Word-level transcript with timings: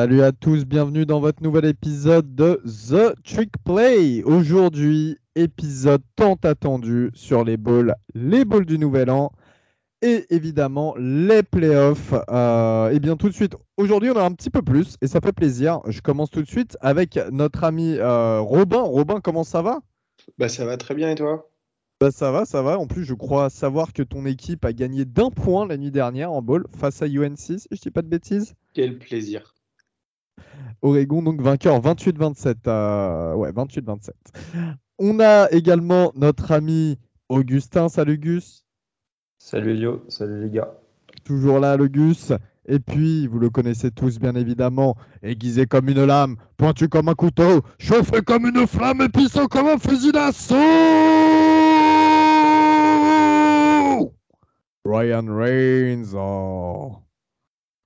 Salut 0.00 0.22
à 0.22 0.32
tous, 0.32 0.64
bienvenue 0.64 1.04
dans 1.04 1.20
votre 1.20 1.42
nouvel 1.42 1.66
épisode 1.66 2.34
de 2.34 2.62
The 2.64 3.22
Trick 3.22 3.50
Play. 3.66 4.22
Aujourd'hui, 4.22 5.18
épisode 5.34 6.00
tant 6.16 6.38
attendu 6.42 7.10
sur 7.12 7.44
les 7.44 7.58
balls, 7.58 7.94
les 8.14 8.46
balls 8.46 8.64
du 8.64 8.78
nouvel 8.78 9.10
an 9.10 9.30
et 10.00 10.24
évidemment 10.30 10.94
les 10.96 11.42
playoffs. 11.42 12.14
Euh, 12.30 12.88
et 12.88 12.98
bien 12.98 13.16
tout 13.16 13.28
de 13.28 13.34
suite, 13.34 13.56
aujourd'hui 13.76 14.10
on 14.10 14.16
a 14.16 14.22
un 14.22 14.32
petit 14.32 14.48
peu 14.48 14.62
plus 14.62 14.96
et 15.02 15.06
ça 15.06 15.20
fait 15.20 15.34
plaisir. 15.34 15.80
Je 15.86 16.00
commence 16.00 16.30
tout 16.30 16.40
de 16.40 16.48
suite 16.48 16.78
avec 16.80 17.20
notre 17.30 17.62
ami 17.64 17.96
euh, 17.98 18.40
Robin. 18.40 18.80
Robin, 18.80 19.20
comment 19.20 19.44
ça 19.44 19.60
va? 19.60 19.80
Bah 20.38 20.48
ça 20.48 20.64
va 20.64 20.78
très 20.78 20.94
bien 20.94 21.10
et 21.10 21.14
toi? 21.14 21.50
Bah 22.00 22.10
ça 22.10 22.32
va, 22.32 22.46
ça 22.46 22.62
va. 22.62 22.78
En 22.78 22.86
plus, 22.86 23.04
je 23.04 23.12
crois 23.12 23.50
savoir 23.50 23.92
que 23.92 24.02
ton 24.02 24.24
équipe 24.24 24.64
a 24.64 24.72
gagné 24.72 25.04
d'un 25.04 25.28
point 25.28 25.66
la 25.66 25.76
nuit 25.76 25.90
dernière 25.90 26.32
en 26.32 26.40
ball 26.40 26.64
face 26.74 27.02
à 27.02 27.06
UNC, 27.06 27.36
si 27.36 27.58
je 27.70 27.80
dis 27.82 27.90
pas 27.90 28.00
de 28.00 28.08
bêtises. 28.08 28.54
Quel 28.72 28.98
plaisir. 28.98 29.52
Oregon, 30.82 31.22
donc 31.22 31.40
vainqueur 31.40 31.80
28-27. 31.80 32.54
Euh, 32.66 33.34
ouais, 33.34 33.50
28-27. 33.52 34.10
On 34.98 35.20
a 35.20 35.50
également 35.50 36.12
notre 36.14 36.52
ami 36.52 36.98
Augustin. 37.28 37.88
Salut 37.88 38.18
Gus. 38.18 38.64
Salut 39.38 39.72
Elio, 39.72 40.04
salut 40.08 40.42
les 40.42 40.50
gars. 40.50 40.74
Toujours 41.24 41.60
là, 41.60 41.76
le 41.76 41.88
Gus. 41.88 42.32
Et 42.66 42.78
puis, 42.78 43.26
vous 43.26 43.38
le 43.38 43.50
connaissez 43.50 43.90
tous, 43.90 44.18
bien 44.18 44.34
évidemment, 44.34 44.96
aiguisé 45.22 45.66
comme 45.66 45.88
une 45.88 46.04
lame, 46.04 46.36
pointu 46.56 46.88
comme 46.88 47.08
un 47.08 47.14
couteau, 47.14 47.62
chauffé 47.78 48.20
comme 48.22 48.46
une 48.46 48.66
flamme 48.66 49.00
et 49.00 49.08
puissant 49.08 49.46
comme 49.46 49.66
un 49.66 49.78
fusil 49.78 50.12
d'assaut 50.12 50.54
Ryan 54.84 55.26
Reigns. 55.28 56.14
Oh. 56.14 56.98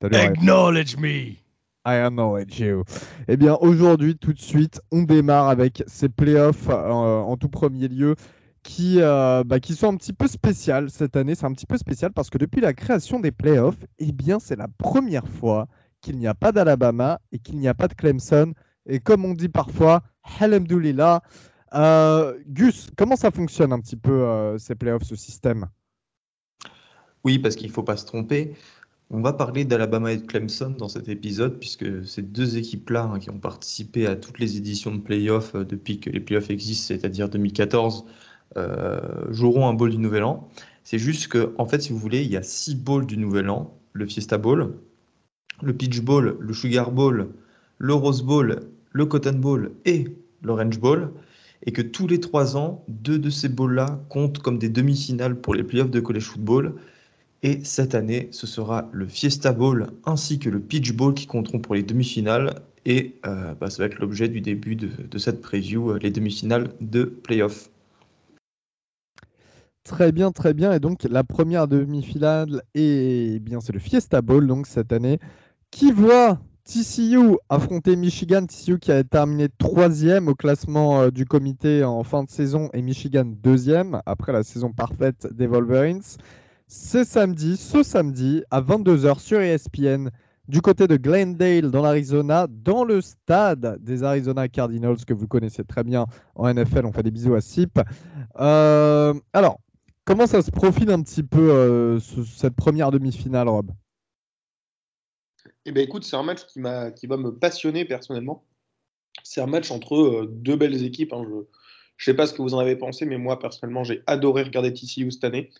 Acknowledge 0.02 0.96
me. 0.96 1.43
I 1.86 1.96
acknowledge 1.96 2.60
you. 2.60 2.84
Eh 3.28 3.36
bien, 3.36 3.56
aujourd'hui, 3.60 4.16
tout 4.16 4.32
de 4.32 4.40
suite, 4.40 4.80
on 4.90 5.02
démarre 5.02 5.48
avec 5.48 5.82
ces 5.86 6.08
playoffs 6.08 6.68
euh, 6.70 6.90
en 6.90 7.36
tout 7.36 7.50
premier 7.50 7.88
lieu 7.88 8.16
qui, 8.62 9.02
euh, 9.02 9.44
bah, 9.44 9.60
qui 9.60 9.74
sont 9.74 9.88
un 9.88 9.96
petit 9.96 10.14
peu 10.14 10.26
spéciales 10.26 10.90
cette 10.90 11.16
année. 11.16 11.34
C'est 11.34 11.44
un 11.44 11.52
petit 11.52 11.66
peu 11.66 11.76
spécial 11.76 12.12
parce 12.12 12.30
que 12.30 12.38
depuis 12.38 12.62
la 12.62 12.72
création 12.72 13.20
des 13.20 13.32
playoffs, 13.32 13.84
eh 13.98 14.12
bien, 14.12 14.38
c'est 14.38 14.56
la 14.56 14.68
première 14.78 15.28
fois 15.28 15.68
qu'il 16.00 16.18
n'y 16.18 16.26
a 16.26 16.34
pas 16.34 16.52
d'Alabama 16.52 17.20
et 17.32 17.38
qu'il 17.38 17.58
n'y 17.58 17.68
a 17.68 17.74
pas 17.74 17.88
de 17.88 17.94
Clemson. 17.94 18.54
Et 18.86 19.00
comme 19.00 19.24
on 19.26 19.34
dit 19.34 19.48
parfois, 19.50 20.02
Alhamdoulilah. 20.40 21.22
Euh, 21.74 22.38
Gus, 22.46 22.88
comment 22.96 23.16
ça 23.16 23.30
fonctionne 23.30 23.72
un 23.72 23.80
petit 23.80 23.96
peu 23.96 24.56
ces 24.58 24.74
playoffs, 24.74 25.02
ce 25.02 25.16
système? 25.16 25.66
Oui, 27.24 27.38
parce 27.38 27.56
qu'il 27.56 27.68
ne 27.68 27.72
faut 27.72 27.82
pas 27.82 27.96
se 27.96 28.06
tromper. 28.06 28.54
On 29.16 29.20
va 29.20 29.32
parler 29.32 29.64
d'Alabama 29.64 30.10
et 30.10 30.16
de 30.16 30.26
Clemson 30.26 30.74
dans 30.76 30.88
cet 30.88 31.08
épisode, 31.08 31.60
puisque 31.60 32.04
ces 32.04 32.20
deux 32.20 32.56
équipes-là 32.56 33.04
hein, 33.04 33.20
qui 33.20 33.30
ont 33.30 33.38
participé 33.38 34.08
à 34.08 34.16
toutes 34.16 34.40
les 34.40 34.56
éditions 34.56 34.92
de 34.92 34.98
playoffs 34.98 35.54
depuis 35.54 36.00
que 36.00 36.10
les 36.10 36.18
playoffs 36.18 36.50
existent, 36.50 36.88
c'est-à-dire 36.88 37.28
2014, 37.28 38.06
euh, 38.56 39.00
joueront 39.30 39.68
un 39.68 39.72
bowl 39.72 39.90
du 39.90 39.98
Nouvel 39.98 40.24
An. 40.24 40.48
C'est 40.82 40.98
juste 40.98 41.28
que, 41.28 41.54
en 41.58 41.64
fait, 41.64 41.80
si 41.80 41.92
vous 41.92 41.98
voulez, 42.00 42.24
il 42.24 42.30
y 42.32 42.36
a 42.36 42.42
six 42.42 42.74
bowls 42.74 43.06
du 43.06 43.16
Nouvel 43.16 43.50
An 43.50 43.78
le 43.92 44.04
Fiesta 44.04 44.36
Bowl, 44.36 44.74
le 45.62 45.72
Peach 45.72 46.00
Bowl, 46.00 46.36
le 46.40 46.52
Sugar 46.52 46.90
Bowl, 46.90 47.28
le 47.78 47.94
Rose 47.94 48.24
Bowl, 48.24 48.62
le 48.90 49.06
Cotton 49.06 49.38
Bowl 49.38 49.70
et 49.84 50.06
l'Orange 50.42 50.80
Bowl, 50.80 51.12
et 51.62 51.70
que 51.70 51.82
tous 51.82 52.08
les 52.08 52.18
trois 52.18 52.56
ans, 52.56 52.84
deux 52.88 53.20
de 53.20 53.30
ces 53.30 53.48
bowls-là 53.48 54.00
comptent 54.08 54.40
comme 54.40 54.58
des 54.58 54.70
demi-finales 54.70 55.40
pour 55.40 55.54
les 55.54 55.62
playoffs 55.62 55.92
de 55.92 56.00
college 56.00 56.24
football. 56.24 56.74
Et 57.44 57.62
cette 57.62 57.94
année, 57.94 58.28
ce 58.30 58.46
sera 58.46 58.88
le 58.90 59.06
Fiesta 59.06 59.52
Bowl 59.52 59.88
ainsi 60.06 60.38
que 60.38 60.48
le 60.48 60.60
Peach 60.60 60.94
Bowl 60.94 61.12
qui 61.12 61.26
compteront 61.26 61.58
pour 61.58 61.74
les 61.74 61.82
demi-finales. 61.82 62.54
Et 62.86 63.16
euh, 63.26 63.54
bah, 63.54 63.68
ça 63.68 63.82
va 63.82 63.86
être 63.86 63.98
l'objet 63.98 64.28
du 64.28 64.40
début 64.40 64.76
de, 64.76 65.18
cette 65.18 65.42
preview, 65.42 65.90
euh, 65.90 65.98
les 65.98 66.10
demi-finales 66.10 66.70
de 66.80 67.04
playoffs. 67.04 67.68
Très 69.82 70.10
bien, 70.10 70.32
très 70.32 70.54
bien. 70.54 70.72
Et 70.72 70.80
donc 70.80 71.04
la 71.04 71.22
première 71.22 71.68
demi-finale, 71.68 72.62
eh 72.74 73.38
bien 73.40 73.60
c'est 73.60 73.74
le 73.74 73.78
Fiesta 73.78 74.22
Bowl 74.22 74.50
cette 74.64 74.94
année, 74.94 75.18
qui 75.70 75.92
voit 75.92 76.40
TCU 76.64 77.36
affronter 77.50 77.94
Michigan? 77.94 78.46
TCU 78.46 78.78
qui 78.78 78.90
a 78.90 79.04
terminé 79.04 79.50
troisième 79.58 80.28
au 80.28 80.34
classement 80.34 81.02
euh, 81.02 81.10
du 81.10 81.26
comité 81.26 81.84
en 81.84 82.04
fin 82.04 82.24
de 82.24 82.30
saison 82.30 82.70
et 82.72 82.80
Michigan 82.80 83.26
deuxième 83.26 84.00
après 84.06 84.32
la 84.32 84.44
saison 84.44 84.72
parfaite 84.72 85.28
des 85.30 85.46
Wolverines. 85.46 86.00
C'est 86.76 87.04
samedi, 87.04 87.56
ce 87.56 87.82
samedi 87.82 88.42
à 88.50 88.60
22h 88.60 89.20
sur 89.20 89.40
ESPN 89.40 90.08
du 90.48 90.60
côté 90.60 90.86
de 90.86 90.96
Glendale 90.96 91.70
dans 91.70 91.82
l'Arizona, 91.82 92.46
dans 92.50 92.84
le 92.84 93.00
stade 93.00 93.78
des 93.80 94.02
Arizona 94.02 94.48
Cardinals 94.48 95.04
que 95.06 95.14
vous 95.14 95.28
connaissez 95.28 95.64
très 95.64 95.84
bien 95.84 96.06
en 96.34 96.52
NFL. 96.52 96.84
On 96.84 96.92
fait 96.92 97.02
des 97.02 97.10
bisous 97.10 97.34
à 97.34 97.40
SIP. 97.40 97.80
Euh, 98.40 99.14
alors, 99.32 99.58
Comment 100.06 100.26
ça 100.26 100.42
se 100.42 100.50
profile 100.50 100.90
un 100.90 101.02
petit 101.02 101.22
peu 101.22 101.50
euh, 101.50 101.98
cette 101.98 102.54
première 102.54 102.90
demi-finale, 102.90 103.48
Rob? 103.48 103.70
Eh 105.64 105.72
bien, 105.72 105.82
écoute, 105.82 106.04
c'est 106.04 106.16
un 106.16 106.22
match 106.22 106.44
qui, 106.44 106.60
qui 106.96 107.06
va 107.06 107.16
me 107.16 107.30
passionner 107.30 107.86
personnellement. 107.86 108.44
C'est 109.22 109.40
un 109.40 109.46
match 109.46 109.70
entre 109.70 109.94
euh, 109.94 110.26
deux 110.30 110.56
belles 110.56 110.84
équipes. 110.84 111.14
Hein. 111.14 111.24
Je 111.96 112.10
ne 112.10 112.12
sais 112.12 112.16
pas 112.16 112.26
ce 112.26 112.34
que 112.34 112.42
vous 112.42 112.52
en 112.52 112.58
avez 112.58 112.76
pensé, 112.76 113.06
mais 113.06 113.16
moi, 113.16 113.38
personnellement, 113.38 113.82
j'ai 113.82 114.02
adoré 114.06 114.42
regarder 114.42 114.74
TCU 114.74 115.10
cette 115.10 115.24
année. 115.24 115.50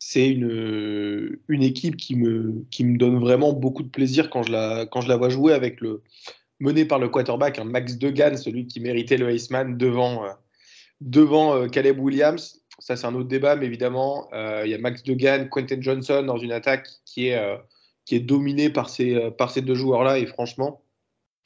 C'est 0.00 0.28
une, 0.28 1.38
une 1.48 1.62
équipe 1.62 1.96
qui 1.96 2.16
me, 2.16 2.64
qui 2.72 2.84
me 2.84 2.98
donne 2.98 3.20
vraiment 3.20 3.52
beaucoup 3.52 3.84
de 3.84 3.88
plaisir 3.88 4.30
quand 4.30 4.42
je 4.42 4.50
la, 4.50 4.86
quand 4.86 5.02
je 5.02 5.08
la 5.08 5.16
vois 5.16 5.28
jouer 5.28 5.52
avec 5.52 5.80
le 5.80 6.02
mené 6.58 6.84
par 6.84 6.98
le 6.98 7.08
quarterback, 7.08 7.60
Max 7.60 7.96
Degan, 7.98 8.36
celui 8.36 8.66
qui 8.66 8.80
méritait 8.80 9.16
le 9.16 9.32
Iceman 9.32 9.76
devant, 9.78 10.24
euh, 10.24 10.30
devant 11.00 11.68
Caleb 11.68 12.00
Williams 12.00 12.60
ça, 12.80 12.96
c'est 12.96 13.06
un 13.06 13.14
autre 13.14 13.28
débat, 13.28 13.56
mais 13.56 13.66
évidemment, 13.66 14.28
euh, 14.32 14.62
il 14.64 14.70
y 14.70 14.74
a 14.74 14.78
Max 14.78 15.02
Degan, 15.02 15.48
Quentin 15.48 15.80
Johnson 15.80 16.22
dans 16.26 16.38
une 16.38 16.52
attaque 16.52 16.88
qui 17.04 17.28
est, 17.28 17.36
euh, 17.36 17.56
qui 18.06 18.16
est 18.16 18.20
dominée 18.20 18.70
par 18.70 18.88
ces, 18.88 19.14
euh, 19.14 19.30
par 19.30 19.50
ces 19.50 19.60
deux 19.60 19.74
joueurs-là. 19.74 20.18
Et 20.18 20.26
franchement, 20.26 20.82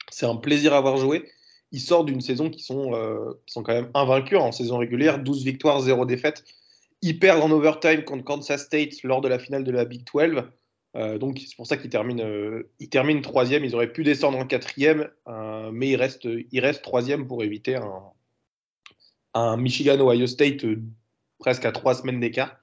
c'est 0.09 0.25
un 0.25 0.37
plaisir 0.37 0.73
à 0.73 0.77
avoir 0.77 0.97
joué. 0.97 1.29
Ils 1.71 1.81
sortent 1.81 2.05
d'une 2.05 2.21
saison 2.21 2.49
qui 2.49 2.63
sont, 2.63 2.91
qui 3.45 3.53
sont 3.53 3.63
quand 3.63 3.73
même 3.73 3.89
invaincus 3.95 4.37
en 4.37 4.51
saison 4.53 4.77
régulière 4.77 5.19
12 5.19 5.43
victoires, 5.43 5.81
0 5.81 6.05
défaites. 6.05 6.45
Ils 7.01 7.19
perdent 7.19 7.43
en 7.43 7.51
overtime 7.51 8.03
contre 8.03 8.23
Kansas 8.23 8.63
State 8.63 9.03
lors 9.03 9.21
de 9.21 9.27
la 9.27 9.39
finale 9.39 9.63
de 9.63 9.71
la 9.71 9.85
Big 9.85 10.03
12. 10.11 10.43
donc 11.19 11.39
c'est 11.39 11.55
pour 11.55 11.67
ça 11.67 11.77
qu'ils 11.77 11.89
terminent, 11.89 12.25
ils 12.79 12.89
terminent 12.89 13.21
troisième. 13.21 13.63
Ils 13.63 13.75
auraient 13.75 13.91
pu 13.91 14.03
descendre 14.03 14.37
en 14.37 14.45
quatrième, 14.45 15.09
mais 15.71 15.89
ils 15.89 15.95
restent, 15.95 16.27
ils 16.51 16.59
restent 16.59 16.81
troisième 16.81 17.27
pour 17.27 17.43
éviter 17.43 17.75
un, 17.75 18.01
un 19.35 19.57
Michigan-Ohio 19.57 20.25
State 20.25 20.65
presque 21.37 21.65
à 21.65 21.71
trois 21.71 21.93
semaines 21.93 22.19
d'écart. 22.19 22.57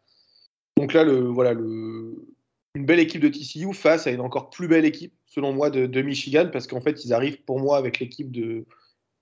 Donc 0.76 0.94
là, 0.94 1.04
le, 1.04 1.18
voilà, 1.20 1.52
le, 1.52 2.26
une 2.74 2.86
belle 2.86 3.00
équipe 3.00 3.20
de 3.20 3.28
TCU 3.28 3.72
face 3.74 4.06
à 4.06 4.10
une 4.10 4.20
encore 4.20 4.50
plus 4.50 4.68
belle 4.68 4.84
équipe, 4.84 5.12
selon 5.26 5.52
moi, 5.52 5.70
de, 5.70 6.02
Michigan, 6.02 6.48
parce 6.52 6.66
qu'en 6.66 6.80
fait, 6.80 7.04
ils 7.04 7.12
arrivent 7.12 7.42
pour 7.44 7.60
moi 7.60 7.76
avec 7.76 8.00
l'équipe 8.00 8.30
de. 8.30 8.64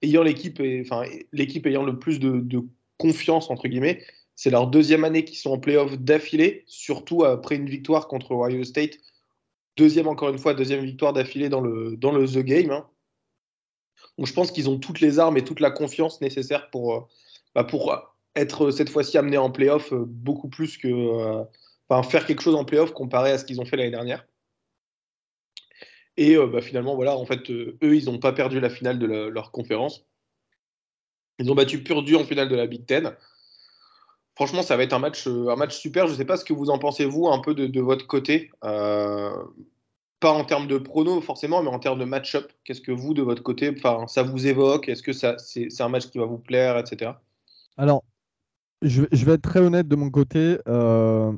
ayant 0.03 0.23
l'équipe, 0.23 0.63
enfin, 0.81 1.05
ayant 1.35 1.85
le 1.85 1.99
plus 1.99 2.21
de, 2.21 2.63
confiance, 2.99 3.51
entre 3.51 3.67
guillemets. 3.67 4.03
C'est 4.41 4.49
leur 4.49 4.69
deuxième 4.69 5.05
année 5.05 5.27
qu'ils 5.27 5.37
sont 5.37 5.51
en 5.51 5.59
playoff 5.59 5.99
d'affilée, 5.99 6.65
surtout 6.67 7.25
après 7.25 7.57
une 7.57 7.69
victoire 7.69 8.09
contre 8.09 8.33
Ohio 8.33 8.65
State. 8.65 8.97
Deuxième, 9.77 10.09
encore 10.09 10.31
une 10.31 10.39
fois, 10.39 10.55
deuxième 10.55 10.83
victoire 10.83 11.13
d'affilée 11.13 11.51
dans 11.51 11.61
le, 11.61 11.99
The 11.99 12.39
Game. 12.39 12.71
Hein. 12.71 12.89
Donc 14.17 14.27
je 14.29 14.33
pense 14.33 14.51
qu'ils 14.51 14.71
ont 14.71 14.79
toutes 14.79 15.01
les 15.01 15.19
armes 15.19 15.37
et 15.37 15.45
toute 15.45 15.61
la 15.61 15.71
confiance 15.71 16.23
nécessaire 16.23 16.71
pour, 16.71 16.95
euh, 16.95 17.01
bah, 17.55 18.15
être 18.35 18.71
cette 18.71 18.89
fois-ci 18.89 19.19
amené 19.19 19.37
en 19.37 19.51
playoff 19.51 19.93
euh, 19.93 20.07
beaucoup 20.07 20.49
plus 20.49 20.79
que. 20.79 20.89
Euh, 20.89 22.03
faire 22.05 22.25
quelque 22.25 22.41
chose 22.41 22.55
en 22.55 22.65
playoff 22.65 22.93
comparé 22.93 23.33
à 23.33 23.37
ce 23.37 23.45
qu'ils 23.45 23.61
ont 23.61 23.67
fait 23.67 23.77
l'année 23.77 23.91
dernière. 23.91 24.27
Et 26.17 26.39
bah, 26.39 26.63
finalement, 26.63 26.95
voilà, 26.95 27.15
en 27.15 27.27
fait, 27.27 27.51
eux, 27.51 27.77
ils 27.83 28.07
n'ont 28.07 28.19
pas 28.19 28.33
perdu 28.33 28.59
la 28.59 28.71
finale 28.71 28.99
de 28.99 29.07
leur 29.07 29.51
conférence. 29.51 30.07
Ils 31.39 31.53
ont 31.53 31.55
battu 31.55 31.83
Purdue 31.83 32.17
en 32.17 32.25
finale 32.25 32.49
de 32.49 32.57
la 32.57 32.67
Big 32.67 32.87
Ten. 32.87 33.15
Franchement, 34.41 34.63
ça 34.63 34.75
va 34.79 34.85
être 34.85 34.95
un 34.95 34.99
match, 34.99 35.27
un 35.27 35.55
match 35.55 35.77
super. 35.77 36.07
Je 36.07 36.13
ne 36.13 36.17
sais 36.17 36.25
pas 36.25 36.39
ce 36.39 36.47
que 36.47 36.55
vous 36.55 36.71
en 36.71 36.79
pensez, 36.79 37.05
vous, 37.05 37.29
un 37.29 37.41
peu 37.41 37.55
de, 37.55 37.81
votre 37.83 38.07
côté. 38.07 38.51
pas 38.63 39.35
en 40.23 40.45
termes 40.47 40.67
de 40.67 40.79
prono, 40.79 41.21
forcément, 41.21 41.63
mais 41.63 41.69
en 41.69 41.79
termes 41.79 41.99
de 41.99 42.07
match-up. 42.07 42.51
Qu'est-ce 42.65 42.81
que 42.81 42.91
vous, 42.91 43.13
de 43.13 43.21
votre 43.21 43.43
côté, 43.43 43.75
ça 44.07 44.23
vous 44.23 44.47
évoque? 44.47 44.89
Est-ce 44.89 45.03
que 45.03 45.13
c'est 45.13 45.83
un 45.83 45.89
match 45.91 46.07
qui 46.07 46.17
va 46.17 46.25
vous 46.25 46.39
plaire, 46.39 46.79
etc. 46.79 47.13
Alors, 47.77 48.03
je, 48.81 49.03
vais 49.03 49.33
être 49.33 49.43
très 49.43 49.61
honnête 49.61 49.89
de 49.89 49.97
mon 49.97 50.09
côté. 50.09 50.57
Euh, 50.67 51.33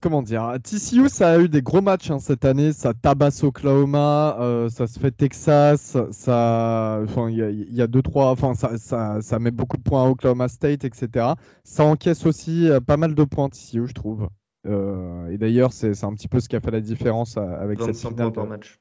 comment 0.00 0.22
dire 0.22 0.54
TCU, 0.62 1.08
ça 1.08 1.32
a 1.32 1.38
eu 1.38 1.48
des 1.48 1.62
gros 1.62 1.82
matchs 1.82 2.10
hein, 2.10 2.18
cette 2.18 2.44
année. 2.44 2.72
Ça 2.72 2.94
tabasse 2.94 3.44
Oklahoma, 3.44 4.36
euh, 4.40 4.68
ça 4.68 4.86
se 4.86 4.98
fait 4.98 5.10
Texas, 5.10 5.96
ça, 6.10 7.02
il 7.28 7.66
y, 7.70 7.82
a 7.82 7.86
deux 7.86 8.02
trois, 8.02 8.30
enfin 8.30 8.54
ça, 8.54 9.20
ça, 9.20 9.38
met 9.38 9.50
beaucoup 9.50 9.76
de 9.76 9.82
points 9.82 10.04
à 10.04 10.08
Oklahoma 10.08 10.48
State, 10.48 10.84
etc. 10.84 11.34
Ça 11.64 11.84
encaisse 11.84 12.26
aussi 12.26 12.68
euh, 12.68 12.80
pas 12.80 12.96
mal 12.96 13.14
de 13.14 13.24
points 13.24 13.48
TCU, 13.48 13.86
je 13.86 13.92
trouve. 13.92 14.28
et 14.66 15.38
d'ailleurs, 15.38 15.72
c'est 15.72 16.04
un 16.04 16.14
petit 16.14 16.28
peu 16.28 16.40
ce 16.40 16.48
qui 16.48 16.56
a 16.56 16.60
fait 16.60 16.70
la 16.70 16.80
différence 16.80 17.36
avec 17.36 17.80
cette 17.82 17.96
finale. 17.96 18.32
par 18.32 18.46
match. 18.46 18.78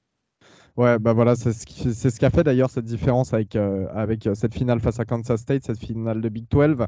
Ouais, 0.78 0.98
bah 0.98 1.12
voilà, 1.12 1.36
c'est 1.36 1.52
ce 1.52 1.66
qui, 1.66 1.94
c'est 1.94 2.10
ce 2.10 2.20
qui 2.20 2.26
a 2.26 2.30
fait 2.30 2.44
d'ailleurs 2.44 2.70
cette 2.70 2.86
différence 2.86 3.34
avec, 3.34 3.58
avec 3.58 4.30
cette 4.34 4.54
finale 4.54 4.80
face 4.80 5.00
à 5.00 5.06
Kansas 5.06 5.42
State, 5.42 5.66
cette 5.66 5.80
finale 5.80 6.22
de 6.22 6.30
Big 6.30 6.46
12. 6.50 6.86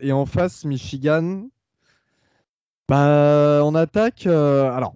et 0.00 0.12
en 0.12 0.24
face, 0.24 0.64
Michigan, 0.64 1.48
bah, 2.88 3.62
on 3.64 3.74
attaque. 3.74 4.26
alors, 4.26 4.94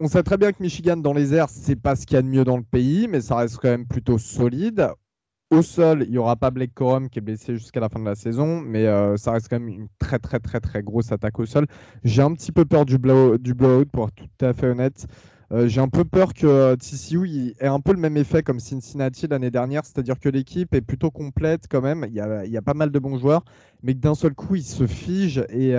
on 0.00 0.06
sait 0.08 0.22
très 0.22 0.36
bien 0.36 0.52
que 0.52 0.62
Michigan 0.62 0.96
dans 0.96 1.12
les 1.12 1.34
airs, 1.34 1.48
c'est 1.50 1.76
pas 1.76 1.96
ce 1.96 2.06
qu'il 2.06 2.14
y 2.14 2.18
a 2.18 2.22
de 2.22 2.28
mieux 2.28 2.44
dans 2.44 2.56
le 2.56 2.62
pays, 2.62 3.08
mais 3.08 3.20
ça 3.20 3.36
reste 3.36 3.56
quand 3.56 3.68
même 3.68 3.86
plutôt 3.86 4.18
solide. 4.18 4.88
Au 5.50 5.62
sol, 5.62 6.04
il 6.04 6.10
n'y 6.10 6.18
aura 6.18 6.36
pas 6.36 6.50
Blake 6.50 6.74
Corum 6.74 7.08
qui 7.08 7.18
est 7.18 7.22
blessé 7.22 7.54
jusqu'à 7.54 7.80
la 7.80 7.88
fin 7.88 7.98
de 7.98 8.04
la 8.04 8.14
saison, 8.14 8.60
mais 8.60 8.86
euh, 8.86 9.16
ça 9.16 9.32
reste 9.32 9.48
quand 9.48 9.58
même 9.58 9.68
une 9.68 9.88
très 9.98 10.18
très 10.18 10.40
très 10.40 10.60
très 10.60 10.82
grosse 10.82 11.10
attaque 11.10 11.38
au 11.40 11.46
sol. 11.46 11.66
J'ai 12.04 12.20
un 12.20 12.34
petit 12.34 12.52
peu 12.52 12.66
peur 12.66 12.84
du, 12.84 12.98
blow, 12.98 13.38
du 13.38 13.54
blowout, 13.54 13.86
pour 13.86 14.08
être 14.08 14.14
tout 14.14 14.44
à 14.44 14.52
fait 14.52 14.68
honnête. 14.68 15.06
Euh, 15.50 15.66
j'ai 15.66 15.80
un 15.80 15.88
peu 15.88 16.04
peur 16.04 16.34
que 16.34 16.46
euh, 16.46 16.76
TCU 16.76 17.54
ait 17.58 17.66
un 17.66 17.80
peu 17.80 17.92
le 17.92 17.98
même 17.98 18.18
effet 18.18 18.42
comme 18.42 18.60
Cincinnati 18.60 19.26
l'année 19.26 19.50
dernière, 19.50 19.86
c'est-à-dire 19.86 20.20
que 20.20 20.28
l'équipe 20.28 20.74
est 20.74 20.82
plutôt 20.82 21.10
complète 21.10 21.64
quand 21.70 21.80
même, 21.80 22.04
il 22.06 22.14
y, 22.14 22.20
a, 22.20 22.44
il 22.44 22.52
y 22.52 22.58
a, 22.58 22.62
pas 22.62 22.74
mal 22.74 22.90
de 22.90 22.98
bons 22.98 23.16
joueurs, 23.16 23.42
mais 23.82 23.94
que 23.94 24.00
d'un 24.00 24.14
seul 24.14 24.34
coup, 24.34 24.54
ils 24.54 24.62
se 24.62 24.86
figent 24.86 25.46
et 25.48 25.74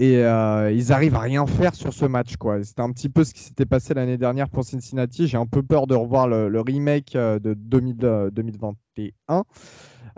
et 0.00 0.18
euh, 0.18 0.70
ils 0.70 0.92
arrivent 0.92 1.16
à 1.16 1.20
rien 1.20 1.44
faire 1.44 1.74
sur 1.74 1.92
ce 1.92 2.04
match. 2.04 2.34
C'était 2.62 2.82
un 2.82 2.92
petit 2.92 3.08
peu 3.08 3.24
ce 3.24 3.34
qui 3.34 3.40
s'était 3.40 3.66
passé 3.66 3.94
l'année 3.94 4.16
dernière 4.16 4.48
pour 4.48 4.62
Cincinnati. 4.62 5.26
J'ai 5.26 5.38
un 5.38 5.46
peu 5.46 5.60
peur 5.60 5.88
de 5.88 5.96
revoir 5.96 6.28
le, 6.28 6.60
remake 6.60 7.16
euh, 7.16 7.40
de 7.40 7.54
2021. 7.54 9.44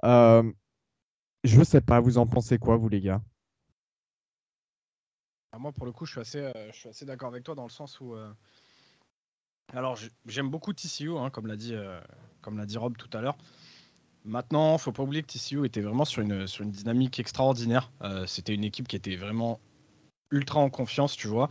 Euh, 0.05 0.53
je 1.45 1.65
sais 1.65 1.81
pas, 1.81 1.99
vous 1.99 2.19
en 2.19 2.27
pensez 2.27 2.59
quoi, 2.59 2.77
vous 2.77 2.91
les 2.91 3.01
gars? 3.01 3.23
Ah, 5.53 5.59
Moi, 5.59 5.73
pour 5.73 5.87
le 5.87 5.93
coup, 5.93 6.05
je 6.05 6.13
suis 6.13 6.21
assez, 6.21 6.53
assez 6.87 7.07
d'accord 7.07 7.31
avec 7.31 7.45
toi 7.45 7.55
dans 7.55 7.65
le 7.65 7.71
sens 7.71 8.01
où. 8.01 8.15
Alors, 9.73 9.97
j'aime 10.27 10.51
beaucoup 10.51 10.75
TCU, 10.75 11.17
hein, 11.17 11.31
comme 11.31 11.47
l'a 11.47 11.57
dit, 11.57 11.73
l'a 11.73 12.67
dit 12.67 12.77
Rob 12.77 12.99
tout 12.99 13.17
à 13.17 13.23
l'heure. 13.23 13.39
Maintenant, 14.27 14.77
faut 14.77 14.93
pas 14.93 15.03
oublier 15.03 15.23
que 15.23 15.33
TCU 15.33 15.65
était 15.65 15.81
vraiment 15.81 16.05
sur 16.05 16.21
une, 16.21 16.47
sur 16.47 16.65
une 16.65 16.71
dynamique 16.71 17.19
extraordinaire. 17.19 17.91
C'était 18.27 18.55
une 18.55 18.65
équipe 18.65 18.87
qui 18.87 18.97
était 18.97 19.17
vraiment 19.17 19.59
ultra 20.31 20.61
en 20.61 20.71
confiance, 20.71 21.17
tu 21.17 21.29
vois. 21.29 21.49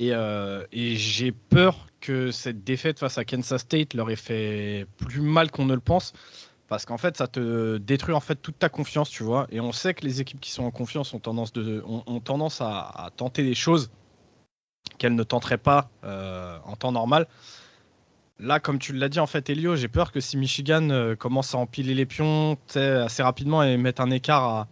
Euh, 0.00 0.64
et, 0.72 0.96
j'ai 0.96 1.32
peur 1.32 1.86
que 2.00 2.30
cette 2.30 2.64
défaite 2.64 2.98
face 2.98 3.18
à 3.18 3.24
Kansas 3.24 3.60
State 3.60 3.94
leur 3.94 4.10
ait 4.10 4.16
fait 4.16 4.86
plus 4.96 5.20
mal 5.20 5.50
qu'on 5.50 5.66
ne 5.66 5.74
le 5.74 5.80
pense. 5.80 6.12
Parce 6.68 6.86
qu'en 6.86 6.98
fait, 6.98 7.16
ça 7.16 7.26
te 7.26 7.78
détruit 7.78 8.14
en 8.14 8.20
fait 8.20 8.36
toute 8.36 8.58
ta 8.58 8.68
confiance, 8.68 9.10
tu 9.10 9.24
vois. 9.24 9.46
Et 9.50 9.60
on 9.60 9.72
sait 9.72 9.92
que 9.92 10.04
les 10.04 10.20
équipes 10.20 10.40
qui 10.40 10.52
sont 10.52 10.64
en 10.64 10.70
confiance 10.70 11.12
ont 11.12 11.18
tendance, 11.18 11.52
de, 11.52 11.82
ont, 11.84 12.20
tendance 12.20 12.60
à, 12.60 13.10
tenter 13.16 13.42
des 13.42 13.56
choses 13.56 13.90
qu'elles 14.98 15.16
ne 15.16 15.22
tenteraient 15.24 15.58
pas 15.58 15.90
euh, 16.04 16.58
en 16.64 16.76
temps 16.76 16.92
normal. 16.92 17.26
Là, 18.38 18.60
comme 18.60 18.78
tu 18.78 18.92
l'as 18.92 19.08
dit, 19.08 19.18
en 19.18 19.26
fait, 19.26 19.50
Elio, 19.50 19.74
j'ai 19.74 19.88
peur 19.88 20.12
que 20.12 20.20
si 20.20 20.36
Michigan 20.36 20.88
euh, 20.90 21.16
commence 21.16 21.54
à 21.54 21.58
empiler 21.58 21.92
les 21.92 22.06
pions 22.06 22.56
assez 22.74 23.22
rapidement 23.22 23.62
et 23.62 23.76
mettre 23.76 24.00
un 24.00 24.10
écart 24.10 24.44
à, 24.44 24.68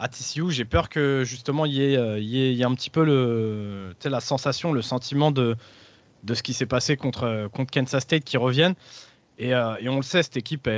à 0.00 0.08
TCU, 0.08 0.50
j'ai 0.50 0.64
peur 0.64 0.88
que 0.88 1.22
justement 1.24 1.66
il 1.66 1.74
y, 1.74 1.92
ait, 1.92 1.96
euh, 1.96 2.18
y, 2.18 2.60
ait 2.60 2.64
un 2.64 2.74
petit 2.74 2.88
peu 2.88 3.04
le, 3.04 3.94
la 4.02 4.20
sensation, 4.20 4.72
le 4.72 4.80
sentiment 4.80 5.30
de, 5.30 5.56
ce 6.32 6.42
qui 6.42 6.54
s'est 6.54 6.66
passé 6.66 6.96
contre, 6.96 7.48
contre 7.52 7.70
Kansas 7.70 8.02
State 8.02 8.24
qui 8.24 8.38
revienne. 8.38 8.74
Et, 9.38 9.54
euh, 9.54 9.76
et, 9.78 9.88
on 9.90 9.96
le 9.96 10.02
sait, 10.02 10.22
cette 10.22 10.38
équipe 10.38 10.68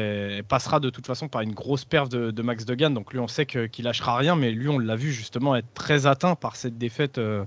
passera 0.49 0.81
de 0.81 0.91
toute 0.91 1.07
façon 1.07 1.29
par 1.29 1.43
une 1.43 1.53
grosse 1.55 1.85
perf 1.85 2.09
de, 2.09 2.43
Max 2.43 2.65
Degan. 2.65 2.93
Donc 2.93 3.13
lui, 3.13 3.21
on 3.21 3.29
sait 3.29 3.47
qu'il 3.47 3.85
lâchera 3.85 4.17
rien, 4.17 4.35
mais 4.35 4.51
lui, 4.51 4.69
on 4.69 4.79
l'a 4.79 4.97
vu 4.97 5.13
justement 5.13 5.55
être 5.55 5.73
très 5.73 6.07
atteint 6.07 6.35
par 6.35 6.57
cette 6.57 6.77
défaite 6.77 7.19
euh, 7.19 7.45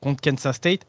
contre 0.00 0.20
Kansas 0.22 0.54
State. 0.54 0.86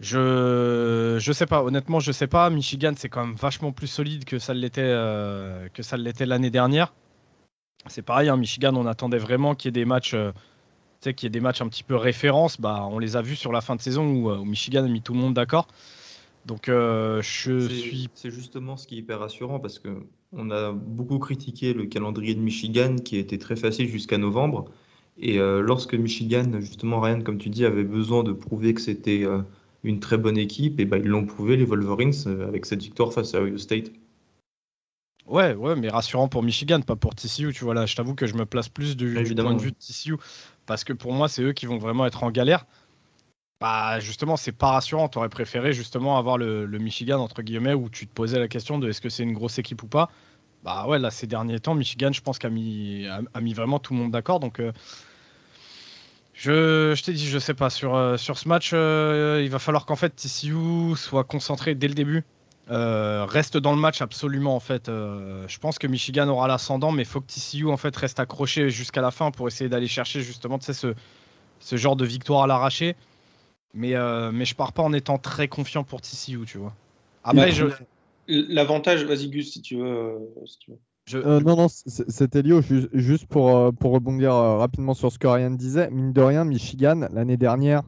Je 0.00 1.18
je 1.20 1.32
sais 1.32 1.46
pas, 1.46 1.62
honnêtement, 1.62 1.98
je 1.98 2.12
sais 2.12 2.26
pas. 2.28 2.50
Michigan, 2.50 2.92
c'est 2.96 3.08
quand 3.08 3.26
même 3.26 3.36
vachement 3.36 3.72
plus 3.72 3.86
solide 3.88 4.24
que 4.24 4.38
ça 4.38 4.54
que 4.54 5.82
ça 5.82 5.96
l'était 5.96 6.26
l'année 6.26 6.50
dernière. 6.50 6.92
C'est 7.88 8.02
pareil, 8.02 8.28
hein, 8.28 8.36
Michigan, 8.36 8.74
on 8.76 8.86
attendait 8.86 9.18
vraiment 9.18 9.54
qu'il 9.54 9.68
y 9.68 9.70
ait 9.70 9.72
des 9.72 9.84
matchs, 9.84 10.14
euh, 10.14 10.32
qu'il 11.02 11.24
y 11.24 11.26
ait 11.26 11.30
des 11.30 11.40
matchs 11.40 11.60
un 11.60 11.68
petit 11.68 11.82
peu 11.82 11.96
référence. 11.96 12.60
Bah, 12.60 12.86
on 12.90 12.98
les 12.98 13.16
a 13.16 13.22
vus 13.22 13.36
sur 13.36 13.52
la 13.52 13.60
fin 13.60 13.76
de 13.76 13.80
saison 13.80 14.10
où, 14.10 14.30
euh, 14.30 14.44
Michigan 14.44 14.84
a 14.84 14.88
mis 14.88 15.02
tout 15.02 15.12
le 15.12 15.20
monde 15.20 15.34
d'accord. 15.34 15.68
Donc, 16.46 16.68
euh, 16.68 17.22
je 17.22 17.68
suis. 17.68 18.08
C'est 18.14 18.30
justement 18.30 18.76
ce 18.76 18.86
qui 18.86 18.96
est 18.96 18.98
hyper 18.98 19.20
rassurant 19.20 19.60
parce 19.60 19.78
que 19.78 19.88
on 20.32 20.50
a 20.50 20.72
beaucoup 20.72 21.18
critiqué 21.18 21.72
le 21.72 21.86
calendrier 21.86 22.34
de 22.34 22.40
Michigan 22.40 22.96
qui 22.96 23.18
était 23.18 23.38
très 23.38 23.56
facile 23.56 23.88
jusqu'à 23.88 24.18
novembre. 24.18 24.66
Et 25.16 25.38
lorsque 25.38 25.94
Michigan, 25.94 26.58
justement, 26.58 26.98
Ryan, 27.00 27.20
comme 27.20 27.38
tu 27.38 27.48
dis, 27.48 27.64
avait 27.64 27.84
besoin 27.84 28.24
de 28.24 28.32
prouver 28.32 28.74
que 28.74 28.80
c'était 28.80 29.24
une 29.84 30.00
très 30.00 30.18
bonne 30.18 30.36
équipe, 30.36 30.80
et 30.80 30.86
ben 30.86 31.00
ils 31.00 31.08
l'ont 31.08 31.24
prouvé, 31.24 31.56
les 31.56 31.64
Wolverines, 31.64 32.12
avec 32.48 32.66
cette 32.66 32.82
victoire 32.82 33.12
face 33.12 33.32
à 33.36 33.40
Ohio 33.40 33.56
State. 33.56 33.92
Ouais, 35.26 35.54
ouais, 35.54 35.74
mais 35.74 35.88
rassurant 35.88 36.28
pour 36.28 36.42
Michigan, 36.42 36.80
pas 36.80 36.96
pour 36.96 37.14
TCU. 37.14 37.52
Tu 37.52 37.64
vois, 37.64 37.74
là, 37.74 37.86
je 37.86 37.96
t'avoue 37.96 38.14
que 38.14 38.26
je 38.26 38.34
me 38.34 38.44
place 38.44 38.68
plus 38.68 38.96
du, 38.96 39.14
point 39.14 39.54
de 39.54 39.60
vue 39.60 39.72
de 39.72 39.76
TCU 39.76 40.16
parce 40.66 40.84
que 40.84 40.92
pour 40.92 41.12
moi, 41.12 41.28
c'est 41.28 41.42
eux 41.42 41.52
qui 41.52 41.66
vont 41.66 41.78
vraiment 41.78 42.04
être 42.06 42.22
en 42.24 42.30
galère. 42.30 42.66
Bah, 43.60 44.00
justement, 44.00 44.36
c'est 44.36 44.52
pas 44.52 44.72
rassurant. 44.72 45.08
Tu 45.08 45.16
aurais 45.18 45.30
préféré 45.30 45.72
justement 45.72 46.18
avoir 46.18 46.36
le, 46.36 46.66
Michigan, 46.78 47.20
entre 47.20 47.42
guillemets, 47.42 47.72
où 47.72 47.88
tu 47.88 48.06
te 48.06 48.12
posais 48.12 48.38
la 48.38 48.48
question 48.48 48.78
de 48.78 48.88
est-ce 48.88 49.00
que 49.00 49.08
c'est 49.08 49.22
une 49.22 49.32
grosse 49.32 49.58
équipe 49.58 49.82
ou 49.82 49.86
pas. 49.86 50.10
Bah 50.62 50.86
ouais, 50.86 50.98
là, 50.98 51.10
ces 51.10 51.26
derniers 51.26 51.60
temps, 51.60 51.74
Michigan, 51.74 52.10
je 52.12 52.22
pense 52.22 52.38
qu'a 52.38 52.48
mis, 52.48 53.06
a, 53.06 53.40
mis 53.40 53.52
vraiment 53.54 53.78
tout 53.78 53.94
le 53.94 54.00
monde 54.00 54.10
d'accord. 54.10 54.40
Donc, 54.40 54.60
euh, 54.60 54.72
je, 56.34 56.94
je 56.96 57.02
t'ai 57.02 57.12
dit, 57.12 57.26
je 57.26 57.38
sais 57.38 57.54
pas. 57.54 57.70
Sur, 57.70 57.94
euh, 57.94 58.16
sur 58.16 58.38
ce 58.38 58.48
match, 58.48 58.72
euh, 58.74 59.40
il 59.42 59.50
va 59.50 59.58
falloir 59.58 59.86
qu'en 59.86 59.96
fait 59.96 60.10
TCU 60.10 60.96
soit 60.96 61.24
concentré 61.24 61.74
dès 61.74 61.88
le 61.88 61.94
début 61.94 62.24
euh, 62.70 63.26
reste 63.26 63.58
dans 63.58 63.74
le 63.74 63.80
match 63.80 64.00
absolument 64.00 64.56
en 64.56 64.60
fait. 64.60 64.88
Euh, 64.88 65.46
je 65.48 65.58
pense 65.58 65.78
que 65.78 65.86
Michigan 65.86 66.28
aura 66.28 66.48
l'ascendant, 66.48 66.92
mais 66.92 67.02
il 67.02 67.08
faut 67.08 67.20
que 67.20 67.26
TCU 67.26 67.68
en 67.68 67.76
fait 67.76 67.94
reste 67.94 68.20
accroché 68.20 68.70
jusqu'à 68.70 69.02
la 69.02 69.10
fin 69.10 69.30
pour 69.30 69.48
essayer 69.48 69.68
d'aller 69.68 69.86
chercher 69.86 70.22
justement 70.22 70.58
ce, 70.60 70.94
ce 71.60 71.76
genre 71.76 71.96
de 71.96 72.06
victoire 72.06 72.44
à 72.44 72.46
l'arraché. 72.46 72.96
Mais, 73.74 73.94
euh, 73.94 74.30
mais 74.32 74.44
je 74.44 74.54
pars 74.54 74.72
pas 74.72 74.82
en 74.82 74.92
étant 74.92 75.18
très 75.18 75.48
confiant 75.48 75.84
pour 75.84 76.00
TCU, 76.00 76.38
tu 76.46 76.58
vois. 76.58 76.74
Après, 77.22 77.50
je... 77.50 77.66
L'avantage, 78.28 79.04
vas-y 79.04 79.28
Gus, 79.28 79.52
si 79.52 79.60
tu 79.60 79.76
veux. 79.76 80.18
non, 81.12 81.56
non, 81.56 81.66
c'était 81.68 82.40
lié 82.40 82.58
juste 82.94 83.26
pour, 83.26 83.74
pour 83.74 83.92
rebondir 83.92 84.32
rapidement 84.32 84.94
sur 84.94 85.12
ce 85.12 85.18
que 85.18 85.26
Ryan 85.26 85.50
disait. 85.50 85.90
Mine 85.90 86.12
de 86.14 86.22
rien, 86.22 86.44
Michigan, 86.44 87.08
l'année 87.12 87.36
dernière, 87.36 87.82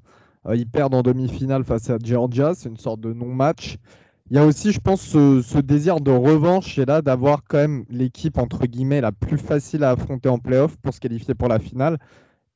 ils 0.52 0.66
perdent 0.66 0.94
en 0.94 1.02
demi-finale 1.02 1.64
face 1.64 1.88
à 1.88 1.96
Georgia. 2.02 2.54
C'est 2.54 2.68
une 2.68 2.76
sorte 2.76 3.00
de 3.00 3.14
non-match. 3.14 3.78
Il 4.28 4.36
y 4.36 4.40
a 4.40 4.44
aussi, 4.44 4.72
je 4.72 4.80
pense, 4.80 5.02
ce, 5.02 5.58
désir 5.60 6.00
de 6.00 6.10
revanche 6.10 6.78
et 6.78 6.84
là 6.84 7.00
d'avoir 7.00 7.44
quand 7.44 7.58
même 7.58 7.84
l'équipe 7.88 8.38
entre 8.38 8.66
guillemets 8.66 9.00
la 9.00 9.12
plus 9.12 9.38
facile 9.38 9.84
à 9.84 9.90
affronter 9.90 10.28
en 10.28 10.40
playoff 10.40 10.76
pour 10.78 10.92
se 10.92 10.98
qualifier 10.98 11.34
pour 11.34 11.46
la 11.46 11.60
finale 11.60 11.98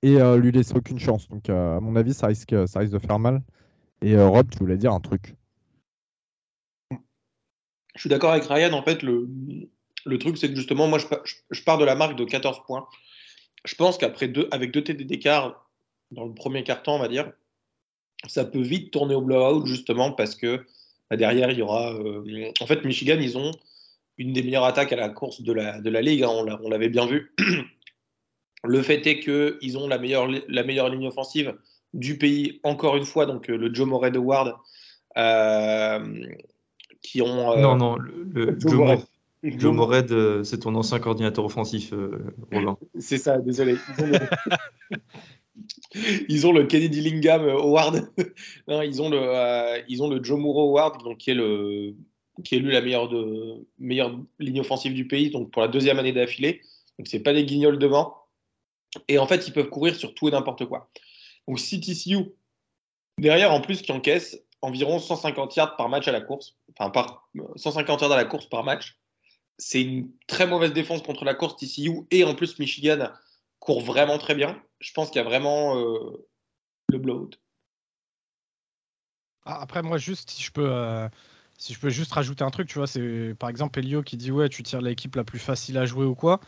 et 0.03 0.21
euh, 0.21 0.37
lui 0.37 0.51
laisser 0.51 0.75
aucune 0.75 0.99
chance. 0.99 1.29
Donc, 1.29 1.49
euh, 1.49 1.77
à 1.77 1.81
mon 1.81 1.95
avis, 1.95 2.13
ça 2.13 2.27
risque, 2.27 2.57
ça 2.67 2.81
risque 2.81 2.93
de 2.93 2.99
faire 2.99 3.21
mal. 3.21 3.43
Et 4.03 4.17
euh, 4.17 4.27
Rob, 4.27 4.51
tu 4.51 4.59
voulais 4.59 4.79
dire 4.79 4.93
un 4.93 4.99
truc? 4.99 5.37
Je 7.95 8.01
suis 8.01 8.11
d'accord 8.11 8.33
avec 8.33 8.45
Ryan. 8.45 8.73
En 8.73 8.83
fait, 8.83 9.05
le, 9.05 9.29
truc, 10.19 10.39
c'est 10.39 10.49
que 10.49 10.57
justement, 10.57 10.89
moi, 10.89 10.99
je, 10.99 11.63
pars 11.63 11.79
de 11.79 11.85
la 11.85 11.95
marque 11.95 12.17
de 12.17 12.25
14 12.25 12.63
points. 12.67 12.89
Je 13.65 13.77
pense 13.77 13.97
qu'après 13.97 14.27
deux, 14.27 14.49
avec 14.51 14.73
deux 14.73 14.83
d'écart 14.83 15.69
dans 16.11 16.25
le 16.25 16.35
premier 16.35 16.65
quart-temps, 16.65 16.97
on 16.97 16.99
va 16.99 17.09
dire, 17.09 17.31
ça 18.27 18.45
peut 18.45 18.61
vite 18.61 18.91
tourner 18.91 19.15
au 19.15 19.21
blowout 19.21 19.67
justement 19.67 20.13
parce 20.13 20.35
que 20.35 20.65
derrière, 21.17 21.51
il 21.51 21.59
y 21.59 21.63
aura. 21.63 21.93
Euh, 21.95 22.53
en 22.61 22.67
fait, 22.67 22.85
Michigan, 22.85 23.19
ils 23.21 23.37
ont 23.37 23.51
une 24.19 24.33
des 24.33 24.43
meilleures 24.43 24.65
attaques 24.65 24.93
à 24.93 24.97
la 24.97 25.09
course 25.09 25.43
de 25.43 25.53
la, 25.53 25.81
de 25.81 25.91
la 25.91 26.03
ligue. 26.03 26.23
Hein, 26.23 26.31
on 26.63 26.69
l'avait 26.69 26.89
bien 26.89 27.07
vu. 27.07 27.35
le 28.65 28.83
fait 28.83 29.07
est 29.07 29.21
qu'ils 29.21 29.79
ont 29.79 29.89
la 29.89 29.99
meilleure, 29.99 30.29
la 30.49 30.63
meilleure 30.63 30.89
ligne 30.89 31.09
offensive 31.09 31.55
du 31.93 32.19
pays, 32.19 32.61
encore 32.63 32.97
une 32.97 33.05
fois, 33.05 33.27
donc 33.27 33.51
euh, 33.51 33.57
le 33.57 33.75
Joe 33.75 33.89
Morehead 33.89 34.17
Award. 34.17 34.55
Euh, 35.19 36.25
qui 37.03 37.21
ont. 37.23 37.57
non, 37.57 37.77
non, 37.77 37.97
le, 37.97 38.57
Joe, 38.61 39.01
Joe, 39.43 39.75
Morehead, 39.75 40.45
c'est 40.45 40.61
ton 40.61 40.75
ancien 40.77 41.01
coordinateur 41.01 41.45
offensif, 41.45 41.93
Roland. 42.53 42.79
C'est 42.99 43.19
ça, 43.19 43.39
désolé. 43.39 43.77
ils 46.29 46.47
ont 46.47 46.53
le 46.53 46.67
Kennedy 46.67 47.03
Dillingham 47.03 47.49
Award. 47.49 48.11
ils, 48.69 49.03
ont 49.03 49.11
le, 49.11 49.19
euh, 49.21 49.83
ils 49.89 50.03
ont 50.03 50.09
le 50.09 50.23
Joe 50.23 50.39
Moore 50.39 50.61
Award, 50.61 51.03
donc, 51.03 51.19
qui, 51.19 51.31
est 51.31 51.35
le, 51.35 51.95
qui 52.45 52.55
est 52.55 52.59
élu 52.59 52.71
la 52.71 52.81
meilleure, 52.81 53.09
de, 53.09 53.67
meilleure 53.79 54.19
ligne 54.39 54.61
offensive 54.61 54.95
du 54.95 55.07
pays, 55.07 55.31
donc 55.31 55.51
pour 55.51 55.63
la 55.63 55.69
deuxième 55.69 55.99
année 55.99 56.13
d'affilée. 56.13 56.61
Donc, 56.99 57.09
c'est 57.09 57.21
pas 57.21 57.33
des 57.33 57.45
guignols 57.45 57.79
devant. 57.79 58.17
Et 59.09 59.19
en 59.19 59.27
fait, 59.27 59.47
ils 59.47 59.53
peuvent 59.53 59.71
courir 59.71 59.95
sur 59.95 60.15
tout 60.15 60.29
et 60.29 60.31
n'importe 60.31 60.67
quoi. 60.67 60.91
Donc, 61.47 61.59
CTCU, 61.59 62.33
derrière, 63.19 63.53
en 63.53 63.61
plus, 63.61 63.83
qui 63.83 63.93
encaisse 63.93 64.43
environ 64.63 64.99
150 64.99 65.57
yards 65.57 65.77
par 65.77 65.89
match 65.89 66.07
à 66.09 66.13
la 66.13 66.21
course, 66.21 66.57
enfin, 66.77 66.91
par 66.91 67.29
150 67.57 68.03
yards 68.03 68.13
à 68.13 68.17
la 68.17 68.25
course 68.25 68.47
par 68.47 68.65
match. 68.65 68.97
C'est 69.59 69.83
une 69.83 70.11
très 70.27 70.47
mauvaise 70.47 70.73
défense 70.73 71.03
contre 71.03 71.25
la 71.25 71.35
course, 71.35 71.57
TCU, 71.57 72.07
et 72.11 72.25
en 72.25 72.35
plus, 72.35 72.59
Michigan 72.59 73.11
court 73.61 73.83
vraiment 73.83 74.19
très 74.19 74.35
bien. 74.35 74.61
Je 74.81 74.93
pense 74.93 75.11
qu'il 75.11 75.21
y 75.21 75.25
a 75.25 75.29
vraiment 75.29 75.79
euh, 75.79 76.27
le 76.89 76.99
blowout. 76.99 77.31
Ah, 79.45 79.61
après, 79.61 79.83
moi, 79.83 79.99
juste, 79.99 80.31
si 80.31 80.43
je 80.43 80.51
peux, 80.51 80.69
euh, 80.69 81.09
si 81.57 81.75
je 81.75 81.79
peux 81.79 81.91
juste 81.91 82.13
rajouter 82.13 82.43
un 82.43 82.51
truc, 82.51 82.69
tu 82.69 82.79
vois, 82.79 82.87
c'est 82.87 83.35
par 83.39 83.49
exemple 83.49 83.79
Elio 83.79 84.03
qui 84.03 84.17
dit 84.17 84.33
ouais, 84.33 84.49
tu 84.49 84.63
tires 84.63 84.81
l'équipe 84.81 85.15
la 85.15 85.25
plus 85.25 85.39
facile 85.39 85.79
à 85.79 85.87
jouer 85.87 86.07
ou 86.07 86.15
quoi. 86.15 86.41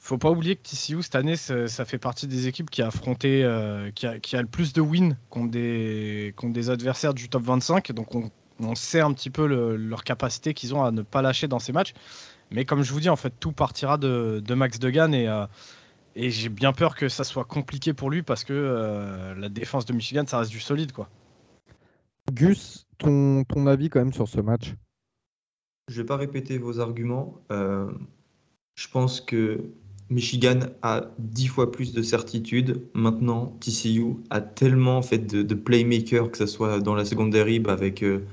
Faut 0.00 0.18
pas 0.18 0.30
oublier 0.30 0.54
que 0.54 0.62
TCU 0.62 1.02
cette 1.02 1.16
année, 1.16 1.36
ça, 1.36 1.84
fait 1.84 1.98
partie 1.98 2.28
des 2.28 2.46
équipes 2.46 2.70
qui 2.70 2.82
a 2.82 2.86
affronté, 2.86 3.42
euh, 3.42 3.90
qui, 3.90 4.06
a, 4.06 4.40
le 4.40 4.46
plus 4.46 4.72
de 4.72 4.80
wins 4.80 5.16
contre 5.28 5.50
des, 5.50 6.32
contre 6.36 6.52
des 6.52 6.70
adversaires 6.70 7.14
du 7.14 7.28
top 7.28 7.42
25. 7.42 7.92
Donc 7.92 8.14
on, 8.14 8.74
sait 8.76 9.00
un 9.00 9.12
petit 9.12 9.30
peu 9.30 9.46
leur 9.46 10.04
capacité 10.04 10.54
qu'ils 10.54 10.74
ont 10.74 10.84
à 10.84 10.92
ne 10.92 11.02
pas 11.02 11.20
lâcher 11.20 11.48
dans 11.48 11.58
ces 11.58 11.72
matchs. 11.72 11.94
Mais 12.50 12.64
comme 12.64 12.82
je 12.82 12.92
vous 12.92 13.00
dis, 13.00 13.08
en 13.08 13.16
fait, 13.16 13.32
tout 13.40 13.52
partira 13.52 13.98
de, 13.98 14.40
de 14.44 14.54
Max 14.54 14.78
Degan 14.78 15.12
et, 15.12 15.28
et 16.18 16.30
j'ai 16.30 16.48
bien 16.48 16.72
peur 16.72 16.96
que 16.96 17.08
ça 17.08 17.22
soit 17.22 17.44
compliqué 17.44 17.94
pour 17.94 18.10
lui 18.10 18.22
parce 18.22 18.44
que 18.44 19.34
la 19.36 19.48
défense 19.48 19.86
de 19.86 19.92
Michigan, 19.92 20.24
ça 20.26 20.40
reste 20.40 20.50
du 20.50 20.60
solide, 20.60 20.92
quoi. 20.92 21.08
Gus, 22.32 22.86
ton, 22.98 23.44
ton 23.44 23.66
avis 23.66 23.88
quand 23.88 24.00
même 24.00 24.12
sur 24.12 24.28
ce 24.28 24.40
match? 24.40 24.74
Je 25.88 25.94
ne 25.94 26.02
vais 26.02 26.06
pas 26.06 26.16
répéter 26.16 26.58
vos 26.58 26.80
arguments. 26.80 27.40
Euh, 27.50 27.90
je 28.74 28.88
pense 28.88 29.20
que 29.20 29.60
Michigan 30.10 30.60
a 30.82 31.06
dix 31.18 31.46
fois 31.46 31.72
plus 31.72 31.94
de 31.94 32.02
certitude. 32.02 32.82
Maintenant, 32.94 33.56
TCU 33.60 34.16
a 34.30 34.40
tellement 34.40 35.02
fait 35.02 35.18
de, 35.18 35.54
playmakers, 35.54 36.30
que 36.30 36.38
ce 36.38 36.46
soit 36.46 36.80
dans 36.80 36.94
la 36.94 37.04
secondary 37.04 37.60
bah, 37.60 37.72
avec 37.72 38.02
euh, 38.02 38.26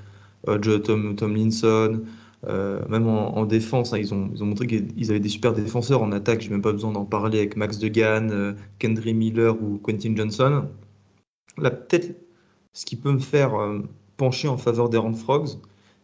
Joe 0.61 0.81
Tom, 0.81 1.15
Tomlinson, 1.15 2.03
euh, 2.47 2.81
même 2.89 3.07
en, 3.07 3.45
défense. 3.45 3.93
Hein, 3.93 3.97
ils, 3.99 4.13
ont, 4.13 4.29
montré 4.39 4.67
qu'ils 4.67 5.09
avaient 5.09 5.19
des 5.19 5.29
super 5.29 5.53
défenseurs 5.53 6.01
en 6.01 6.11
attaque. 6.11 6.41
Je 6.41 6.47
n'ai 6.47 6.53
même 6.53 6.61
pas 6.61 6.71
besoin 6.71 6.91
d'en 6.91 7.05
parler 7.05 7.39
avec 7.39 7.57
Max 7.57 7.79
Degan, 7.79 8.55
Kendry 8.79 9.13
Miller 9.13 9.61
ou 9.61 9.77
Quentin 9.77 10.15
Johnson. 10.15 10.65
Là, 11.57 11.71
peut-être 11.71 12.15
ce 12.75 12.85
qui 12.85 12.97
peut 12.97 13.11
me 13.11 13.19
faire 13.19 13.55
euh, 13.55 13.79
pencher 14.17 14.47
en 14.47 14.57
faveur 14.57 14.89
des 14.89 14.97
Rand 14.97 15.13
Frogs, 15.13 15.57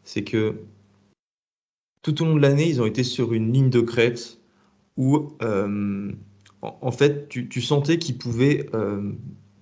c'est 0.03 0.23
que 0.23 0.55
tout 2.01 2.21
au 2.21 2.25
long 2.25 2.35
de 2.35 2.41
l'année, 2.41 2.67
ils 2.67 2.81
ont 2.81 2.85
été 2.85 3.03
sur 3.03 3.33
une 3.33 3.51
ligne 3.53 3.69
de 3.69 3.81
crête 3.81 4.39
où, 4.97 5.33
euh, 5.43 6.11
en, 6.61 6.91
fait, 6.91 7.27
tu, 7.27 7.61
sentais 7.61 7.99
qu'ils 7.99 8.17
pouvaient, 8.17 8.67
euh, 8.73 9.11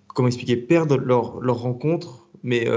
comment 0.07 0.27
expliquer, 0.27 0.55
perdre 0.55 0.97
leur, 0.97 1.41
leur 1.41 1.59
rencontre, 1.59 2.29
mais 2.43 2.67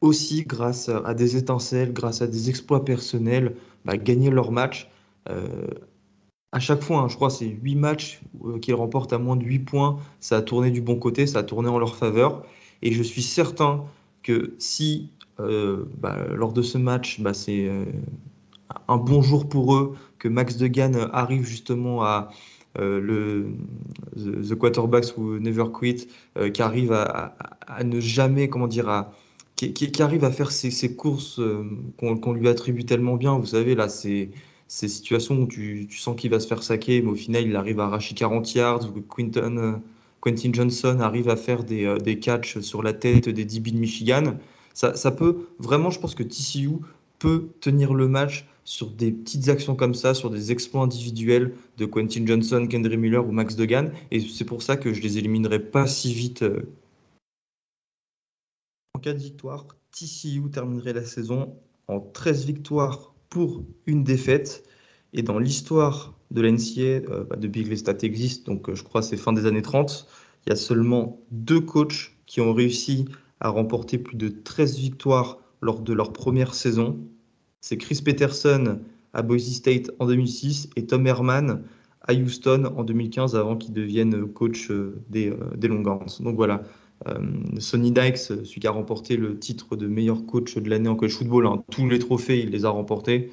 aussi 0.00 0.44
grâce 0.44 0.88
à, 0.88 1.14
des 1.14 1.36
étincelles, 1.36 1.92
grâce 1.92 2.22
à 2.22 2.26
des 2.26 2.48
exploits 2.50 2.84
personnels, 2.84 3.56
bah, 3.84 3.96
gagner 3.96 4.30
leur 4.30 4.52
match. 4.52 4.90
à 6.52 6.60
chaque 6.60 6.82
fois, 6.82 7.00
hein, 7.00 7.08
je 7.08 7.16
crois, 7.16 7.30
c'est 7.30 7.46
8 7.46 7.76
matchs 7.76 8.20
qu'ils 8.62 8.74
remportent 8.74 9.12
à 9.12 9.18
moins 9.18 9.36
de 9.36 9.44
8 9.44 9.60
points. 9.60 9.98
Ça 10.20 10.38
a 10.38 10.42
tourné 10.42 10.70
du 10.70 10.80
bon 10.80 10.96
côté, 10.96 11.26
ça 11.26 11.40
a 11.40 11.42
tourné 11.42 11.68
en 11.68 11.78
leur 11.78 11.96
faveur. 11.96 12.44
Et 12.82 12.92
je 12.92 13.02
suis 13.02 13.22
certain 13.22 13.84
que 14.22 14.54
si 14.58 15.10
euh, 15.40 15.84
bah, 15.98 16.16
lors 16.34 16.52
de 16.52 16.62
ce 16.62 16.78
match, 16.78 17.20
bah, 17.20 17.34
c'est 17.34 17.66
euh, 17.66 17.84
un 18.88 18.96
bon 18.96 19.22
jour 19.22 19.48
pour 19.48 19.74
eux, 19.74 19.96
que 20.18 20.28
Max 20.28 20.56
Degan 20.56 21.08
arrive 21.12 21.44
justement 21.44 22.02
à 22.02 22.30
euh, 22.78 23.00
le 23.00 23.46
the, 24.16 24.54
Quarterbacks 24.54 25.16
ou 25.16 25.38
Never 25.38 25.66
Quit, 25.72 26.08
qui 26.52 26.62
arrive 26.62 26.92
à, 26.92 27.34
ne 27.84 28.00
jamais, 28.00 28.48
comment 28.48 28.68
dire, 28.68 28.88
à, 28.88 29.12
qui, 29.68 30.02
arrive 30.02 30.24
à 30.24 30.30
faire 30.30 30.50
ces, 30.50 30.94
courses 30.94 31.40
qu'on 31.98 32.32
lui 32.32 32.48
attribue 32.48 32.84
tellement 32.84 33.16
bien. 33.16 33.38
Vous 33.38 33.46
savez, 33.46 33.74
là, 33.74 33.88
c'est 33.88 34.30
ces 34.68 34.88
situations 34.88 35.36
où 35.36 35.46
tu, 35.46 35.88
sens 35.90 36.14
qu'il 36.16 36.30
va 36.30 36.40
se 36.40 36.46
faire 36.46 36.62
saquer, 36.62 37.02
mais 37.02 37.10
au 37.10 37.16
final, 37.16 37.44
il 37.46 37.56
arrive 37.56 37.80
à 37.80 37.84
arracher 37.84 38.14
40 38.14 38.54
yards, 38.54 38.90
ou 38.96 39.00
Quinton 39.00 39.80
Quentin 40.20 40.52
Johnson 40.52 41.00
arrive 41.00 41.28
à 41.28 41.36
faire 41.36 41.64
des, 41.64 41.84
euh, 41.84 41.98
catchs 42.14 42.58
sur 42.60 42.82
la 42.82 42.92
tête 42.92 43.28
des 43.28 43.44
DB 43.44 43.70
de 43.72 43.78
Michigan. 43.78 44.34
Ça, 44.74 44.94
ça, 44.94 45.10
peut 45.10 45.48
vraiment, 45.58 45.90
je 45.90 45.98
pense 45.98 46.14
que 46.14 46.22
TCU 46.22 46.78
peut 47.18 47.48
tenir 47.60 47.94
le 47.94 48.08
match 48.08 48.46
sur 48.64 48.88
des 48.90 49.10
petites 49.10 49.48
actions 49.48 49.74
comme 49.74 49.94
ça, 49.94 50.14
sur 50.14 50.30
des 50.30 50.52
exploits 50.52 50.82
individuels 50.82 51.54
de 51.78 51.86
Quentin 51.86 52.24
Johnson, 52.26 52.66
Kendry 52.70 52.96
Miller 52.96 53.26
ou 53.26 53.32
Max 53.32 53.56
Degan. 53.56 53.90
Et 54.10 54.20
c'est 54.20 54.44
pour 54.44 54.62
ça 54.62 54.76
que 54.76 54.92
je 54.92 55.00
les 55.00 55.18
éliminerai 55.18 55.58
pas 55.58 55.86
si 55.86 56.12
vite. 56.12 56.42
Euh. 56.42 56.62
En 59.00 59.02
cas 59.02 59.14
de 59.14 59.18
victoire, 59.18 59.66
TCU 59.92 60.50
terminerait 60.52 60.92
la 60.92 61.06
saison 61.06 61.56
en 61.88 62.00
13 62.00 62.44
victoires 62.44 63.14
pour 63.30 63.64
une 63.86 64.04
défaite. 64.04 64.62
Et 65.14 65.22
dans 65.22 65.38
l'histoire 65.38 66.18
de 66.30 66.42
l'NCA, 66.42 67.08
euh, 67.10 67.24
bah, 67.24 67.36
depuis 67.36 67.64
que 67.64 67.70
les 67.70 67.78
stats 67.78 67.96
existent, 68.02 68.52
donc 68.52 68.68
euh, 68.68 68.74
je 68.74 68.84
crois 68.84 69.00
c'est 69.00 69.16
fin 69.16 69.32
des 69.32 69.46
années 69.46 69.62
30, 69.62 70.06
il 70.44 70.50
y 70.50 70.52
a 70.52 70.56
seulement 70.56 71.18
deux 71.30 71.62
coachs 71.62 72.14
qui 72.26 72.42
ont 72.42 72.52
réussi 72.52 73.06
à 73.40 73.48
remporter 73.48 73.96
plus 73.96 74.18
de 74.18 74.28
13 74.28 74.76
victoires 74.76 75.38
lors 75.62 75.80
de 75.80 75.94
leur 75.94 76.12
première 76.12 76.52
saison. 76.52 77.00
C'est 77.62 77.78
Chris 77.78 78.02
Peterson 78.04 78.80
à 79.14 79.22
Boise 79.22 79.50
State 79.50 79.90
en 79.98 80.08
2006 80.08 80.68
et 80.76 80.84
Tom 80.84 81.06
Herman 81.06 81.62
à 82.02 82.12
Houston 82.12 82.70
en 82.76 82.84
2015 82.84 83.34
avant 83.34 83.56
qu'il 83.56 83.72
devienne 83.72 84.26
coach 84.26 84.70
euh, 84.70 85.00
des, 85.08 85.32
des 85.56 85.68
Longhorns. 85.68 86.20
Donc 86.20 86.36
voilà, 86.36 86.64
Sonny 87.58 87.92
Dykes, 87.92 88.18
celui 88.18 88.60
qui 88.60 88.66
a 88.66 88.70
remporté 88.70 89.16
le 89.16 89.38
titre 89.38 89.74
de 89.74 89.86
meilleur 89.86 90.26
coach 90.26 90.56
de 90.58 90.68
l'année 90.68 90.88
en 90.88 90.96
college 90.96 91.14
football, 91.14 91.46
hein, 91.46 91.64
tous 91.70 91.88
les 91.88 91.98
trophées, 91.98 92.40
il 92.40 92.50
les 92.50 92.66
a 92.66 92.70
remportés. 92.70 93.30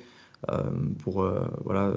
Euh, 0.51 0.61
pour 0.99 1.23
euh, 1.23 1.47
voilà 1.65 1.93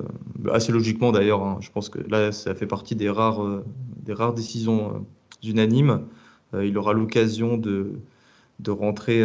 assez 0.50 0.72
logiquement 0.72 1.12
d'ailleurs 1.12 1.42
hein. 1.44 1.58
je 1.60 1.70
pense 1.70 1.90
que 1.90 1.98
là 2.08 2.32
ça 2.32 2.54
fait 2.54 2.66
partie 2.66 2.96
des 2.96 3.10
rares 3.10 3.44
euh, 3.44 3.62
des 4.02 4.14
rares 4.14 4.32
décisions 4.32 5.06
unanimes 5.42 6.06
il 6.54 6.76
aura 6.78 6.94
l'occasion 6.94 7.58
de 7.58 7.92
de 8.58 8.70
rentrer 8.70 9.22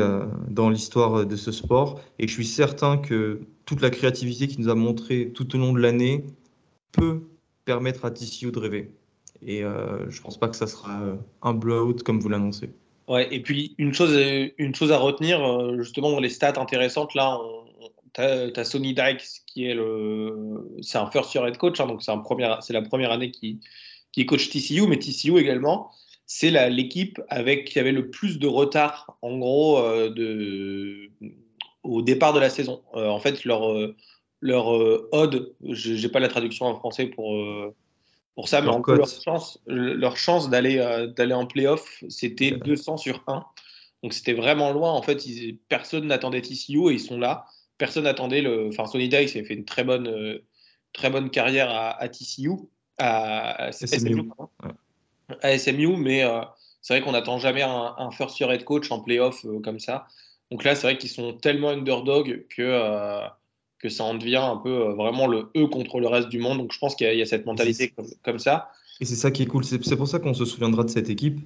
dans 0.50 0.70
l'histoire 0.70 1.26
de 1.26 1.36
ce 1.36 1.52
sport 1.52 2.02
et 2.20 2.28
je 2.28 2.34
suis 2.34 2.46
certain 2.46 2.98
que 2.98 3.40
toute 3.66 3.82
la 3.82 3.90
créativité 3.90 4.48
qu'il 4.48 4.62
nous 4.62 4.70
a 4.70 4.76
montré 4.76 5.32
tout 5.34 5.56
au 5.56 5.60
long 5.60 5.74
de 5.74 5.80
l'année 5.80 6.26
peut 6.92 7.22
permettre 7.64 8.06
à 8.06 8.12
TCU 8.12 8.52
de 8.52 8.60
rêver 8.60 8.92
et 9.42 9.62
je 9.62 10.22
pense 10.22 10.38
pas 10.38 10.48
que 10.48 10.56
ça 10.56 10.68
sera 10.68 11.00
un 11.42 11.54
blowout 11.54 12.04
comme 12.04 12.20
vous 12.20 12.30
l'annoncez. 12.30 12.70
Ouais, 13.08 13.28
et 13.34 13.40
puis 13.40 13.76
une 13.78 13.94
chose, 13.94 14.18
une 14.58 14.74
chose 14.74 14.92
à 14.92 14.98
retenir, 14.98 15.74
justement 15.78 16.12
dans 16.12 16.20
les 16.20 16.30
stats 16.30 16.60
intéressantes, 16.60 17.14
là, 17.14 17.40
tu 18.16 18.22
as, 18.22 18.64
Sonny 18.64 18.94
Dykes 18.94 19.44
qui 19.46 19.66
est 19.66 19.74
le. 19.74 20.78
C'est 20.82 20.98
un 20.98 21.10
first 21.12 21.34
year 21.34 21.46
head 21.48 21.58
coach, 21.58 21.80
hein, 21.80 21.88
donc 21.88 22.02
c'est 22.02 22.74
la 22.74 22.82
première 22.82 23.12
année 23.12 23.32
qui, 23.32 23.60
qui 24.12 24.26
coach 24.26 24.50
TCU, 24.50 24.88
mais 24.88 24.98
TCU 24.98 25.38
également. 25.38 25.92
C'est 26.26 26.50
l'équipe 26.70 27.22
avec 27.30 27.66
qui 27.66 27.80
avait 27.80 27.92
le 27.92 28.10
plus 28.10 28.40
de 28.40 28.48
retard, 28.48 29.18
en 29.22 29.38
gros, 29.38 29.78
euh, 29.78 30.10
de, 30.10 31.12
au 31.84 32.02
départ 32.02 32.34
de 32.34 32.40
la 32.40 32.50
saison. 32.50 32.82
Euh, 32.96 33.10
en 33.10 33.20
fait, 33.20 33.46
leur, 33.46 33.72
euh, 33.72 33.96
leur 34.42 34.68
odd, 34.68 35.54
je 35.70 36.02
n'ai 36.02 36.10
pas 36.10 36.20
la 36.20 36.28
traduction 36.28 36.66
en 36.66 36.76
français 36.76 37.06
pour, 37.06 37.36
pour 38.36 38.50
ça, 38.50 38.62
mais 38.62 38.70
en 38.70 38.82
gros, 38.82 38.96
leur 38.96 39.08
chance, 39.08 39.60
leur 39.66 40.18
chance 40.18 40.50
d'aller 40.50 41.08
d'aller 41.16 41.34
en 41.34 41.46
playoff, 41.46 42.04
c'était 42.10 42.52
200 42.52 42.98
sur 42.98 43.24
1. 43.28 43.46
Donc 44.04 44.14
c'était 44.14 44.34
vraiment 44.34 44.72
loin. 44.74 44.92
En 44.92 45.02
fait, 45.02 45.24
personne 45.70 46.08
n'attendait 46.08 46.42
TCU 46.42 46.90
et 46.90 46.94
ils 46.94 47.00
sont 47.00 47.18
là 47.18 47.46
personne 47.78 48.04
n'attendait 48.04 48.42
le. 48.42 48.68
Enfin, 48.70 48.86
Sonny 48.86 49.10
Dykes 49.10 49.36
a 49.36 49.44
fait 49.44 49.54
une 49.54 49.66
très 49.66 49.84
bonne, 49.84 50.08
euh, 50.08 50.44
très 50.94 51.10
bonne 51.10 51.30
carrière 51.30 51.70
à, 51.72 52.08
TCU, 52.10 52.52
à, 52.98 53.72
SMU, 53.72 54.30
à 55.42 55.58
SMU, 55.58 55.98
mais 55.98 56.24
euh, 56.24 56.42
c'est 56.82 56.94
vrai 56.94 57.02
qu'on 57.04 57.12
n'attend 57.12 57.40
jamais 57.40 57.64
un, 57.64 58.12
first 58.12 58.40
year 58.40 58.52
head 58.52 58.64
coach 58.64 58.92
en 58.92 59.00
playoff 59.00 59.46
euh, 59.46 59.60
comme 59.60 59.80
ça. 59.80 60.08
Donc 60.52 60.64
là, 60.64 60.76
c'est 60.76 60.84
vrai 60.84 60.98
qu'ils 60.98 61.10
sont 61.10 61.34
tellement 61.34 61.70
underdog 61.70 62.46
que, 62.50 63.20
que 63.80 63.90
ça 63.90 64.04
en 64.04 64.16
devient 64.16 64.38
un 64.38 64.58
peu 64.58 64.94
vraiment 64.94 65.28
le 65.28 65.50
eux 65.56 65.68
contre 65.68 66.00
le 66.00 66.08
reste 66.08 66.30
du 66.30 66.40
monde. 66.40 66.58
Donc 66.60 66.72
je 66.72 66.80
pense 66.80 66.96
qu'il 66.96 67.14
y, 67.14 67.22
a 67.22 67.26
cette 67.26 67.46
mentalité 67.46 67.94
comme, 68.24 68.40
ça. 68.40 68.70
Et 69.02 69.06
c'est 69.06 69.16
ça 69.16 69.32
qui 69.32 69.44
est 69.44 69.48
cool. 69.48 69.64
C'est 69.64 69.98
pour 69.98 70.08
ça 70.08 70.20
qu'on 70.20 70.34
se 70.34 70.46
souviendra 70.46 70.84
de 70.84 70.90
cette 70.90 71.10
équipe. 71.10 71.40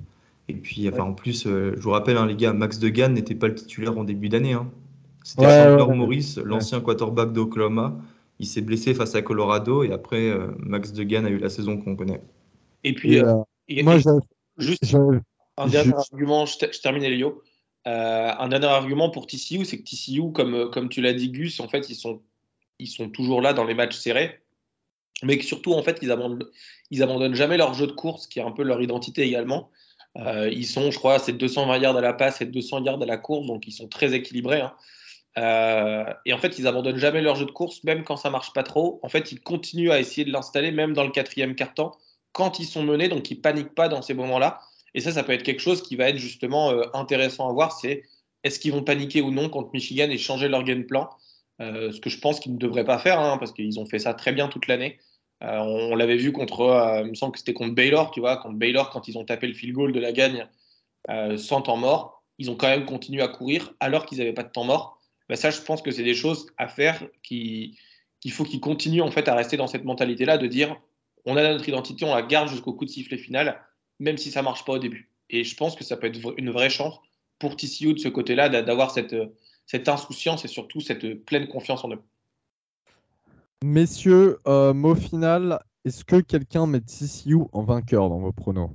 Et 0.48 0.54
puis, 0.54 0.90
enfin, 0.90 1.04
en 1.04 1.14
plus, 1.14 1.44
je 1.44 1.80
vous 1.80 1.92
rappelle, 1.92 2.18
hein, 2.18 2.26
les 2.26 2.36
gars, 2.36 2.54
Max 2.54 2.80
Degan 2.80 3.14
n'était 3.14 3.36
pas 3.36 3.48
le 3.48 3.56
titulaire 3.56 3.96
en 3.98 4.04
début 4.04 4.30
d'année. 4.30 4.54
Hein. 4.54 4.72
C'était 5.24 5.44
Chandler 5.44 5.96
Morris, 5.96 6.36
l'ancien 6.44 6.82
quarterback 6.82 7.34
d'Oklahoma. 7.34 7.96
Il 8.40 8.48
s'est 8.48 8.62
blessé 8.62 8.94
face 8.94 9.16
à 9.16 9.22
Colorado 9.22 9.84
et 9.84 9.92
après, 9.92 10.30
euh, 10.30 10.48
Max 10.60 10.94
Degan 10.94 11.26
a 11.26 11.30
eu 11.30 11.38
la 11.38 11.50
saison 11.50 11.78
qu'on 11.78 11.96
connaît. 11.96 12.22
Et 12.84 12.94
puis, 12.94 13.20
euh, 13.20 13.36
moi, 13.84 13.98
juste 14.58 14.96
un 15.58 15.68
dernier 15.68 15.94
argument, 15.94 16.46
je, 16.46 16.80
termine 16.82 17.04
Elio. 17.04 17.42
Euh, 17.90 18.32
un 18.38 18.48
dernier 18.50 18.68
argument 18.68 19.10
pour 19.10 19.28
TCU, 19.28 19.66
c'est 19.66 19.80
que 19.80 19.84
TCU, 19.84 20.32
comme, 20.32 20.70
comme 20.72 20.90
tu 20.90 21.02
l'as 21.02 21.14
dit, 21.14 21.30
Gus, 21.30 21.60
en 21.60 21.68
fait, 21.68 21.90
ils 21.90 21.96
sont, 21.96 22.22
ils 22.78 22.88
sont 22.88 23.10
toujours 23.10 23.42
là 23.42 23.54
dans 23.54 23.64
les 23.64 23.74
matchs 23.74 23.96
serrés, 23.96 24.42
mais 25.24 25.38
que 25.38 25.46
surtout, 25.46 25.74
en 25.74 25.82
fait, 25.84 26.00
ils 26.02 26.12
abandonnent, 26.12 26.48
ils 26.92 27.04
abandonnent 27.04 27.36
jamais 27.36 27.58
leur 27.58 27.74
jeu 27.74 27.88
de 27.88 27.92
course, 27.92 28.28
qui 28.28 28.40
est 28.40 28.44
un 28.44 28.52
peu 28.52 28.64
leur 28.64 28.82
identité 28.82 29.24
également. 29.24 29.72
ils 30.16 30.66
sont, 30.68 30.92
je 30.92 30.98
crois, 30.98 31.20
c'est 31.20 31.34
220 31.34 31.78
yards 31.78 31.98
à 31.98 32.02
la 32.02 32.14
passe 32.14 32.42
et 32.42 32.46
200 32.46 32.84
yards 32.86 33.02
à 33.02 33.06
la 33.06 33.18
course, 33.18 33.48
donc 33.48 33.68
ils 33.68 33.72
sont 33.72 33.88
très 33.88 34.14
équilibrés. 34.14 34.62
Hein. 34.62 34.74
Euh, 35.38 36.14
et 36.26 36.34
en 36.34 36.38
fait, 36.38 36.60
ils 36.60 36.68
abandonnent 36.68 36.98
jamais 36.98 37.22
leur 37.22 37.36
jeu 37.36 37.46
de 37.46 37.52
course, 37.52 37.84
même 37.84 38.04
quand 38.04 38.18
ça 38.18 38.30
marche 38.30 38.52
pas 38.54 38.64
trop. 38.64 39.00
En 39.04 39.10
fait, 39.10 39.32
ils 39.32 39.40
continuent 39.40 39.92
à 39.92 40.00
essayer 40.00 40.26
de 40.26 40.32
l'installer, 40.32 40.72
même 40.72 40.94
dans 40.94 41.04
le 41.04 41.12
quatrième 41.12 41.56
quart-temps, 41.56 41.98
quand 42.32 42.60
ils 42.60 42.66
sont 42.66 42.84
menés, 42.84 43.08
donc 43.08 43.30
ils 43.32 43.40
paniquent 43.40 43.76
pas 43.76 43.88
dans 43.88 44.02
ces 44.02 44.14
moments-là. 44.14 44.62
Et 44.94 45.02
ça, 45.02 45.12
ça 45.12 45.24
peut 45.24 45.34
être 45.34 45.44
quelque 45.44 45.62
chose 45.62 45.82
qui 45.82 45.96
va 45.96 46.10
être 46.10 46.18
justement 46.18 46.72
euh, 46.72 46.84
intéressant 46.94 47.50
à 47.50 47.54
voir. 47.54 47.74
C'est 47.74 48.04
est-ce 48.44 48.60
qu'ils 48.60 48.72
vont 48.72 48.84
paniquer 48.84 49.22
ou 49.22 49.32
non 49.32 49.50
contre 49.50 49.72
Michigan 49.74 50.10
et 50.10 50.18
changer 50.18 50.48
leur 50.48 50.64
game 50.64 50.86
plan 50.86 51.10
euh, 51.62 51.92
Ce 51.92 52.00
que 52.00 52.10
je 52.10 52.20
pense 52.20 52.40
qu'ils 52.40 52.54
ne 52.54 52.58
devraient 52.58 52.86
pas 52.86 53.00
faire, 53.00 53.20
hein, 53.20 53.38
parce 53.38 53.52
qu'ils 53.52 53.80
ont 53.80 53.86
fait 53.86 54.00
ça 54.00 54.14
très 54.14 54.32
bien 54.32 54.48
toute 54.48 54.68
l'année. 54.68 54.98
Euh, 55.44 55.60
on, 55.60 55.96
l'avait 55.96 56.18
vu 56.18 56.32
contre, 56.32 57.02
il 57.04 57.12
me 57.12 57.16
semble 57.16 57.34
que 57.34 57.40
c'était 57.40 57.54
contre 57.54 57.74
Baylor, 57.74 58.12
tu 58.12 58.20
vois, 58.20 58.38
contre 58.38 58.56
Baylor 58.56 58.90
quand 58.90 59.08
ils 59.08 59.18
ont 59.18 59.24
tapé 59.24 59.48
le 59.48 59.54
field 59.54 59.74
goal 59.74 59.92
de 59.94 60.00
la 60.00 60.12
gagne 60.12 60.48
sans 61.38 61.62
temps 61.62 61.78
mort, 61.78 62.24
ils 62.38 62.52
ont 62.52 62.56
quand 62.56 62.68
même 62.68 62.86
continué 62.86 63.22
à 63.22 63.30
courir 63.30 63.74
alors 63.80 64.06
qu'ils 64.06 64.18
n'avaient 64.18 64.34
pas 64.34 64.44
de 64.44 64.52
temps 64.52 64.66
mort. 64.66 65.00
Ben 65.30 65.36
ça, 65.36 65.50
je 65.50 65.62
pense 65.62 65.82
que 65.82 65.92
c'est 65.92 66.04
des 66.04 66.14
choses 66.14 66.48
à 66.58 66.68
faire 66.68 67.08
qu'il 67.24 67.76
faut 68.32 68.44
qu'ils 68.44 68.60
continuent 68.60 69.02
en 69.02 69.12
fait 69.12 69.28
à 69.28 69.36
rester 69.36 69.58
dans 69.58 69.68
cette 69.68 69.86
mentalité-là 69.86 70.38
de 70.38 70.48
dire 70.48 70.76
on 71.26 71.38
a 71.38 71.44
notre 71.44 71.68
identité, 71.68 72.06
on 72.06 72.16
la 72.16 72.22
garde 72.22 72.50
jusqu'au 72.50 72.74
coup 72.74 72.86
de 72.86 72.90
sifflet 72.90 73.18
final 73.18 73.62
même 74.00 74.18
si 74.18 74.32
ça 74.32 74.42
marche 74.42 74.66
pas 74.66 74.74
au 74.74 74.80
début. 74.80 75.12
Et 75.30 75.44
je 75.44 75.56
pense 75.56 75.76
que 75.76 75.84
ça 75.84 75.98
peut 75.98 76.08
être 76.08 76.34
une 76.38 76.50
vraie 76.50 76.70
chance 76.70 77.00
pour 77.38 77.56
TCU 77.56 77.94
de 77.94 78.00
ce 78.00 78.10
côté-là, 78.10 78.50
d'avoir 78.50 78.92
cette, 78.92 79.16
cette 79.66 79.88
insouciance 79.88 80.44
et 80.46 80.48
surtout 80.48 80.82
cette 80.82 81.26
pleine 81.26 81.48
confiance 81.48 81.84
en 81.84 81.92
eux. 81.92 82.02
Messieurs, 83.64 84.40
euh, 84.48 84.74
mot 84.74 84.96
final, 84.96 85.60
est-ce 85.86 86.04
que 86.04 86.22
quelqu'un 86.22 86.66
met 86.66 86.82
TCU 86.82 87.38
en 87.52 87.64
vainqueur 87.64 88.10
dans 88.10 88.20
vos 88.20 88.32
pronos? 88.32 88.72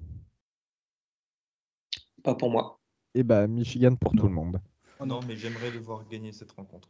Pas 2.23 2.35
pour 2.35 2.51
moi. 2.51 2.79
Eh 3.15 3.23
bien, 3.23 3.47
Michigan 3.47 3.97
pour 3.97 4.13
tout 4.13 4.27
le 4.27 4.33
monde. 4.33 4.61
Oh 4.99 5.07
non, 5.07 5.21
mais 5.27 5.37
j'aimerais 5.37 5.71
le 5.71 5.81
voir 5.81 6.07
gagner 6.09 6.33
cette 6.33 6.53
rencontre. 6.53 6.89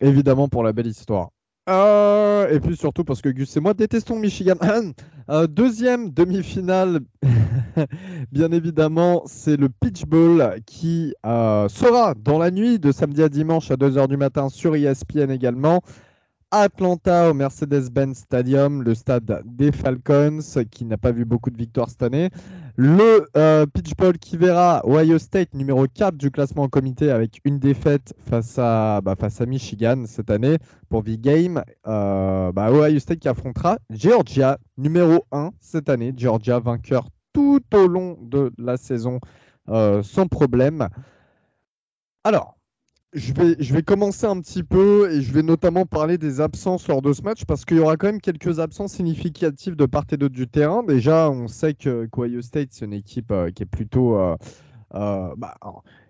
Évidemment 0.00 0.48
pour 0.48 0.62
la 0.62 0.72
belle 0.72 0.86
histoire. 0.86 1.30
Euh, 1.68 2.48
et 2.50 2.58
puis 2.58 2.76
surtout 2.76 3.04
parce 3.04 3.22
que 3.22 3.28
Gus 3.28 3.56
et 3.56 3.60
moi 3.60 3.72
détestons 3.72 4.18
Michigan. 4.18 4.56
Deuxième 5.48 6.10
demi-finale, 6.10 7.00
bien 8.32 8.50
évidemment, 8.50 9.22
c'est 9.26 9.56
le 9.56 9.68
Pitch 9.68 10.04
Bowl 10.04 10.56
qui 10.66 11.14
euh, 11.24 11.68
sera 11.68 12.14
dans 12.14 12.38
la 12.38 12.50
nuit 12.50 12.78
de 12.78 12.90
samedi 12.90 13.22
à 13.22 13.28
dimanche 13.28 13.70
à 13.70 13.76
2h 13.76 14.08
du 14.08 14.16
matin 14.16 14.48
sur 14.48 14.74
ESPN 14.74 15.30
également. 15.30 15.82
Atlanta 16.50 17.30
au 17.30 17.34
Mercedes-Benz 17.34 18.18
Stadium, 18.18 18.82
le 18.82 18.94
stade 18.94 19.42
des 19.46 19.72
Falcons, 19.72 20.40
qui 20.70 20.84
n'a 20.84 20.98
pas 20.98 21.10
vu 21.10 21.24
beaucoup 21.24 21.50
de 21.50 21.56
victoires 21.56 21.88
cette 21.88 22.02
année. 22.02 22.28
Le 22.76 23.26
euh, 23.36 23.66
pitch 23.66 23.94
ball 23.96 24.16
qui 24.16 24.38
verra 24.38 24.80
Ohio 24.86 25.18
State 25.18 25.52
numéro 25.52 25.86
4 25.86 26.16
du 26.16 26.30
classement 26.30 26.62
en 26.62 26.68
comité 26.68 27.10
avec 27.10 27.40
une 27.44 27.58
défaite 27.58 28.14
face 28.18 28.58
à, 28.58 29.02
bah, 29.02 29.14
face 29.14 29.42
à 29.42 29.46
Michigan 29.46 30.04
cette 30.06 30.30
année 30.30 30.56
pour 30.88 31.02
V-Game. 31.02 31.62
Euh, 31.86 32.50
bah, 32.52 32.72
Ohio 32.72 32.98
State 32.98 33.18
qui 33.18 33.28
affrontera 33.28 33.78
Georgia 33.90 34.58
numéro 34.78 35.26
1 35.32 35.50
cette 35.60 35.90
année. 35.90 36.14
Georgia 36.16 36.60
vainqueur 36.60 37.08
tout 37.34 37.62
au 37.74 37.86
long 37.86 38.16
de 38.22 38.50
la 38.56 38.78
saison 38.78 39.20
euh, 39.68 40.02
sans 40.02 40.26
problème. 40.26 40.88
Alors, 42.24 42.56
je 43.12 43.32
vais, 43.34 43.56
je 43.58 43.74
vais 43.74 43.82
commencer 43.82 44.26
un 44.26 44.40
petit 44.40 44.62
peu 44.62 45.10
et 45.12 45.20
je 45.20 45.32
vais 45.32 45.42
notamment 45.42 45.84
parler 45.84 46.16
des 46.16 46.40
absences 46.40 46.88
lors 46.88 47.02
de 47.02 47.12
ce 47.12 47.22
match 47.22 47.44
parce 47.44 47.64
qu'il 47.64 47.76
y 47.76 47.80
aura 47.80 47.96
quand 47.96 48.06
même 48.06 48.20
quelques 48.20 48.58
absences 48.58 48.94
significatives 48.94 49.76
de 49.76 49.84
part 49.84 50.04
et 50.10 50.16
d'autre 50.16 50.34
du 50.34 50.48
terrain. 50.48 50.82
Déjà, 50.82 51.30
on 51.30 51.46
sait 51.46 51.74
que 51.74 52.08
Ohio 52.16 52.40
State, 52.40 52.68
c'est 52.70 52.86
une 52.86 52.94
équipe 52.94 53.30
euh, 53.30 53.50
qui 53.50 53.64
est 53.64 53.66
plutôt. 53.66 54.16
Euh, 54.16 54.36
euh, 54.94 55.34
bah, 55.36 55.54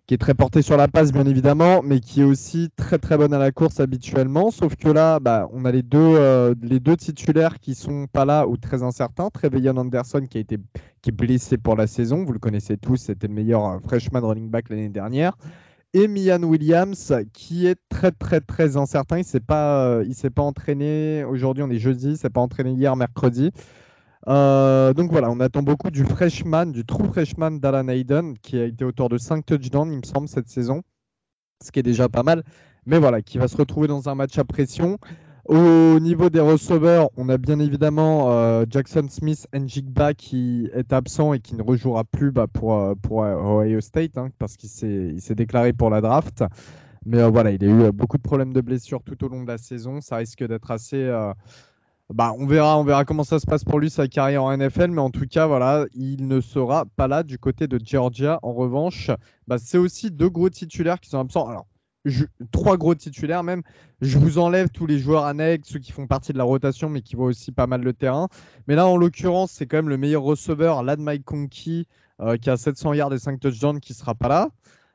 qui 0.09 0.15
est 0.15 0.19
très 0.19 0.35
portée 0.35 0.63
sur 0.63 0.77
la 0.77 0.89
passe, 0.89 1.13
bien 1.13 1.27
évidemment, 1.27 1.81
mais 1.83 2.01
qui 2.01 2.23
est 2.23 2.25
aussi 2.25 2.71
très 2.77 2.99
très 2.99 3.17
bonne 3.17 3.33
à 3.33 3.39
la 3.39 3.53
course 3.53 3.79
habituellement. 3.79 4.51
Sauf 4.51 4.75
que 4.75 4.89
là, 4.89 5.21
bah, 5.21 5.49
on 5.53 5.65
a 5.65 5.71
les 5.71 5.83
deux, 5.83 6.55
les 6.61 6.81
deux 6.81 6.97
titulaires 6.97 7.61
qui 7.61 7.77
sont 7.77 8.09
pas 8.13 8.25
là 8.25 8.49
ou 8.49 8.57
très 8.57 8.83
incertains. 8.83 9.31
Trevelyan 9.31 9.77
Anderson 9.77 10.27
qui 10.29 10.39
a 10.39 10.41
été 10.41 10.59
qui 11.03 11.11
est 11.11 11.13
blessé 11.13 11.57
pour 11.57 11.77
la 11.77 11.87
saison, 11.87 12.25
vous 12.25 12.33
le 12.33 12.41
connaissez 12.41 12.77
tous, 12.77 12.97
c'était 12.97 13.29
le 13.29 13.35
meilleur 13.35 13.81
freshman 13.83 14.21
running 14.21 14.51
back 14.51 14.69
l'année 14.71 14.89
dernière 14.89 15.37
et 15.95 16.09
Mian 16.09 16.43
Williams 16.43 17.13
qui 17.33 17.67
est 17.67 17.79
très 17.89 18.11
très 18.11 18.41
très 18.41 18.77
incertain. 18.77 19.17
Il 19.17 19.21
ne 19.21 19.27
s'est 19.27 19.41
pas, 19.41 19.87
euh, 19.87 20.05
il 20.07 20.15
s'est 20.15 20.31
pas 20.31 20.43
entraîné 20.43 21.25
aujourd'hui, 21.25 21.63
on 21.63 21.71
est 21.71 21.79
jeudi, 21.79 22.11
il 22.11 22.17
s'est 22.17 22.31
pas 22.31 22.41
entraîné 22.41 22.73
hier 22.73 22.97
mercredi. 22.97 23.51
Euh, 24.29 24.95
donc 24.95 25.11
voilà, 25.11 25.31
on 25.31 25.41
attend 25.41 25.63
beaucoup 25.63 25.91
du 25.91 26.05
freshman, 26.05 26.67
du 26.67 26.85
true 26.85 27.09
freshman 27.09 27.53
d'Alan 27.53 27.89
Hayden 27.89 28.39
qui 28.39 28.59
a 28.59 28.65
été 28.65 28.85
auteur 28.85 29.09
de 29.09 29.19
5 29.19 29.45
touchdowns, 29.45 29.93
il 29.93 29.99
me 29.99 30.05
semble, 30.05 30.29
cette 30.29 30.49
saison, 30.49 30.83
ce 31.63 31.73
qui 31.73 31.81
est 31.81 31.83
déjà 31.83 32.09
pas 32.09 32.23
mal. 32.23 32.45
Mais 32.87 32.99
voilà, 32.99 33.23
qui 33.23 33.39
va 33.39 33.49
se 33.49 33.57
retrouver 33.57 33.89
dans 33.89 34.09
un 34.09 34.15
match 34.15 34.39
à 34.39 34.45
pression. 34.45 34.99
Au 35.47 35.99
niveau 35.99 36.31
des 36.31 36.39
receveurs, 36.39 37.11
on 37.17 37.29
a 37.29 37.37
bien 37.37 37.59
évidemment 37.59 38.31
euh, 38.31 38.65
Jackson 38.71 39.07
Smith 39.11 39.49
Njigba 39.53 40.15
qui 40.15 40.71
est 40.73 40.93
absent 40.93 41.33
et 41.33 41.41
qui 41.41 41.57
ne 41.57 41.63
rejouera 41.63 42.05
plus 42.05 42.31
bah, 42.31 42.47
pour, 42.47 42.75
euh, 42.75 42.95
pour 42.95 43.25
euh, 43.25 43.35
Ohio 43.35 43.81
State 43.81 44.17
hein, 44.17 44.29
parce 44.39 44.57
qu'il 44.57 44.69
s'est 44.69 45.35
déclaré 45.35 45.73
pour 45.73 45.91
la 45.91 46.01
draft. 46.01 46.45
Mais 47.05 47.29
voilà, 47.29 47.51
il 47.51 47.65
a 47.65 47.67
eu 47.67 47.91
beaucoup 47.91 48.19
de 48.19 48.23
problèmes 48.23 48.53
de 48.53 48.61
blessures 48.61 49.03
tout 49.03 49.25
au 49.25 49.29
long 49.29 49.43
de 49.43 49.49
la 49.49 49.59
saison. 49.59 50.01
Ça 50.01 50.17
risque 50.17 50.47
d'être 50.47 50.71
assez. 50.71 51.11
Bah, 52.15 52.33
on 52.39 52.47
verra, 52.47 52.79
on 52.79 52.85
verra 52.85 53.05
comment 53.05 53.25
ça 53.25 53.41
se 53.41 53.47
passe 53.47 53.65
pour 53.65 53.81
lui 53.81 53.91
sa 53.91 54.07
carrière 54.07 54.45
en 54.45 54.57
NFL, 54.57 54.93
mais 54.93 55.01
en 55.01 55.11
tout 55.11 55.27
cas, 55.29 55.49
voilà, 55.49 55.87
il 55.95 56.29
ne 56.29 56.41
sera 56.41 56.85
pas 56.95 57.09
là 57.09 57.25
du 57.25 57.39
côté 57.39 57.67
de 57.67 57.81
Georgia. 57.85 58.39
En 58.45 58.53
revanche, 58.53 59.11
bah, 59.49 59.57
c'est 59.59 59.79
aussi 59.79 60.13
deux 60.13 60.29
gros 60.29 60.49
titulaires 60.49 61.01
qui 61.01 61.11
sont 61.11 61.19
absents. 61.19 61.49
Alors, 61.49 61.67
trois 62.51 62.77
gros 62.77 62.95
titulaires 62.95 63.43
même. 63.43 63.63
Je 64.01 64.19
vous 64.19 64.39
enlève 64.39 64.69
tous 64.71 64.87
les 64.87 64.99
joueurs 64.99 65.25
annexes, 65.25 65.69
ceux 65.69 65.79
qui 65.79 65.93
font 65.93 66.07
partie 66.07 66.33
de 66.33 66.39
la 66.39 66.45
rotation, 66.45 66.89
mais 66.89 67.03
qui 67.03 67.17
voient 67.17 67.27
aussi 67.27 67.53
pas 67.53 67.67
mal 67.67 67.83
le 67.83 67.93
terrain. 67.93 68.29
Mais 68.67 68.75
là, 68.75 68.87
en 68.87 68.97
l'occurrence, 68.97 69.53
c'est 69.53 69.67
quand 69.67 69.79
même 69.79 69.89
le 69.89 69.99
meilleur 69.99 70.23
receveur, 70.23 70.83
Lad 70.83 70.99
Mike 70.99 71.25
Conky, 71.25 71.87
euh, 72.21 72.37
qui 72.37 72.51
a 72.51 72.57
700 72.57 72.95
yards 72.95 73.15
et 73.15 73.19
5 73.19 73.41
touchdowns, 73.41 73.81
qui 73.81 73.95
sera 73.95 74.15
pas 74.15 74.29
là. 74.29 74.51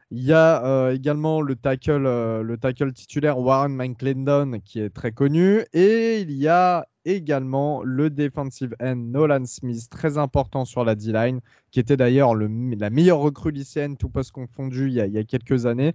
Il 0.09 0.23
y 0.23 0.31
a 0.31 0.63
euh, 0.65 0.93
également 0.93 1.41
le 1.41 1.55
tackle, 1.55 2.05
euh, 2.05 2.41
le 2.41 2.57
tackle 2.57 2.93
titulaire 2.93 3.39
Warren 3.39 3.75
McClendon, 3.75 4.59
qui 4.63 4.79
est 4.79 4.89
très 4.89 5.11
connu. 5.11 5.63
Et 5.73 6.21
il 6.21 6.31
y 6.31 6.47
a 6.47 6.87
également 7.03 7.83
le 7.83 8.09
defensive 8.09 8.73
end 8.81 8.95
Nolan 8.95 9.45
Smith, 9.45 9.89
très 9.89 10.17
important 10.17 10.63
sur 10.63 10.85
la 10.85 10.95
D-line, 10.95 11.41
qui 11.71 11.79
était 11.81 11.97
d'ailleurs 11.97 12.35
la 12.35 12.89
meilleure 12.89 13.19
recrue 13.19 13.51
lycéenne, 13.51 13.97
tout 13.97 14.09
poste 14.09 14.31
confondu, 14.31 14.87
il 14.87 14.93
y, 14.93 15.01
a, 15.01 15.05
il 15.07 15.13
y 15.13 15.17
a 15.17 15.23
quelques 15.25 15.65
années. 15.65 15.93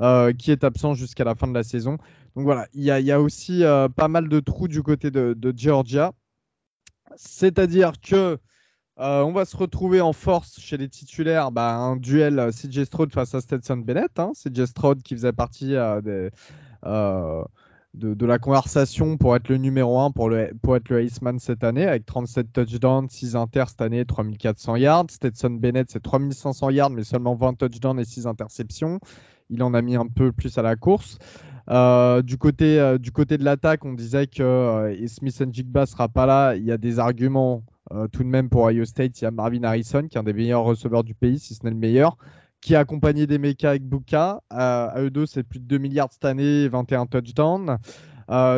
Euh, 0.00 0.32
qui 0.32 0.52
est 0.52 0.62
absent 0.62 0.94
jusqu'à 0.94 1.24
la 1.24 1.34
fin 1.34 1.48
de 1.48 1.54
la 1.54 1.64
saison. 1.64 1.98
Donc 2.36 2.44
voilà, 2.44 2.68
il 2.72 2.84
y 2.84 3.10
a, 3.10 3.20
aussi 3.20 3.64
euh, 3.64 3.88
pas 3.88 4.06
mal 4.06 4.28
de 4.28 4.38
trous 4.38 4.68
du 4.68 4.80
côté 4.80 5.10
de, 5.10 5.52
Georgia. 5.56 6.12
C'est-à-dire 7.16 7.94
que 8.00 8.38
euh, 9.00 9.22
on 9.22 9.32
va 9.32 9.44
se 9.44 9.56
retrouver 9.56 10.00
en 10.00 10.12
force 10.12 10.60
chez 10.60 10.76
les 10.76 10.88
titulaires, 10.88 11.50
bah, 11.50 11.74
un 11.74 11.96
duel 11.96 12.50
CJ 12.52 12.84
Stroud 12.84 13.12
face 13.12 13.34
à 13.34 13.40
Stetson 13.40 13.78
Bennett. 13.78 14.20
Hein. 14.20 14.30
CJ 14.34 14.66
Stroud 14.66 15.02
qui 15.02 15.16
faisait 15.16 15.32
partie 15.32 15.70
de, 15.72 16.30
la 16.84 18.38
conversation 18.38 19.16
pour 19.16 19.34
être 19.34 19.48
le 19.48 19.56
numéro 19.56 19.98
1, 19.98 20.12
pour, 20.12 20.32
être 20.32 20.88
le 20.90 21.02
Iceman 21.02 21.40
cette 21.40 21.64
année, 21.64 21.86
avec 21.88 22.06
37 22.06 22.52
touchdowns, 22.52 23.08
6 23.08 23.34
inter 23.34 23.64
cette 23.66 23.82
année, 23.82 24.04
3400 24.04 24.76
yards. 24.76 25.06
Stetson 25.10 25.50
Bennett, 25.50 25.90
c'est 25.90 26.02
3500 26.04 26.70
yards, 26.70 26.90
mais 26.90 27.02
seulement 27.02 27.34
20 27.34 27.54
touchdowns 27.54 27.98
et 27.98 28.04
6 28.04 28.28
interceptions 28.28 29.00
il 29.50 29.62
en 29.62 29.74
a 29.74 29.82
mis 29.82 29.96
un 29.96 30.06
peu 30.06 30.32
plus 30.32 30.56
à 30.58 30.62
la 30.62 30.76
course. 30.76 31.18
Euh, 31.70 32.22
du, 32.22 32.38
côté, 32.38 32.80
euh, 32.80 32.98
du 32.98 33.12
côté 33.12 33.36
de 33.36 33.44
l'attaque, 33.44 33.84
on 33.84 33.92
disait 33.92 34.26
que 34.26 34.42
euh, 34.42 35.06
Smith 35.06 35.42
Jigba 35.52 35.82
ne 35.82 35.86
sera 35.86 36.08
pas 36.08 36.26
là. 36.26 36.54
Il 36.56 36.64
y 36.64 36.72
a 36.72 36.78
des 36.78 36.98
arguments 36.98 37.62
tout 38.12 38.22
de 38.22 38.28
même 38.28 38.50
pour 38.50 38.64
Ohio 38.64 38.84
State. 38.84 39.18
Il 39.20 39.24
y 39.24 39.26
a 39.26 39.30
Marvin 39.30 39.62
Harrison, 39.62 40.06
qui 40.08 40.18
est 40.18 40.20
un 40.20 40.22
des 40.22 40.34
meilleurs 40.34 40.64
receveurs 40.64 41.04
du 41.04 41.14
pays, 41.14 41.38
si 41.38 41.54
ce 41.54 41.64
n'est 41.64 41.70
le 41.70 41.76
meilleur, 41.76 42.18
qui 42.60 42.74
a 42.74 42.80
accompagné 42.80 43.26
des 43.26 43.38
mechas 43.38 43.70
avec 43.70 43.82
Buka. 43.82 44.42
à 44.50 44.94
eux 44.98 45.10
deux, 45.10 45.24
c'est 45.24 45.42
plus 45.42 45.58
de 45.58 45.64
2 45.64 45.78
milliards 45.78 46.12
cette 46.12 46.26
année, 46.26 46.68
21 46.68 47.06
touchdowns. 47.06 47.78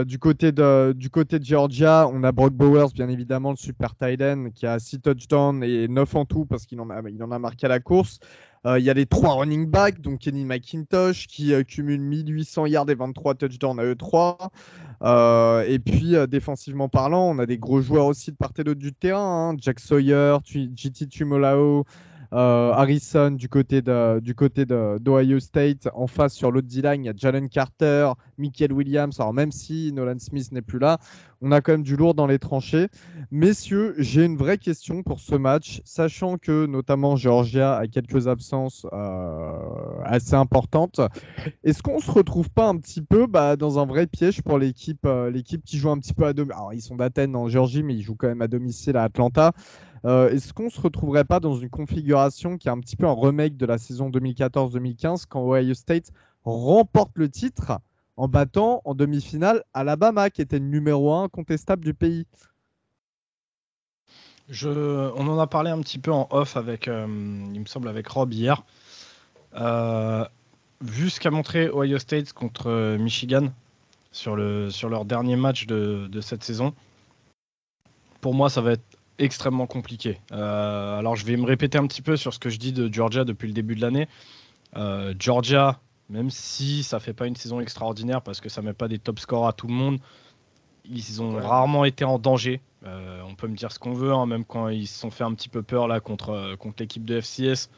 du, 0.04 0.18
côté 0.18 0.50
de, 0.50 0.92
du 0.96 1.10
côté 1.10 1.38
de 1.38 1.44
Georgia, 1.44 2.08
on 2.12 2.24
a 2.24 2.32
Brock 2.32 2.54
Bowers, 2.54 2.88
bien 2.92 3.08
évidemment, 3.08 3.50
le 3.50 3.56
super 3.56 3.94
tight 3.94 4.20
end, 4.20 4.48
qui 4.52 4.66
a 4.66 4.80
6 4.80 5.00
touchdowns 5.00 5.62
et 5.62 5.86
9 5.86 6.12
en 6.16 6.24
tout 6.24 6.44
parce 6.44 6.66
qu'il 6.66 6.80
en, 6.80 6.88
il 7.06 7.22
en 7.22 7.30
a 7.30 7.38
marqué 7.38 7.66
à 7.66 7.68
la 7.68 7.78
course. 7.78 8.18
Euh, 8.66 8.78
il 8.78 8.84
y 8.84 8.90
a 8.90 8.94
les 8.94 9.06
trois 9.06 9.34
running 9.34 9.66
backs, 9.66 10.00
donc 10.00 10.20
Kenny 10.20 10.44
McIntosh 10.44 11.26
qui 11.26 11.54
euh, 11.54 11.62
cumule 11.62 12.00
1800 12.00 12.66
yards 12.66 12.90
et 12.90 12.94
23 12.94 13.34
touchdowns 13.34 13.80
à 13.80 13.84
E3. 13.84 14.50
Euh, 15.02 15.64
et 15.66 15.78
puis, 15.78 16.14
défensivement 16.28 16.90
parlant, 16.90 17.30
on 17.30 17.38
a 17.38 17.46
des 17.46 17.56
gros 17.56 17.80
joueurs 17.80 18.06
aussi 18.06 18.32
de 18.32 18.36
part 18.36 18.52
et 18.58 18.64
d'autre 18.64 18.80
du 18.80 18.92
terrain. 18.92 19.50
Hein. 19.50 19.56
Jack 19.58 19.80
Sawyer, 19.80 20.36
JT 20.44 21.08
Tumolao, 21.08 21.86
euh, 22.32 22.72
Harrison 22.72 23.32
du 23.32 23.48
côté 23.48 23.82
du 23.82 24.34
côté 24.34 24.64
d'Ohio 24.66 25.40
State. 25.40 25.88
En 25.94 26.06
face 26.06 26.34
sur 26.34 26.52
l'autre 26.52 26.68
D-line, 26.68 27.04
il 27.04 27.06
y 27.06 27.10
a 27.10 27.14
Jalen 27.16 27.48
Carter, 27.48 28.12
Michael 28.38 28.72
Williams. 28.72 29.18
Alors 29.18 29.34
même 29.34 29.52
si 29.52 29.92
Nolan 29.92 30.18
Smith 30.18 30.52
n'est 30.52 30.62
plus 30.62 30.78
là, 30.78 30.98
on 31.42 31.52
a 31.52 31.60
quand 31.60 31.72
même 31.72 31.82
du 31.82 31.96
lourd 31.96 32.14
dans 32.14 32.26
les 32.26 32.38
tranchées. 32.38 32.88
Messieurs, 33.30 33.94
j'ai 33.98 34.24
une 34.24 34.36
vraie 34.36 34.58
question 34.58 35.02
pour 35.02 35.20
ce 35.20 35.34
match, 35.34 35.80
sachant 35.84 36.36
que 36.36 36.66
notamment 36.66 37.16
Georgia 37.16 37.76
a 37.76 37.86
quelques 37.86 38.28
absences 38.28 38.86
euh, 38.92 39.52
assez 40.04 40.34
importantes. 40.34 41.00
Est-ce 41.64 41.82
qu'on 41.82 42.00
se 42.00 42.10
retrouve 42.10 42.50
pas 42.50 42.68
un 42.68 42.76
petit 42.76 43.02
peu 43.02 43.26
bah, 43.26 43.56
dans 43.56 43.78
un 43.78 43.86
vrai 43.86 44.06
piège 44.06 44.42
pour 44.42 44.58
l'équipe, 44.58 45.06
euh, 45.06 45.30
l'équipe 45.30 45.64
qui 45.64 45.78
joue 45.78 45.90
un 45.90 45.98
petit 45.98 46.14
peu 46.14 46.26
à 46.26 46.32
domicile 46.32 46.58
Alors 46.58 46.74
ils 46.74 46.82
sont 46.82 46.96
d'Athènes 46.96 47.36
en 47.36 47.48
Géorgie, 47.48 47.82
mais 47.82 47.94
ils 47.94 48.02
jouent 48.02 48.16
quand 48.16 48.28
même 48.28 48.42
à 48.42 48.48
domicile 48.48 48.96
à 48.96 49.04
Atlanta. 49.04 49.52
Euh, 50.04 50.30
est-ce 50.30 50.52
qu'on 50.52 50.70
se 50.70 50.80
retrouverait 50.80 51.24
pas 51.24 51.40
dans 51.40 51.54
une 51.54 51.68
configuration 51.68 52.56
qui 52.56 52.68
est 52.68 52.70
un 52.70 52.80
petit 52.80 52.96
peu 52.96 53.06
un 53.06 53.14
remake 53.14 53.56
de 53.56 53.66
la 53.66 53.78
saison 53.78 54.10
2014-2015 54.10 55.24
quand 55.28 55.42
Ohio 55.46 55.74
State 55.74 56.10
remporte 56.44 57.12
le 57.14 57.28
titre? 57.28 57.78
En 58.20 58.28
battant 58.28 58.82
en 58.84 58.94
demi-finale 58.94 59.64
Alabama, 59.72 60.28
qui 60.28 60.42
était 60.42 60.58
le 60.58 60.66
numéro 60.66 61.14
1 61.14 61.28
contestable 61.28 61.82
du 61.82 61.94
pays 61.94 62.26
je, 64.50 64.68
on 64.68 65.28
en 65.28 65.38
a 65.38 65.46
parlé 65.46 65.70
un 65.70 65.80
petit 65.80 65.98
peu 65.98 66.12
en 66.12 66.26
off 66.30 66.56
avec, 66.56 66.88
euh, 66.88 67.06
il 67.54 67.60
me 67.60 67.66
semble, 67.66 67.88
avec 67.88 68.08
Rob 68.08 68.32
hier. 68.32 68.64
Euh, 69.54 70.26
vu 70.80 71.08
ce 71.08 71.20
qu'a 71.20 71.30
montré 71.30 71.68
Ohio 71.68 71.98
State 71.98 72.32
contre 72.32 72.68
euh, 72.68 72.98
Michigan 72.98 73.52
sur, 74.10 74.34
le, 74.34 74.70
sur 74.70 74.88
leur 74.88 75.04
dernier 75.04 75.36
match 75.36 75.66
de, 75.66 76.08
de 76.10 76.20
cette 76.20 76.42
saison, 76.42 76.74
pour 78.20 78.34
moi, 78.34 78.50
ça 78.50 78.60
va 78.60 78.72
être 78.72 78.84
extrêmement 79.18 79.68
compliqué. 79.68 80.18
alors, 80.30 81.14
je 81.14 81.24
vais 81.24 81.36
me 81.36 81.46
répéter 81.46 81.78
un 81.78 81.86
petit 81.86 82.02
peu 82.02 82.16
sur 82.16 82.34
ce 82.34 82.38
que 82.38 82.50
je 82.50 82.58
dis 82.58 82.72
de 82.72 82.92
Georgia 82.92 83.24
depuis 83.24 83.46
le 83.46 83.54
début 83.54 83.76
de 83.76 83.82
l'année. 83.82 84.08
Georgia, 85.18 85.78
même 86.10 86.28
si 86.28 86.82
ça 86.82 86.98
fait 87.00 87.12
pas 87.14 87.26
une 87.26 87.36
saison 87.36 87.60
extraordinaire 87.60 88.20
parce 88.20 88.40
que 88.40 88.48
ça 88.48 88.60
met 88.62 88.72
pas 88.72 88.88
des 88.88 88.98
top 88.98 89.18
scores 89.20 89.46
à 89.46 89.52
tout 89.52 89.68
le 89.68 89.72
monde, 89.72 89.98
ils 90.84 91.22
ont 91.22 91.36
rarement 91.36 91.84
été 91.84 92.04
en 92.04 92.18
danger. 92.18 92.60
Euh, 92.84 93.22
on 93.26 93.34
peut 93.34 93.46
me 93.46 93.56
dire 93.56 93.70
ce 93.70 93.78
qu'on 93.78 93.92
veut, 93.92 94.12
hein, 94.12 94.26
même 94.26 94.44
quand 94.44 94.68
ils 94.68 94.86
se 94.86 94.98
sont 94.98 95.10
fait 95.10 95.24
un 95.24 95.32
petit 95.34 95.48
peu 95.48 95.62
peur 95.62 95.86
là 95.86 96.00
contre, 96.00 96.30
euh, 96.30 96.56
contre 96.56 96.82
l'équipe 96.82 97.04
de 97.04 97.20
FCS. 97.20 97.70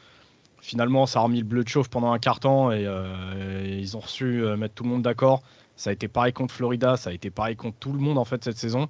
Finalement, 0.61 1.05
ça 1.05 1.19
a 1.19 1.23
remis 1.23 1.39
le 1.39 1.45
bleu 1.45 1.63
de 1.63 1.69
chauffe 1.69 1.89
pendant 1.89 2.11
un 2.11 2.19
quart 2.19 2.39
temps 2.39 2.71
et, 2.71 2.85
euh, 2.87 3.77
ils 3.79 3.95
ont 3.97 3.99
reçu 3.99 4.43
mettre 4.57 4.73
tout 4.73 4.83
le 4.83 4.89
monde 4.89 5.01
d'accord. 5.01 5.43
Ça 5.75 5.89
a 5.89 5.93
été 5.93 6.07
pareil 6.07 6.33
contre 6.33 6.53
Florida, 6.53 6.95
ça 6.97 7.09
a 7.09 7.13
été 7.13 7.29
pareil 7.29 7.55
contre 7.55 7.77
tout 7.79 7.91
le 7.91 7.99
monde 7.99 8.17
en 8.17 8.25
fait 8.25 8.43
cette 8.43 8.57
saison. 8.57 8.87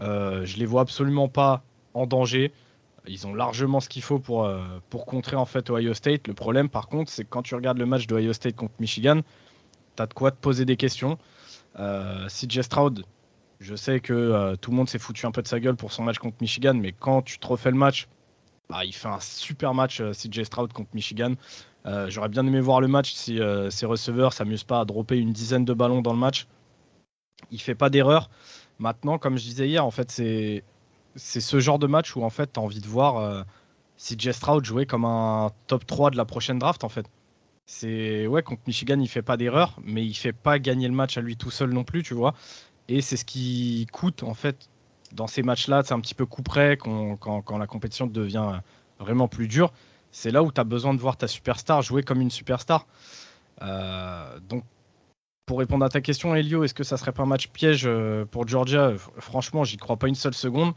je 0.00 0.56
les 0.56 0.66
vois 0.66 0.82
absolument 0.82 1.28
pas 1.28 1.62
en 1.94 2.06
danger. 2.06 2.52
Ils 3.08 3.26
ont 3.26 3.34
largement 3.34 3.80
ce 3.80 3.88
qu'il 3.88 4.02
faut 4.02 4.18
pour, 4.18 4.50
pour 4.90 5.06
contrer 5.06 5.36
en 5.36 5.46
fait 5.46 5.70
Ohio 5.70 5.94
State. 5.94 6.26
Le 6.26 6.34
problème 6.34 6.68
par 6.68 6.88
contre, 6.88 7.10
c'est 7.10 7.24
que 7.24 7.28
quand 7.28 7.42
tu 7.42 7.54
regardes 7.54 7.78
le 7.78 7.86
match 7.86 8.06
de 8.06 8.14
Ohio 8.14 8.32
State 8.32 8.56
contre 8.56 8.74
Michigan, 8.80 9.20
tu 9.96 10.02
as 10.02 10.06
de 10.06 10.14
quoi 10.14 10.30
te 10.30 10.36
poser 10.36 10.64
des 10.64 10.76
questions. 10.76 11.18
CJ 11.76 12.62
Stroud, 12.62 13.04
je 13.60 13.74
sais 13.74 14.00
que 14.00 14.12
euh, 14.12 14.56
tout 14.56 14.70
le 14.70 14.76
monde 14.76 14.88
s'est 14.88 14.98
foutu 14.98 15.26
un 15.26 15.30
peu 15.30 15.42
de 15.42 15.48
sa 15.48 15.60
gueule 15.60 15.76
pour 15.76 15.92
son 15.92 16.02
match 16.02 16.18
contre 16.18 16.36
Michigan, 16.40 16.74
mais 16.74 16.92
quand 16.92 17.22
tu 17.22 17.38
te 17.38 17.46
refais 17.46 17.70
le 17.70 17.76
match, 17.76 18.06
bah, 18.68 18.84
il 18.84 18.94
fait 18.94 19.08
un 19.08 19.20
super 19.20 19.74
match 19.74 20.00
euh, 20.00 20.12
CJ 20.12 20.44
Stroud 20.44 20.72
contre 20.72 20.90
Michigan. 20.94 21.34
Euh, 21.86 22.10
j'aurais 22.10 22.28
bien 22.28 22.46
aimé 22.46 22.60
voir 22.60 22.80
le 22.80 22.88
match 22.88 23.12
si 23.12 23.38
ses 23.70 23.86
receveurs 23.86 24.32
s'amusent 24.32 24.64
pas 24.64 24.80
à 24.80 24.84
dropper 24.84 25.16
une 25.18 25.32
dizaine 25.32 25.64
de 25.64 25.72
ballons 25.72 26.02
dans 26.02 26.12
le 26.12 26.18
match. 26.18 26.46
Il 27.52 27.60
fait 27.60 27.76
pas 27.76 27.90
d'erreur. 27.90 28.28
Maintenant, 28.78 29.18
comme 29.18 29.38
je 29.38 29.44
disais 29.44 29.68
hier, 29.68 29.84
en 29.84 29.92
fait, 29.92 30.10
c'est 30.10 30.64
c'est 31.16 31.40
ce 31.40 31.60
genre 31.60 31.78
de 31.78 31.86
match 31.86 32.14
où 32.16 32.22
en 32.22 32.30
fait, 32.30 32.52
tu 32.52 32.60
as 32.60 32.62
envie 32.62 32.80
de 32.80 32.86
voir 32.86 33.44
CJ 33.98 34.32
Stroud 34.32 34.64
jouer 34.64 34.86
comme 34.86 35.04
un 35.04 35.50
top 35.66 35.86
3 35.86 36.10
de 36.10 36.16
la 36.16 36.24
prochaine 36.24 36.58
draft 36.58 36.84
en 36.84 36.88
fait. 36.88 37.06
C'est 37.66 38.28
ouais 38.28 38.42
contre 38.42 38.62
Michigan, 38.66 38.98
il 39.00 39.08
fait 39.08 39.22
pas 39.22 39.36
d'erreur, 39.36 39.76
mais 39.82 40.04
il 40.06 40.14
fait 40.14 40.32
pas 40.32 40.58
gagner 40.60 40.86
le 40.86 40.94
match 40.94 41.18
à 41.18 41.20
lui 41.20 41.36
tout 41.36 41.50
seul 41.50 41.70
non 41.70 41.82
plus, 41.82 42.04
tu 42.04 42.14
vois. 42.14 42.34
Et 42.88 43.00
c'est 43.00 43.16
ce 43.16 43.24
qui 43.24 43.86
coûte, 43.92 44.22
en 44.22 44.34
fait, 44.34 44.68
dans 45.12 45.26
ces 45.26 45.42
matchs-là, 45.42 45.82
c'est 45.84 45.94
un 45.94 46.00
petit 46.00 46.14
peu 46.14 46.26
coup 46.26 46.42
près 46.42 46.76
quand, 46.76 47.16
quand, 47.16 47.58
la 47.58 47.66
compétition 47.66 48.06
devient 48.06 48.60
vraiment 49.00 49.26
plus 49.26 49.48
dure. 49.48 49.72
C'est 50.12 50.30
là 50.30 50.44
où 50.44 50.52
tu 50.52 50.60
as 50.60 50.64
besoin 50.64 50.94
de 50.94 51.00
voir 51.00 51.16
ta 51.16 51.26
superstar 51.26 51.82
jouer 51.82 52.04
comme 52.04 52.20
une 52.20 52.30
superstar. 52.30 52.86
Euh, 53.62 54.38
donc, 54.40 54.64
pour 55.46 55.58
répondre 55.58 55.84
à 55.84 55.88
ta 55.88 56.00
question, 56.00 56.34
Elio, 56.36 56.62
est-ce 56.64 56.74
que 56.74 56.84
ça 56.84 56.96
serait 56.96 57.12
pas 57.12 57.24
un 57.24 57.26
match 57.26 57.48
piège 57.48 57.84
euh, 57.86 58.24
pour 58.24 58.46
Georgia? 58.46 58.92
Franchement, 59.18 59.64
j'y 59.64 59.76
crois 59.76 59.96
pas 59.96 60.08
une 60.08 60.14
seule 60.14 60.34
seconde. 60.34 60.74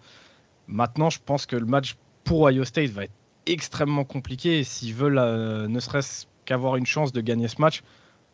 Maintenant, 0.69 1.09
je 1.09 1.19
pense 1.25 1.47
que 1.47 1.55
le 1.55 1.65
match 1.65 1.97
pour 2.23 2.41
Ohio 2.43 2.63
State 2.63 2.91
va 2.91 3.05
être 3.05 3.13
extrêmement 3.47 4.03
compliqué. 4.05 4.63
S'ils 4.63 4.93
veulent 4.93 5.17
euh, 5.17 5.67
ne 5.67 5.79
serait-ce 5.79 6.27
qu'avoir 6.45 6.75
une 6.75 6.85
chance 6.85 7.11
de 7.11 7.21
gagner 7.21 7.47
ce 7.47 7.59
match, 7.59 7.81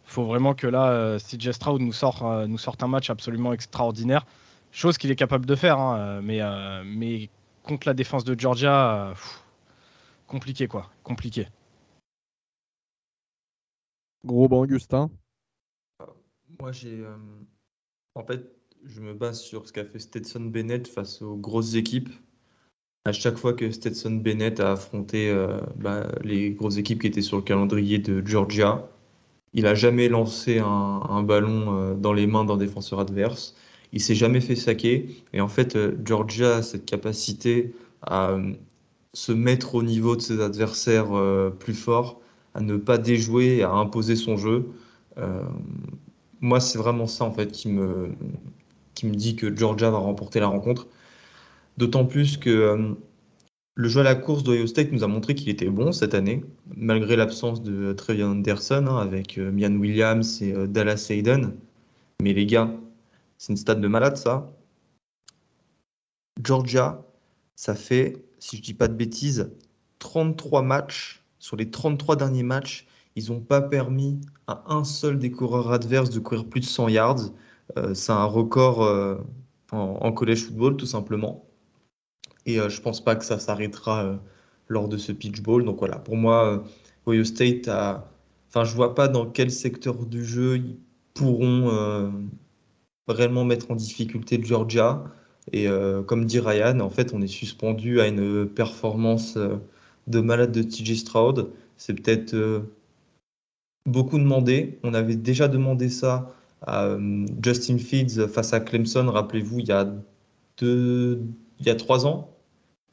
il 0.05 0.11
faut 0.11 0.25
vraiment 0.25 0.53
que 0.53 0.67
là, 0.67 0.91
euh, 0.91 1.17
CJ 1.17 1.51
Stroud 1.51 1.81
nous 1.81 1.93
sorte, 1.93 2.21
euh, 2.21 2.45
nous 2.45 2.57
sorte 2.57 2.83
un 2.83 2.87
match 2.87 3.09
absolument 3.09 3.53
extraordinaire. 3.53 4.25
Chose 4.71 4.97
qu'il 4.97 5.09
est 5.09 5.15
capable 5.15 5.45
de 5.45 5.55
faire, 5.55 5.79
hein, 5.79 5.97
euh, 5.97 6.21
mais, 6.21 6.41
mais 6.85 7.29
contre 7.63 7.87
la 7.87 7.93
défense 7.93 8.23
de 8.23 8.37
Georgia, 8.37 9.13
compliqué 10.27 10.67
quoi, 10.67 10.91
compliqué. 11.03 11.47
Gros 14.25 14.47
banc, 14.47 14.61
Augustin. 14.61 15.09
Moi, 16.59 16.71
j'ai. 16.71 17.05
en 18.15 18.23
fait, 18.23 18.54
je 18.87 19.01
me 19.01 19.13
base 19.13 19.41
sur 19.41 19.67
ce 19.67 19.73
qu'a 19.73 19.85
fait 19.85 19.99
Stetson 19.99 20.41
Bennett 20.41 20.87
face 20.87 21.21
aux 21.21 21.35
grosses 21.35 21.75
équipes. 21.75 22.09
À 23.05 23.11
chaque 23.11 23.37
fois 23.37 23.53
que 23.53 23.69
Stetson 23.71 24.11
Bennett 24.11 24.59
a 24.59 24.71
affronté 24.71 25.31
bah, 25.75 26.07
les 26.23 26.51
grosses 26.51 26.77
équipes 26.77 27.01
qui 27.01 27.07
étaient 27.07 27.21
sur 27.21 27.37
le 27.37 27.43
calendrier 27.43 27.99
de 27.99 28.25
Georgia, 28.25 28.89
il 29.55 29.63
n'a 29.63 29.73
jamais 29.73 30.09
lancé 30.09 30.59
un, 30.59 31.23
ballon 31.23 31.79
euh, 31.79 31.93
dans 31.95 32.11
les 32.11 32.27
mains 32.27 32.43
d'un 32.43 32.57
défenseur 32.57 32.99
adverse. 32.99 33.55
Il 33.93 34.01
s'est 34.01 34.13
jamais 34.13 34.41
fait 34.41 34.57
saquer. 34.57 35.23
Et 35.31 35.39
en 35.39 35.47
fait, 35.47 35.77
euh, 35.77 35.97
Georgia 36.03 36.57
a 36.57 36.61
cette 36.61 36.85
capacité 36.85 37.73
à 38.01 38.31
euh, 38.31 38.51
se 39.13 39.31
mettre 39.31 39.75
au 39.75 39.81
niveau 39.81 40.17
de 40.17 40.21
ses 40.21 40.41
adversaires 40.41 41.07
plus 41.57 41.73
forts, 41.73 42.19
à 42.53 42.59
ne 42.59 42.75
pas 42.75 42.97
déjouer, 42.97 43.63
à 43.63 43.71
imposer 43.71 44.17
son 44.17 44.35
jeu. 44.35 44.65
moi, 46.41 46.59
c'est 46.59 46.77
vraiment 46.77 47.07
ça 47.07 47.23
en 47.23 47.31
fait 47.31 47.49
qui 47.49 47.69
me, 47.69 48.09
qui 48.95 49.05
me 49.05 49.13
dit 49.13 49.35
que 49.35 49.55
Georgia 49.55 49.91
va 49.91 49.97
remporter 49.99 50.39
la 50.39 50.47
rencontre. 50.47 50.87
D'autant 51.77 52.05
plus 52.05 52.37
que 52.37 52.95
le 53.77 53.89
jeu 53.89 53.99
à 53.99 54.03
la 54.03 54.15
course 54.15 54.43
d'Ohio 54.43 54.67
State 54.67 54.93
nous 54.93 55.03
a 55.03 55.07
montré 55.07 55.35
qu'il 55.35 55.49
était 55.49 55.69
bon 55.69 55.91
cette 55.91 56.13
année, 56.13 56.45
malgré 56.77 57.17
l'absence 57.17 57.61
de 57.61 57.91
Trevion 57.91 58.31
Anderson 58.31 58.85
hein, 58.87 58.97
avec 58.97 59.37
euh, 59.37 59.51
Mian 59.51 59.75
Williams 59.75 60.41
et 60.41 60.53
euh, 60.53 60.65
Dallas 60.65 61.07
Hayden. 61.09 61.53
Mais 62.21 62.31
les 62.31 62.45
gars, 62.45 62.71
c'est 63.37 63.51
une 63.51 63.57
stade 63.57 63.81
de 63.81 63.87
malade 63.89 64.15
ça. 64.15 64.49
Georgia, 66.41 67.03
ça 67.57 67.75
fait, 67.75 68.23
si 68.39 68.57
je 68.57 68.61
dis 68.61 68.73
pas 68.73 68.87
de 68.87 68.93
bêtises, 68.93 69.51
33 69.99 70.61
matchs. 70.61 71.21
Sur 71.39 71.57
les 71.57 71.69
33 71.69 72.15
derniers 72.15 72.43
matchs, 72.43 72.87
ils 73.17 73.29
n'ont 73.29 73.41
pas 73.41 73.61
permis 73.61 74.21
à 74.47 74.63
un 74.67 74.85
seul 74.85 75.19
des 75.19 75.31
coureurs 75.31 75.71
adverses 75.71 76.11
de 76.11 76.19
courir 76.19 76.45
plus 76.47 76.61
de 76.61 76.65
100 76.65 76.87
yards. 76.87 77.31
Euh, 77.77 77.93
c'est 77.93 78.11
un 78.11 78.25
record 78.25 78.81
en, 79.71 79.77
en 79.77 80.11
college 80.11 80.45
football 80.45 80.77
tout 80.77 80.85
simplement. 80.85 81.45
Et 82.45 82.59
euh, 82.59 82.69
je 82.69 82.81
pense 82.81 83.03
pas 83.03 83.15
que 83.15 83.25
ça 83.25 83.39
s'arrêtera 83.39 84.03
euh, 84.05 84.15
lors 84.67 84.87
de 84.87 84.97
ce 84.97 85.11
pitch 85.11 85.41
ball. 85.41 85.65
Donc 85.65 85.79
voilà, 85.79 85.97
pour 85.97 86.15
moi, 86.15 86.53
euh, 86.53 86.59
Ohio 87.07 87.23
State 87.23 87.67
a. 87.67 88.09
Enfin, 88.49 88.63
je 88.63 88.75
vois 88.75 88.95
pas 88.95 89.07
dans 89.07 89.25
quel 89.25 89.51
secteur 89.51 90.05
du 90.05 90.23
jeu 90.23 90.57
ils 90.57 90.77
pourront 91.13 92.13
réellement 93.09 93.43
mettre 93.43 93.69
en 93.71 93.75
difficulté 93.75 94.39
Georgia. 94.41 95.03
Et 95.51 95.67
comme 96.07 96.23
dit 96.23 96.39
Ryan, 96.39 96.79
en 96.79 96.89
fait, 96.89 97.13
on 97.13 97.21
est 97.21 97.27
suspendu 97.27 97.99
à 97.99 98.07
une 98.07 98.47
performance 98.47 99.37
de 100.07 100.19
malade 100.21 100.53
de 100.53 100.63
TJ 100.63 100.95
Stroud. 100.99 101.51
C'est 101.75 101.95
peut-être 101.95 102.63
beaucoup 103.85 104.19
demandé. 104.19 104.79
On 104.83 104.93
avait 104.93 105.17
déjà 105.17 105.49
demandé 105.49 105.89
ça 105.89 106.33
Justin 107.43 107.77
Fields 107.77 108.27
face 108.27 108.53
à 108.53 108.59
Clemson, 108.59 109.09
rappelez-vous, 109.09 109.59
il 109.59 109.67
y 109.67 109.71
a 109.71 109.87
deux, 110.57 111.21
il 111.59 111.65
y 111.65 111.69
a 111.69 111.75
trois 111.75 112.05
ans. 112.05 112.35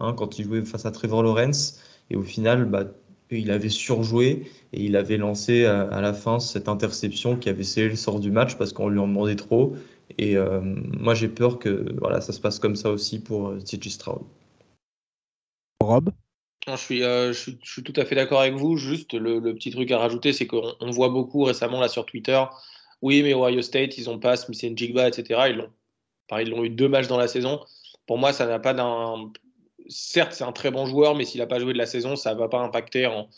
Hein, 0.03 0.15
quand 0.15 0.39
il 0.39 0.47
jouait 0.47 0.65
face 0.65 0.85
à 0.85 0.91
Trevor 0.91 1.23
Lawrence. 1.23 1.81
Et 2.11 2.17
au 2.17 2.23
final, 2.23 2.65
bah, 2.65 2.85
il 3.31 3.51
avait 3.51 3.69
surjoué 3.69 4.51
et 4.73 4.83
il 4.83 4.97
avait 4.97 5.17
lancé 5.17 5.65
à, 5.65 6.01
la 6.01 6.13
fin 6.13 6.41
cette 6.41 6.69
interception 6.69 7.37
qui 7.37 7.49
avait 7.49 7.63
scellé 7.63 7.91
le 7.91 7.97
sort 7.97 8.19
du 8.19 8.31
match 8.31 8.57
parce 8.57 8.73
qu'on 8.73 8.89
lui 8.89 8.99
en 8.99 9.07
demandait 9.07 9.37
trop. 9.37 9.77
Et 10.19 10.37
euh, 10.37 10.61
moi, 10.61 11.15
j'ai 11.15 11.29
peur 11.29 11.59
que 11.59 11.87
voilà, 11.99 12.21
ça 12.21 12.33
se 12.33 12.41
passe 12.41 12.59
comme 12.59 12.77
ça 12.77 12.91
aussi 12.91 13.21
pour 13.21 13.49
euh, 13.49 13.61
TJ 13.61 13.89
Stroud. 13.91 14.23
Rob? 15.81 16.11
Je 16.67 16.77
suis, 16.77 17.03
euh, 17.03 17.33
je, 17.33 17.53
suis, 17.63 17.83
tout 17.83 17.95
à 17.97 18.05
fait 18.05 18.15
d'accord 18.15 18.41
avec 18.41 18.55
vous. 18.55 18.77
Juste 18.77 19.15
le, 19.15 19.41
petit 19.55 19.71
truc 19.71 19.91
à 19.91 19.99
rajouter, 19.99 20.33
c'est 20.33 20.47
qu'on 20.47 20.91
voit 20.91 21.09
beaucoup 21.09 21.45
récemment 21.45 21.81
là 21.81 21.89
sur 21.89 22.07
Twitter. 22.07 22.41
Oui, 23.03 23.23
mais 23.23 23.35
Ohio 23.35 23.61
State, 23.63 23.99
ils 23.99 24.09
ont 24.09 24.19
pas 24.19 24.37
Smith 24.37 24.79
Jigba, 24.79 25.09
etc. 25.09 25.41
Ils 26.41 26.49
l'ont, 26.49 26.65
eu 26.65 26.71
deux 26.71 26.89
matchs 26.89 27.09
dans 27.09 27.19
la 27.19 27.29
saison. 27.29 27.61
Pour 28.07 28.17
moi, 28.17 28.33
ça 28.33 28.47
n'a 28.47 28.61
pas 28.61 28.75
d'un, 28.75 29.31
certes, 29.89 30.33
c'est 30.33 30.45
un 30.45 30.53
très 30.53 30.71
bon 30.71 30.87
joueur, 30.87 31.15
mais 31.17 31.25
s'il 31.25 31.41
n'a 31.41 31.47
pas 31.47 31.59
joué 31.59 31.73
de 31.73 31.79
la 31.79 31.87
saison, 31.87 32.17
ça 32.17 32.35
ne 32.35 32.39
va 32.39 32.49
pas 32.49 32.61
impacter 32.61 33.07
en, 33.07 33.29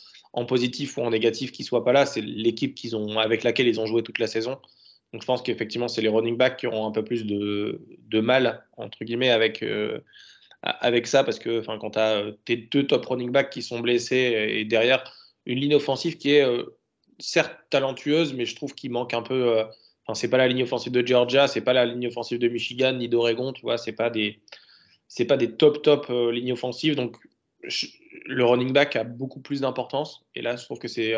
positif 0.46 0.98
ou 0.98 1.03
en 1.03 1.11
négatif 1.11 1.53
qu'il 1.53 1.64
ne 1.64 1.68
soit 1.68 1.85
pas 1.85 1.92
là. 1.92 2.07
C'est 2.07 2.20
l'équipe 2.20 2.79
ont, 2.92 3.18
avec 3.18 3.42
laquelle 3.42 3.66
ils 3.66 3.81
ont 3.81 3.87
joué 3.87 4.03
toute 4.03 4.18
la 4.18 4.27
saison. 4.27 4.59
Donc 5.12 5.22
je 5.22 5.27
pense 5.27 5.42
qu'effectivement, 5.42 5.88
c'est 5.88 6.03
les 6.03 6.09
running 6.09 6.37
backs 6.37 6.59
qui 6.59 6.66
auront 6.66 6.87
un 6.87 6.90
peu 6.90 7.05
plus 7.05 7.24
de, 7.24 7.81
mal, 8.20 8.66
entre 8.77 9.05
guillemets, 9.05 9.31
avec, 9.31 9.62
euh, 9.62 10.00
avec 10.62 11.07
ça, 11.07 11.24
parce 11.24 11.38
que 11.38 11.64
quand 11.79 11.90
tu 11.90 11.98
as 11.98 12.24
tes 12.44 12.57
deux 12.57 12.87
top 12.87 13.07
running 13.07 13.31
backs 13.31 13.50
qui 13.50 13.62
sont 13.62 13.81
blessés 13.81 14.50
et 14.50 14.64
derrière 14.64 15.05
une 15.46 15.59
ligne 15.59 15.74
offensive 15.74 16.16
qui 16.16 16.33
est 16.33 16.44
euh, 16.44 16.64
certes 17.18 17.57
talentueuse, 17.70 18.35
mais 18.35 18.46
je 18.46 18.57
trouve 18.57 18.74
qu'il 18.74 18.90
manque 18.90 19.14
un 19.14 19.22
peu. 19.22 19.59
Euh, 19.59 19.64
enfin, 20.07 20.14
c'est 20.14 20.29
pas 20.29 20.38
la 20.38 20.48
ligne 20.48 20.62
offensive 20.62 20.92
de 20.92 21.07
Georgia, 21.07 21.48
c'est 21.48 21.61
pas 21.61 21.72
la 21.72 21.87
ligne 21.87 22.09
offensive 22.09 22.38
de 22.38 22.48
Michigan 22.48 22.92
ni 22.94 23.09
d'Oregon, 23.09 23.53
tu 23.53 23.62
vois, 23.62 23.79
c'est 23.79 23.92
pas 23.92 24.11
des 24.11 24.40
c'est 25.09 25.27
pas 25.27 25.37
des 25.37 25.57
top 25.57 25.83
top 25.83 26.07
euh, 26.11 26.33
lignes 26.33 26.53
offensives, 26.53 26.96
donc 26.96 27.16
le 28.27 28.44
running 28.44 28.72
back 28.72 28.96
a 28.96 29.05
beaucoup 29.05 29.40
plus 29.40 29.61
d'importance. 29.61 30.24
Et 30.35 30.42
là, 30.42 30.57
je 30.57 30.64
trouve 30.64 30.79
que 30.79 30.88
c'est 30.88 31.14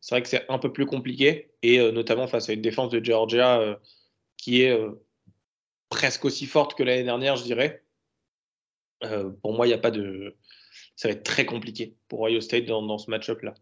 c'est 0.00 0.14
vrai 0.14 0.22
que 0.22 0.28
c'est 0.28 0.46
un 0.48 0.58
peu 0.58 0.72
plus 0.72 0.86
compliqué, 0.86 1.50
et 1.62 1.78
notamment 1.92 2.26
face 2.26 2.48
à 2.48 2.52
une 2.52 2.62
défense 2.62 2.90
de 2.90 3.04
Georgia 3.04 3.78
qui 4.38 4.62
est 4.62 4.78
presque 5.90 6.24
aussi 6.24 6.46
forte 6.46 6.74
que 6.74 6.82
l'année 6.82 7.04
dernière, 7.04 7.36
je 7.36 7.44
dirais. 7.44 7.82
pour 9.42 9.52
moi, 9.54 9.66
il 9.66 9.70
n'y 9.70 9.74
a 9.74 9.78
pas 9.78 9.90
de. 9.90 10.36
Ça 10.94 11.08
va 11.08 11.12
être 11.12 11.24
très 11.24 11.44
compliqué 11.46 11.94
pour 12.08 12.22
Ohio 12.22 12.40
State 12.40 12.64
dans, 12.66 12.82
dans 12.82 12.98
ce 12.98 13.10
match-up 13.10 13.42
là. 13.42 13.54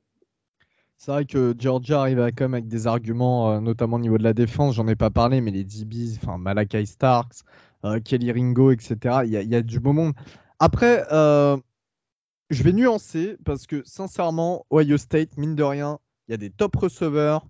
C'est 0.97 1.11
vrai 1.11 1.25
que 1.25 1.55
Georgia 1.59 2.01
arrive 2.01 2.19
quand 2.37 2.45
même 2.45 2.55
avec 2.55 2.69
des 2.69 2.87
arguments, 2.87 3.51
euh, 3.51 3.61
notamment 3.61 3.97
au 3.97 4.01
niveau 4.01 4.19
de 4.19 4.23
la 4.23 4.33
défense. 4.33 4.77
J'en 4.77 4.89
ai 4.89 4.97
pas 4.97 5.11
parlé, 5.11 5.41
mais 5.41 5.51
les 5.51 5.65
DBs, 5.65 6.17
enfin 6.17 6.39
Malakai 6.39 6.87
Starks, 6.87 7.41
euh, 7.85 8.01
Kelly 8.01 8.33
Ringo, 8.33 8.71
etc. 8.71 9.21
Il 9.25 9.31
y, 9.31 9.55
a 9.55 9.63
du 9.63 9.81
beau 9.81 9.93
monde. 9.93 10.15
Après, 10.61 11.05
euh, 11.13 11.57
je 12.51 12.63
vais 12.63 12.73
nuancer 12.73 13.37
parce 13.45 13.67
que 13.67 13.83
sincèrement, 13.85 14.65
Ohio 14.71 14.97
State, 14.97 15.37
mine 15.37 15.55
de 15.55 15.63
rien, 15.63 15.99
il 16.29 16.33
y 16.33 16.35
a 16.35 16.39
des 16.39 16.51
top 16.51 16.77
receveurs. 16.77 17.47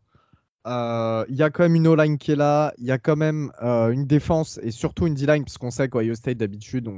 Il 0.67 1.37
y 1.37 1.43
a 1.43 1.51
quand 1.51 1.63
même 1.63 1.75
une 1.75 1.87
O-line 1.87 2.19
qui 2.19 2.33
est 2.33 2.37
là. 2.37 2.73
Il 2.79 2.87
y 2.87 2.91
a 2.91 2.99
quand 2.99 3.17
même 3.17 3.53
une 3.61 4.07
défense 4.07 4.59
et 4.63 4.71
surtout 4.71 5.07
une 5.07 5.15
D-line, 5.15 5.45
parce 5.45 5.59
qu'on 5.59 5.71
sait 5.71 5.89
qu'Ohio 5.89 6.15
State, 6.15 6.39
d'habitude, 6.39 6.89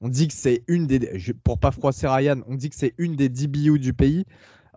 on, 0.00 0.08
dit 0.08 0.28
que 0.28 0.34
c'est 0.34 0.62
une 0.68 0.86
des. 0.86 1.20
Pour 1.42 1.58
pas 1.58 1.72
froisser 1.72 2.06
Ryan, 2.06 2.40
on 2.46 2.54
dit 2.54 2.70
que 2.70 2.76
c'est 2.76 2.94
une 2.96 3.16
des 3.16 3.28
DBU 3.28 3.80
du 3.80 3.92
pays. 3.92 4.24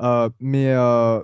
Euh, 0.01 0.29
mais, 0.39 0.67
euh, 0.69 1.21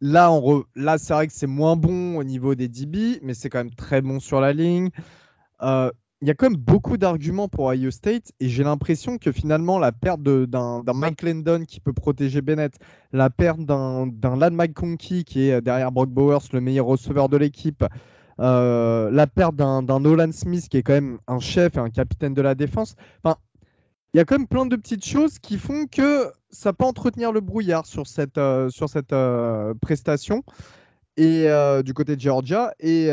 là 0.00 0.98
c'est 0.98 1.14
vrai 1.14 1.26
que 1.26 1.32
c'est 1.32 1.46
moins 1.46 1.76
bon 1.76 2.16
au 2.18 2.24
niveau 2.24 2.54
des 2.54 2.68
DB, 2.68 3.20
mais 3.22 3.34
c'est 3.34 3.48
quand 3.48 3.58
même 3.58 3.74
très 3.74 4.00
bon 4.02 4.20
sur 4.20 4.40
la 4.40 4.52
ligne. 4.52 4.90
Euh, 5.62 5.90
il 6.20 6.28
y 6.28 6.30
a 6.30 6.34
quand 6.34 6.48
même 6.48 6.58
beaucoup 6.58 6.96
d'arguments 6.96 7.48
pour 7.48 7.66
Ohio 7.66 7.90
State 7.90 8.32
et 8.40 8.48
j'ai 8.48 8.64
l'impression 8.64 9.18
que 9.18 9.30
finalement 9.30 9.78
la 9.78 9.92
perte 9.92 10.22
d'un 10.22 10.82
Mike 10.94 11.22
Lendon 11.22 11.64
qui 11.66 11.80
peut 11.80 11.92
protéger 11.92 12.40
Bennett, 12.40 12.78
la 13.12 13.28
perte 13.30 13.60
d'un 13.60 14.36
Lad 14.36 14.54
McConkey 14.54 15.24
qui 15.24 15.48
est 15.50 15.60
derrière 15.60 15.92
Brock 15.92 16.08
Bowers, 16.08 16.48
le 16.52 16.60
meilleur 16.60 16.86
receveur 16.86 17.28
de 17.28 17.36
l'équipe, 17.36 17.84
la 18.38 19.26
perte 19.34 19.56
d'un 19.56 19.82
Nolan 19.82 20.32
Smith 20.32 20.68
qui 20.70 20.78
est 20.78 20.82
quand 20.82 20.94
même 20.94 21.18
un 21.26 21.40
chef 21.40 21.76
et 21.76 21.80
un 21.80 21.90
capitaine 21.90 22.32
de 22.32 22.42
la 22.42 22.54
défense. 22.54 22.96
Enfin, 23.22 23.36
il 24.14 24.18
y 24.18 24.20
a 24.20 24.24
quand 24.24 24.38
même 24.38 24.46
plein 24.46 24.64
de 24.64 24.76
petites 24.76 25.04
choses 25.04 25.40
qui 25.40 25.58
font 25.58 25.86
que 25.86 26.30
ça 26.48 26.72
peut 26.72 26.84
entretenir 26.84 27.32
le 27.32 27.40
brouillard 27.40 27.84
sur 27.84 28.06
cette, 28.06 28.38
euh, 28.38 28.70
sur 28.70 28.88
cette 28.88 29.12
euh, 29.12 29.74
prestation 29.74 30.44
et 31.16 31.48
euh, 31.48 31.82
du 31.82 31.94
côté 31.94 32.14
de 32.14 32.20
Georgia. 32.20 32.72
Et, 32.78 33.08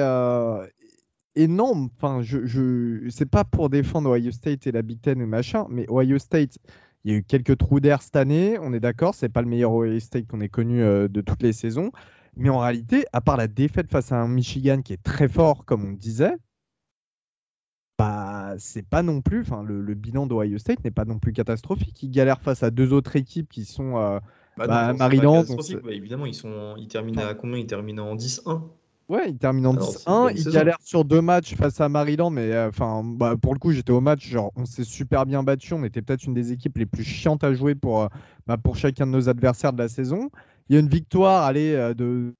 et 1.36 1.48
non, 1.48 1.90
enfin, 1.98 2.22
je, 2.22 3.08
c'est 3.10 3.26
pas 3.26 3.44
pour 3.44 3.70
défendre 3.72 4.16
Ohio 4.16 4.32
State 4.32 4.68
et 4.68 4.72
la 4.72 4.84
Big 4.84 5.02
Ten 5.02 5.24
ou 5.24 5.26
machin, 5.26 5.66
mais 5.72 5.88
Ohio 5.90 6.20
State, 6.20 6.60
il 7.04 7.12
y 7.12 7.16
a 7.16 7.18
eu 7.18 7.24
quelques 7.24 7.58
trous 7.58 7.80
d'air 7.80 8.04
cette 8.04 8.16
année, 8.16 8.60
on 8.62 8.72
est 8.72 8.80
d'accord, 8.80 9.16
c'est 9.16 9.30
pas 9.30 9.42
le 9.42 9.48
meilleur 9.48 9.74
Ohio 9.74 10.00
State 10.00 10.28
qu'on 10.28 10.40
ait 10.40 10.50
connu 10.50 10.82
de 10.82 11.22
toutes 11.22 11.42
les 11.42 11.54
saisons. 11.54 11.92
Mais 12.38 12.50
en 12.50 12.60
réalité, 12.60 13.06
à 13.12 13.22
part 13.22 13.38
la 13.38 13.48
défaite 13.48 13.90
face 13.90 14.12
à 14.12 14.18
un 14.18 14.28
Michigan 14.28 14.84
qui 14.84 14.94
est 14.94 15.02
très 15.04 15.28
fort, 15.28 15.66
comme 15.66 15.84
on 15.84 15.94
disait, 15.94 16.36
bah, 18.02 18.56
c'est 18.58 18.86
pas 18.86 19.04
non 19.04 19.22
plus, 19.22 19.42
enfin, 19.42 19.64
le, 19.64 19.94
bilan 19.94 20.26
d'Ohio 20.26 20.58
State 20.58 20.84
n'est 20.84 20.92
pas 20.92 21.06
non 21.06 21.20
plus 21.20 21.34
catastrophique. 21.34 22.02
Ils 22.04 22.10
galèrent 22.10 22.42
face 22.42 22.64
à 22.64 22.72
deux 22.72 22.94
autres 22.94 23.16
équipes 23.16 23.50
qui 23.50 23.66
sont 23.66 23.98
euh, 23.98 24.20
bah, 24.58 24.68
bah 24.68 24.94
Maryland. 24.94 25.44
Bah, 25.44 25.92
évidemment, 25.92 26.26
ils, 26.26 26.34
sont, 26.34 26.76
ils 26.78 26.88
terminent 26.88 27.22
à 27.22 27.34
combien? 27.34 27.58
Ils 27.58 27.68
terminent 27.68 28.08
en 28.08 28.16
10-1 28.16 28.62
Ouais, 29.10 29.30
ils 29.30 29.38
terminent 29.38 29.72
en 29.72 29.76
10-1. 29.76 30.34
Ils 30.36 30.52
galèrent 30.52 30.82
sur 30.84 31.06
deux 31.06 31.22
matchs 31.22 31.56
face 31.56 31.80
à 31.82 31.90
Maryland, 31.90 32.30
mais 32.30 32.52
euh, 32.52 32.70
enfin, 32.70 33.04
bah, 33.04 33.36
pour 33.40 33.54
le 33.54 33.60
coup, 33.60 33.72
j'étais 33.72 33.92
au 33.92 34.02
match. 34.02 34.28
Genre, 34.28 34.52
on 34.56 34.66
s'est 34.66 34.84
super 34.84 35.26
bien 35.26 35.44
battu. 35.44 35.74
On 35.74 35.84
était 35.84 36.02
peut-être 36.02 36.24
une 36.24 36.34
des 36.34 36.52
équipes 36.52 36.78
les 36.78 36.86
plus 36.86 37.04
chiantes 37.04 37.44
à 37.44 37.54
jouer 37.54 37.76
pour, 37.76 38.02
euh, 38.02 38.08
bah, 38.48 38.58
pour 38.58 38.78
chacun 38.78 39.06
de 39.06 39.12
nos 39.12 39.30
adversaires 39.30 39.74
de 39.74 39.80
la 39.80 39.90
saison. 39.90 40.30
Il 40.70 40.76
y 40.76 40.78
a 40.78 40.80
une 40.80 40.90
victoire, 40.90 41.44
allez, 41.44 41.94
de 41.96 42.34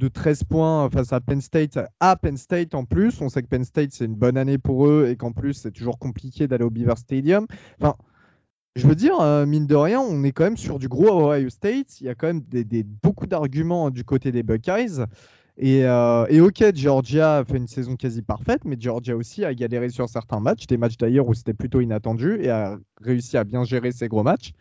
de 0.00 0.08
13 0.08 0.44
points 0.44 0.88
face 0.90 1.12
à 1.12 1.20
Penn 1.20 1.40
State, 1.42 1.78
à 2.00 2.16
Penn 2.16 2.36
State 2.36 2.74
en 2.74 2.84
plus. 2.84 3.20
On 3.20 3.28
sait 3.28 3.42
que 3.42 3.48
Penn 3.48 3.64
State, 3.64 3.90
c'est 3.92 4.06
une 4.06 4.14
bonne 4.14 4.38
année 4.38 4.56
pour 4.56 4.88
eux 4.88 5.08
et 5.08 5.16
qu'en 5.16 5.32
plus, 5.32 5.52
c'est 5.52 5.70
toujours 5.70 5.98
compliqué 5.98 6.48
d'aller 6.48 6.64
au 6.64 6.70
Beaver 6.70 6.96
Stadium. 6.96 7.46
Enfin, 7.78 7.94
je 8.76 8.86
veux 8.86 8.94
dire, 8.94 9.20
euh, 9.20 9.44
mine 9.44 9.66
de 9.66 9.74
rien, 9.74 10.00
on 10.00 10.24
est 10.24 10.32
quand 10.32 10.44
même 10.44 10.56
sur 10.56 10.78
du 10.78 10.88
gros 10.88 11.30
Ohio 11.30 11.50
State. 11.50 12.00
Il 12.00 12.06
y 12.06 12.08
a 12.08 12.14
quand 12.14 12.28
même 12.28 12.40
des, 12.40 12.82
beaucoup 12.82 13.26
d'arguments 13.26 13.90
du 13.90 14.02
côté 14.02 14.32
des 14.32 14.42
Buckeyes. 14.42 15.04
Et, 15.58 15.84
euh, 15.84 16.24
et, 16.30 16.40
ok, 16.40 16.74
Georgia 16.74 17.38
a 17.38 17.44
fait 17.44 17.58
une 17.58 17.68
saison 17.68 17.94
quasi 17.94 18.22
parfaite, 18.22 18.64
mais 18.64 18.76
Georgia 18.80 19.14
aussi 19.14 19.44
a 19.44 19.52
galéré 19.52 19.90
sur 19.90 20.08
certains 20.08 20.40
matchs, 20.40 20.66
des 20.66 20.78
matchs 20.78 20.96
d'ailleurs 20.96 21.28
où 21.28 21.34
c'était 21.34 21.52
plutôt 21.52 21.82
inattendu 21.82 22.38
et 22.40 22.48
a 22.48 22.78
réussi 23.02 23.36
à 23.36 23.44
bien 23.44 23.64
gérer 23.64 23.92
ses 23.92 24.08
gros 24.08 24.22
matchs. 24.22 24.52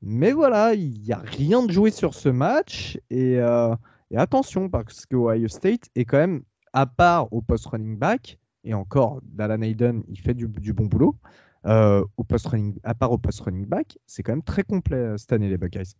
Mais 0.00 0.32
voilà, 0.32 0.74
il 0.74 1.00
n'y 1.00 1.12
a 1.12 1.18
rien 1.18 1.64
de 1.64 1.70
joué 1.70 1.92
sur 1.92 2.14
ce 2.14 2.28
match. 2.28 2.98
Et, 3.10 3.36
euh, 3.38 3.76
et 4.12 4.18
attention, 4.18 4.68
parce 4.68 5.06
que 5.06 5.16
Ohio 5.16 5.48
State 5.48 5.88
est 5.94 6.04
quand 6.04 6.18
même, 6.18 6.42
à 6.74 6.86
part 6.86 7.32
au 7.32 7.40
post 7.40 7.66
running 7.66 7.96
back, 7.96 8.38
et 8.62 8.74
encore, 8.74 9.20
Dallan 9.24 9.62
Hayden, 9.62 10.04
il 10.06 10.20
fait 10.20 10.34
du, 10.34 10.46
bon 10.46 10.84
boulot, 10.84 11.16
euh, 11.64 12.04
au 12.18 12.24
post 12.24 12.46
running, 12.46 12.78
à 12.84 12.94
part 12.94 13.10
au 13.10 13.18
post 13.18 13.40
running 13.40 13.66
back, 13.66 13.98
c'est 14.06 14.22
quand 14.22 14.32
même 14.32 14.42
très 14.42 14.64
complet 14.64 14.98
euh, 14.98 15.16
cette 15.16 15.32
année, 15.32 15.48
les 15.48 15.56
Buckeyes. 15.56 15.94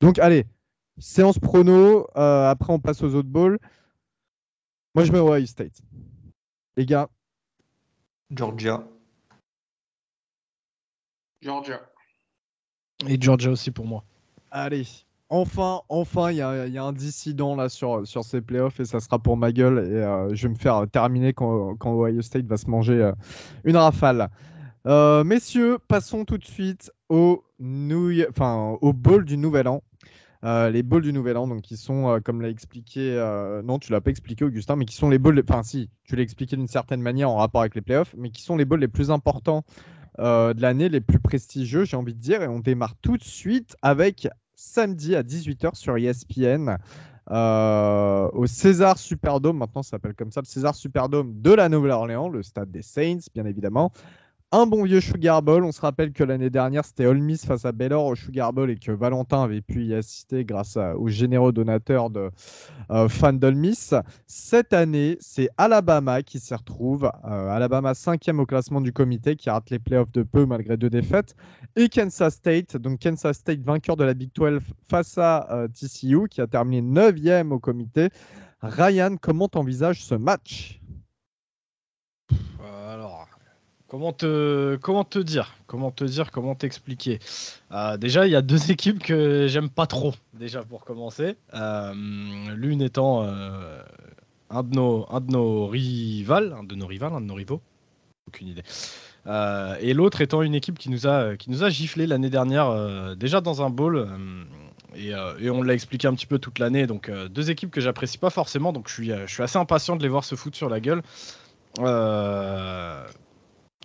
Donc, 0.00 0.18
allez, 0.18 0.46
séance 0.98 1.38
prono, 1.38 2.06
euh, 2.16 2.50
après 2.50 2.72
on 2.72 2.78
passe 2.78 3.02
aux 3.02 3.14
autres 3.14 3.28
balls. 3.28 3.58
Moi, 4.94 5.04
je 5.04 5.12
mets 5.12 5.18
Ohio 5.18 5.46
State. 5.46 5.80
Les 6.76 6.84
gars. 6.84 7.08
Georgia. 8.30 8.86
Georgia. 11.40 11.80
Et 13.08 13.18
Georgia 13.18 13.50
aussi 13.50 13.70
pour 13.70 13.86
moi. 13.86 14.04
Allez, 14.50 14.84
Enfin, 15.32 15.82
enfin, 15.88 16.32
il 16.32 16.38
y, 16.38 16.42
a 16.42 16.82
un 16.82 16.92
dissident 16.92 17.54
là 17.54 17.68
sur, 17.68 18.04
sur 18.04 18.24
ces 18.24 18.40
playoffs 18.40 18.80
et 18.80 18.84
ça 18.84 18.98
sera 18.98 19.20
pour 19.20 19.36
ma 19.36 19.52
gueule. 19.52 19.78
Et 19.86 19.94
euh, 19.94 20.34
je 20.34 20.48
vais 20.48 20.52
me 20.52 20.58
faire 20.58 20.84
terminer 20.90 21.32
quand, 21.32 21.76
quand, 21.76 21.94
Ohio 21.94 22.20
State 22.20 22.46
va 22.46 22.56
se 22.56 22.68
manger 22.68 22.94
euh, 22.94 23.12
une 23.62 23.76
rafale. 23.76 24.28
Euh, 24.88 25.22
messieurs, 25.22 25.78
passons 25.86 26.24
tout 26.24 26.36
de 26.36 26.44
suite 26.44 26.90
au, 27.08 27.44
enfin, 28.28 28.76
au 28.80 28.92
ball 28.92 29.24
du 29.24 29.36
Nouvel 29.36 29.68
An. 29.68 29.84
les 30.42 30.82
balls 30.82 31.02
du 31.02 31.12
Nouvel 31.12 31.36
An, 31.36 31.46
donc 31.46 31.62
qui 31.62 31.76
sont, 31.76 32.20
comme 32.24 32.40
l'a 32.40 32.48
expliqué, 32.48 33.14
non, 33.64 33.78
tu 33.78 33.92
l'as 33.92 34.00
pas 34.00 34.10
expliqué, 34.10 34.44
Augustin, 34.44 34.74
mais 34.74 34.84
qui 34.84 34.96
sont 34.96 35.10
les 35.10 35.20
balls, 35.20 35.40
enfin, 35.48 35.62
si, 35.62 35.90
tu 36.02 36.16
l'as 36.16 36.22
expliqué 36.22 36.56
d'une 36.56 36.66
certaine 36.66 37.02
manière 37.02 37.30
en 37.30 37.36
rapport 37.36 37.60
avec 37.60 37.76
les 37.76 37.82
playoffs, 37.82 38.16
mais 38.18 38.30
qui 38.30 38.42
sont 38.42 38.56
les 38.56 38.64
balls 38.64 38.80
les 38.80 38.88
plus 38.88 39.12
importants 39.12 39.62
de 40.18 40.60
l'année, 40.60 40.88
les 40.88 41.00
plus 41.00 41.20
prestigieux, 41.20 41.84
j'ai 41.84 41.96
envie 41.96 42.14
de 42.14 42.20
dire. 42.20 42.42
Et 42.42 42.48
on 42.48 42.58
démarre 42.58 42.96
tout 43.00 43.16
de 43.16 43.22
suite 43.22 43.76
avec 43.80 44.28
samedi 44.60 45.16
à 45.16 45.22
18h 45.22 45.74
sur 45.74 45.96
ESPN. 45.96 46.76
Euh, 47.30 48.28
au 48.32 48.46
César 48.46 48.98
Superdome, 48.98 49.58
maintenant 49.58 49.82
ça 49.82 49.90
s'appelle 49.90 50.14
comme 50.14 50.32
ça, 50.32 50.40
le 50.40 50.46
César 50.46 50.74
Superdome 50.74 51.40
de 51.40 51.52
la 51.52 51.68
Nouvelle-Orléans, 51.68 52.28
le 52.28 52.42
stade 52.42 52.70
des 52.70 52.82
Saints, 52.82 53.20
bien 53.34 53.46
évidemment 53.46 53.92
un 54.52 54.66
bon 54.66 54.82
vieux 54.82 55.00
Sugar 55.00 55.42
Bowl. 55.42 55.64
On 55.64 55.72
se 55.72 55.80
rappelle 55.80 56.12
que 56.12 56.24
l'année 56.24 56.50
dernière, 56.50 56.84
c'était 56.84 57.06
Ole 57.06 57.20
Miss 57.20 57.46
face 57.46 57.64
à 57.64 57.72
Baylor 57.72 58.04
au 58.04 58.16
Sugar 58.16 58.52
Bowl 58.52 58.70
et 58.70 58.76
que 58.76 58.90
Valentin 58.90 59.44
avait 59.44 59.60
pu 59.60 59.84
y 59.84 59.94
assister 59.94 60.44
grâce 60.44 60.76
aux 60.76 61.08
généreux 61.08 61.52
donateurs 61.52 62.10
de 62.10 62.30
euh, 62.90 63.08
fans 63.08 63.32
d'Ole 63.32 63.54
Miss. 63.54 63.94
Cette 64.26 64.72
année, 64.72 65.16
c'est 65.20 65.48
Alabama 65.56 66.22
qui 66.22 66.40
s'y 66.40 66.54
retrouve. 66.54 67.10
Euh, 67.24 67.48
Alabama 67.50 67.94
cinquième 67.94 68.40
au 68.40 68.46
classement 68.46 68.80
du 68.80 68.92
comité 68.92 69.36
qui 69.36 69.50
rate 69.50 69.70
les 69.70 69.78
playoffs 69.78 70.12
de 70.12 70.24
peu 70.24 70.46
malgré 70.46 70.76
deux 70.76 70.90
défaites. 70.90 71.36
Et 71.76 71.88
Kansas 71.88 72.34
State, 72.34 72.76
donc 72.76 73.00
Kansas 73.00 73.36
State 73.36 73.60
vainqueur 73.60 73.96
de 73.96 74.04
la 74.04 74.14
Big 74.14 74.30
12 74.34 74.60
face 74.88 75.16
à 75.16 75.46
euh, 75.52 75.68
TCU 75.68 76.28
qui 76.28 76.40
a 76.40 76.48
terminé 76.48 76.82
neuvième 76.82 77.52
au 77.52 77.60
comité. 77.60 78.08
Ryan, 78.62 79.16
comment 79.20 79.48
t'envisages 79.48 80.04
ce 80.04 80.16
match? 80.16 80.80
Comment 83.90 84.12
te, 84.12 85.18
dire 85.18 85.52
Comment 85.66 85.90
te 85.90 86.04
dire 86.04 86.30
Comment 86.30 86.54
t'expliquer? 86.54 87.18
Euh, 87.72 87.96
Déjà, 87.96 88.24
il 88.24 88.30
y 88.30 88.36
a 88.36 88.42
deux 88.42 88.70
équipes 88.70 89.02
que 89.02 89.48
j'aime 89.48 89.68
pas 89.68 89.86
trop, 89.86 90.14
déjà 90.32 90.62
pour 90.62 90.84
commencer. 90.84 91.34
Euh, 91.54 91.92
l'une 92.54 92.82
étant 92.82 93.24
euh, 93.24 93.82
un, 94.48 94.62
de 94.62 94.76
nos, 94.76 95.06
un 95.10 95.20
de 95.20 95.32
nos 95.32 95.66
rivales, 95.66 96.54
un 96.56 96.62
de 96.62 96.76
nos 96.76 96.86
rivales, 96.86 97.12
un 97.14 97.20
de 97.20 97.26
nos 97.26 97.34
rivaux. 97.34 97.60
Aucune 98.28 98.46
idée. 98.46 98.62
et 99.26 99.92
l'autre 99.92 100.20
étant 100.20 100.42
une 100.42 100.54
équipe 100.54 100.78
qui 100.78 100.88
nous 100.88 101.08
a, 101.08 101.36
qui 101.36 101.50
giflé 101.70 102.06
l'année 102.06 102.30
dernière, 102.30 103.16
déjà 103.16 103.40
dans 103.40 103.60
un 103.60 103.70
bowl. 103.70 104.08
Et, 104.94 105.08
et, 105.08 105.50
on 105.50 105.62
l'a 105.62 105.74
expliqué 105.74 106.06
un 106.06 106.14
petit 106.14 106.26
peu 106.26 106.38
toute 106.38 106.60
l'année. 106.60 106.86
Donc, 106.86 107.10
deux 107.10 107.50
équipes 107.50 107.72
que 107.72 107.80
j'apprécie 107.80 108.18
pas 108.18 108.30
forcément. 108.30 108.72
Donc, 108.72 108.86
je 108.86 108.94
suis, 108.94 109.10
je 109.10 109.26
suis 109.26 109.42
assez 109.42 109.58
impatient 109.58 109.96
de 109.96 110.02
les 110.04 110.08
voir 110.08 110.22
se 110.22 110.36
foutre 110.36 110.56
sur 110.56 110.68
la 110.68 110.78
gueule. 110.78 111.02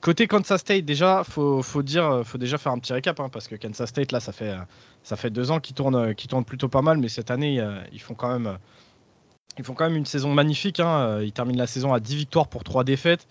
Euh, 0.05 0.11
Côté 0.11 0.27
Kansas 0.27 0.61
State, 0.61 0.85
déjà, 0.85 1.23
faut, 1.23 1.61
faut 1.61 1.81
dire, 1.81 2.21
faut 2.23 2.37
déjà 2.37 2.57
faire 2.57 2.71
un 2.71 2.79
petit 2.79 2.93
récap, 2.93 3.19
hein, 3.19 3.29
parce 3.31 3.47
que 3.47 3.55
Kansas 3.55 3.89
State, 3.89 4.11
là, 4.11 4.19
ça 4.19 4.31
fait, 4.31 5.29
deux 5.29 5.51
ans 5.51 5.59
qu'ils 5.59 5.75
tournent, 5.75 6.13
qu'ils 6.15 6.29
tournent 6.29 6.45
plutôt 6.45 6.69
pas 6.69 6.81
mal, 6.81 6.97
mais 6.97 7.09
cette 7.09 7.31
année, 7.31 7.61
ils 7.91 8.01
font 8.01 8.13
quand 8.13 8.29
même, 8.29 8.57
ils 9.57 9.63
font 9.63 9.73
quand 9.73 9.85
même 9.85 9.97
une 9.97 10.05
saison 10.05 10.33
magnifique. 10.33 10.79
Hein. 10.79 11.21
Ils 11.21 11.31
terminent 11.31 11.57
la 11.57 11.67
saison 11.67 11.93
à 11.93 11.99
10 11.99 12.15
victoires 12.15 12.47
pour 12.47 12.63
3 12.63 12.83
défaites. 12.83 13.27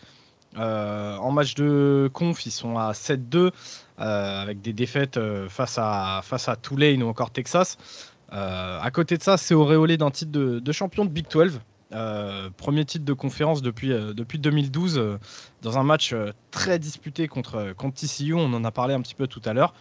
en 0.56 1.30
match 1.30 1.54
de 1.54 2.10
conf, 2.12 2.44
ils 2.46 2.50
sont 2.50 2.76
à 2.78 2.92
7-2 2.92 3.52
avec 3.98 4.60
des 4.60 4.72
défaites 4.72 5.20
face, 5.48 5.78
à, 5.78 6.20
face 6.24 6.48
à 6.48 6.56
Tulane 6.56 7.02
ou 7.02 7.08
encore 7.08 7.30
Texas. 7.30 7.78
à 8.30 8.90
côté 8.92 9.16
de 9.16 9.22
ça, 9.22 9.36
c'est 9.36 9.54
auréolé 9.54 9.96
d'un 9.96 10.10
titre 10.10 10.32
de, 10.32 10.72
champion 10.72 11.04
de 11.04 11.10
Big 11.10 11.26
12. 11.30 11.60
Euh, 11.92 12.50
premier 12.56 12.84
titre 12.84 13.04
de 13.04 13.12
conférence 13.12 13.62
depuis, 13.62 13.92
euh, 13.92 14.14
depuis 14.14 14.38
2012 14.38 14.98
euh, 14.98 15.18
dans 15.62 15.78
un 15.78 15.82
match 15.82 16.14
très 16.50 16.78
disputé 16.78 17.28
contre, 17.28 17.72
contre 17.76 18.00
TCU. 18.00 18.34
On 18.34 18.52
en 18.52 18.64
a 18.64 18.70
parlé 18.70 18.94
un 18.94 19.00
petit 19.00 19.14
peu 19.14 19.26
tout 19.26 19.42
à 19.44 19.52
l'heure. 19.52 19.74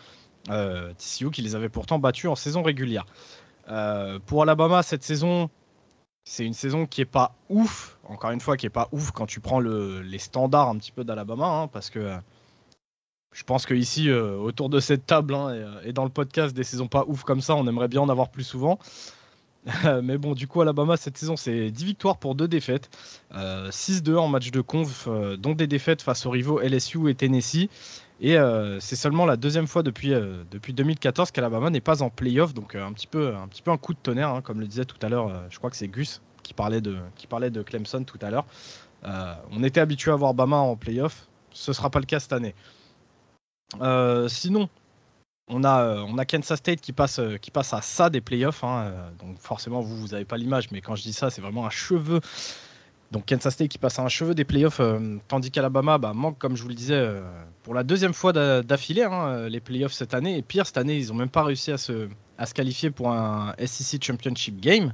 TCU 0.47 1.31
qui 1.31 1.41
les 1.41 1.55
avait 1.55 1.69
pourtant 1.69 1.99
battus 1.99 2.29
en 2.29 2.35
saison 2.35 2.63
régulière. 2.63 3.05
pour 4.25 4.41
Alabama, 4.41 4.83
cette 4.83 5.03
saison, 5.03 5.49
c'est 6.25 6.45
une 6.45 6.53
saison 6.53 6.85
qui 6.85 6.99
est 6.99 7.05
pas 7.05 7.35
ouf. 7.47 7.97
Encore 8.03 8.31
une 8.31 8.41
fois, 8.41 8.57
qui 8.57 8.65
est 8.65 8.69
pas 8.69 8.89
ouf 8.91 9.11
quand 9.11 9.25
tu 9.25 9.39
prends 9.39 9.61
le, 9.61 10.01
les 10.01 10.17
standards 10.17 10.67
un 10.67 10.77
petit 10.77 10.91
peu 10.91 11.05
d'Alabama, 11.05 11.45
hein, 11.45 11.67
parce 11.69 11.89
que 11.89 12.17
je 13.31 13.43
pense 13.45 13.65
que 13.65 13.73
ici, 13.73 14.11
autour 14.11 14.67
de 14.67 14.81
cette 14.81 15.05
table 15.05 15.33
hein, 15.33 15.79
et, 15.85 15.93
dans 15.93 16.03
le 16.03 16.09
podcast, 16.09 16.53
des 16.53 16.65
saisons 16.65 16.89
pas 16.89 17.05
ouf 17.07 17.23
comme 17.23 17.39
ça, 17.39 17.55
on 17.55 17.65
aimerait 17.65 17.87
bien 17.87 18.01
en 18.01 18.09
avoir 18.09 18.29
plus 18.29 18.43
souvent. 18.43 18.79
Mais 20.03 20.17
bon, 20.17 20.33
du 20.33 20.47
coup, 20.47 20.61
Alabama, 20.61 20.97
cette 20.97 21.17
saison, 21.17 21.37
c'est 21.37 21.71
10 21.71 21.85
victoires 21.85 22.17
pour 22.17 22.35
2 22.35 22.47
défaites. 22.47 22.89
6-2 23.33 24.11
euh, 24.11 24.17
en 24.17 24.27
match 24.27 24.51
de 24.51 24.61
conf, 24.61 25.07
euh, 25.07 25.37
dont 25.37 25.53
des 25.53 25.67
défaites 25.67 26.01
face 26.01 26.25
aux 26.25 26.31
rivaux 26.31 26.59
LSU 26.59 27.09
et 27.09 27.15
Tennessee. 27.15 27.69
Et 28.19 28.37
euh, 28.37 28.79
c'est 28.79 28.95
seulement 28.95 29.25
la 29.25 29.37
deuxième 29.37 29.67
fois 29.67 29.83
depuis, 29.83 30.13
depuis 30.51 30.73
2014 30.73 31.31
qu'Alabama 31.31 31.69
n'est 31.69 31.81
pas 31.81 32.03
en 32.03 32.09
playoff. 32.09 32.53
Donc 32.53 32.75
un, 32.75 32.91
petit 32.93 33.07
peu, 33.07 33.35
un 33.35 33.47
petit 33.47 33.61
peu 33.61 33.71
un 33.71 33.77
coup 33.77 33.93
de 33.93 33.99
tonnerre, 33.99 34.29
hein, 34.29 34.41
comme 34.41 34.59
le 34.59 34.67
disait 34.67 34.85
tout 34.85 34.97
à 35.01 35.09
l'heure, 35.09 35.31
je 35.49 35.57
crois 35.57 35.69
que 35.69 35.77
c'est 35.77 35.87
Gus 35.87 36.21
qui 36.41 36.53
parlait, 36.53 36.81
de, 36.81 36.97
qui 37.15 37.27
parlait 37.27 37.49
de 37.49 37.61
Clemson 37.61 38.03
tout 38.03 38.19
à 38.21 38.29
l'heure. 38.29 38.45
on 39.51 39.63
était 39.63 39.79
habitué 39.79 40.11
à 40.11 40.15
voir 40.15 40.33
Bama 40.33 40.57
en 40.57 40.75
playoff. 40.75 41.27
Ce 41.51 41.71
ne 41.71 41.73
sera 41.73 41.89
pas 41.89 41.99
le 41.99 42.05
cas 42.05 42.19
cette 42.19 42.33
année. 42.33 42.55
sinon, 44.27 44.69
on 45.47 45.63
a, 45.63 45.81
euh, 45.81 46.05
on 46.07 46.17
a 46.17 46.25
Kansas 46.25 46.57
State 46.57 46.81
qui 46.81 46.93
passe, 46.93 47.19
euh, 47.19 47.37
à 47.55 47.81
ça 47.81 48.09
des 48.09 48.21
playoffs. 48.21 48.63
Hein, 48.63 48.85
euh, 48.85 49.09
donc 49.19 49.37
forcément, 49.39 49.81
vous, 49.81 49.97
vous 49.97 50.07
n'avez 50.09 50.25
pas 50.25 50.37
l'image, 50.37 50.71
mais 50.71 50.81
quand 50.81 50.95
je 50.95 51.03
dis 51.03 51.13
ça, 51.13 51.29
c'est 51.29 51.41
vraiment 51.41 51.65
un 51.65 51.69
cheveu. 51.69 52.21
Donc 53.11 53.27
Kansas 53.27 53.53
State 53.53 53.69
qui 53.69 53.77
passe 53.77 53.99
à 53.99 54.03
un 54.03 54.09
cheveu 54.09 54.33
des 54.33 54.45
playoffs, 54.45 54.81
tandis 55.27 55.51
qu'Alabama 55.51 55.99
bah, 55.99 56.13
manque, 56.13 56.39
comme 56.39 56.55
je 56.55 56.63
vous 56.63 56.69
le 56.69 56.73
disais, 56.73 57.11
pour 57.61 57.75
la 57.75 57.83
deuxième 57.83 58.13
fois 58.13 58.33
d'affilée 58.33 59.03
hein, 59.03 59.47
les 59.49 59.59
playoffs 59.59 59.93
cette 59.93 60.15
année. 60.15 60.35
Et 60.35 60.41
pire, 60.41 60.65
cette 60.65 60.79
année, 60.79 60.97
ils 60.97 61.09
n'ont 61.09 61.13
même 61.13 61.29
pas 61.29 61.43
réussi 61.43 61.71
à 61.71 61.77
se, 61.77 62.07
qualifier 62.55 62.89
pour 62.89 63.11
un 63.11 63.53
SEC 63.63 64.03
Championship 64.03 64.59
Game. 64.59 64.93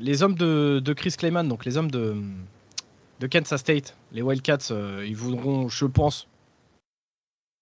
les 0.00 0.22
hommes 0.24 0.34
de, 0.34 0.80
de, 0.84 0.92
Chris 0.94 1.14
Clayman, 1.16 1.46
donc 1.46 1.64
les 1.64 1.76
hommes 1.76 1.92
de, 1.92 2.16
de 3.20 3.26
Kansas 3.28 3.60
State, 3.60 3.96
les 4.10 4.22
Wildcats, 4.22 4.72
ils 5.06 5.14
voudront, 5.14 5.68
je 5.68 5.86
pense, 5.86 6.26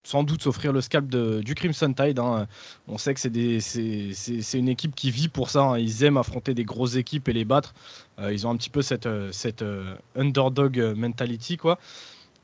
sans 0.04 0.22
doute 0.22 0.42
s'offrir 0.42 0.72
le 0.72 0.80
scalp 0.80 1.08
du 1.08 1.54
Crimson 1.54 1.92
Tide. 1.92 2.18
Hein. 2.18 2.46
On 2.86 2.98
sait 2.98 3.14
que 3.14 3.20
c'est 3.20 4.58
une 4.58 4.68
équipe 4.68 4.94
qui 4.94 5.10
vit 5.10 5.28
pour 5.28 5.50
ça. 5.50 5.62
Hein. 5.62 5.78
Ils 5.78 6.04
aiment 6.04 6.18
affronter 6.18 6.54
des 6.54 6.64
grosses 6.64 6.96
équipes 6.96 7.28
et 7.28 7.32
les 7.32 7.46
battre. 7.46 7.74
Euh, 8.20 8.32
ils 8.32 8.46
ont 8.46 8.50
un 8.50 8.56
petit 8.56 8.70
peu 8.70 8.82
cette, 8.82 9.06
euh, 9.06 9.32
euh, 9.62 9.96
underdog 10.14 10.78
mentality. 10.94 11.56
Quoi. 11.56 11.78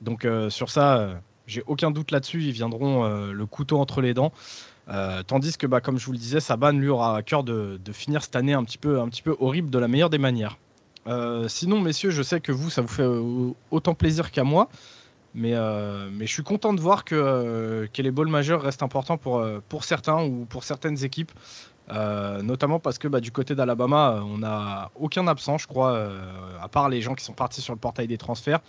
Donc 0.01 0.27
sur 0.49 0.71
ça, 0.71 1.21
j'ai 1.47 1.63
aucun 1.67 1.91
doute 1.91 2.11
là-dessus. 2.11 2.43
Ils 2.43 2.53
viendront 2.53 3.07
le 3.07 3.47
couteau 3.47 3.79
entre 3.79 4.01
les 4.01 4.15
dents. 4.15 4.33
tandis 5.27 5.59
que, 5.59 5.67
bah, 5.67 5.83
comme 5.83 5.99
je 5.99 6.07
vous 6.07 6.13
le 6.13 6.19
disais, 6.19 6.41
Saban 6.41 6.73
lui 6.73 6.89
aura 6.89 7.19
à 7.19 7.23
cœur 7.23 7.45
de, 7.45 7.79
de, 7.85 7.93
finir 7.93 8.23
cette 8.23 8.35
année 8.35 8.55
un 8.55 8.65
petit, 8.65 8.79
peu, 8.79 8.99
un 8.99 9.09
petit 9.09 9.21
peu 9.21 9.37
horrible 9.39 9.69
de 9.69 9.79
la 9.79 9.89
meilleure 9.89 10.09
des 10.09 10.17
manières. 10.17 10.57
sinon, 11.49 11.83
messieurs, 11.83 12.11
je 12.11 12.23
sais 12.23 12.41
que 12.41 12.53
vous, 12.53 12.71
ça 12.71 12.81
vous 12.81 12.89
fait 12.89 13.07
autant 13.71 13.93
plaisir 13.93 14.31
qu'à 14.31 14.45
moi. 14.45 14.71
Mais, 15.35 15.55
euh, 15.55 16.09
mais 16.13 16.27
je 16.27 16.33
suis 16.33 16.43
content 16.43 16.73
de 16.73 16.81
voir 16.81 17.05
que, 17.05 17.15
euh, 17.15 17.87
les 17.97 18.11
balls 18.11 18.29
majeurs 18.29 18.63
restent 18.63 18.83
importants 18.83 19.17
pour, 19.17 19.39
euh, 19.39 19.61
certains 19.81 20.23
ou 20.25 20.45
pour 20.47 20.65
certaines 20.65 21.05
équipes. 21.05 21.33
notamment 22.43 22.79
parce 22.79 22.99
que 22.99 23.09
bah, 23.09 23.21
du 23.21 23.33
côté 23.33 23.55
d'Alabama, 23.55 24.23
on 24.25 24.39
n'a 24.39 24.91
aucun 24.95 25.27
absent, 25.27 25.59
je 25.59 25.67
crois, 25.67 26.09
à 26.63 26.69
part 26.69 26.89
les 26.89 27.01
gens 27.01 27.15
qui 27.15 27.25
sont 27.25 27.33
partis 27.33 27.61
sur 27.61 27.75
le 27.75 27.81
portail 27.81 28.07
des 28.07 28.19
transferts. 28.19 28.61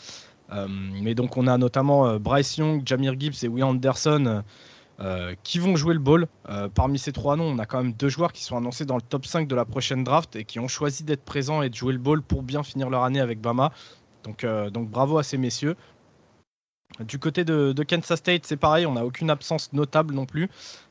mais 1.01 1.13
donc 1.15 1.37
on 1.37 1.47
a 1.47 1.57
notamment 1.57 2.17
Bryce 2.19 2.57
Young, 2.57 2.81
Jamir 2.85 3.13
Gibbs 3.19 3.43
et 3.43 3.47
Will 3.47 3.63
Anderson 3.63 4.43
qui 5.43 5.59
vont 5.59 5.75
jouer 5.75 5.93
le 5.93 5.99
ball. 5.99 6.27
parmi 6.73 6.97
ces 6.97 7.11
trois 7.11 7.35
noms, 7.35 7.45
on 7.45 7.59
a 7.59 7.65
quand 7.67 7.83
même 7.83 7.93
deux 7.93 8.09
joueurs 8.09 8.33
qui 8.33 8.43
sont 8.43 8.57
annoncés 8.57 8.85
dans 8.85 8.95
le 8.95 9.03
top 9.03 9.27
5 9.27 9.47
de 9.47 9.55
la 9.55 9.65
prochaine 9.65 10.03
draft 10.03 10.35
et 10.35 10.43
qui 10.43 10.59
ont 10.59 10.67
choisi 10.67 11.03
d'être 11.03 11.23
présents 11.23 11.61
et 11.61 11.69
de 11.69 11.75
jouer 11.75 11.93
le 11.93 11.99
ball 11.99 12.23
pour 12.23 12.41
bien 12.41 12.63
finir 12.63 12.89
leur 12.89 13.03
année 13.03 13.21
avec 13.21 13.39
Bama. 13.39 13.71
Donc 14.23 14.45
bravo 14.89 15.19
à 15.19 15.23
ces 15.23 15.37
messieurs. 15.37 15.75
Du 16.99 17.19
côté 17.19 17.43
de, 17.45 17.83
Kansas 17.83 18.19
State, 18.19 18.45
c'est 18.45 18.57
pareil, 18.57 18.85
on 18.85 18.93
n'a 18.93 19.05
aucune 19.05 19.29
absence 19.29 19.71
notable 19.73 20.13
non 20.13 20.25
plus. 20.25 20.49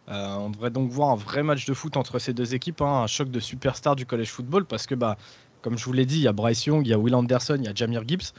Euh, 0.09 0.35
on 0.37 0.51
devrait 0.51 0.71
donc 0.71 0.91
voir 0.91 1.11
un 1.11 1.17
vrai 1.17 1.43
match 1.43 1.67
de 1.67 1.75
foot 1.75 1.97
entre 1.97 2.19
ces 2.19 2.33
deux 2.33 2.55
équipes, 2.55 2.81
hein, 2.81 3.03
un 3.03 3.07
choc 3.07 3.31
de 3.31 3.39
superstars 3.39 3.97
du 3.97 4.07
college 4.07 4.31
football, 4.31 4.65
parce 4.65 4.87
que, 4.87 4.95
bah, 4.95 5.17
comme 5.63 5.79
je 5.79 5.85
vous 5.85 5.93
l'ai 5.93 6.07
dit, 6.07 6.17
il 6.17 6.23
y 6.23 6.29
a 6.29 6.33
Bryce 6.33 6.65
Young, 6.67 6.87
il 6.87 6.91
y 6.91 6.95
a 6.95 6.99
Will 6.99 7.15
Anderson, 7.15 7.57
il 7.59 7.65
y 7.65 7.69
a 7.69 7.75
Jamir 7.75 8.03
Gibbs. 8.07 8.33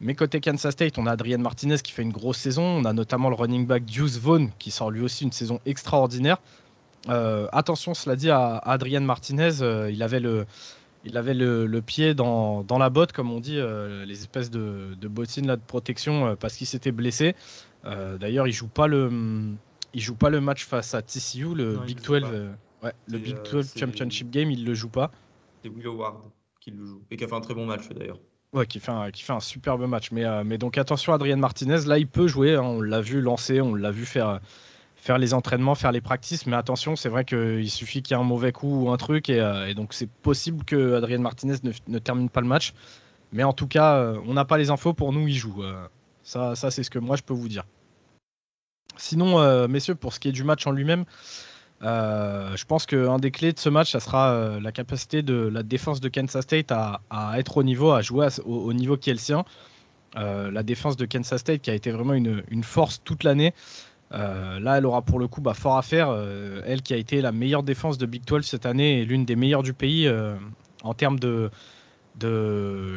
Mais 0.00 0.14
côté 0.14 0.40
Kansas 0.40 0.72
State, 0.72 0.98
on 0.98 1.06
a 1.06 1.12
Adrian 1.12 1.38
Martinez 1.38 1.78
qui 1.78 1.92
fait 1.92 2.02
une 2.02 2.12
grosse 2.12 2.38
saison. 2.38 2.62
On 2.62 2.84
a 2.84 2.92
notamment 2.92 3.30
le 3.30 3.34
running 3.34 3.66
back 3.66 3.84
Deuce 3.86 4.18
Vaughn 4.18 4.50
qui 4.58 4.70
sort 4.70 4.90
lui 4.90 5.00
aussi 5.00 5.24
une 5.24 5.32
saison 5.32 5.58
extraordinaire. 5.64 6.36
Euh, 7.08 7.48
attention, 7.52 7.94
cela 7.94 8.14
dit 8.16 8.30
à, 8.30 8.58
Adrian 8.58 9.00
Martinez, 9.00 9.62
euh, 9.62 9.90
il 9.90 10.02
avait 10.02 10.20
le, 10.20 10.46
il 11.06 11.16
avait 11.16 11.34
le, 11.34 11.80
pied 11.80 12.14
dans, 12.14 12.64
la 12.78 12.90
botte, 12.90 13.12
comme 13.12 13.30
on 13.30 13.40
dit, 13.40 13.58
euh, 13.58 14.04
les 14.04 14.20
espèces 14.20 14.50
de, 14.50 14.96
bottines 15.08 15.46
là, 15.46 15.56
de 15.56 15.62
protection, 15.62 16.26
euh, 16.26 16.34
parce 16.34 16.56
qu'il 16.56 16.66
s'était 16.66 16.92
blessé. 16.92 17.34
Euh, 17.84 18.18
d'ailleurs, 18.18 18.48
il 18.48 18.52
joue 18.52 18.66
pas 18.66 18.88
le, 18.88 19.10
il 19.94 20.00
joue 20.00 20.16
pas 20.16 20.30
le 20.30 20.40
match 20.40 20.66
face 20.66 20.94
à 20.94 21.02
TCU, 21.02 21.54
le 21.54 21.78
Big 21.86 22.00
12, 22.00 22.22
ouais, 22.82 22.92
le 23.06 23.18
Big 23.18 23.36
12 23.50 23.74
Championship 23.76 24.30
Game, 24.30 24.50
il 24.50 24.64
le 24.64 24.74
joue 24.74 24.88
pas. 24.88 25.12
C'est 25.62 25.68
Will 25.68 25.86
Howard 25.86 26.16
qui 26.60 26.72
le 26.72 26.84
joue 26.84 27.02
et 27.10 27.16
qui 27.16 27.22
a 27.22 27.28
fait 27.28 27.34
un 27.34 27.40
très 27.40 27.54
bon 27.54 27.66
match 27.66 27.88
d'ailleurs. 27.90 28.18
Ouais, 28.52 28.66
qui 28.66 28.80
fait 28.80 28.90
un, 28.90 29.10
qui 29.10 29.22
fait 29.22 29.32
un 29.32 29.40
superbe 29.40 29.86
match. 29.86 30.10
Mais, 30.10 30.24
mais 30.44 30.58
donc 30.58 30.78
attention, 30.78 31.12
Adrien 31.12 31.36
Martinez, 31.36 31.84
là, 31.86 31.98
il 31.98 32.08
peut 32.08 32.26
jouer. 32.26 32.54
Hein, 32.54 32.62
on 32.62 32.80
l'a 32.80 33.00
vu 33.00 33.20
lancer, 33.20 33.60
on 33.60 33.74
l'a 33.74 33.90
vu 33.90 34.06
faire 34.06 34.40
faire 35.06 35.18
les 35.18 35.34
entraînements, 35.34 35.76
faire 35.76 35.92
les 35.92 36.00
practices. 36.00 36.46
Mais 36.46 36.56
attention, 36.56 36.96
c'est 36.96 37.08
vrai 37.08 37.24
qu'il 37.24 37.70
suffit 37.70 38.02
qu'il 38.02 38.16
y 38.16 38.18
ait 38.18 38.22
un 38.22 38.26
mauvais 38.26 38.52
coup 38.52 38.84
ou 38.84 38.90
un 38.90 38.96
truc. 38.96 39.30
Et, 39.30 39.40
euh, 39.40 39.72
donc, 39.72 39.94
c'est 39.94 40.10
possible 40.10 40.64
que 40.64 40.94
Adrien 40.94 41.18
Martinez 41.18 41.56
ne, 41.62 41.98
termine 41.98 42.28
pas 42.28 42.40
le 42.40 42.48
match. 42.48 42.74
Mais 43.32 43.44
en 43.44 43.52
tout 43.52 43.68
cas, 43.68 43.94
euh, 43.94 44.18
on 44.26 44.34
n'a 44.34 44.44
pas 44.44 44.58
les 44.58 44.70
infos. 44.70 44.94
Pour 44.94 45.12
nous, 45.12 45.28
il 45.28 45.34
joue. 45.34 45.62
Euh, 45.62 45.86
ça, 46.24 46.56
ça 46.56 46.70
c'est 46.70 46.82
ce 46.82 46.90
que 46.90 46.98
moi, 46.98 47.16
je 47.16 47.22
peux 47.22 47.34
vous 47.34 47.48
dire. 47.48 47.64
Sinon, 48.98 49.68
messieurs, 49.68 49.94
pour 49.94 50.14
ce 50.14 50.20
qui 50.20 50.28
est 50.28 50.32
du 50.32 50.42
match 50.42 50.66
en 50.66 50.70
lui-même, 50.70 51.04
je 51.82 52.64
pense 52.64 52.86
qu'un 52.86 53.18
des 53.18 53.30
clés 53.30 53.52
de 53.52 53.58
ce 53.58 53.68
match, 53.68 53.92
ça 53.92 54.00
sera 54.00 54.58
la 54.58 54.72
capacité 54.72 55.20
de 55.22 55.34
la 55.34 55.62
défense 55.62 56.00
de 56.00 56.08
Kansas 56.08 56.42
State 56.42 56.72
à, 56.72 57.02
être 57.36 57.58
au 57.58 57.62
niveau, 57.62 57.92
à 57.92 58.00
jouer 58.00 58.28
au, 58.46 58.72
niveau 58.72 58.96
qui 58.96 59.10
est 59.10 59.12
le 59.12 59.18
sien. 59.18 59.44
la 60.14 60.62
défense 60.62 60.96
de 60.96 61.04
Kansas 61.04 61.42
State 61.42 61.60
qui 61.60 61.70
a 61.70 61.74
été 61.74 61.90
vraiment 61.90 62.14
une 62.14 62.64
force 62.64 63.02
toute 63.04 63.22
l'année. 63.22 63.52
Euh, 64.12 64.60
là, 64.60 64.78
elle 64.78 64.86
aura 64.86 65.02
pour 65.02 65.18
le 65.18 65.26
coup 65.28 65.40
bah, 65.40 65.54
fort 65.54 65.76
à 65.76 65.82
faire. 65.82 66.08
Euh, 66.10 66.62
elle 66.64 66.82
qui 66.82 66.94
a 66.94 66.96
été 66.96 67.20
la 67.20 67.32
meilleure 67.32 67.62
défense 67.62 67.98
de 67.98 68.06
Big 68.06 68.24
12 68.24 68.44
cette 68.44 68.66
année 68.66 69.00
et 69.00 69.04
l'une 69.04 69.24
des 69.24 69.36
meilleures 69.36 69.62
du 69.62 69.72
pays 69.72 70.06
euh, 70.06 70.36
en 70.82 70.94
termes 70.94 71.18
de, 71.18 71.50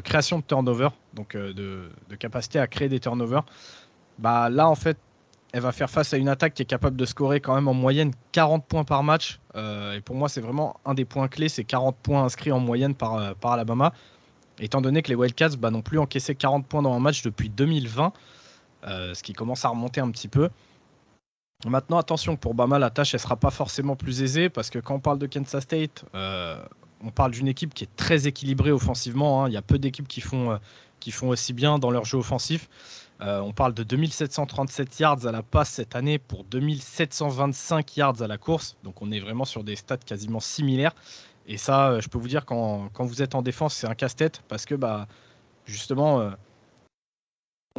création 0.03 0.39
de 0.39 0.43
turnover, 0.43 0.89
donc 1.13 1.35
de, 1.35 1.89
capacité 2.19 2.59
à 2.59 2.67
créer 2.67 2.89
des 2.89 2.99
turnovers. 2.99 3.43
Bah, 4.19 4.49
là, 4.49 4.69
en 4.69 4.75
fait, 4.75 4.97
elle 5.51 5.61
va 5.61 5.71
faire 5.71 5.89
face 5.89 6.13
à 6.13 6.17
une 6.17 6.29
attaque 6.29 6.53
qui 6.53 6.61
est 6.61 6.65
capable 6.65 6.95
de 6.95 7.05
scorer 7.05 7.39
quand 7.39 7.55
même 7.55 7.67
en 7.67 7.73
moyenne 7.73 8.11
40 8.33 8.65
points 8.65 8.83
par 8.83 9.01
match. 9.01 9.39
et 9.55 9.99
pour 10.01 10.15
moi, 10.15 10.29
c'est 10.29 10.41
vraiment 10.41 10.79
un 10.85 10.93
des 10.93 11.05
points 11.05 11.27
clés, 11.27 11.49
c'est 11.49 11.63
40 11.63 11.95
points 11.97 12.23
inscrits 12.23 12.51
en 12.51 12.59
moyenne 12.59 12.93
par, 12.93 13.35
par 13.35 13.53
Alabama. 13.53 13.93
Étant 14.59 14.81
donné 14.81 15.01
que 15.01 15.07
les 15.07 15.15
Wildcats 15.15 15.55
bah, 15.57 15.71
n'ont 15.71 15.81
plus 15.81 15.97
encaissé 15.97 16.35
40 16.35 16.67
points 16.67 16.83
dans 16.83 16.93
un 16.93 16.99
match 16.99 17.23
depuis 17.23 17.49
2020, 17.49 18.13
ce 18.83 19.23
qui 19.23 19.33
commence 19.33 19.65
à 19.65 19.69
remonter 19.69 20.01
un 20.01 20.11
petit 20.11 20.27
peu. 20.27 20.49
Maintenant, 21.67 21.97
attention, 21.97 22.37
pour 22.37 22.53
Bama, 22.53 22.79
la 22.79 22.89
tâche, 22.89 23.13
elle 23.13 23.19
sera 23.19 23.35
pas 23.35 23.49
forcément 23.49 23.97
plus 23.97 24.21
aisée 24.21 24.47
parce 24.47 24.69
que 24.69 24.79
quand 24.79 24.95
on 24.95 24.99
parle 25.01 25.19
de 25.19 25.27
Kansas 25.27 25.61
State, 25.61 26.05
euh, 26.15 26.57
on 27.03 27.11
parle 27.11 27.31
d'une 27.31 27.49
équipe 27.49 27.73
qui 27.73 27.83
est 27.83 27.95
très 27.97 28.27
équilibrée 28.27 28.71
offensivement. 28.71 29.43
Hein. 29.43 29.49
Il 29.49 29.53
y 29.53 29.57
a 29.57 29.61
peu 29.61 29.77
d'équipes 29.77 30.07
qui 30.07 30.21
font, 30.21 30.51
euh, 30.51 30.57
qui 31.01 31.11
font 31.11 31.27
aussi 31.27 31.51
bien 31.51 31.77
dans 31.77 31.91
leur 31.91 32.05
jeu 32.05 32.17
offensif. 32.17 32.69
Euh, 33.19 33.41
on 33.41 33.51
parle 33.51 33.73
de 33.73 33.83
2737 33.83 34.99
yards 35.01 35.25
à 35.27 35.33
la 35.33 35.43
passe 35.43 35.71
cette 35.71 35.97
année 35.97 36.17
pour 36.17 36.45
2725 36.45 37.97
yards 37.97 38.21
à 38.21 38.27
la 38.27 38.37
course. 38.37 38.77
Donc 38.85 39.01
on 39.01 39.11
est 39.11 39.19
vraiment 39.19 39.43
sur 39.43 39.65
des 39.65 39.75
stats 39.75 39.97
quasiment 39.97 40.39
similaires. 40.39 40.95
Et 41.45 41.57
ça, 41.57 41.99
je 41.99 42.07
peux 42.07 42.19
vous 42.19 42.29
dire, 42.29 42.45
quand, 42.45 42.87
quand 42.93 43.03
vous 43.03 43.21
êtes 43.21 43.35
en 43.35 43.41
défense, 43.41 43.73
c'est 43.73 43.87
un 43.87 43.95
casse-tête 43.95 44.43
parce 44.47 44.65
que 44.65 44.75
bah, 44.75 45.07
justement 45.65 46.31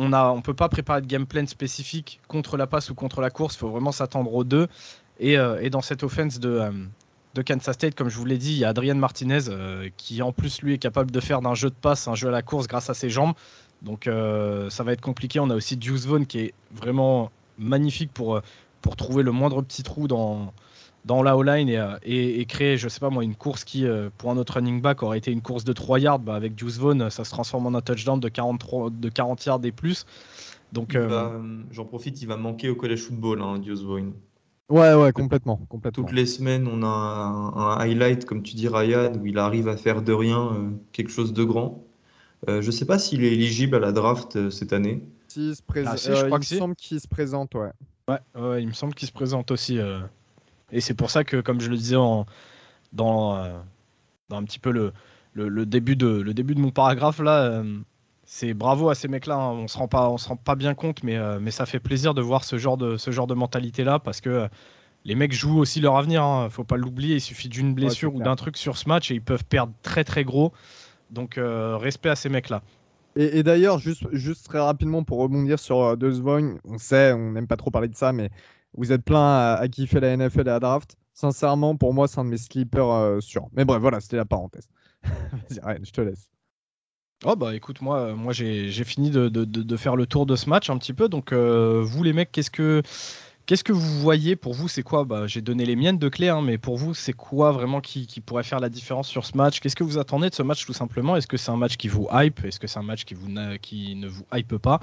on 0.00 0.36
ne 0.36 0.40
peut 0.40 0.54
pas 0.54 0.68
préparer 0.68 1.00
de 1.02 1.06
game 1.06 1.26
plan 1.26 1.46
spécifique 1.46 2.20
contre 2.28 2.56
la 2.56 2.66
passe 2.66 2.90
ou 2.90 2.94
contre 2.94 3.20
la 3.20 3.30
course. 3.30 3.54
Il 3.56 3.58
faut 3.58 3.70
vraiment 3.70 3.92
s'attendre 3.92 4.32
aux 4.34 4.44
deux. 4.44 4.66
Et, 5.18 5.36
euh, 5.36 5.68
dans 5.68 5.82
cette 5.82 6.02
offense 6.02 6.40
euh, 6.42 6.70
de, 7.34 7.42
Kansas 7.42 7.74
State, 7.74 7.94
comme 7.94 8.08
je 8.08 8.16
vous 8.16 8.24
l'ai 8.24 8.38
dit, 8.38 8.52
il 8.52 8.58
y 8.58 8.64
a 8.64 8.70
Adrian 8.70 8.94
Martinez 8.94 9.48
euh, 9.48 9.88
qui 9.96 10.22
en 10.22 10.32
plus 10.32 10.62
lui 10.62 10.74
est 10.74 10.78
capable 10.78 11.10
de 11.10 11.20
faire 11.20 11.42
d'un 11.42 11.54
jeu 11.54 11.68
de 11.68 11.74
passe 11.74 12.08
un 12.08 12.14
jeu 12.14 12.28
à 12.28 12.30
la 12.30 12.42
course 12.42 12.66
grâce 12.66 12.88
à 12.88 12.94
ses 12.94 13.10
jambes. 13.10 13.34
Donc 13.82 14.04
ça 14.04 14.84
va 14.84 14.92
être 14.92 15.00
compliqué. 15.00 15.40
On 15.40 15.48
a 15.48 15.54
aussi 15.54 15.78
Juice 15.80 16.04
Vaughn 16.04 16.26
qui 16.26 16.38
est 16.40 16.54
vraiment 16.70 17.30
magnifique 17.56 18.12
pour, 18.12 18.42
pour 18.80 18.96
trouver 18.96 19.22
le 19.22 19.32
moindre 19.32 19.62
petit 19.62 19.82
trou 19.82 20.08
dans, 20.08 20.52
dans 21.04 21.22
la 21.22 21.36
O-line 21.36 21.68
et, 22.02 22.44
créer, 22.46 22.76
je 22.76 22.88
sais 22.88 23.00
pas 23.00 23.10
moi, 23.10 23.24
une 23.24 23.34
course 23.34 23.64
qui, 23.64 23.86
pour 24.18 24.30
un 24.30 24.36
autre 24.36 24.54
running 24.54 24.80
back, 24.80 25.02
aurait 25.02 25.18
été 25.18 25.30
une 25.30 25.42
course 25.42 25.64
de 25.64 25.72
3 25.72 25.98
yards. 25.98 26.18
Bah, 26.18 26.34
avec 26.34 26.58
Juice 26.58 26.78
Vaughn, 26.78 27.10
ça 27.10 27.24
se 27.24 27.30
transforme 27.30 27.66
en 27.66 27.74
un 27.74 27.82
touchdown 27.82 28.18
de, 28.20 28.28
43, 28.28 28.90
de 28.90 29.08
40 29.08 29.44
yards 29.44 29.60
et 29.64 29.72
plus. 29.72 30.06
Donc, 30.72 30.96
j'en 31.70 31.84
profite, 31.84 32.22
il 32.22 32.26
va 32.26 32.36
manquer 32.36 32.68
au 32.68 32.74
college 32.74 33.00
football, 33.00 33.42
hein, 33.42 33.60
Juice 33.62 33.82
Vaughn. 33.82 34.12
Ouais, 34.70 34.94
ouais, 34.94 35.12
complètement, 35.12 35.56
complètement. 35.68 36.04
Toutes 36.04 36.14
les 36.14 36.26
semaines, 36.26 36.68
on 36.68 36.84
a 36.84 36.86
un, 36.86 37.76
highlight, 37.80 38.24
comme 38.24 38.42
tu 38.42 38.54
dis, 38.54 38.68
Ryan, 38.68 39.12
où 39.20 39.26
il 39.26 39.36
arrive 39.36 39.66
à 39.66 39.76
faire 39.76 40.00
de 40.00 40.12
rien 40.12 40.52
euh, 40.54 40.70
quelque 40.92 41.10
chose 41.10 41.32
de 41.32 41.42
grand. 41.42 41.84
Euh, 42.48 42.62
je 42.62 42.66
ne 42.66 42.70
sais 42.70 42.86
pas 42.86 42.98
s'il 42.98 43.24
est 43.24 43.32
éligible 43.32 43.74
à 43.74 43.80
la 43.80 43.90
draft 43.90 44.36
euh, 44.36 44.48
cette 44.48 44.72
année. 44.72 45.02
Si, 45.26 45.50
il, 45.50 45.84
ah, 45.86 45.96
je 45.96 46.34
me 46.34 46.40
semble 46.40 46.76
qu'il 46.76 47.00
se 47.00 47.08
présente, 47.08 47.56
ouais. 47.56 47.70
Ouais, 48.10 48.62
il 48.62 48.68
me 48.68 48.72
semble 48.72 48.94
qu'il 48.94 49.08
se 49.08 49.12
présente 49.12 49.50
aussi. 49.50 49.78
Et 50.72 50.80
c'est 50.80 50.94
pour 50.94 51.10
ça 51.10 51.24
que, 51.24 51.40
comme 51.40 51.60
je 51.60 51.70
le 51.70 51.76
disais 51.76 51.96
en, 51.96 52.26
dans, 52.92 53.36
dans 54.28 54.36
un 54.36 54.44
petit 54.44 54.58
peu 54.58 54.70
le, 54.70 54.92
le, 55.34 55.66
début 55.66 55.96
de, 55.96 56.08
le 56.08 56.34
début 56.34 56.54
de 56.54 56.60
mon 56.60 56.70
paragraphe, 56.70 57.20
là, 57.20 57.62
c'est 58.32 58.54
bravo 58.54 58.90
à 58.90 58.94
ces 58.94 59.08
mecs-là. 59.08 59.34
Hein. 59.34 59.50
On 59.50 59.66
se 59.66 59.76
rend 59.76 59.88
pas, 59.88 60.08
on 60.08 60.16
se 60.16 60.28
rend 60.28 60.36
pas 60.36 60.54
bien 60.54 60.74
compte, 60.74 61.02
mais, 61.02 61.16
euh, 61.16 61.40
mais 61.42 61.50
ça 61.50 61.66
fait 61.66 61.80
plaisir 61.80 62.14
de 62.14 62.22
voir 62.22 62.44
ce 62.44 62.58
genre 62.58 62.76
de, 62.76 62.96
ce 62.96 63.10
genre 63.10 63.26
de 63.26 63.34
mentalité-là 63.34 63.98
parce 63.98 64.20
que 64.20 64.30
euh, 64.30 64.48
les 65.04 65.16
mecs 65.16 65.32
jouent 65.32 65.58
aussi 65.58 65.80
leur 65.80 65.96
avenir. 65.96 66.22
Hein. 66.22 66.48
Faut 66.48 66.62
pas 66.62 66.76
l'oublier. 66.76 67.16
Il 67.16 67.20
suffit 67.20 67.48
d'une 67.48 67.74
blessure 67.74 68.14
ou 68.14 68.22
d'un 68.22 68.36
truc 68.36 68.56
sur 68.56 68.76
ce 68.76 68.88
match 68.88 69.10
et 69.10 69.14
ils 69.14 69.20
peuvent 69.20 69.44
perdre 69.44 69.72
très 69.82 70.04
très 70.04 70.22
gros. 70.22 70.52
Donc 71.10 71.38
euh, 71.38 71.76
respect 71.76 72.08
à 72.08 72.14
ces 72.14 72.28
mecs-là. 72.28 72.62
Et, 73.16 73.42
d'ailleurs, 73.42 73.78
juste, 73.78 74.44
très 74.44 74.60
rapidement 74.60 75.02
pour 75.02 75.18
rebondir 75.18 75.58
sur 75.58 75.96
De 75.96 76.12
on 76.64 76.78
sait, 76.78 77.12
on 77.12 77.32
n'aime 77.32 77.48
pas 77.48 77.56
trop 77.56 77.70
parler 77.70 77.88
de 77.88 77.96
ça, 77.96 78.12
mais 78.12 78.30
vous 78.74 78.92
êtes 78.92 79.04
plein 79.04 79.54
à, 79.54 79.68
kiffer 79.68 80.00
la 80.00 80.16
NFL 80.16 80.40
et 80.40 80.44
la 80.44 80.60
draft. 80.60 80.96
Sincèrement, 81.12 81.76
pour 81.76 81.92
moi, 81.92 82.06
c'est 82.06 82.20
un 82.20 82.24
de 82.24 82.30
mes 82.30 82.38
sleepers 82.38 83.20
sûrs. 83.20 83.48
Mais 83.52 83.64
bref, 83.64 83.80
voilà, 83.80 84.00
c'était 84.00 84.16
la 84.16 84.24
parenthèse. 84.24 84.68
Vas-y, 85.02 85.84
je 85.84 85.90
te 85.90 86.00
laisse. 86.00 86.30
Oh 87.24 87.36
bah 87.36 87.54
écoute, 87.54 87.82
moi, 87.82 87.98
euh, 87.98 88.32
j'ai 88.32 88.84
fini 88.84 89.10
de, 89.10 89.76
faire 89.76 89.94
le 89.94 90.06
tour 90.06 90.24
de 90.24 90.36
ce 90.36 90.48
match 90.48 90.70
un 90.70 90.78
petit 90.78 90.94
peu. 90.94 91.08
Donc 91.08 91.32
euh, 91.32 91.82
vous 91.84 92.02
les 92.02 92.14
mecs, 92.14 92.32
qu'est-ce 92.32 92.50
que 92.50 92.82
qu'est-ce 93.50 93.64
que 93.64 93.72
vous 93.72 93.98
voyez 94.00 94.36
pour 94.36 94.54
vous 94.54 94.68
C'est 94.68 94.84
quoi 94.84 95.04
bah, 95.04 95.26
J'ai 95.26 95.40
donné 95.40 95.66
les 95.66 95.74
miennes 95.74 95.98
de 95.98 96.08
clés, 96.08 96.28
hein, 96.28 96.40
mais 96.40 96.56
pour 96.56 96.76
vous, 96.76 96.94
c'est 96.94 97.12
quoi 97.12 97.50
vraiment 97.50 97.80
qui, 97.80 98.06
qui, 98.06 98.20
pourrait 98.20 98.44
faire 98.44 98.60
la 98.60 98.68
différence 98.68 99.08
sur 99.08 99.26
ce 99.26 99.36
match? 99.36 99.58
Qu'est-ce 99.58 99.74
que 99.74 99.82
vous 99.82 99.98
attendez 99.98 100.30
de 100.30 100.34
ce 100.36 100.44
match 100.44 100.64
tout 100.64 100.72
simplement? 100.72 101.16
Est-ce 101.16 101.26
que 101.26 101.36
c'est 101.36 101.50
un 101.50 101.56
match 101.56 101.76
qui 101.76 101.88
vous 101.88 102.06
hype? 102.12 102.44
Est-ce 102.44 102.60
que 102.60 102.68
c'est 102.68 102.78
un 102.78 102.84
match 102.84 103.04
qui, 103.04 103.14
vous 103.14 103.26
qui 103.60 103.96
ne 103.96 104.06
vous 104.06 104.24
hype 104.32 104.56
pas? 104.58 104.78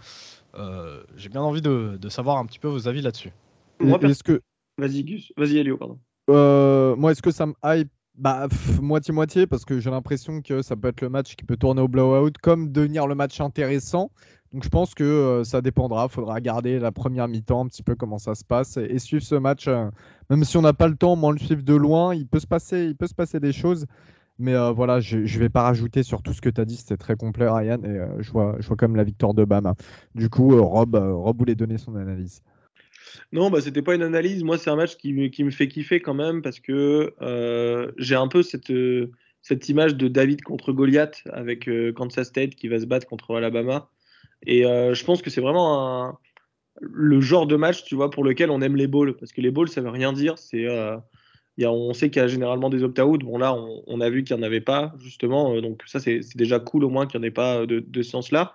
Euh, 0.55 1.01
J'ai 1.15 1.30
bien 1.30 1.39
envie 1.39 1.61
de, 1.61 1.97
de, 1.97 2.09
savoir 2.09 2.39
un 2.39 2.45
petit 2.45 2.59
peu 2.59 2.68
vos 2.68 2.89
avis 2.89 3.01
là-dessus. 3.01 3.32
Moi, 3.80 3.99
est-ce 4.03 4.22
que 4.24 4.41
vas-y 4.78 5.05
Gus, 5.05 5.32
vas-y 5.38 5.59
Elio, 5.59 5.78
pardon. 5.78 5.97
moi, 6.28 7.13
est-ce 7.13 7.22
que 7.22 7.32
ça 7.32 7.45
me 7.45 7.53
hype? 7.63 7.89
Bah, 8.15 8.47
moitié-moitié, 8.82 9.45
parce 9.45 9.63
que 9.63 9.80
j'ai 9.80 9.91
l'impression 9.91 10.41
que 10.41 10.63
ça 10.63 10.76
peut 10.76 10.88
être 10.88 11.01
le 11.01 11.09
match 11.09 11.36
qui 11.36 11.45
peut 11.45 11.55
tourner 11.55 11.82
au 11.82 11.88
blowout, 11.88 12.32
comme 12.41 12.72
devenir 12.72 13.05
le 13.05 13.13
match 13.13 13.39
intéressant. 13.39 14.09
Donc 14.58 14.64
je 14.64 14.70
pense 14.70 14.95
que 14.95 15.03
euh, 15.03 15.43
ça 15.43 15.62
dépendra. 15.62 16.08
Il 16.10 16.12
faudra 16.12 16.41
garder 16.41 16.80
la 16.80 16.91
première 16.91 17.28
mi-temps, 17.28 17.64
un 17.64 17.68
petit 17.68 17.84
peu 17.84 17.93
comment 17.93 18.18
ça 18.18 18.34
se 18.34 18.43
passe, 18.43 18.78
et, 18.78 18.97
suivre 18.97 19.22
ce 19.22 19.36
match. 19.36 19.68
Euh, 19.68 19.86
même 20.32 20.43
si 20.43 20.58
on 20.58 20.64
n'a 20.64 20.74
pas 20.74 20.88
le 20.88 20.95
temps, 20.95 21.16
moins 21.16 21.32
le 21.32 21.38
suivre 21.38 21.62
de 21.62 21.76
loin, 21.76 22.16
il 22.16 22.26
peut 22.26 22.39
se 22.39 22.47
passer, 22.47 22.86
il 22.86 22.95
peut 22.95 23.05
se 23.05 23.14
passer 23.14 23.39
des 23.39 23.53
choses. 23.53 23.86
Mais 24.39 24.55
euh, 24.55 24.72
voilà, 24.72 24.99
je 24.99 25.20
ne 25.20 25.39
vais 25.39 25.49
pas 25.49 25.62
rajouter 25.62 26.01
sur 26.01 26.24
tout 26.24 26.34
ce 26.34 26.41
que 26.41 26.49
tu 26.49 26.60
as 26.60 26.66
dit, 26.66 26.76
c'était 26.76 26.97
très 26.97 27.16
complet, 27.16 27.47
Ryan, 27.47 27.78
et 27.84 27.99
je, 28.18 28.32
vois, 28.32 28.55
je 28.58 28.68
vois 28.68 28.78
comme 28.78 28.95
la 28.95 29.03
victoire 29.03 29.36
de 29.36 29.45
Bama. 29.45 29.76
Du 30.16 30.28
coup, 30.28 30.60
Rob, 30.60 30.95
Rob 30.95 31.38
voulait 31.38 31.53
donner 31.53 31.78
son 31.78 31.95
analyse. 31.95 32.41
Non, 33.32 33.51
bah, 33.51 33.62
c'était 33.62 33.84
pas 33.84 33.93
une 33.93 34.01
analyse. 34.01 34.43
Moi, 34.43 34.58
c'est 34.58 34.72
un 34.72 34.76
match 34.76 34.97
qui 34.97 35.14
me, 35.14 35.51
fait 35.51 35.68
kiffer 35.68 35.99
quand 35.99 36.16
même 36.16 36.41
parce 36.41 36.60
que 36.60 37.14
j'ai 37.99 38.16
un 38.16 38.28
peu 38.28 38.41
cette, 38.41 39.70
image 39.70 39.95
de 39.95 40.08
David 40.08 40.41
contre 40.41 40.72
Goliath 40.72 41.22
avec 41.32 41.70
Kansas 41.95 42.30
State 42.30 42.55
qui 42.55 42.70
va 42.70 42.80
se 42.80 42.88
battre 42.88 43.05
contre 43.05 43.36
Alabama. 43.36 43.91
Et 44.46 44.64
je 44.64 45.04
pense 45.04 45.22
que 45.22 45.30
c'est 45.30 45.42
vraiment 45.42 46.18
le 46.80 47.22
genre 47.22 47.48
de 47.48 47.56
match, 47.56 47.84
tu 47.84 47.96
vois, 47.96 48.10
pour 48.10 48.24
lequel 48.24 48.52
on 48.52 48.62
aime 48.62 48.76
les 48.76 48.88
balls. 48.88 49.16
Parce 49.16 49.32
que 49.32 49.42
les 49.42 49.52
balls, 49.52 49.68
ça 49.68 49.82
veut 49.82 49.90
rien 49.90 50.14
dire. 50.14 50.38
C'est, 50.38 50.68
a, 50.68 51.02
on 51.66 51.94
sait 51.94 52.10
qu'il 52.10 52.22
y 52.22 52.26
a 52.26 52.28
généralement 52.28 52.70
des 52.70 52.84
opt-out. 52.84 53.24
Bon, 53.24 53.38
là, 53.38 53.56
on, 53.88 54.00
a 54.00 54.10
vu 54.10 54.24
qu'il 54.24 54.36
n'y 54.36 54.44
en 54.44 54.46
avait 54.46 54.62
pas, 54.62 54.94
justement. 55.00 55.60
donc, 55.60 55.82
ça, 55.88 56.00
c'est, 56.00 56.22
déjà 56.36 56.60
cool 56.60 56.84
au 56.84 56.90
moins 56.90 57.08
qu'il 57.08 57.20
n'y 57.20 57.26
en 57.26 57.28
ait 57.28 57.32
pas 57.32 57.66
de, 57.66 57.80
de 57.80 58.02
ce 58.04 58.12
sens-là. 58.12 58.54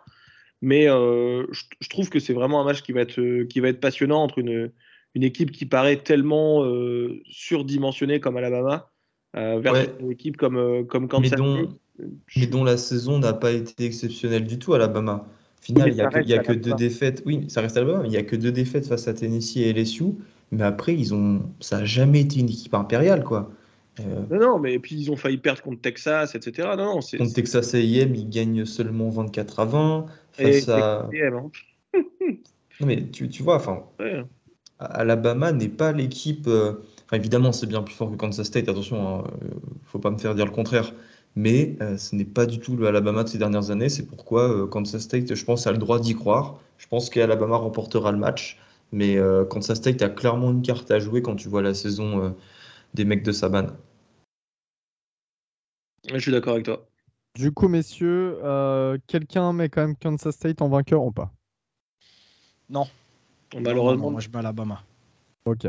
Mais 0.62 0.88
euh, 0.88 1.44
je, 1.50 1.88
trouve 1.88 2.08
que 2.08 2.20
c'est 2.20 2.32
vraiment 2.32 2.60
un 2.60 2.64
match 2.64 2.82
qui 2.82 2.92
va 2.92 3.00
être, 3.00 3.20
euh, 3.20 3.44
qui 3.46 3.58
va 3.58 3.68
être 3.68 3.80
passionnant 3.80 4.22
entre 4.22 4.38
une, 4.38 4.70
une 5.16 5.24
équipe 5.24 5.50
qui 5.50 5.66
paraît 5.66 5.96
tellement 5.96 6.64
euh, 6.64 7.20
surdimensionnée 7.28 8.20
comme 8.20 8.36
Alabama 8.36 8.88
vers 9.34 9.74
une 9.98 10.12
équipe 10.12 10.36
comme, 10.36 10.86
comme 10.86 11.08
Kansas 11.08 11.32
mais 12.36 12.46
dont, 12.46 12.64
la 12.64 12.76
saison 12.76 13.18
n'a 13.18 13.32
pas 13.32 13.52
été 13.52 13.86
exceptionnelle 13.86 14.46
du 14.46 14.58
tout 14.58 14.74
à 14.74 14.76
Alabama. 14.76 15.26
Final, 15.62 15.90
il 15.90 15.94
n'y 15.94 16.00
a, 16.00 16.08
que, 16.08 16.26
y 16.26 16.34
a 16.34 16.38
que 16.38 16.52
deux 16.52 16.74
défaites. 16.74 17.22
Oui, 17.24 17.44
ça 17.48 17.60
reste 17.60 17.78
mais 17.78 18.06
il 18.06 18.10
n'y 18.10 18.16
a 18.16 18.24
que 18.24 18.34
deux 18.34 18.50
défaites 18.50 18.86
face 18.86 19.06
à 19.06 19.14
Tennessee 19.14 19.58
et 19.58 19.72
LSU. 19.72 20.06
Mais 20.50 20.64
après, 20.64 20.92
ils 20.92 21.14
ont... 21.14 21.42
ça 21.60 21.78
n'a 21.78 21.84
jamais 21.84 22.20
été 22.20 22.40
une 22.40 22.48
équipe 22.48 22.74
impériale, 22.74 23.22
quoi. 23.22 23.50
Euh, 24.00 24.22
non, 24.30 24.40
non, 24.40 24.58
mais 24.58 24.78
puis 24.80 24.96
ils 24.96 25.10
ont 25.12 25.16
failli 25.16 25.38
perdre 25.38 25.62
contre 25.62 25.80
Texas, 25.80 26.34
etc. 26.34 26.68
Non, 26.76 26.96
non, 26.96 27.00
contre 27.00 27.32
Texas 27.32 27.74
A&M, 27.74 28.14
ils 28.14 28.28
gagnent 28.28 28.64
seulement 28.64 29.08
24 29.08 29.60
à 29.60 29.64
20. 29.64 30.06
Face 30.32 30.68
à... 30.68 31.08
Hein. 31.12 31.50
non, 32.80 32.86
mais 32.86 33.06
tu, 33.12 33.28
tu 33.28 33.44
vois, 33.44 33.56
enfin, 33.56 33.84
Alabama 34.80 35.52
n'est 35.52 35.68
pas 35.68 35.92
l'équipe. 35.92 36.48
Euh, 36.48 36.82
évidemment, 37.12 37.52
c'est 37.52 37.66
bien 37.66 37.82
plus 37.82 37.94
fort 37.94 38.10
que 38.10 38.16
Kansas 38.16 38.46
State. 38.46 38.68
Attention, 38.68 38.96
ne 38.96 39.20
hein, 39.20 39.24
euh, 39.44 39.48
faut 39.84 40.00
pas 40.00 40.10
me 40.10 40.18
faire 40.18 40.34
dire 40.34 40.46
le 40.46 40.50
contraire. 40.50 40.92
Mais 41.34 41.76
ce 41.96 42.14
n'est 42.14 42.26
pas 42.26 42.44
du 42.46 42.58
tout 42.58 42.76
le 42.76 42.86
Alabama 42.86 43.24
de 43.24 43.28
ces 43.28 43.38
dernières 43.38 43.70
années. 43.70 43.88
C'est 43.88 44.06
pourquoi 44.06 44.68
Kansas 44.68 45.02
State, 45.02 45.34
je 45.34 45.44
pense, 45.44 45.66
a 45.66 45.72
le 45.72 45.78
droit 45.78 45.98
d'y 45.98 46.14
croire. 46.14 46.60
Je 46.76 46.86
pense 46.86 47.08
qu'Alabama 47.08 47.56
remportera 47.56 48.12
le 48.12 48.18
match. 48.18 48.58
Mais 48.92 49.16
Kansas 49.48 49.78
State 49.78 50.02
a 50.02 50.10
clairement 50.10 50.50
une 50.50 50.60
carte 50.60 50.90
à 50.90 50.98
jouer 50.98 51.22
quand 51.22 51.36
tu 51.36 51.48
vois 51.48 51.62
la 51.62 51.72
saison 51.72 52.34
des 52.92 53.06
mecs 53.06 53.22
de 53.22 53.32
Saban. 53.32 53.68
Je 56.10 56.18
suis 56.18 56.32
d'accord 56.32 56.54
avec 56.54 56.64
toi. 56.64 56.86
Du 57.34 57.52
coup, 57.52 57.68
messieurs, 57.68 58.38
euh, 58.44 58.98
quelqu'un 59.06 59.52
met 59.52 59.68
quand 59.68 59.82
même 59.82 59.96
Kansas 59.96 60.34
State 60.34 60.60
en 60.60 60.68
vainqueur 60.68 61.02
ou 61.02 61.12
pas? 61.12 61.32
Non. 62.68 62.86
Malheureusement. 63.58 64.10
moi, 64.10 64.20
je 64.20 64.28
mets 64.28 64.38
Alabama. 64.38 64.82
Ok. 65.44 65.66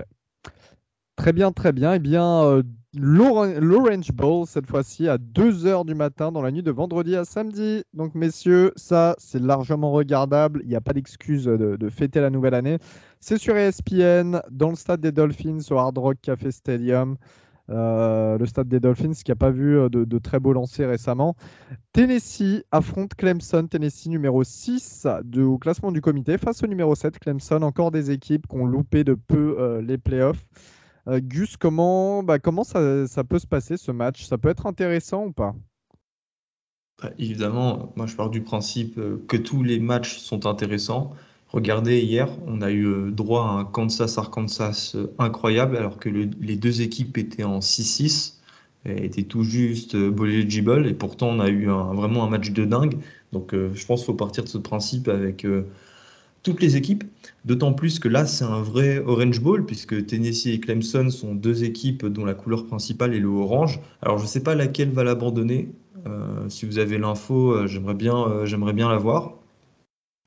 Très 1.15 1.33
bien, 1.33 1.51
très 1.51 1.71
bien. 1.71 1.93
Eh 1.93 1.99
bien, 1.99 2.43
euh, 2.43 2.63
l'Orange 2.95 4.11
Bowl, 4.11 4.45
cette 4.47 4.67
fois-ci, 4.67 5.07
à 5.07 5.17
2h 5.17 5.85
du 5.85 5.95
matin, 5.95 6.31
dans 6.31 6.41
la 6.41 6.51
nuit 6.51 6.63
de 6.63 6.71
vendredi 6.71 7.15
à 7.15 7.25
samedi. 7.25 7.83
Donc, 7.93 8.13
messieurs, 8.15 8.71
ça, 8.75 9.15
c'est 9.17 9.41
largement 9.41 9.91
regardable. 9.91 10.61
Il 10.63 10.69
n'y 10.69 10.75
a 10.75 10.81
pas 10.81 10.93
d'excuse 10.93 11.45
de, 11.45 11.89
fêter 11.89 12.21
la 12.21 12.29
nouvelle 12.29 12.53
année. 12.53 12.77
C'est 13.19 13.37
sur 13.37 13.55
ESPN, 13.55 14.41
dans 14.51 14.69
le 14.69 14.75
stade 14.75 15.01
des 15.01 15.11
Dolphins, 15.11 15.59
au 15.71 15.77
Hard 15.77 15.97
Rock 15.97 16.17
Café 16.21 16.51
Stadium. 16.51 17.17
Euh, 17.69 18.37
le 18.37 18.45
stade 18.45 18.67
des 18.67 18.81
Dolphins 18.81 19.13
qui 19.13 19.31
n'a 19.31 19.35
pas 19.35 19.49
vu 19.49 19.77
euh, 19.77 19.87
de, 19.89 20.19
très 20.19 20.39
beaux 20.39 20.51
lancers 20.51 20.89
récemment. 20.89 21.35
Tennessee 21.93 22.63
affronte 22.71 23.15
Clemson, 23.15 23.67
Tennessee 23.67 24.07
numéro 24.07 24.43
6 24.43 25.07
au 25.37 25.57
classement 25.57 25.93
du 25.93 26.01
comité 26.01 26.37
face 26.37 26.61
au 26.61 26.67
numéro 26.67 26.93
7 26.93 27.19
Clemson, 27.19 27.61
encore 27.61 27.91
des 27.91 28.11
équipes 28.11 28.47
qui 28.47 28.55
ont 28.57 28.65
loupé 28.65 29.05
de 29.05 29.13
peu 29.13 29.55
euh, 29.59 29.81
les 29.81 29.97
playoffs. 29.97 30.45
Gus, 31.07 31.57
comment, 31.57 32.23
bah, 32.23 32.39
comment 32.39 32.63
ça, 32.63 33.07
ça, 33.07 33.23
peut 33.23 33.39
se 33.39 33.47
passer 33.47 33.77
ce 33.77 33.91
match? 33.91 34.25
Ça 34.25 34.37
peut 34.37 34.49
être 34.49 34.65
intéressant 34.65 35.25
ou 35.25 35.31
pas? 35.33 35.53
Bah, 37.01 37.09
Évidemment, 37.19 37.91
moi 37.95 38.05
je 38.05 38.15
pars 38.15 38.29
du 38.29 38.41
principe 38.41 38.99
que 39.27 39.37
tous 39.37 39.63
les 39.63 39.79
matchs 39.79 40.17
sont 40.17 40.45
intéressants. 40.45 41.13
Regardez, 41.53 42.01
hier, 42.01 42.29
on 42.47 42.63
a 42.63 42.71
eu 42.71 42.87
euh, 42.87 43.11
droit 43.11 43.45
à 43.45 43.49
un 43.59 43.63
Kansas-Arkansas 43.63 44.93
euh, 44.95 45.13
incroyable, 45.19 45.77
alors 45.77 45.99
que 45.99 46.09
les 46.09 46.55
deux 46.55 46.81
équipes 46.81 47.15
étaient 47.19 47.43
en 47.43 47.59
6-6, 47.59 48.39
étaient 48.85 49.23
tout 49.23 49.43
juste 49.43 49.93
euh, 49.93 50.25
eligible, 50.25 50.87
et 50.87 50.95
pourtant 50.95 51.27
on 51.29 51.39
a 51.39 51.49
eu 51.49 51.67
vraiment 51.67 52.23
un 52.23 52.29
match 52.29 52.49
de 52.49 52.65
dingue. 52.65 52.97
Donc 53.33 53.53
je 53.53 53.85
pense 53.85 54.01
qu'il 54.01 54.07
faut 54.07 54.13
partir 54.15 54.43
de 54.43 54.49
ce 54.49 54.57
principe 54.57 55.07
avec 55.07 55.45
toutes 56.43 56.61
les 56.61 56.75
équipes, 56.75 57.03
d'autant 57.45 57.73
plus 57.73 57.99
que 57.99 58.07
là 58.07 58.25
c'est 58.25 58.43
un 58.43 58.61
vrai 58.61 58.99
Orange 58.99 59.41
Bowl, 59.41 59.65
puisque 59.65 60.05
Tennessee 60.05 60.47
et 60.47 60.59
Clemson 60.59 61.09
sont 61.09 61.35
deux 61.35 61.63
équipes 61.63 62.05
dont 62.05 62.25
la 62.25 62.33
couleur 62.33 62.65
principale 62.65 63.13
est 63.15 63.19
le 63.19 63.29
orange. 63.29 63.79
Alors 64.01 64.17
je 64.17 64.23
ne 64.23 64.27
sais 64.27 64.43
pas 64.43 64.55
laquelle 64.55 64.91
va 64.91 65.03
l'abandonner. 65.03 65.69
si 66.49 66.65
vous 66.65 66.79
avez 66.79 66.97
l'info, 66.97 67.65
j'aimerais 67.67 67.93
bien, 67.93 68.45
j'aimerais 68.45 68.73
bien 68.73 68.89
la 68.89 68.97
voir. 68.97 69.35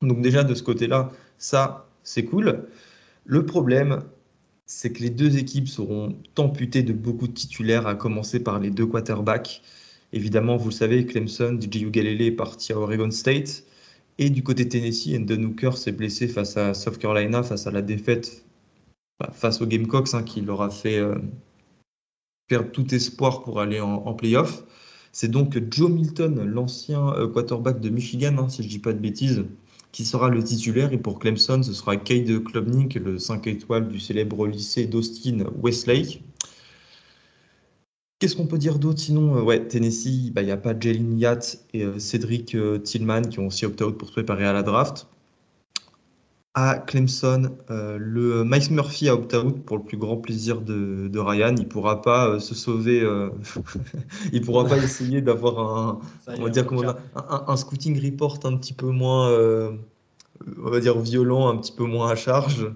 Donc 0.03 0.21
déjà 0.21 0.45
de 0.45 0.55
ce 0.55 0.63
côté-là, 0.63 1.11
ça, 1.39 1.89
c'est 2.03 2.25
cool. 2.25 2.67
Le 3.25 3.45
problème, 3.45 4.03
c'est 4.67 4.93
que 4.93 5.03
les 5.03 5.11
deux 5.11 5.39
équipes 5.39 5.69
seront 5.69 6.17
amputées 6.39 6.83
de 6.83 6.93
beaucoup 6.93 7.29
de 7.29 7.33
titulaires, 7.33 7.87
à 7.87 7.95
commencer 7.95 8.43
par 8.43 8.59
les 8.59 8.71
deux 8.71 8.87
quarterbacks. 8.87 9.63
Évidemment, 10.13 10.57
vous 10.57 10.69
le 10.69 10.75
savez, 10.75 11.07
Clemson, 11.07 11.59
DJ 11.61 11.85
Galilei 11.91 12.27
est 12.27 12.33
parti 12.33 12.73
à 12.73 12.79
Oregon 12.79 13.11
State. 13.11 13.65
Et 14.19 14.31
du 14.31 14.43
côté 14.43 14.69
Tennessee, 14.69 15.15
Endon 15.17 15.43
Hooker 15.45 15.77
s'est 15.77 15.93
blessé 15.93 16.27
face 16.29 16.57
à 16.57 16.73
South 16.73 16.99
Carolina, 16.99 17.43
face 17.43 17.67
à 17.67 17.71
la 17.71 17.83
défaite 17.83 18.45
bah, 19.21 19.31
face 19.33 19.61
aux 19.61 19.67
Gamecocks, 19.67 20.15
hein, 20.15 20.23
qui 20.23 20.41
leur 20.41 20.63
a 20.63 20.71
fait 20.71 20.99
euh, 20.99 21.17
perdre 22.49 22.71
tout 22.71 22.95
espoir 22.95 23.43
pour 23.43 23.61
aller 23.61 23.81
en, 23.81 23.95
en 23.95 24.15
playoff. 24.15 24.65
C'est 25.13 25.31
donc 25.31 25.59
Joe 25.71 25.91
Milton, 25.91 26.45
l'ancien 26.45 27.09
euh, 27.15 27.29
quarterback 27.29 27.81
de 27.81 27.89
Michigan, 27.89 28.37
hein, 28.39 28.49
si 28.49 28.63
je 28.63 28.69
ne 28.69 28.73
dis 28.73 28.79
pas 28.79 28.93
de 28.93 28.99
bêtises, 28.99 29.45
qui 29.93 30.05
sera 30.05 30.29
le 30.29 30.43
titulaire. 30.43 30.93
Et 30.93 30.99
pour 30.99 31.19
Clemson, 31.19 31.63
ce 31.63 31.73
sera 31.73 31.97
Cade 31.97 32.45
Klubnik, 32.45 32.95
le 32.95 33.19
5 33.19 33.47
étoiles 33.47 33.89
du 33.89 33.99
célèbre 33.99 34.47
lycée 34.47 34.87
d'Austin 34.87 35.45
Westlake. 35.63 36.23
Qu'est-ce 38.19 38.35
qu'on 38.35 38.47
peut 38.47 38.57
dire 38.57 38.79
d'autre 38.79 38.99
sinon 38.99 39.37
euh, 39.37 39.43
Ouais, 39.43 39.67
Tennessee, 39.67 40.33
bah, 40.33 40.41
il 40.41 40.47
n'y 40.47 40.51
a 40.51 40.57
pas 40.57 40.79
Jalen 40.79 41.19
Yatt 41.19 41.59
et 41.75 41.85
euh, 41.85 41.99
Cédric 41.99 42.55
euh, 42.55 42.79
Tillman 42.79 43.23
qui 43.23 43.41
ont 43.41 43.49
aussi 43.49 43.67
opt-out 43.67 43.99
pour 43.99 44.09
se 44.09 44.13
préparer 44.13 44.47
à 44.47 44.55
la 44.55 44.63
draft. 44.63 45.07
À 46.55 46.79
Clemson, 46.79 47.51
le 47.69 48.43
Mike 48.43 48.71
Murphy 48.71 49.11
a 49.11 49.15
opt-out 49.15 49.63
pour 49.67 49.77
le 49.77 49.83
plus 49.83 49.99
grand 49.99 50.17
plaisir 50.17 50.63
de, 50.63 51.19
Ryan. 51.19 51.55
Il 51.55 51.65
ne 51.65 51.69
pourra 51.69 52.01
pas 52.01 52.41
se 52.41 52.55
sauver, 52.55 53.01
il 54.33 54.41
ne 54.41 54.45
pourra 54.47 54.65
pas 54.65 54.79
essayer 54.79 55.21
d'avoir 55.21 55.59
un, 55.59 56.01
on 56.29 56.45
va 56.45 56.49
dire, 56.49 56.67
un, 57.15 57.45
un, 57.47 57.57
scouting 57.59 58.03
report 58.03 58.39
un 58.45 58.57
petit 58.57 58.73
peu 58.73 58.87
moins, 58.87 59.29
on 59.31 60.71
va 60.71 60.81
dire, 60.81 60.99
violent, 60.99 61.51
un 61.51 61.59
petit 61.59 61.73
peu 61.73 61.85
moins 61.85 62.09
à 62.09 62.15
charge. 62.15 62.67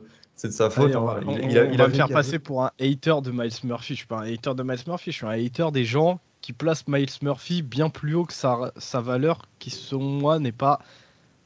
C'est 0.41 0.49
de 0.49 0.53
sa 0.55 0.71
faute. 0.71 0.97
Hein. 0.97 1.21
il, 1.43 1.77
va 1.77 1.87
me 1.87 1.93
faire 1.93 2.09
passer 2.09 2.39
pour 2.39 2.65
un 2.65 2.71
hater 2.81 3.17
de 3.23 3.31
Miles 3.31 3.53
Murphy. 3.63 3.93
Je 3.93 3.99
suis 3.99 4.07
pas 4.07 4.21
un 4.21 4.33
hater 4.33 4.55
de 4.55 4.63
Miles 4.63 4.79
Murphy, 4.87 5.13
je 5.13 5.17
suis 5.19 5.27
un 5.27 5.33
hater 5.33 5.71
des 5.71 5.85
gens 5.85 6.19
qui 6.41 6.55
placent 6.55 6.89
Miles 6.89 7.11
Murphy 7.21 7.61
bien 7.61 7.91
plus 7.91 8.15
haut 8.15 8.25
que 8.25 8.33
sa, 8.33 8.73
sa 8.79 9.03
valeur, 9.03 9.43
qui 9.59 9.69
selon 9.69 10.01
moi 10.01 10.39
n'est 10.39 10.51
pas 10.51 10.79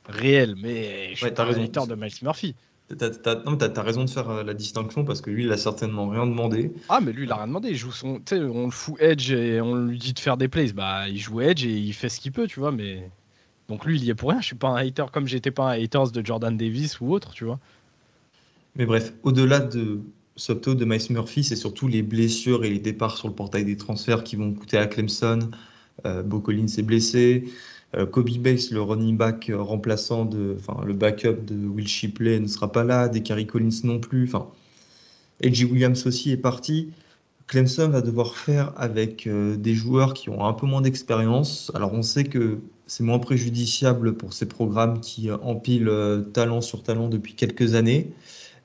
réelle. 0.06 0.54
Mais 0.62 1.10
je 1.10 1.24
suis 1.24 1.30
pas 1.32 1.42
un 1.42 1.60
hater 1.60 1.88
de 1.88 1.96
Miles 1.96 2.12
Murphy. 2.22 2.54
T'as 2.96 3.08
as, 3.24 3.82
raison 3.82 4.04
de 4.04 4.10
faire 4.10 4.30
euh, 4.30 4.44
la 4.44 4.54
distinction 4.54 5.04
parce 5.04 5.20
que 5.20 5.30
lui, 5.30 5.42
il 5.42 5.50
a 5.50 5.56
certainement 5.56 6.08
rien 6.08 6.24
demandé. 6.24 6.72
Ah, 6.88 7.00
mais 7.00 7.10
lui, 7.10 7.24
il 7.24 7.32
a 7.32 7.36
rien 7.36 7.48
demandé. 7.48 7.70
Il 7.70 7.76
joue 7.76 7.90
son, 7.90 8.20
on 8.30 8.64
le 8.66 8.70
fout 8.70 8.94
Edge 9.00 9.32
et 9.32 9.60
on 9.60 9.74
lui 9.74 9.98
dit 9.98 10.12
de 10.12 10.20
faire 10.20 10.36
des 10.36 10.46
plays. 10.46 10.72
Bah, 10.72 11.08
il 11.08 11.18
joue 11.18 11.40
Edge 11.40 11.64
et 11.64 11.72
il 11.72 11.94
fait 11.94 12.08
ce 12.08 12.20
qu'il 12.20 12.30
peut, 12.30 12.46
tu 12.46 12.60
vois. 12.60 12.70
Mais 12.70 13.10
donc 13.66 13.86
lui, 13.86 13.96
il 13.96 14.04
y 14.04 14.10
est 14.10 14.14
pour 14.14 14.30
rien. 14.30 14.40
Je 14.40 14.46
suis 14.46 14.54
pas 14.54 14.68
un 14.68 14.76
hater 14.76 15.06
comme 15.12 15.26
j'étais 15.26 15.50
pas 15.50 15.72
un 15.72 15.82
hater 15.82 16.12
de 16.12 16.24
Jordan 16.24 16.56
Davis 16.56 17.00
ou 17.00 17.12
autre, 17.12 17.32
tu 17.32 17.44
vois. 17.44 17.58
Mais 18.76 18.86
bref, 18.86 19.14
au-delà 19.22 19.60
de 19.60 20.00
Sopto, 20.36 20.74
de 20.74 20.84
Miles 20.84 21.00
Murphy, 21.10 21.44
c'est 21.44 21.56
surtout 21.56 21.86
les 21.86 22.02
blessures 22.02 22.64
et 22.64 22.70
les 22.70 22.80
départs 22.80 23.16
sur 23.16 23.28
le 23.28 23.34
portail 23.34 23.64
des 23.64 23.76
transferts 23.76 24.24
qui 24.24 24.34
vont 24.34 24.52
coûter 24.52 24.78
à 24.78 24.86
Clemson. 24.86 25.50
Euh, 26.06 26.22
Bo 26.24 26.40
Collins 26.40 26.66
est 26.66 26.82
blessé. 26.82 27.44
Euh, 27.96 28.04
Kobe 28.04 28.30
Bates, 28.38 28.70
le 28.72 28.82
running 28.82 29.16
back 29.16 29.52
remplaçant, 29.54 30.24
de, 30.24 30.56
enfin 30.58 30.84
le 30.84 30.92
backup 30.92 31.44
de 31.44 31.54
Will 31.54 31.86
Shipley, 31.86 32.40
ne 32.40 32.48
sera 32.48 32.72
pas 32.72 32.82
là. 32.82 33.08
Descari 33.08 33.46
Collins 33.46 33.82
non 33.84 34.00
plus. 34.00 34.24
Enfin, 34.24 34.48
LG 35.40 35.70
Williams 35.70 36.04
aussi 36.06 36.32
est 36.32 36.36
parti. 36.36 36.90
Clemson 37.46 37.90
va 37.90 38.00
devoir 38.00 38.36
faire 38.36 38.72
avec 38.76 39.28
euh, 39.28 39.56
des 39.56 39.74
joueurs 39.74 40.14
qui 40.14 40.30
ont 40.30 40.44
un 40.44 40.52
peu 40.52 40.66
moins 40.66 40.80
d'expérience. 40.80 41.70
Alors 41.74 41.92
on 41.92 42.02
sait 42.02 42.24
que 42.24 42.58
c'est 42.88 43.04
moins 43.04 43.20
préjudiciable 43.20 44.16
pour 44.16 44.32
ces 44.32 44.46
programmes 44.46 45.00
qui 45.00 45.30
empilent 45.30 46.24
talent 46.32 46.60
sur 46.60 46.82
talent 46.82 47.08
depuis 47.08 47.34
quelques 47.34 47.74
années 47.76 48.12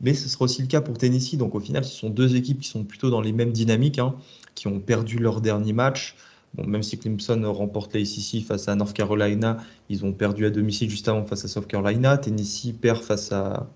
mais 0.02 0.14
ce 0.14 0.30
sera 0.30 0.45
aussi 0.45 0.62
le 0.62 0.68
cas 0.68 0.82
pour 0.82 0.97
Tennessee. 0.97 1.36
Donc 1.36 1.56
au 1.56 1.60
final, 1.60 1.84
ce 1.84 1.93
sont 1.93 2.10
deux 2.10 2.36
équipes 2.36 2.60
qui 2.60 2.70
sont 2.70 2.84
plutôt 2.84 3.10
dans 3.10 3.22
les 3.22 3.32
mêmes 3.32 3.52
dynamiques, 3.52 4.00
hein, 4.00 4.16
qui 4.56 4.68
ont 4.68 4.80
perdu 4.80 5.20
leur 5.20 5.41
dernier 5.41 5.74
match. 5.74 6.16
Bon, 6.56 6.66
même 6.66 6.84
si 6.84 6.97
Clemson 6.97 7.41
remporte 7.54 7.93
la 7.93 8.02
ACC 8.02 8.43
face 8.43 8.68
à 8.68 8.76
North 8.76 8.93
Carolina, 8.93 9.58
ils 9.89 10.04
ont 10.06 10.14
perdu 10.14 10.45
à 10.45 10.50
domicile 10.50 10.89
juste 10.89 11.08
avant 11.08 11.26
face 11.26 11.45
à 11.45 11.47
South 11.47 11.68
Carolina. 11.68 12.18
Tennessee 12.18 12.74
perd 12.80 13.04
face 13.04 13.32
à, 13.32 13.68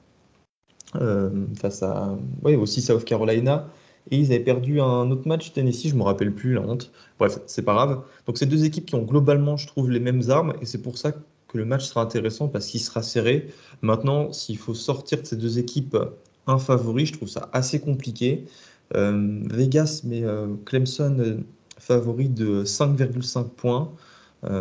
euh, 0.95 1.45
face 1.55 1.83
à 1.83 2.17
ouais, 2.41 2.55
aussi 2.55 2.81
South 2.81 3.05
Carolina. 3.05 3.67
Et 4.11 4.17
ils 4.17 4.25
avaient 4.33 4.43
perdu 4.43 4.81
un 4.81 5.09
autre 5.11 5.27
match 5.27 5.53
Tennessee, 5.53 5.87
je 5.87 5.95
me 5.95 6.03
rappelle 6.03 6.33
plus, 6.33 6.53
la 6.53 6.61
honte. 6.61 6.91
Bref, 7.19 7.39
c'est 7.45 7.61
pas 7.61 7.73
grave. 7.73 8.03
Donc 8.27 8.37
c'est 8.37 8.45
deux 8.45 8.65
équipes 8.65 8.85
qui 8.85 8.95
ont 8.95 9.03
globalement, 9.03 9.55
je 9.55 9.67
trouve, 9.67 9.89
les 9.89 10.01
mêmes 10.01 10.23
armes. 10.29 10.53
Et 10.61 10.65
c'est 10.65 10.81
pour 10.81 10.97
ça 10.97 11.13
le 11.53 11.65
match 11.65 11.85
sera 11.85 12.01
intéressant 12.01 12.47
parce 12.47 12.67
qu'il 12.67 12.81
sera 12.81 13.01
serré. 13.03 13.47
Maintenant, 13.81 14.31
s'il 14.31 14.57
faut 14.57 14.73
sortir 14.73 15.21
de 15.21 15.27
ces 15.27 15.35
deux 15.35 15.59
équipes 15.59 15.97
un 16.47 16.57
favori, 16.57 17.05
je 17.05 17.13
trouve 17.13 17.29
ça 17.29 17.49
assez 17.53 17.79
compliqué. 17.79 18.45
Euh, 18.95 19.41
Vegas 19.45 20.01
met 20.03 20.23
euh, 20.23 20.47
Clemson 20.65 21.17
euh, 21.19 21.37
favori 21.77 22.29
de 22.29 22.63
5,5 22.63 23.49
points. 23.49 23.91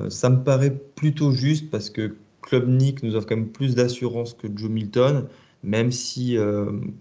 ça 0.09 0.31
me 0.31 0.43
paraît 0.43 0.77
plutôt 0.95 1.33
juste 1.33 1.71
parce 1.71 1.91
que 1.91 2.17
Club 2.41 2.69
Nick 2.69 3.03
nous 3.03 3.17
offre 3.17 3.27
quand 3.27 3.37
même 3.37 3.51
plus 3.51 3.75
d'assurance 3.75 4.35
que 4.35 4.47
Joe 4.55 4.71
Milton, 4.71 5.27
même 5.63 5.91
si 5.91 6.37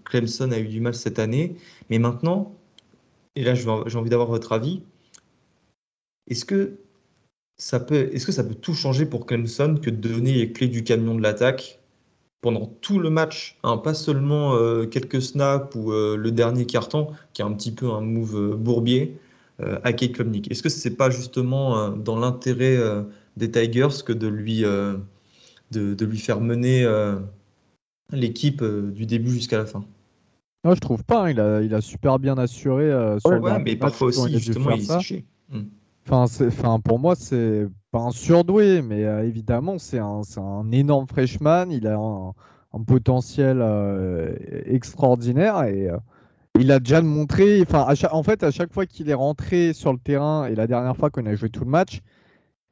Clemson 0.04 0.50
a 0.52 0.58
eu 0.58 0.68
du 0.68 0.80
mal 0.80 0.94
cette 0.94 1.18
année. 1.18 1.56
Mais 1.90 1.98
maintenant, 1.98 2.54
et 3.36 3.44
là 3.44 3.54
j'ai 3.54 3.68
envie 3.68 4.10
d'avoir 4.10 4.28
votre 4.28 4.52
avis, 4.52 4.82
est-ce 6.28 6.44
que 6.44 6.78
peut, 7.80 8.10
est-ce 8.12 8.26
que 8.26 8.32
ça 8.32 8.44
peut 8.44 8.54
tout 8.54 8.74
changer 8.74 9.06
pour 9.06 9.26
Clemson 9.26 9.78
que 9.80 9.90
de 9.90 10.08
donner 10.08 10.32
les 10.32 10.52
clés 10.52 10.68
du 10.68 10.84
camion 10.84 11.14
de 11.14 11.22
l'attaque 11.22 11.80
pendant 12.42 12.66
tout 12.80 12.98
le 12.98 13.08
match, 13.08 13.56
hein, 13.62 13.78
pas 13.78 13.94
seulement 13.94 14.56
euh, 14.56 14.84
quelques 14.84 15.22
snaps 15.22 15.76
ou 15.76 15.92
euh, 15.92 16.16
le 16.16 16.32
dernier 16.32 16.66
carton, 16.66 17.12
qui 17.32 17.40
est 17.40 17.44
un 17.44 17.52
petit 17.52 17.70
peu 17.72 17.90
un 17.90 18.00
move 18.00 18.36
euh, 18.36 18.56
bourbier, 18.56 19.16
à 19.84 19.92
Kate 19.92 20.10
Klubnik. 20.10 20.50
Est-ce 20.50 20.60
que 20.60 20.68
ce 20.68 20.88
n'est 20.88 20.96
pas 20.96 21.08
justement 21.08 21.90
dans 21.90 22.18
l'intérêt 22.18 22.76
des 23.36 23.48
Tigers 23.48 24.02
que 24.04 24.12
de 24.12 24.26
lui, 24.26 24.62
de, 24.62 26.04
lui 26.04 26.18
faire 26.18 26.40
mener 26.40 26.84
l'équipe 28.10 28.64
du 28.64 29.06
début 29.06 29.30
jusqu'à 29.30 29.58
la 29.58 29.66
fin? 29.66 29.84
Non, 30.64 30.74
je 30.74 30.80
trouve 30.80 31.04
pas. 31.04 31.26
Hein. 31.26 31.30
il, 31.30 31.38
a, 31.38 31.62
il 31.62 31.72
a 31.74 31.80
super 31.80 32.18
bien 32.18 32.38
assuré. 32.38 32.90
sur 33.20 33.30
ouais, 33.40 33.62
mais 33.62 33.76
parfois 33.76 34.08
aussi, 34.08 34.36
justement, 34.40 34.72
il 34.72 34.82
est 34.82 35.24
Enfin, 36.10 36.80
pour 36.80 36.98
moi, 36.98 37.14
c'est 37.14 37.66
pas 37.90 38.00
un 38.00 38.10
surdoué, 38.10 38.82
mais 38.82 39.04
euh, 39.04 39.26
évidemment, 39.26 39.78
c'est 39.78 39.98
un, 39.98 40.22
énorme 40.72 41.06
freshman. 41.06 41.66
Il 41.70 41.86
a 41.86 41.96
un, 41.96 42.34
potentiel 42.86 43.58
euh, 43.60 44.34
extraordinaire 44.64 45.62
et 45.64 45.88
euh, 45.90 45.98
il 46.58 46.72
a 46.72 46.80
déjà 46.80 47.02
montré. 47.02 47.64
En 48.10 48.22
fait, 48.22 48.42
à 48.42 48.50
chaque 48.50 48.72
fois 48.72 48.86
qu'il 48.86 49.10
est 49.10 49.14
rentré 49.14 49.72
sur 49.74 49.92
le 49.92 49.98
terrain 49.98 50.46
et 50.46 50.54
la 50.54 50.66
dernière 50.66 50.96
fois 50.96 51.10
qu'on 51.10 51.26
a 51.26 51.34
joué 51.34 51.50
tout 51.50 51.64
le 51.64 51.70
match, 51.70 52.00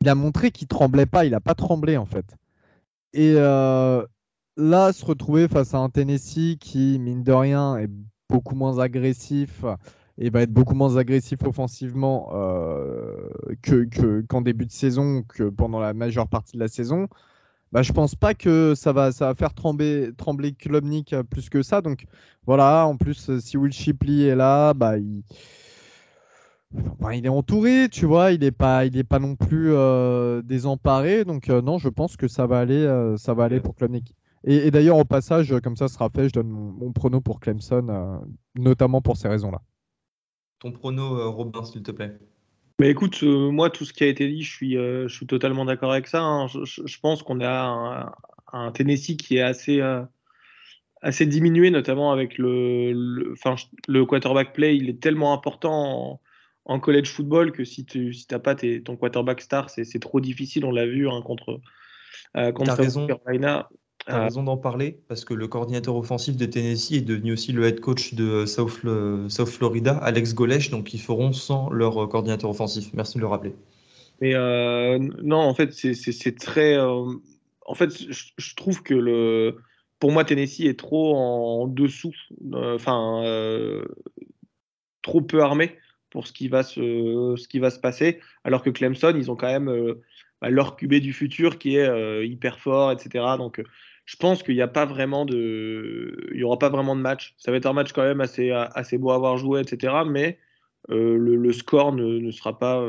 il 0.01 0.09
a 0.09 0.15
montré 0.15 0.51
qu'il 0.51 0.69
tremblait 0.69 1.07
pas. 1.07 1.25
Il 1.25 1.35
a 1.35 1.41
pas 1.41 1.55
tremblé 1.55 1.97
en 1.97 2.07
fait. 2.07 2.37
Et 3.13 3.35
là, 3.35 4.93
se 4.93 5.05
retrouver 5.05 5.49
face 5.49 5.75
à 5.75 5.79
un 5.79 5.89
Tennessee 5.89 6.59
qui, 6.59 6.99
mine 6.99 7.23
de 7.23 7.33
rien, 7.33 7.77
est 7.77 7.91
beaucoup 8.29 8.55
moins 8.55 8.79
agressif 8.79 9.65
et 10.21 10.29
va 10.29 10.43
être 10.43 10.53
beaucoup 10.53 10.75
moins 10.75 10.97
agressif 10.99 11.43
offensivement 11.45 12.31
euh, 12.35 13.31
que, 13.63 14.21
qu'en 14.29 14.43
début 14.43 14.67
de 14.67 14.71
saison, 14.71 15.23
que 15.23 15.45
pendant 15.45 15.81
la 15.81 15.95
majeure 15.95 16.29
partie 16.29 16.57
de 16.57 16.61
la 16.61 16.69
saison, 16.69 17.09
bah, 17.73 17.83
je 17.83 17.93
pense 17.93 18.15
pas 18.15 18.35
que 18.35 18.75
ça 18.77 18.93
va, 18.93 19.13
ça 19.13 19.29
va 19.29 19.35
faire 19.35 19.55
trembler, 19.55 20.11
trembler 20.19 20.53
Klubnik 20.53 21.15
plus 21.31 21.49
que 21.49 21.63
ça. 21.63 21.81
Donc 21.81 22.05
voilà, 22.47 22.87
en 22.87 22.97
plus, 22.99 23.39
si 23.39 23.57
Will 23.57 23.73
Shipley 23.73 24.25
est 24.25 24.37
là, 24.37 24.75
bah, 24.75 24.99
il, 24.99 25.23
il 27.15 27.25
est 27.25 27.29
entouré, 27.31 27.89
tu 27.91 28.05
vois, 28.05 28.33
il 28.33 28.41
n'est 28.41 28.51
pas, 28.51 28.83
pas 29.09 29.19
non 29.21 29.37
plus 29.37 29.73
euh, 29.73 30.43
désemparé. 30.43 31.25
Donc 31.25 31.49
euh, 31.49 31.63
non, 31.63 31.79
je 31.79 31.89
pense 31.89 32.19
que 32.19 32.29
ça 32.29 32.47
va 32.47 32.59
aller, 32.59 33.15
ça 33.17 33.33
va 33.33 33.45
aller 33.45 33.61
pour 33.61 33.75
Klubnik. 33.75 34.15
Et, 34.45 34.71
d'ailleurs, 34.71 34.99
au 34.99 35.05
passage, 35.05 35.55
comme 35.63 35.77
ça 35.77 35.89
sera 35.89 36.09
fait, 36.11 36.29
je 36.29 36.33
donne 36.35 36.49
mon, 36.49 36.73
mon 36.73 36.93
prono 36.93 37.21
pour 37.21 37.41
Clemson, 37.41 38.21
notamment 38.55 39.01
pour 39.01 39.17
ces 39.17 39.29
raisons-là. 39.29 39.61
Ton 40.61 40.73
prono, 40.73 41.19
euh, 41.19 41.29
Robin, 41.29 41.65
s'il 41.65 41.83
te 41.83 41.91
plaît. 41.91 42.17
Mais 42.79 42.91
écoute, 42.91 43.21
euh, 43.23 43.51
moi, 43.51 43.71
tout 43.71 43.85
ce 43.85 43.93
qui 43.93 44.05
a 44.05 44.07
été 44.07 44.29
dit, 44.29 44.43
je 44.43 44.51
suis, 44.51 44.77
euh, 44.77 45.09
je 45.09 45.15
suis 45.15 45.27
totalement 45.27 45.65
d'accord 45.65 45.93
avec 45.93 46.07
ça. 46.07 46.21
Hein. 46.21 46.47
Je, 46.49 47.01
pense 47.01 47.23
qu'on 47.23 47.41
a 47.41 48.13
un, 48.53 48.73
Tennessee 48.73 49.17
qui 49.17 49.39
est 49.39 49.43
assez, 49.43 49.81
assez 51.03 51.27
diminué, 51.27 51.71
notamment 51.71 52.13
avec 52.13 52.37
le, 52.37 52.93
le, 52.93 53.35
le, 53.89 54.07
quarterback 54.07 54.53
play. 54.53 54.77
Il 54.77 54.89
est 54.91 55.01
tellement 55.01 55.33
important 55.33 56.21
en, 56.67 56.81
college 56.81 57.09
football 57.09 57.53
que 57.53 57.65
si 57.65 57.85
tu 57.85 58.13
si 58.13 58.27
n'as 58.31 58.39
pas 58.39 58.55
ton 58.55 58.97
quarterback 58.97 59.41
star, 59.41 59.71
c'est 59.71 59.99
trop 59.99 60.21
difficile. 60.21 60.65
On 60.65 60.73
l'a 60.73 60.87
vu 60.87 61.09
hein, 61.09 61.23
contre, 61.23 61.61
contre 62.35 62.91
South 62.91 63.09
Carolina. 63.09 63.69
Tu 64.07 64.13
as 64.13 64.25
raison 64.25 64.43
d'en 64.43 64.57
parler 64.57 64.99
parce 65.09 65.25
que 65.25 65.35
le 65.35 65.47
coordinateur 65.47 65.95
offensif 65.95 66.37
de 66.37 66.47
Tennessee 66.47 66.93
est 66.93 67.01
devenu 67.03 67.33
aussi 67.35 67.53
le 67.53 67.65
head 67.67 67.81
coach 67.81 68.15
de 68.15 68.47
South, 68.47 68.81
South 69.29 69.49
Florida, 69.49 69.97
Alex 69.99 70.35
Golesh, 70.35 70.71
donc 70.71 70.95
ils 70.95 71.01
feront 71.01 71.33
sans 71.33 71.71
leur 71.71 72.09
coordinateur 72.09 72.51
offensif. 72.51 72.91
Merci 72.95 73.19
de 73.19 73.21
le 73.21 73.27
rappeler. 73.27 73.55
Mais 74.21 74.35
euh, 74.35 74.99
non, 75.23 75.39
en 75.39 75.55
fait, 75.55 75.73
c'est 75.73 76.39
très. 76.39 76.77
Euh, 76.77 77.13
en 77.67 77.75
fait, 77.75 77.91
je, 77.91 78.55
trouve 78.55 78.83
que 78.83 78.95
le, 78.95 79.57
pour 79.99 80.13
moi, 80.13 80.25
Tennessee 80.25 80.61
est 80.61 80.79
trop 80.79 81.17
en 81.17 81.67
dessous, 81.67 82.15
euh, 82.53 82.75
enfin, 82.75 83.23
trop 85.03 85.23
peu 85.23 85.43
armé 85.43 85.79
pour 86.11 86.27
ce 86.27 86.33
qui 86.33 86.49
va 86.49 86.63
se, 86.63 87.35
ce 87.37 87.49
qui 87.49 87.59
va 87.61 87.71
se 87.71 87.79
passer. 87.79 88.21
Alors 88.45 88.63
que 88.63 88.71
Clemson, 88.71 89.15
ils 89.17 89.31
ont 89.31 89.37
quand 89.37 89.47
même 89.47 89.95
bah, 90.43 90.51
leur 90.51 90.77
QB 90.77 90.95
du 90.97 91.13
futur 91.13 91.59
qui 91.59 91.77
est 91.77 92.27
hyper 92.27 92.59
fort, 92.59 92.93
etc. 92.93 93.25
Donc 93.39 93.63
je 94.11 94.17
pense 94.17 94.43
qu'il 94.43 94.57
n'y 94.57 94.61
a 94.61 94.67
pas 94.67 94.87
vraiment 94.87 95.25
de, 95.25 96.31
il 96.33 96.41
y 96.41 96.43
aura 96.43 96.59
pas 96.59 96.69
vraiment 96.69 96.97
de 96.97 97.01
match. 97.01 97.37
Ça 97.39 97.53
va 97.53 97.59
être 97.59 97.67
un 97.67 97.73
match 97.73 97.93
quand 97.93 98.03
même 98.03 98.21
assez, 98.21 98.51
assez 98.51 98.99
beau 98.99 99.13
à 99.13 99.15
avoir 99.15 99.37
joué, 99.37 99.61
etc. 99.61 99.99
Mais 100.05 100.37
le, 100.89 101.53
score 101.53 101.93
ne, 101.93 102.29
sera 102.33 102.59
pas, 102.59 102.85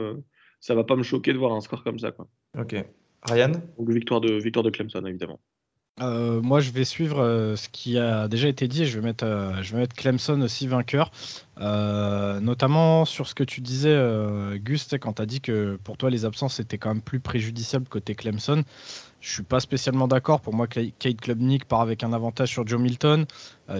ça 0.62 0.74
va 0.74 0.84
pas 0.84 0.96
me 0.96 1.04
choquer 1.04 1.32
de 1.32 1.38
voir 1.38 1.54
un 1.54 1.62
score 1.62 1.84
comme 1.84 2.00
ça, 2.00 2.12
quoi. 2.12 2.28
Ok. 2.58 2.74
Ryan? 3.30 3.52
Donc 3.78 3.92
victoire 3.92 4.20
de, 4.20 4.34
victoire 4.34 4.64
de 4.64 4.72
Clemson, 4.72 5.06
évidemment. 5.06 5.40
Euh, 6.00 6.42
moi, 6.42 6.62
je 6.62 6.72
vais 6.72 6.86
suivre 6.86 7.22
euh, 7.22 7.56
ce 7.56 7.70
qui 7.70 7.98
a 7.98 8.28
déjà 8.28 8.48
été 8.48 8.68
dit 8.68 8.84
et 8.84 8.86
je 8.86 8.98
vais 9.00 9.06
mettre, 9.06 9.26
euh, 9.26 9.62
je 9.62 9.74
vais 9.74 9.80
mettre 9.80 9.96
Clemson 9.96 10.40
aussi 10.42 10.68
vainqueur. 10.68 11.12
notamment 11.60 13.06
sur 13.06 13.28
ce 13.28 13.36
que 13.36 13.44
tu 13.44 13.62
disais, 13.62 13.96
Gus, 14.64 14.88
quand 15.00 15.14
tu 15.14 15.22
as 15.22 15.26
dit 15.26 15.42
que 15.42 15.78
pour 15.84 15.98
toi, 15.98 16.10
les 16.10 16.26
absences 16.26 16.60
étaient 16.60 16.78
quand 16.78 16.90
même 16.90 17.02
plus 17.02 17.20
préjudiciables 17.20 17.88
côté 17.88 18.16
Clemson. 18.16 18.64
Je 19.20 19.32
suis 19.32 19.44
pas 19.44 19.60
spécialement 19.60 20.08
d'accord. 20.08 20.42
Pour 20.42 20.56
moi, 20.56 20.66
Kate 20.66 21.22
Klubnik 21.22 21.66
part 21.66 21.82
avec 21.82 22.04
un 22.04 22.14
avantage 22.14 22.50
sur 22.50 22.66
Joe 22.66 22.82
Milton. 22.82 23.26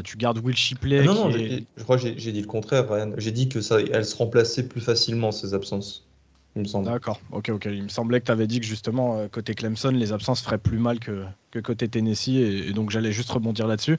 tu 0.04 0.18
gardes 0.18 0.38
Will 0.38 0.56
Shipley. 0.56 1.00
Ah 1.00 1.04
non, 1.06 1.30
non, 1.30 1.32
je 1.32 1.84
crois 1.84 1.98
que 1.98 2.04
j'ai 2.16 2.32
dit 2.32 2.42
le 2.42 2.48
contraire, 2.48 2.88
Ryan. 2.88 3.14
J'ai 3.18 3.32
dit 3.32 3.50
que 3.50 3.62
ça, 3.62 3.80
elle 3.80 4.06
se 4.06 4.16
remplaçait 4.16 4.68
plus 4.68 4.82
facilement, 4.82 5.32
ces 5.32 5.56
absences 5.56 6.11
D'accord, 6.56 7.22
ok, 7.32 7.50
ok. 7.50 7.66
Il 7.66 7.84
me 7.84 7.88
semblait 7.88 8.20
que 8.20 8.26
tu 8.26 8.32
avais 8.32 8.46
dit 8.46 8.60
que 8.60 8.66
justement, 8.66 9.18
euh, 9.18 9.28
côté 9.30 9.54
Clemson, 9.54 9.92
les 9.92 10.12
absences 10.12 10.42
feraient 10.42 10.58
plus 10.58 10.80
mal 10.80 11.00
que, 11.00 11.26
côté 11.64 11.88
Tennessee, 11.88 12.36
et, 12.36 12.74
donc 12.74 12.90
j'allais 12.90 13.14
juste 13.14 13.32
rebondir 13.32 13.68
là-dessus. 13.68 13.98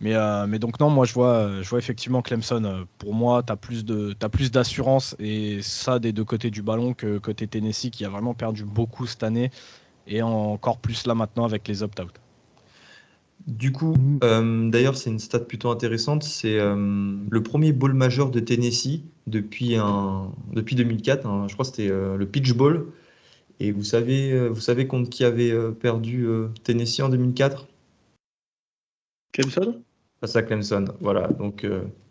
Mais, 0.00 0.14
euh, 0.14 0.46
donc 0.58 0.78
non, 0.78 0.90
moi 0.90 1.06
je 1.06 1.12
vois, 1.14 1.60
je 1.60 1.68
vois 1.68 1.80
effectivement 1.80 2.22
Clemson. 2.22 2.64
Euh, 2.64 2.84
pour 2.98 3.14
moi, 3.14 3.42
tu 3.42 3.52
as 3.52 3.56
plus 3.56 3.84
de, 3.84 4.14
as 4.22 4.28
plus 4.28 4.52
d'assurance 4.52 5.16
et 5.18 5.60
ça 5.60 5.98
des 5.98 6.12
deux 6.12 6.24
côtés 6.24 6.50
du 6.50 6.62
ballon 6.62 6.94
que 6.94 7.18
côté 7.18 7.48
Tennessee 7.48 7.90
qui 7.90 8.04
a 8.04 8.08
vraiment 8.08 8.34
perdu 8.34 8.64
beaucoup 8.64 9.06
cette 9.06 9.24
année 9.24 9.50
et 10.06 10.22
encore 10.22 10.78
plus 10.78 11.06
là 11.06 11.14
maintenant 11.14 11.44
avec 11.44 11.66
les 11.66 11.82
opt-out. 11.82 12.12
Du 13.46 13.72
coup, 13.72 13.94
euh, 14.24 14.68
d'ailleurs, 14.68 14.96
c'est 14.96 15.10
une 15.10 15.18
stat 15.18 15.40
plutôt 15.40 15.70
intéressante. 15.70 16.22
C'est 16.22 16.58
euh, 16.58 17.16
le 17.30 17.42
premier 17.42 17.72
bowl 17.72 17.94
majeur 17.94 18.30
de 18.30 18.40
Tennessee 18.40 19.00
depuis, 19.26 19.76
un, 19.76 20.32
depuis 20.52 20.76
2004. 20.76 21.26
Hein. 21.26 21.46
je 21.48 21.54
crois 21.54 21.64
que 21.64 21.70
c'était 21.70 21.90
euh, 21.90 22.16
le 22.16 22.26
Pitch 22.26 22.52
Bowl. 22.52 22.92
Et 23.60 23.72
vous 23.72 23.82
savez, 23.82 24.48
vous 24.48 24.60
savez 24.60 24.86
contre 24.86 25.10
qui 25.10 25.24
avait 25.24 25.52
perdu 25.72 26.28
Tennessee 26.62 27.00
en 27.00 27.08
2004 27.08 27.66
Clemson? 29.32 29.82
Face 30.20 30.36
à 30.36 30.42
Clemson. 30.42 30.84
Voilà. 31.00 31.26
Donc, 31.26 31.66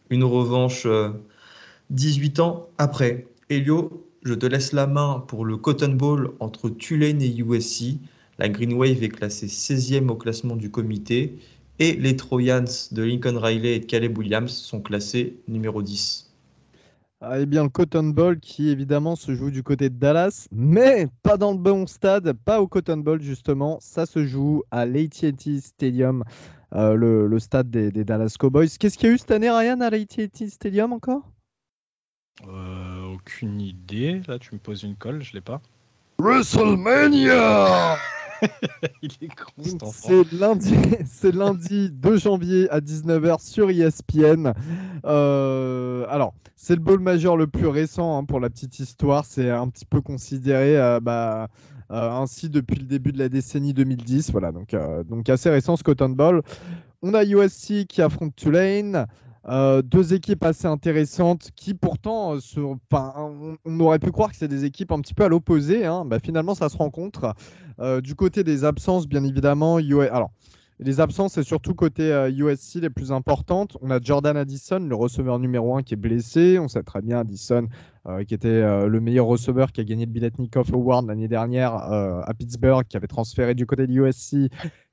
une 0.10 0.26
revanche 0.26 0.86
18 1.90 2.42
ans 2.42 2.68
après. 2.78 3.28
Elio, 3.50 4.06
je 4.24 4.34
te 4.34 4.46
laisse 4.46 4.74
la 4.74 4.88
main 4.88 5.24
pour 5.26 5.46
le 5.46 5.56
Cotton 5.56 5.94
Bowl 5.94 6.34
entre 6.42 6.68
Tulane 6.68 7.22
et 7.22 7.34
USC. 7.34 7.98
La 8.40 8.50
Green 8.50 8.74
Wave 8.74 9.04
est 9.04 9.10
classée 9.10 9.48
16e 9.48 10.10
au 10.10 10.16
classement 10.16 10.56
du 10.56 10.70
comité 10.70 11.40
et 11.80 11.94
les 11.94 12.16
Trojans 12.16 12.66
de 12.92 13.04
Lincoln 13.04 13.38
Riley 13.38 13.76
et 13.76 13.80
de 13.80 13.86
Caleb 13.86 14.18
Williams 14.18 14.52
sont 14.52 14.82
classés 14.82 15.38
numéro 15.48 15.82
10. 15.82 16.28
Ah, 17.20 17.40
eh 17.40 17.48
bien, 17.48 17.64
le 17.64 17.70
Cotton 17.70 18.04
Bowl 18.04 18.40
qui 18.40 18.70
évidemment 18.70 19.16
se 19.16 19.34
joue 19.34 19.50
du 19.50 19.64
côté 19.64 19.90
de 19.90 19.96
Dallas, 19.96 20.48
mais 20.52 21.08
pas 21.24 21.38
dans 21.38 21.52
le 21.52 21.58
bon 21.58 21.88
stade, 21.88 22.32
pas 22.34 22.62
au 22.62 22.68
Cotton 22.68 22.98
Bowl 22.98 23.20
justement. 23.22 23.80
Ça 23.82 24.06
se 24.06 24.24
joue 24.24 24.64
à 24.70 24.86
l'AT&T 24.86 25.60
Stadium, 25.60 26.24
euh, 26.76 26.94
le, 26.94 27.40
stade 27.40 27.72
des, 27.72 27.92
Dallas 28.04 28.36
Cowboys. 28.38 28.70
Qu'est-ce 28.80 29.00
qu'il 29.00 29.10
y 29.10 29.12
a 29.12 29.16
eu 29.16 29.18
cette 29.18 29.32
année, 29.32 29.50
Ryan, 29.50 29.82
à 29.82 29.90
l'AT&T 29.90 30.48
Stadium 30.48 30.94
encore? 30.94 31.24
Euh, 32.48 33.14
Aucune 33.16 33.62
idée. 33.62 34.22
Là, 34.28 34.38
tu 34.38 34.54
me 34.54 34.60
poses 34.60 34.84
une 34.84 34.96
colle, 34.96 35.24
je 35.24 35.34
l'ai 35.34 35.42
pas. 35.42 35.60
WrestleMania 36.20 37.98
C'est 39.92 40.32
lundi, 40.34 40.76
c'est 41.06 41.32
lundi 41.34 41.90
2 41.92 42.18
janvier 42.18 42.70
à 42.70 42.80
19h 42.80 43.42
sur 43.42 43.70
ESPN. 43.70 44.54
Euh, 45.06 46.06
alors, 46.10 46.34
c'est 46.56 46.76
le 46.76 46.82
bowl 46.82 47.00
majeur 47.00 47.38
le 47.38 47.48
plus 47.48 47.68
récent 47.68 48.18
hein, 48.18 48.26
pour 48.26 48.40
la 48.40 48.50
petite 48.50 48.80
histoire. 48.80 49.26
C'est 49.26 49.50
un 49.50 49.68
petit 49.70 49.86
peu 49.86 50.02
considéré 50.02 50.78
euh, 50.78 51.00
bah, 51.00 51.48
euh, 51.92 52.12
ainsi 52.12 52.50
depuis 52.50 52.80
le 52.80 52.86
début 52.86 53.12
de 53.12 53.20
la 53.20 53.30
décennie 53.30 53.74
2010. 53.74 54.32
Voilà, 54.32 54.52
donc, 54.52 54.76
donc 55.10 55.30
assez 55.30 55.50
récent 55.50 55.76
ce 55.76 55.84
Cotton 55.84 56.10
Bowl. 56.10 56.42
On 57.02 57.14
a 57.14 57.24
USC 57.24 57.86
qui 57.88 58.02
affronte 58.02 58.36
Tulane. 58.36 59.08
Euh, 59.48 59.82
deux 59.82 60.14
équipes 60.14 60.44
assez 60.44 60.68
intéressantes 60.68 61.50
qui 61.56 61.74
pourtant, 61.74 62.36
euh, 62.36 62.76
on, 63.66 63.80
aurait 63.80 64.00
pu 64.00 64.12
croire 64.12 64.32
que 64.32 64.36
c'est 64.36 64.48
des 64.48 64.66
équipes 64.66 64.92
un 64.92 65.00
petit 65.00 65.14
peu 65.14 65.24
à 65.24 65.30
l'opposé. 65.30 65.86
Hein. 65.86 66.04
Bah, 66.06 66.20
finalement, 66.20 66.56
ça 66.56 66.70
se 66.70 66.78
rencontre. 66.78 67.34
Euh, 67.80 68.02
du 68.02 68.16
côté 68.16 68.44
des 68.44 68.66
absences, 68.66 69.08
bien 69.08 69.24
évidemment, 69.24 69.78
alors, 69.78 70.32
les 70.80 71.00
absences, 71.00 71.34
c'est 71.34 71.44
surtout 71.44 71.74
côté 71.74 72.30
USC 72.38 72.76
les 72.76 72.90
plus 72.92 73.12
importantes. 73.12 73.78
On 73.82 73.90
a 73.90 74.00
Jordan 74.00 74.38
Addison, 74.38 74.80
le 74.80 74.96
receveur 74.96 75.40
numéro 75.40 75.76
1 75.76 75.82
qui 75.82 75.96
est 75.96 75.98
blessé. 75.98 76.60
On 76.60 76.68
sait 76.68 76.84
très 76.84 77.02
bien 77.02 77.20
Addison, 77.20 77.68
qui 78.28 78.36
était 78.36 78.88
le 78.88 79.00
meilleur 79.00 79.26
receveur 79.26 79.72
qui 79.72 79.82
a 79.82 79.84
gagné 79.84 80.06
le 80.06 80.12
Biletnikoff 80.12 80.72
Award 80.72 81.08
l'année 81.08 81.28
dernière 81.28 81.74
à 81.74 82.32
Pittsburgh, 82.38 82.86
qui 82.88 82.96
avait 82.96 83.08
transféré 83.08 83.56
du 83.56 83.66
côté 83.66 83.88
de 83.88 83.94
USC, 83.94 84.52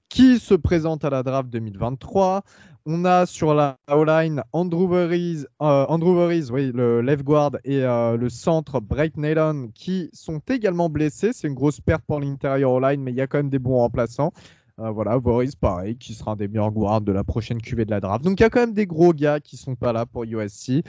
qui 0.08 0.38
se 0.38 0.54
présente 0.54 1.04
à 1.04 1.10
la 1.10 1.22
draft 1.22 1.50
2023. 1.50 2.44
On 2.86 3.06
a 3.06 3.24
sur 3.24 3.54
la 3.54 3.78
O-line 3.90 4.42
Andrew 4.52 4.86
Burries, 4.86 5.46
euh, 5.62 5.86
Andrew 5.88 6.28
oui, 6.28 6.70
le 6.70 7.00
left 7.00 7.24
guard 7.24 7.52
et 7.64 7.82
euh, 7.82 8.18
le 8.18 8.28
centre 8.28 8.78
Bright 8.78 9.16
Naylon 9.16 9.70
qui 9.74 10.10
sont 10.12 10.42
également 10.50 10.90
blessés. 10.90 11.32
C'est 11.32 11.48
une 11.48 11.54
grosse 11.54 11.80
perte 11.80 12.02
pour 12.06 12.20
l'intérieur 12.20 12.72
O-line, 12.72 13.00
mais 13.00 13.12
il 13.12 13.16
y 13.16 13.22
a 13.22 13.26
quand 13.26 13.38
même 13.38 13.48
des 13.48 13.58
bons 13.58 13.78
remplaçants. 13.78 14.34
Euh, 14.80 14.90
voilà, 14.90 15.18
Boris, 15.18 15.56
pareil, 15.56 15.96
qui 15.96 16.12
sera 16.12 16.32
un 16.32 16.36
des 16.36 16.46
meilleurs 16.46 16.72
guards 16.72 17.00
de 17.00 17.12
la 17.12 17.24
prochaine 17.24 17.62
QV 17.62 17.86
de 17.86 17.90
la 17.90 18.00
draft. 18.00 18.22
Donc 18.22 18.38
il 18.38 18.42
y 18.42 18.46
a 18.46 18.50
quand 18.50 18.60
même 18.60 18.74
des 18.74 18.86
gros 18.86 19.14
gars 19.14 19.40
qui 19.40 19.56
sont 19.56 19.76
pas 19.76 19.94
là 19.94 20.04
pour 20.04 20.24
USC. 20.24 20.82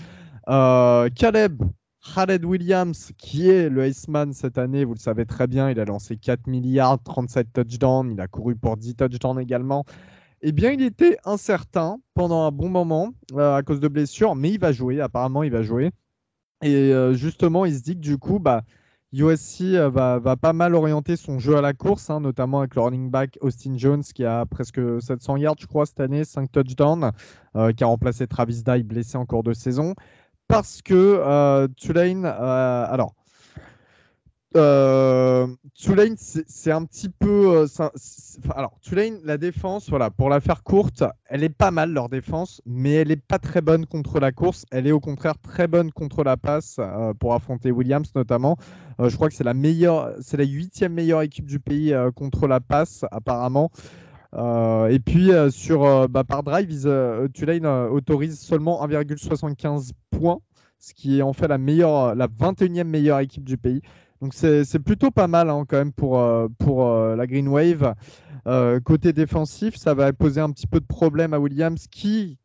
Caleb 0.45 1.63
Khaled 2.13 2.43
Williams, 2.43 3.13
qui 3.17 3.49
est 3.49 3.69
le 3.69 3.87
Iceman 3.87 4.33
cette 4.33 4.57
année, 4.57 4.83
vous 4.83 4.95
le 4.95 4.99
savez 4.99 5.25
très 5.25 5.47
bien, 5.47 5.69
il 5.69 5.79
a 5.79 5.85
lancé 5.85 6.17
4 6.17 6.47
milliards, 6.47 7.01
37 7.01 7.53
touchdowns, 7.53 8.11
il 8.11 8.19
a 8.19 8.27
couru 8.27 8.57
pour 8.57 8.75
10 8.75 8.95
touchdowns 8.95 9.39
également 9.39 9.85
eh 10.47 10.51
bien, 10.51 10.69
il 10.69 10.83
était 10.83 11.17
incertain 11.25 11.97
pendant 12.13 12.43
un 12.43 12.51
bon 12.51 12.69
moment 12.69 13.15
euh, 13.33 13.55
à 13.55 13.63
cause 13.63 13.79
de 13.79 13.87
blessures, 13.87 14.35
mais 14.35 14.51
il 14.51 14.59
va 14.59 14.71
jouer. 14.71 15.01
Apparemment, 15.01 15.41
il 15.41 15.51
va 15.51 15.63
jouer. 15.63 15.89
Et 16.61 16.93
euh, 16.93 17.15
justement, 17.15 17.65
il 17.65 17.73
se 17.73 17.81
dit 17.81 17.95
que 17.95 18.01
du 18.01 18.19
coup, 18.19 18.37
bah, 18.37 18.61
USC 19.11 19.61
euh, 19.61 19.89
va, 19.89 20.19
pas 20.35 20.53
mal 20.53 20.75
orienter 20.75 21.15
son 21.15 21.39
jeu 21.39 21.57
à 21.57 21.61
la 21.61 21.73
course, 21.73 22.11
hein, 22.11 22.19
notamment 22.19 22.59
avec 22.59 22.75
le 22.75 22.81
running 22.81 23.09
back 23.09 23.39
Austin 23.41 23.75
Jones 23.75 24.03
qui 24.03 24.23
a 24.23 24.45
presque 24.45 24.79
700 25.01 25.37
yards, 25.37 25.55
je 25.59 25.65
crois, 25.65 25.87
cette 25.87 25.99
année, 25.99 26.23
5 26.23 26.51
touchdowns, 26.51 27.11
qui 27.75 27.83
a 27.83 27.87
remplacé 27.87 28.27
Travis 28.27 28.61
Dye 28.61 28.83
blessé 28.83 29.17
en 29.17 29.25
cours 29.25 29.41
de 29.41 29.53
saison. 29.53 29.95
Parce 30.47 30.83
que 30.83 31.67
Tulane, 31.75 32.25
alors, 32.25 33.15
euh, 34.55 35.47
Tulane, 35.73 36.15
c'est 36.17 36.71
un 36.71 36.85
petit 36.85 37.09
peu. 37.09 37.65
Euh, 37.79 37.87
alors, 38.55 38.77
Tulane, 38.81 39.19
la 39.23 39.37
défense, 39.37 39.89
voilà, 39.89 40.09
pour 40.09 40.29
la 40.29 40.39
faire 40.39 40.63
courte, 40.63 41.03
elle 41.25 41.43
est 41.43 41.49
pas 41.49 41.71
mal 41.71 41.91
leur 41.91 42.09
défense, 42.09 42.61
mais 42.65 42.93
elle 42.93 43.11
est 43.11 43.21
pas 43.21 43.39
très 43.39 43.61
bonne 43.61 43.85
contre 43.85 44.19
la 44.19 44.31
course. 44.31 44.65
Elle 44.71 44.87
est 44.87 44.91
au 44.91 44.99
contraire 44.99 45.37
très 45.37 45.67
bonne 45.67 45.91
contre 45.91 46.23
la 46.23 46.37
passe 46.37 46.77
euh, 46.79 47.13
pour 47.13 47.33
affronter 47.33 47.71
Williams 47.71 48.11
notamment. 48.15 48.57
je 48.99 49.13
crois 49.15 49.27
que 49.27 49.35
c'est 49.35 49.43
la 49.43 49.53
meilleure, 49.53 50.13
c'est 50.21 50.37
la 50.37 50.45
huitième 50.45 50.93
meilleure 50.93 51.21
équipe 51.21 51.45
du 51.45 51.59
pays 51.59 51.93
contre 52.15 52.47
la 52.47 52.61
passe 52.61 53.03
apparemment. 53.11 53.71
et 54.33 54.99
puis 54.99 55.31
sur 55.49 56.07
bah, 56.07 56.23
par 56.23 56.43
drive, 56.43 56.69
Tulane 57.33 57.65
autorise 57.65 58.39
seulement 58.39 58.85
1,75 58.87 59.91
points, 60.11 60.39
ce 60.79 60.93
qui 60.93 61.19
est 61.19 61.21
en 61.21 61.33
fait 61.33 61.47
la 61.47 61.57
meilleure, 61.57 62.15
la 62.15 62.27
21e 62.27 62.85
meilleure 62.85 63.19
équipe 63.19 63.43
du 63.43 63.57
pays. 63.57 63.81
Donc 64.21 64.33
c'est 64.33 64.79
plutôt 64.79 65.11
pas 65.11 65.27
mal 65.27 65.49
hein, 65.49 65.65
quand 65.67 65.77
même 65.77 65.91
pour, 65.91 66.19
euh, 66.19 66.47
euh, 66.67 67.15
la 67.15 67.27
Green 67.27 67.47
Wave. 67.47 67.95
Euh, 68.47 68.79
côté 68.79 69.11
défensif, 69.11 69.75
ça 69.75 69.93
va 69.93 70.13
poser 70.13 70.39
un 70.39 70.51
petit 70.51 70.67
peu 70.67 70.79
de 70.79 70.85
problème 70.85 71.33
à 71.33 71.39
Williams 71.39 71.87
qui, 71.87 72.37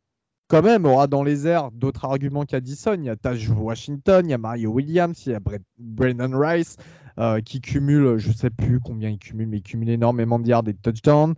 quand 0.49 0.63
même, 0.63 0.87
aura 0.87 1.07
dans 1.07 1.23
les 1.23 1.47
airs 1.47 1.71
d'autres 1.71 2.05
arguments 2.05 2.45
qu'Addison. 2.45 2.95
Il 2.95 3.05
y 3.05 3.11
a 3.11 3.17
Taj 3.17 3.51
Washington, 3.51 4.27
il 4.27 4.31
y 4.31 4.35
a 4.35 4.39
Mario 4.39 4.71
Williams, 4.71 5.27
il 5.27 5.33
y 5.33 5.35
a 5.35 5.41
Brandon 5.79 6.39
Rice 6.39 6.77
qui 7.45 7.61
cumule, 7.61 8.17
je 8.17 8.29
ne 8.29 8.35
sais 8.35 8.49
plus 8.49 8.81
combien 8.81 9.11
il 9.11 9.19
cumule, 9.19 9.47
mais 9.49 9.59
il 9.59 9.63
cumule 9.63 9.91
énormément 9.91 10.39
de 10.39 10.49
yards 10.49 10.69
et 10.69 10.73
de 10.73 10.79
touchdowns. 10.79 11.35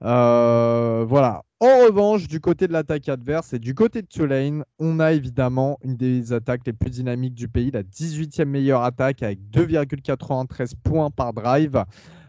Voilà, 0.00 1.42
en 1.58 1.86
revanche, 1.86 2.28
du 2.28 2.38
côté 2.40 2.68
de 2.68 2.74
l'attaque 2.74 3.08
adverse 3.08 3.54
et 3.54 3.58
du 3.58 3.74
côté 3.74 4.02
de 4.02 4.06
Tulane, 4.06 4.62
on 4.78 5.00
a 5.00 5.12
évidemment 5.12 5.78
une 5.82 5.96
des 5.96 6.34
attaques 6.34 6.66
les 6.66 6.74
plus 6.74 6.90
dynamiques 6.90 7.34
du 7.34 7.48
pays, 7.48 7.70
la 7.70 7.82
18e 7.82 8.44
meilleure 8.44 8.82
attaque 8.82 9.22
avec 9.22 9.38
2,93 9.50 10.72
points 10.84 11.10
par 11.10 11.32
drive. 11.32 11.82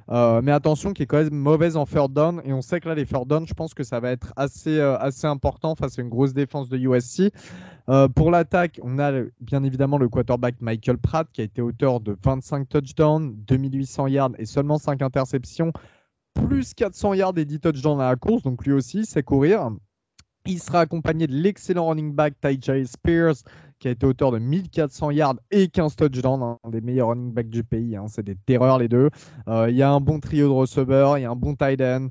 Euh, 0.09 0.41
mais 0.41 0.53
attention, 0.53 0.93
qui 0.93 1.03
est 1.03 1.05
quand 1.05 1.22
même 1.22 1.34
mauvaise 1.34 1.76
en 1.76 1.86
third 1.86 2.13
down. 2.13 2.41
Et 2.45 2.53
on 2.53 2.61
sait 2.61 2.80
que 2.80 2.88
là, 2.88 2.95
les 2.95 3.05
third 3.05 3.28
down, 3.28 3.45
je 3.45 3.53
pense 3.53 3.74
que 3.74 3.84
ça 3.84 3.99
va 3.99 4.11
être 4.11 4.32
assez, 4.38 4.80
euh, 4.80 4.97
assez 4.97 5.28
important 5.28 5.76
face 5.76 5.99
à 5.99 6.01
une 6.01 6.09
grosse 6.09 6.34
défense 6.34 6.70
de 6.70 6.78
USC. 6.78 7.34
Euh, 7.89 8.07
pour 8.07 8.32
l'attaque, 8.32 8.80
on 8.84 8.99
a 8.99 9.11
bien 9.41 9.63
évidemment 9.63 9.97
le 9.97 10.07
quarterback 10.07 10.55
Michael 10.61 10.97
Pratt 10.97 11.28
qui 11.32 11.41
a 11.41 11.43
été 11.43 11.61
auteur 11.61 11.99
de 11.99 12.15
25 12.24 12.70
touchdowns, 12.70 13.36
2800 13.47 14.07
yards 14.07 14.32
et 14.38 14.45
seulement 14.45 14.78
5 14.78 15.01
interceptions, 15.01 15.74
plus 16.38 16.74
400 16.74 17.14
yards 17.16 17.38
et 17.38 17.46
10 17.46 17.60
touchdowns 17.60 18.02
à 18.02 18.10
la 18.10 18.16
course. 18.16 18.44
Donc 18.44 18.66
lui 18.66 18.74
aussi, 18.74 19.06
c'est 19.06 19.24
courir. 19.24 19.70
Il 20.46 20.60
sera 20.60 20.82
accompagné 20.82 21.28
de 21.28 21.34
l'excellent 21.34 21.88
running 21.88 22.14
back 22.14 22.36
Ty 22.40 22.60
Spears, 22.86 23.36
qui 23.80 23.88
a 23.88 23.92
été 23.92 24.06
auteur 24.06 24.32
de 24.32 24.40
1400 24.40 25.12
yards 25.12 25.36
et 25.52 25.68
15 25.68 25.96
touchdowns, 25.96 26.58
un 26.64 26.70
des 26.70 26.82
meilleurs 26.82 27.10
running 27.10 27.34
backs 27.34 27.50
du 27.50 27.64
pays. 27.64 27.96
Hein. 27.96 28.06
C'est 28.08 28.24
des 28.24 28.36
terreurs 28.36 28.80
les 28.80 28.88
deux. 28.88 29.10
Euh, 29.48 29.70
il 29.70 29.76
y 29.76 29.84
a 29.84 29.92
un 29.92 30.00
bon 30.00 30.20
trio 30.20 30.48
de 30.48 30.54
receveurs, 30.54 31.18
il 31.18 31.22
y 31.22 31.26
a 31.26 31.32
un 31.32 31.36
bon 31.36 31.56
tight 31.56 31.82
end. 31.82 32.08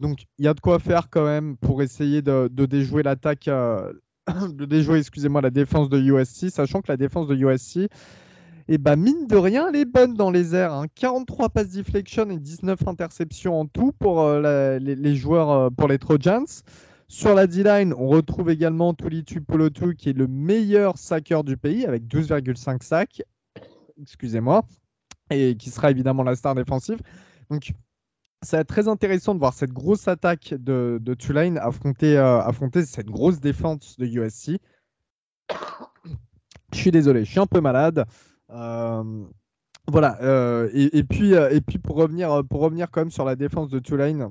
Donc 0.00 0.24
il 0.38 0.44
y 0.44 0.48
a 0.48 0.54
de 0.54 0.60
quoi 0.60 0.78
faire 0.78 1.08
quand 1.10 1.24
même 1.24 1.56
pour 1.56 1.82
essayer 1.82 2.22
de, 2.22 2.48
déjouer 2.48 3.02
l'attaque, 3.02 3.48
euh, 3.48 3.92
de 4.52 4.64
déjouer, 4.64 4.98
excusez-moi, 4.98 5.40
la 5.40 5.50
défense 5.50 5.88
de 5.88 5.98
USC, 5.98 6.50
sachant 6.50 6.80
que 6.80 6.90
la 6.90 6.96
défense 6.96 7.28
de 7.28 7.36
USC, 7.36 7.90
et 8.66 8.78
ben, 8.78 8.96
mine 8.96 9.26
de 9.26 9.36
rien, 9.36 9.68
elle 9.68 9.76
est 9.76 9.84
bonne 9.84 10.14
dans 10.14 10.30
les 10.30 10.54
airs. 10.54 10.84
43 10.94 11.44
hein. 11.44 11.48
passes 11.50 11.70
deflection 11.70 12.30
et 12.30 12.38
19 12.38 12.88
interceptions 12.88 13.60
en 13.60 13.66
tout 13.66 13.92
pour 13.92 14.22
euh, 14.22 14.78
les, 14.78 15.16
joueurs, 15.16 15.70
pour 15.72 15.88
les 15.88 15.98
Trojans. 15.98 16.46
Sur 17.08 17.34
la 17.34 17.46
D-line, 17.46 17.92
on 17.96 18.08
retrouve 18.08 18.50
également 18.50 18.94
Tulitu 18.94 19.42
Polotu, 19.42 19.94
qui 19.94 20.10
est 20.10 20.14
le 20.14 20.26
meilleur 20.26 20.96
sacker 20.96 21.44
du 21.44 21.56
pays, 21.56 21.84
avec 21.84 22.04
12,5 22.04 22.82
sacs. 22.82 23.22
Excusez-moi. 24.00 24.64
Et 25.30 25.56
qui 25.56 25.70
sera 25.70 25.90
évidemment 25.90 26.22
la 26.22 26.34
star 26.34 26.54
défensive. 26.54 26.98
Donc, 27.50 27.72
ça 28.42 28.56
va 28.56 28.60
être 28.62 28.68
très 28.68 28.88
intéressant 28.88 29.34
de 29.34 29.38
voir 29.38 29.54
cette 29.54 29.72
grosse 29.72 30.08
attaque 30.08 30.54
de, 30.54 31.00
Tulane 31.18 31.58
affronter, 31.58 32.16
euh, 32.16 32.40
affronter 32.40 32.84
cette 32.84 33.06
grosse 33.06 33.40
défense 33.40 33.96
de 33.98 34.06
USC. 34.06 34.58
Je 36.72 36.78
suis 36.78 36.90
désolé, 36.90 37.24
je 37.24 37.30
suis 37.30 37.40
un 37.40 37.46
peu 37.46 37.60
malade. 37.60 38.06
Euh, 38.54 39.24
voilà. 39.88 40.18
Euh, 40.22 40.70
et, 40.72 41.04
puis, 41.04 41.32
et 41.32 41.60
puis 41.60 41.78
pour 41.78 41.96
revenir, 41.96 42.42
pour 42.48 42.60
revenir 42.60 42.90
quand 42.90 43.02
même 43.02 43.10
sur 43.10 43.24
la 43.24 43.36
défense 43.36 43.68
de 43.70 43.78
Tulane, 43.78 44.30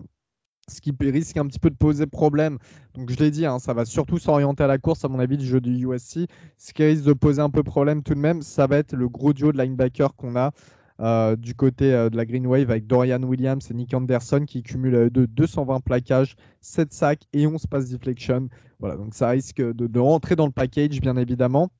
ce 0.67 0.81
qui 0.81 0.93
risque 0.99 1.37
un 1.37 1.45
petit 1.47 1.59
peu 1.59 1.69
de 1.69 1.75
poser 1.75 2.07
problème. 2.07 2.57
Donc 2.95 3.11
je 3.11 3.17
l'ai 3.17 3.31
dit, 3.31 3.45
hein, 3.45 3.59
ça 3.59 3.73
va 3.73 3.85
surtout 3.85 4.17
s'orienter 4.17 4.63
à 4.63 4.67
la 4.67 4.77
course, 4.77 5.03
à 5.05 5.09
mon 5.09 5.19
avis, 5.19 5.37
le 5.37 5.43
jeu 5.43 5.61
du 5.61 5.71
USC. 5.85 6.27
Ce 6.57 6.73
qui 6.73 6.83
risque 6.83 7.03
de 7.03 7.13
poser 7.13 7.41
un 7.41 7.49
peu 7.49 7.63
problème 7.63 8.03
tout 8.03 8.15
de 8.15 8.19
même, 8.19 8.41
ça 8.41 8.67
va 8.67 8.77
être 8.77 8.93
le 8.93 9.09
gros 9.09 9.33
duo 9.33 9.51
de 9.51 9.61
linebacker 9.61 10.15
qu'on 10.15 10.35
a 10.35 10.51
euh, 10.99 11.35
du 11.35 11.55
côté 11.55 11.93
euh, 11.93 12.09
de 12.09 12.15
la 12.15 12.25
Green 12.25 12.45
Wave 12.45 12.69
avec 12.69 12.85
Dorian 12.85 13.21
Williams 13.23 13.69
et 13.71 13.73
Nick 13.73 13.93
Anderson 13.93 14.45
qui 14.47 14.61
cumulent 14.61 14.95
euh, 14.95 15.09
de 15.09 15.25
220 15.25 15.79
plaquages, 15.81 16.35
7 16.61 16.93
sacs 16.93 17.23
et 17.33 17.47
11 17.47 17.65
passes 17.65 17.89
deflection. 17.89 18.47
Voilà, 18.79 18.95
donc 18.95 19.13
ça 19.15 19.29
risque 19.29 19.57
de, 19.57 19.87
de 19.87 19.99
rentrer 19.99 20.35
dans 20.35 20.45
le 20.45 20.51
package, 20.51 21.01
bien 21.01 21.17
évidemment. 21.17 21.71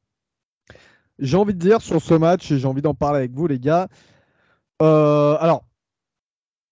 J'ai 1.24 1.38
envie 1.38 1.56
de 1.56 1.60
dire 1.60 1.82
sur 1.82 2.02
ce 2.02 2.14
match, 2.14 2.52
et 2.52 2.60
j'ai 2.60 2.68
envie 2.68 2.84
d'en 2.84 2.94
parler 2.94 3.18
avec 3.18 3.32
vous, 3.32 3.48
les 3.48 3.60
gars. 3.60 3.88
alors, 4.80 5.64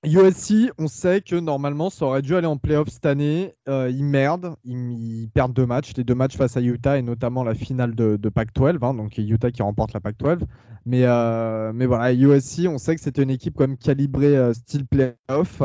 USC, 0.03 0.71
on 0.79 0.87
sait 0.87 1.21
que 1.21 1.35
normalement 1.35 1.91
ça 1.91 2.05
aurait 2.05 2.23
dû 2.23 2.35
aller 2.35 2.47
en 2.47 2.57
playoff 2.57 2.89
cette 2.89 3.05
année. 3.05 3.53
Euh, 3.69 3.87
ils 3.91 4.03
merdent, 4.03 4.55
ils, 4.63 5.29
perdent 5.31 5.53
deux 5.53 5.67
matchs, 5.67 5.93
les 5.95 6.03
deux 6.03 6.15
matchs 6.15 6.37
face 6.37 6.57
à 6.57 6.61
Utah 6.61 6.97
et 6.97 7.03
notamment 7.03 7.43
la 7.43 7.53
finale 7.53 7.93
de, 7.93 8.17
Pac-12, 8.29 8.79
hein, 8.81 8.95
donc 8.95 9.19
Utah 9.19 9.51
qui 9.51 9.61
remporte 9.61 9.93
la 9.93 9.99
Pac-12. 9.99 10.39
Mais, 10.87 11.03
euh, 11.03 11.71
mais 11.75 11.85
voilà, 11.85 12.13
USC, 12.13 12.65
on 12.67 12.79
sait 12.79 12.95
que 12.95 13.01
c'était 13.01 13.21
une 13.21 13.29
équipe 13.29 13.53
quand 13.55 13.67
même 13.67 13.77
calibrée 13.77 14.35
euh, 14.35 14.53
style 14.53 14.87
playoff. 14.87 15.61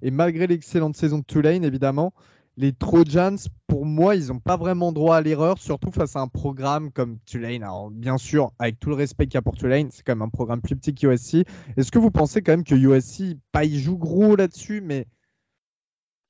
Et 0.00 0.10
malgré 0.10 0.46
l'excellente 0.46 0.96
saison 0.96 1.18
de 1.18 1.24
Tulane, 1.24 1.62
évidemment, 1.62 2.14
les 2.56 2.72
Trojans, 2.72 3.36
pour 3.66 3.84
moi, 3.84 4.14
ils 4.14 4.28
n'ont 4.28 4.38
pas 4.38 4.56
vraiment 4.56 4.92
droit 4.92 5.16
à 5.16 5.20
l'erreur, 5.20 5.58
surtout 5.58 5.90
face 5.90 6.14
à 6.14 6.20
un 6.20 6.28
programme 6.28 6.92
comme 6.92 7.18
Tulane. 7.26 7.62
Alors, 7.62 7.90
bien 7.90 8.16
sûr, 8.16 8.52
avec 8.58 8.78
tout 8.78 8.90
le 8.90 8.94
respect 8.94 9.26
qu'il 9.26 9.34
y 9.34 9.38
a 9.38 9.42
pour 9.42 9.56
Tulane, 9.56 9.88
c'est 9.90 10.04
quand 10.04 10.14
même 10.14 10.22
un 10.22 10.28
programme 10.28 10.60
plus 10.60 10.76
petit 10.76 10.94
qu'USC. 10.94 11.46
Est-ce 11.76 11.90
que 11.90 11.98
vous 11.98 12.12
pensez 12.12 12.42
quand 12.42 12.52
même 12.52 12.64
que 12.64 12.74
USC, 12.74 13.36
pas 13.50 13.64
ils 13.64 13.80
jouent 13.80 13.98
gros 13.98 14.36
là-dessus, 14.36 14.80
mais 14.80 15.06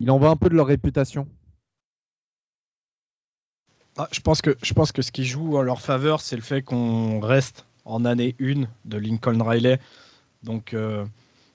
il 0.01 0.11
en 0.11 0.19
va 0.19 0.31
un 0.31 0.37
peu 0.37 0.49
de 0.49 0.55
leur 0.55 0.67
réputation? 0.67 1.29
Ah, 3.97 4.09
je, 4.11 4.21
pense 4.21 4.41
que, 4.41 4.57
je 4.63 4.73
pense 4.73 4.93
que 4.93 5.03
ce 5.03 5.13
qui 5.13 5.25
joue 5.25 5.57
en 5.57 5.63
leur 5.63 5.81
faveur, 5.81 6.21
c'est 6.21 6.37
le 6.37 6.43
fait 6.43 6.63
qu'on 6.63 7.21
reste 7.21 7.67
en 7.85 8.05
année 8.05 8.35
1 8.41 8.65
de 8.87 8.97
Lincoln 8.97 9.41
Riley. 9.41 9.79
Donc, 10.43 10.73
euh, 10.75 11.05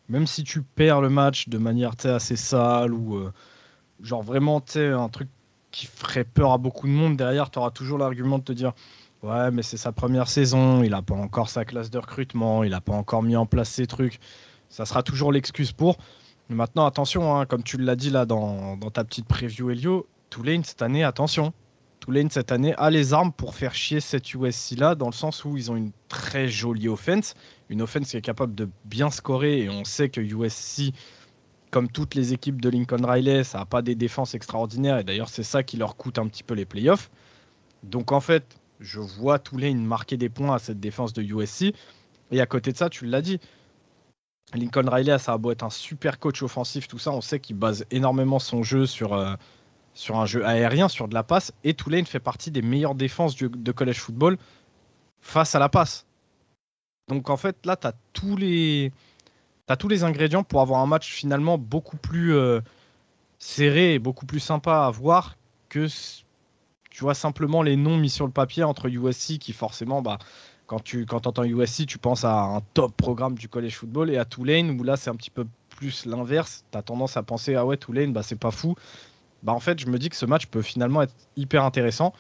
même 0.08 0.28
si 0.28 0.44
tu 0.44 0.62
perds 0.62 1.02
le 1.02 1.10
match 1.10 1.50
de 1.50 1.58
manière 1.58 1.94
assez 2.04 2.36
sale 2.36 2.94
ou. 2.94 3.18
Euh, 3.18 3.34
genre 4.02 4.24
vraiment, 4.24 4.62
tu 4.62 4.74
sais, 4.74 4.88
un 4.88 5.10
truc 5.10 5.30
qui 5.72 5.86
ferait 5.86 6.24
peur 6.24 6.52
à 6.52 6.58
beaucoup 6.58 6.88
de 6.88 6.92
monde, 6.92 7.18
derrière, 7.18 7.52
tu 7.52 7.60
auras 7.60 7.72
toujours 7.72 7.98
l'argument 7.98 8.40
de 8.40 8.44
te 8.44 8.52
dire 8.52 8.74
Ouais, 9.22 9.52
mais 9.52 9.64
c'est 9.64 9.78
sa 9.78 9.92
première 9.92 10.30
saison, 10.30 10.82
il 10.82 10.92
n'a 10.92 11.02
pas 11.02 11.16
encore 11.16 11.50
sa 11.50 11.66
classe 11.66 11.90
de 11.90 11.98
recrutement, 11.98 12.64
il 12.64 12.72
n'a 12.72 12.80
pas 12.80 12.94
encore 12.94 13.22
mis 13.22 13.36
en 13.36 13.46
place 13.46 13.70
ses 13.70 13.86
trucs. 13.86 14.20
Ça 14.70 14.86
sera 14.86 15.04
toujours 15.04 15.34
l'excuse 15.34 15.74
pour. 15.74 15.98
Mais 16.48 16.56
maintenant, 16.56 16.86
attention, 16.86 17.36
hein, 17.36 17.46
comme 17.46 17.64
tu 17.64 17.78
l'as 17.78 17.98
dit 17.98 18.10
là 18.10 18.26
dans, 18.26 18.78
ta 18.78 19.04
petite 19.04 19.28
preview, 19.28 19.72
Elio, 19.72 20.08
Tulane 20.30 20.64
cette 20.64 20.82
année, 20.82 21.04
attention. 21.04 21.54
Tulane 22.00 22.30
cette 22.30 22.54
année 22.54 22.74
a 22.78 22.90
les 22.90 23.14
armes 23.14 23.34
pour 23.34 23.56
faire 23.56 23.76
chier 23.76 24.00
cette 24.00 24.34
USC 24.34 24.78
là, 24.78 24.96
dans 24.96 25.08
le 25.08 25.14
sens 25.14 25.44
où 25.44 25.58
ils 25.58 25.70
ont 25.70 25.76
une 25.76 25.92
très 26.08 26.48
jolie 26.48 26.88
offense, 26.88 27.34
une 27.68 27.82
offense 27.82 28.12
qui 28.12 28.18
est 28.18 28.22
capable 28.22 28.56
de 28.56 28.70
bien 28.86 29.10
scorer, 29.10 29.60
et 29.64 29.70
on 29.70 29.84
sait 29.84 30.08
que 30.08 30.22
USC 30.22 30.94
comme 31.72 31.90
toutes 31.90 32.16
les 32.16 32.34
équipes 32.34 32.62
de 32.62 32.70
Lincoln 32.70 33.06
Riley, 33.06 33.44
ça 33.44 33.60
n'a 33.60 33.66
pas 33.66 33.82
des 33.82 33.96
défenses 33.96 34.34
extraordinaires. 34.34 34.98
Et 34.98 35.04
d'ailleurs, 35.04 35.30
c'est 35.30 35.44
ça 35.44 35.64
qui 35.64 35.78
leur 35.78 35.96
coûte 35.96 36.18
un 36.18 36.28
petit 36.28 36.44
peu 36.44 36.54
les 36.56 36.66
playoffs. 36.66 37.10
Donc 37.84 38.12
en 38.12 38.20
fait, 38.20 38.60
je 38.80 39.00
vois 39.00 39.40
Tulane 39.40 39.84
marquer 39.84 40.18
des 40.18 40.30
points 40.30 40.56
à 40.56 40.60
cette 40.60 40.80
défense 40.80 41.14
de 41.14 41.22
USC. 41.22 41.74
Et 42.32 42.42
à 42.42 42.46
côté 42.46 42.72
de 42.72 42.78
ça, 42.78 42.90
tu 42.90 43.06
l'as 43.06 43.22
dit, 43.22 43.40
Lincoln 44.54 44.90
Riley, 44.90 45.18
ça 45.20 45.34
a 45.34 45.38
beau 45.38 45.52
être 45.52 45.64
un 45.64 45.70
super 45.70 46.20
coach 46.20 46.42
offensif, 46.42 46.88
tout 46.88 46.98
ça, 46.98 47.12
on 47.12 47.22
sait 47.22 47.40
qu'il 47.40 47.56
base 47.56 47.86
énormément 47.92 48.40
son 48.40 48.64
jeu 48.64 48.86
sur, 48.86 49.14
euh, 49.14 49.36
sur 49.94 50.18
un 50.18 50.26
jeu 50.26 50.46
aérien, 50.46 50.88
sur 50.88 51.08
de 51.08 51.14
la 51.14 51.24
passe. 51.24 51.54
Et 51.64 51.74
Tulane 51.74 52.06
fait 52.06 52.20
partie 52.20 52.52
des 52.52 52.62
meilleures 52.62 52.96
défenses 52.96 53.36
de 53.36 53.72
college 53.72 54.00
football 54.00 54.38
face 55.22 55.56
à 55.56 55.60
la 55.60 55.70
passe. 55.70 56.06
Donc 57.10 57.30
en 57.30 57.38
fait, 57.38 57.66
là, 57.66 57.76
tu 57.76 57.88
as 57.88 57.94
tous 58.14 58.38
les 58.38 58.92
tu 59.70 59.78
tous 59.78 59.88
les 59.88 60.04
ingrédients 60.04 60.44
pour 60.44 60.62
avoir 60.62 60.82
un 60.82 60.88
match 60.88 61.12
finalement 61.12 61.58
beaucoup 61.58 61.98
plus 61.98 62.34
euh, 62.34 62.62
serré 63.38 63.94
et 63.94 64.00
beaucoup 64.00 64.26
plus 64.26 64.40
sympa 64.40 64.86
à 64.86 64.90
voir 64.90 65.36
que 65.70 65.88
tu 66.90 67.04
vois 67.04 67.14
simplement 67.14 67.62
les 67.62 67.76
noms 67.76 67.98
mis 67.98 68.10
sur 68.10 68.26
le 68.26 68.32
papier 68.32 68.64
entre 68.64 68.88
USC 68.88 69.38
qui 69.38 69.54
forcément 69.54 70.02
bah 70.02 70.18
quand 70.66 70.84
tu 70.84 71.06
quand 71.06 71.28
entends 71.28 71.44
USC 71.44 71.86
tu 71.86 71.98
penses 71.98 72.24
à 72.24 72.42
un 72.42 72.62
top 72.74 72.96
programme 72.96 73.36
du 73.36 73.48
college 73.48 73.76
football 73.76 74.10
et 74.10 74.18
à 74.18 74.26
Tulane 74.26 74.72
où 74.72 74.84
là 74.84 74.98
c'est 74.98 75.10
un 75.10 75.16
petit 75.16 75.32
peu 75.32 75.46
plus 75.70 76.06
l'inverse. 76.06 76.66
Tu 76.72 76.78
as 76.78 76.82
tendance 76.82 77.16
à 77.16 77.24
penser 77.24 77.56
ah 77.56 77.66
ouais 77.66 77.78
Tulane 77.78 78.12
bah 78.12 78.24
c'est 78.24 78.40
pas 78.40 78.52
fou. 78.52 78.76
Bah 79.44 79.54
en 79.54 79.60
fait 79.60 79.80
je 79.80 79.88
me 79.88 79.98
dis 80.00 80.10
que 80.10 80.16
ce 80.16 80.26
match 80.26 80.48
peut 80.48 80.62
finalement 80.62 81.02
être 81.04 81.14
hyper 81.38 81.64
intéressant 81.64 82.14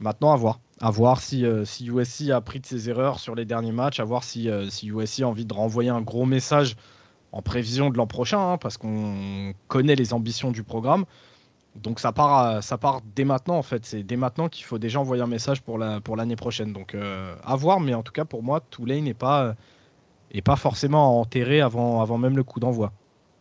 maintenant 0.00 0.32
à 0.32 0.36
voir 0.36 0.60
à 0.80 0.90
voir 0.90 1.20
si, 1.20 1.44
euh, 1.44 1.64
si 1.64 1.86
USC 1.86 2.30
a 2.30 2.36
appris 2.36 2.58
de 2.58 2.66
ses 2.66 2.88
erreurs 2.88 3.20
sur 3.20 3.34
les 3.34 3.44
derniers 3.44 3.72
matchs, 3.72 4.00
à 4.00 4.04
voir 4.04 4.24
si, 4.24 4.48
euh, 4.48 4.68
si 4.70 4.88
USC 4.88 5.20
a 5.20 5.28
envie 5.28 5.44
de 5.44 5.52
renvoyer 5.52 5.90
un 5.90 6.00
gros 6.00 6.24
message 6.24 6.76
en 7.32 7.42
prévision 7.42 7.90
de 7.90 7.98
l'an 7.98 8.06
prochain, 8.06 8.52
hein, 8.52 8.56
parce 8.56 8.78
qu'on 8.78 9.52
connaît 9.68 9.94
les 9.94 10.14
ambitions 10.14 10.50
du 10.50 10.62
programme. 10.62 11.04
Donc 11.76 12.00
ça 12.00 12.12
part, 12.12 12.62
ça 12.62 12.78
part 12.78 13.00
dès 13.14 13.24
maintenant 13.24 13.56
en 13.56 13.62
fait. 13.62 13.86
C'est 13.86 14.02
dès 14.02 14.16
maintenant 14.16 14.48
qu'il 14.48 14.64
faut 14.64 14.78
déjà 14.78 14.98
envoyer 15.00 15.22
un 15.22 15.28
message 15.28 15.62
pour 15.62 15.78
l'année 15.78 16.00
pour 16.00 16.16
prochaine. 16.36 16.72
Donc 16.72 16.94
euh, 16.94 17.36
à 17.44 17.54
voir, 17.54 17.78
mais 17.78 17.94
en 17.94 18.02
tout 18.02 18.12
cas 18.12 18.24
pour 18.24 18.42
moi, 18.42 18.60
Tulane 18.70 19.04
n'est 19.04 19.14
pas, 19.14 19.54
est 20.32 20.42
pas 20.42 20.56
forcément 20.56 21.20
enterré 21.20 21.60
avant, 21.60 22.00
avant 22.00 22.18
même 22.18 22.36
le 22.36 22.42
coup 22.42 22.58
d'envoi. 22.58 22.92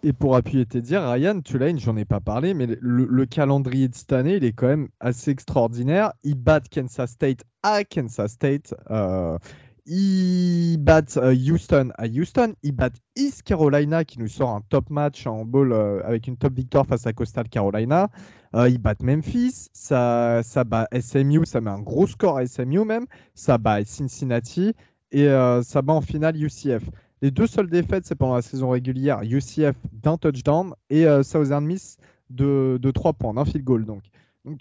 Et 0.01 0.13
pour 0.13 0.37
appuyer 0.37 0.65
tes 0.65 0.81
dires, 0.81 1.09
Ryan, 1.09 1.41
Tulane, 1.41 1.77
j'en 1.77 1.97
ai 1.97 2.05
pas 2.05 2.21
parlé, 2.21 2.53
mais 2.53 2.67
le, 2.79 3.25
calendrier 3.25 3.89
de 3.89 3.95
cette 3.95 4.13
année, 4.13 4.37
il 4.37 4.45
est 4.45 4.53
quand 4.53 4.67
même 4.67 4.87
assez 5.01 5.29
extraordinaire. 5.29 6.13
Ils 6.23 6.35
battent 6.35 6.69
Kansas 6.69 7.11
State 7.11 7.43
à 7.63 7.83
Kansas 7.83 8.31
State. 8.31 8.73
Euh, 8.91 9.37
ils 9.85 10.77
battent 10.77 11.17
euh, 11.17 11.35
Houston 11.35 11.89
à 11.97 12.07
Houston. 12.07 12.53
Ils 12.63 12.71
battent 12.71 13.01
East 13.17 13.43
Carolina 13.43 14.05
qui 14.05 14.19
nous 14.19 14.29
sort 14.29 14.51
un 14.51 14.61
top 14.69 14.89
match 14.89 15.27
en 15.27 15.43
bowl 15.43 15.73
euh, 15.73 16.01
avec 16.05 16.27
une 16.27 16.37
top 16.37 16.53
victoire 16.53 16.85
face 16.85 17.05
à 17.05 17.11
Coastal 17.11 17.49
Carolina. 17.49 18.09
ils 18.53 18.77
battent 18.77 19.03
Memphis. 19.03 19.67
Ça, 19.73 20.39
ça 20.43 20.63
bat 20.63 20.87
SMU. 20.97 21.45
Ça 21.45 21.59
met 21.59 21.71
un 21.71 21.81
gros 21.81 22.07
score 22.07 22.37
à 22.37 22.45
SMU 22.45 22.85
même. 22.85 23.05
Ça 23.35 23.57
bat 23.57 23.83
Cincinnati. 23.83 24.75
Et 25.11 25.27
ça 25.63 25.81
bat 25.81 25.93
en 25.93 26.01
finale 26.01 26.41
UCF. 26.41 26.83
Les 27.21 27.31
deux 27.31 27.47
seules 27.47 27.69
défaites, 27.69 28.05
c'est 28.05 28.15
pendant 28.15 28.35
la 28.35 28.41
saison 28.41 28.69
régulière, 28.69 29.21
UCF 29.23 29.75
d'un 29.91 30.17
touchdown 30.17 30.73
et 30.89 31.05
euh, 31.05 31.21
Southern 31.23 31.65
Miss 31.65 31.97
de, 32.29 32.79
de 32.81 32.91
3 32.91 33.13
points, 33.13 33.33
d'un 33.33 33.43
field 33.43 33.65
goal. 33.65 33.85
Donc, 33.85 34.03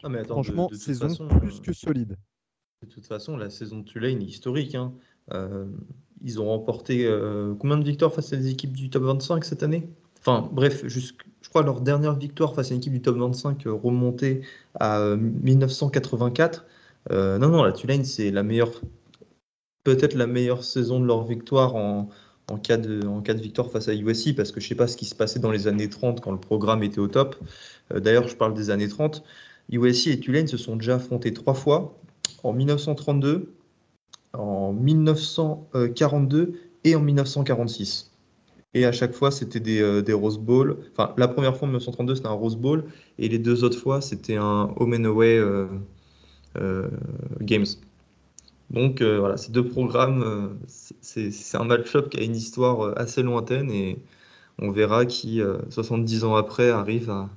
ah, 0.03 0.09
franchement, 0.25 0.69
saison 0.73 1.29
plus 1.41 1.61
que 1.61 1.73
solide. 1.73 2.17
De 2.83 2.89
toute 2.89 3.07
façon, 3.07 3.37
la 3.37 3.51
saison 3.51 3.79
de 3.79 3.85
Tulane 3.85 4.21
est 4.23 4.27
historique. 4.27 4.75
Hein. 4.75 4.93
Euh, 5.33 5.67
ils 6.23 6.41
ont 6.41 6.47
remporté 6.47 7.07
euh, 7.07 7.55
combien 7.59 7.77
de 7.77 7.85
victoires 7.85 8.13
face 8.13 8.33
à 8.33 8.37
des 8.37 8.51
équipes 8.51 8.73
du 8.73 8.91
top 8.91 9.05
25 9.05 9.45
cette 9.45 9.63
année? 9.63 9.89
Enfin, 10.19 10.49
bref, 10.53 10.85
je 10.87 11.13
crois 11.49 11.63
leur 11.63 11.81
dernière 11.81 12.17
victoire 12.17 12.55
face 12.55 12.73
à 12.73 12.75
une 12.75 12.81
équipe 12.81 12.93
du 12.93 13.01
top 13.01 13.19
25 13.19 13.63
remontée 13.67 14.43
à 14.81 15.15
1984. 15.17 16.67
non, 17.11 17.39
non, 17.39 17.63
la 17.63 17.73
Tulane, 17.73 18.05
c'est 18.05 18.33
la 18.33 18.43
meilleure, 18.43 18.73
peut-être 19.85 20.15
la 20.15 20.27
meilleure 20.27 20.65
saison 20.65 20.99
de 20.99 21.07
leur 21.07 21.25
victoire 21.25 21.77
en, 21.77 22.09
en, 22.51 22.59
cas 22.59 22.77
de, 22.77 23.41
victoire 23.41 23.71
face 23.71 23.89
à 23.89 23.95
USC, 23.95 24.35
parce 24.35 24.53
que 24.53 24.61
je 24.61 24.69
sais 24.69 24.75
pas 24.75 24.87
ce 24.87 24.97
qui 24.97 25.05
se 25.05 25.15
passait 25.15 25.39
dans 25.39 25.51
les 25.51 25.69
années 25.69 25.89
30 25.89 26.21
quand 26.21 26.33
le 26.33 26.41
programme 26.41 26.83
était 26.83 26.99
au 26.99 27.09
top. 27.09 27.37
D'ailleurs, 27.95 28.29
je 28.29 28.37
parle 28.37 28.55
des 28.55 28.71
années 28.71 28.89
30. 28.89 29.23
USC 29.71 30.09
et 30.09 30.21
Tulane 30.21 30.47
se 30.47 30.57
sont 30.57 30.77
déjà 30.77 30.97
affrontés 30.97 31.33
trois 31.33 31.55
fois, 31.55 31.99
en 32.43 32.53
1932, 32.53 33.53
en 34.33 34.73
1942 34.73 36.55
et 36.85 36.97
en 36.97 37.01
1946. 37.01 38.11
Et 38.75 38.85
à 38.85 38.93
chaque 38.93 39.13
fois, 39.13 39.31
c'était 39.31 39.61
des, 39.61 39.81
euh, 39.81 40.03
des, 40.03 40.13
Rose 40.13 40.39
Bowl. 40.39 40.77
Enfin, 40.93 41.15
la 41.17 41.29
première 41.29 41.57
fois 41.57 41.67
en 41.67 41.71
1932, 41.71 42.17
c'était 42.17 42.29
un 42.29 42.33
Rose 42.33 42.57
Bowl. 42.57 42.85
Et 43.19 43.29
les 43.29 43.39
deux 43.39 43.65
autres 43.65 43.79
fois, 43.79 44.01
c'était 44.01 44.37
un 44.37 44.73
Home 44.77 44.95
and 44.95 45.05
Away 45.05 45.39
euh, 45.39 45.67
euh, 46.57 46.89
Games. 47.41 47.67
Donc 48.71 49.03
voilà, 49.03 49.37
ces 49.37 49.51
deux 49.51 49.67
programmes, 49.67 50.59
c'est 50.67 51.57
un 51.57 51.65
match-up 51.65 52.11
qui 52.11 52.19
a 52.19 52.23
une 52.23 52.37
histoire 52.37 52.99
assez 52.99 53.23
lointaine. 53.23 53.71
Et 53.71 53.99
on 54.59 54.71
verra 54.71 55.07
qui, 55.07 55.41
70 55.71 56.25
ans 56.25 56.35
après, 56.35 56.71
arrive 56.71 57.11
à, 57.11 57.31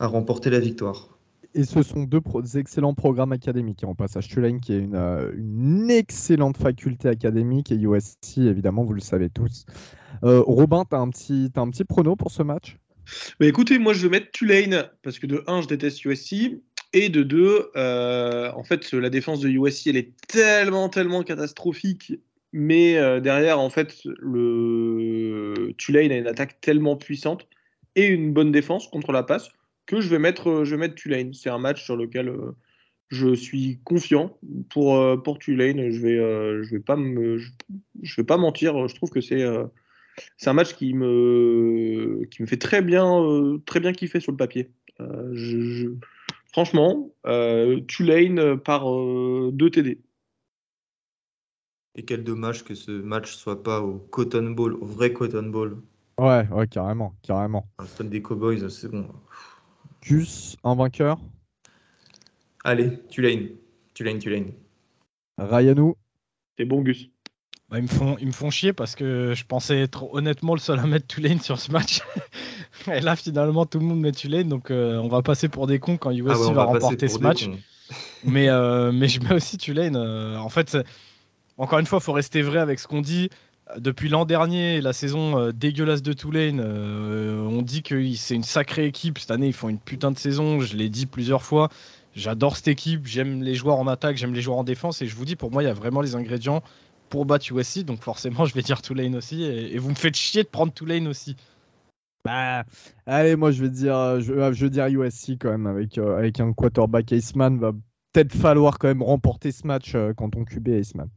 à 0.00 0.06
remporter 0.06 0.50
la 0.50 0.60
victoire 0.60 1.14
et 1.54 1.64
ce 1.64 1.82
sont 1.82 2.04
deux 2.04 2.20
excellents 2.56 2.94
programmes 2.94 3.32
académiques. 3.32 3.84
En 3.84 3.94
passage, 3.94 4.28
Tulane 4.28 4.60
qui 4.60 4.72
est 4.72 4.78
une, 4.78 4.96
euh, 4.96 5.32
une, 5.36 5.90
excellente 5.90 6.56
faculté 6.56 7.08
académique 7.08 7.70
et 7.70 7.76
USC, 7.76 8.38
évidemment, 8.38 8.84
vous 8.84 8.92
le 8.92 9.00
savez 9.00 9.30
tous. 9.30 9.64
Euh, 10.24 10.40
Robin, 10.40 10.84
tu 10.88 10.96
as, 10.96 10.98
un 10.98 11.08
petit, 11.10 11.50
as 11.54 11.60
un 11.60 11.70
petit 11.70 11.84
prono 11.84 12.16
pour 12.16 12.30
ce 12.30 12.42
match? 12.42 12.76
Bah 13.38 13.46
Écoutez, 13.46 13.78
moi 13.78 13.92
je 13.92 14.06
vais 14.06 14.18
mettre 14.18 14.30
Tulane 14.30 14.88
parce 15.02 15.18
que 15.18 15.26
de 15.26 15.44
1, 15.46 15.62
je 15.62 15.68
déteste 15.68 16.04
USC. 16.04 16.58
Et 16.94 17.10
de 17.10 17.22
2, 17.22 17.70
euh, 17.76 18.50
en 18.52 18.64
fait, 18.64 18.90
la 18.92 19.10
défense 19.10 19.40
de 19.40 19.50
USC, 19.50 19.88
elle 19.88 19.96
est 19.96 20.12
tellement, 20.26 20.88
tellement 20.88 21.22
catastrophique. 21.22 22.14
Mais 22.52 22.94
derrière, 23.20 23.58
en 23.58 23.68
fait, 23.68 24.02
Tulane 25.76 26.12
a 26.12 26.16
une 26.16 26.26
attaque 26.28 26.60
tellement 26.60 26.96
puissante 26.96 27.48
et 27.96 28.06
une 28.06 28.32
bonne 28.32 28.52
défense 28.52 28.86
contre 28.86 29.10
la 29.10 29.24
passe 29.24 29.50
que 29.86 30.00
je 30.00 30.08
vais 30.08 30.18
mettre, 30.18 30.50
euh, 30.50 30.64
je 30.64 30.72
vais 30.74 30.80
mettre 30.80 30.94
Tulane. 30.94 31.32
C'est 31.34 31.50
un 31.50 31.58
match 31.58 31.84
sur 31.84 31.96
lequel 31.96 32.28
euh, 32.28 32.52
je 33.08 33.34
suis 33.34 33.80
confiant 33.84 34.38
pour, 34.70 34.96
euh, 34.96 35.16
pour 35.16 35.38
Tulane. 35.38 35.90
Je 35.90 36.00
vais, 36.00 36.16
je 36.64 36.70
vais 36.70 36.80
pas 36.80 36.96
me, 36.96 37.38
je, 37.38 38.16
vais 38.16 38.24
pas 38.24 38.36
mentir. 38.36 38.88
Je 38.88 38.94
trouve 38.94 39.10
que 39.10 39.20
c'est 39.20 39.44
c'est 40.36 40.48
un 40.48 40.52
match 40.52 40.74
qui 40.74 40.94
me, 40.94 42.24
qui 42.30 42.42
me 42.42 42.46
fait 42.46 42.56
très 42.56 42.82
bien, 42.82 43.58
très 43.66 43.80
bien 43.80 43.92
kiffer 43.92 44.20
sur 44.20 44.30
le 44.32 44.36
papier. 44.36 44.70
Je, 45.00 45.92
franchement, 46.54 47.10
Tulane 47.88 48.56
par 48.60 48.84
2 48.84 49.70
TD. 49.70 49.98
Et 51.96 52.04
quel 52.04 52.22
dommage 52.22 52.62
que 52.62 52.76
ce 52.76 52.92
match 52.92 53.34
soit 53.34 53.64
pas 53.64 53.80
au 53.80 53.98
Cotton 53.98 54.52
Bowl, 54.52 54.74
au 54.74 54.86
vrai 54.86 55.12
Cotton 55.12 55.48
Bowl. 55.48 55.82
Ouais, 56.16 56.46
ouais, 56.52 56.68
carrément, 56.68 57.12
carrément. 57.22 57.66
Un 57.80 57.86
stade 57.86 58.08
des 58.08 58.22
Cowboys, 58.22 58.70
c'est 58.70 58.88
bon. 58.88 59.08
Gus, 60.00 60.56
un 60.62 60.76
vainqueur? 60.76 61.18
Allez, 62.62 63.00
Tulane. 63.10 63.48
Tulane, 63.94 64.20
Tulane. 64.20 64.52
Ryanou? 65.38 65.96
C'est 66.56 66.66
bon, 66.66 66.82
Gus. 66.82 67.10
Bah, 67.68 67.78
ils, 67.78 67.82
me 67.82 67.88
font, 67.88 68.16
ils 68.20 68.28
me 68.28 68.32
font 68.32 68.50
chier 68.50 68.72
parce 68.72 68.94
que 68.94 69.34
je 69.34 69.44
pensais 69.44 69.80
être 69.80 70.14
honnêtement 70.14 70.54
le 70.54 70.60
seul 70.60 70.78
à 70.78 70.86
mettre 70.86 71.08
Tulane 71.08 71.40
sur 71.40 71.58
ce 71.58 71.72
match. 71.72 72.00
Et 72.92 73.00
là, 73.00 73.16
finalement, 73.16 73.66
tout 73.66 73.78
le 73.78 73.86
monde 73.86 74.00
met 74.00 74.12
Tulane. 74.12 74.48
Donc, 74.48 74.70
euh, 74.70 74.98
on 74.98 75.08
va 75.08 75.22
passer 75.22 75.48
pour 75.48 75.66
des 75.66 75.78
cons 75.78 75.96
quand 75.96 76.10
USC 76.10 76.28
ah 76.28 76.52
va, 76.52 76.64
remporter 76.64 77.08
ce 77.08 77.18
match. 77.18 77.48
mais, 78.24 78.48
euh, 78.48 78.92
mais 78.92 79.08
je 79.08 79.20
mets 79.20 79.34
aussi 79.34 79.58
Tulane. 79.58 79.96
Euh, 79.96 80.36
en 80.38 80.48
fait, 80.48 80.76
encore 81.58 81.78
une 81.78 81.86
fois, 81.86 81.98
il 82.00 82.04
faut 82.04 82.12
rester 82.12 82.42
vrai 82.42 82.58
avec 82.58 82.78
ce 82.78 82.86
qu'on 82.86 83.00
dit 83.00 83.28
depuis 83.78 84.10
l'an 84.10 84.26
dernier, 84.26 84.82
la 84.82 84.92
saison 84.92 85.50
dégueulasse 85.50 86.02
de 86.02 86.12
Tulane, 86.12 86.60
on 86.60 87.62
dit 87.62 87.82
que 87.82 88.12
c'est 88.14 88.34
une 88.34 88.42
sacrée 88.42 88.84
équipe. 88.84 89.18
Cette 89.18 89.30
année, 89.30 89.46
ils 89.46 89.54
font 89.54 89.70
une 89.70 89.78
putain 89.78 90.10
de 90.10 90.18
saison. 90.18 90.60
Je 90.60 90.76
l'ai 90.76 90.90
dit 90.90 91.06
plusieurs 91.06 91.42
fois. 91.42 91.70
J'adore 92.14 92.56
cette 92.56 92.68
équipe. 92.68 93.06
J'aime 93.06 93.42
les 93.42 93.54
joueurs 93.54 93.78
en 93.78 93.86
attaque, 93.86 94.16
j'aime 94.16 94.34
les 94.34 94.42
joueurs 94.42 94.58
en 94.58 94.64
défense. 94.64 95.02
Et 95.02 95.06
je 95.06 95.16
vous 95.16 95.24
dis, 95.24 95.36
pour 95.36 95.50
moi, 95.50 95.62
il 95.62 95.66
y 95.66 95.68
a 95.70 95.74
vraiment 95.74 96.00
les 96.00 96.14
ingrédients 96.14 96.62
pour 97.08 97.26
battre 97.26 97.50
USC. 97.52 97.84
Donc 97.84 98.02
forcément, 98.02 98.44
je 98.44 98.54
vais 98.54 98.62
dire 98.62 98.82
Tulane 98.82 99.16
aussi. 99.16 99.44
Et, 99.44 99.78
vous 99.78 99.90
me 99.90 99.94
faites 99.94 100.16
chier 100.16 100.42
de 100.42 100.48
prendre 100.48 100.72
Tulane 100.72 101.08
aussi. 101.08 101.36
Bah, 102.24 102.64
allez, 103.06 103.36
moi 103.36 103.50
je 103.50 103.62
vais 103.62 103.70
dire, 103.70 103.96
euh, 103.96 104.20
je, 104.20 104.52
je 104.52 104.64
veux 104.64 104.70
dire 104.70 104.86
USC 104.86 105.32
quand 105.38 105.50
même 105.50 105.66
avec, 105.66 105.98
avec 105.98 106.40
un 106.40 106.52
quarterback 106.52 107.12
Iceman 107.12 107.58
va 107.58 107.72
peut-être 108.12 108.32
falloir 108.32 108.78
quand 108.78 108.88
même 108.88 109.02
remporter 109.02 109.52
ce 109.52 109.66
match 109.66 109.96
quand 110.16 110.36
on 110.36 110.44
QB 110.44 110.68
Iceman. 110.68 111.08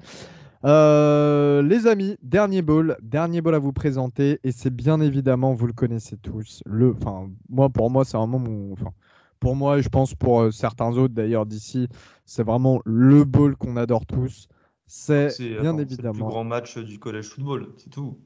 Euh, 0.65 1.61
les 1.61 1.87
amis, 1.87 2.17
dernier 2.21 2.61
ball, 2.61 2.97
dernier 3.01 3.41
ball 3.41 3.55
à 3.55 3.59
vous 3.59 3.73
présenter, 3.73 4.39
et 4.43 4.51
c'est 4.51 4.73
bien 4.75 4.99
évidemment, 5.01 5.53
vous 5.53 5.67
le 5.67 5.73
connaissez 5.73 6.17
tous. 6.17 6.61
Le, 6.65 6.95
enfin, 6.99 7.29
moi, 7.49 7.69
pour 7.69 7.89
moi, 7.89 8.05
c'est 8.05 8.17
un 8.17 8.27
moment 8.27 8.71
enfin, 8.73 8.91
pour 9.39 9.55
moi, 9.55 9.77
et 9.77 9.81
je 9.81 9.89
pense 9.89 10.15
pour 10.15 10.41
euh, 10.41 10.51
certains 10.51 10.97
autres 10.97 11.13
d'ailleurs 11.13 11.45
d'ici, 11.45 11.87
c'est 12.25 12.43
vraiment 12.43 12.81
le 12.85 13.23
ball 13.23 13.55
qu'on 13.55 13.77
adore 13.77 14.05
tous. 14.05 14.47
C'est 14.87 15.29
bien 15.61 15.77
évidemment. 15.77 16.13
le 16.13 16.19
plus 16.19 16.23
grand 16.23 16.43
match 16.43 16.77
du 16.77 16.97
collège 16.97 17.27
football, 17.29 17.67
c'est 17.77 17.89
tout. 17.89 18.17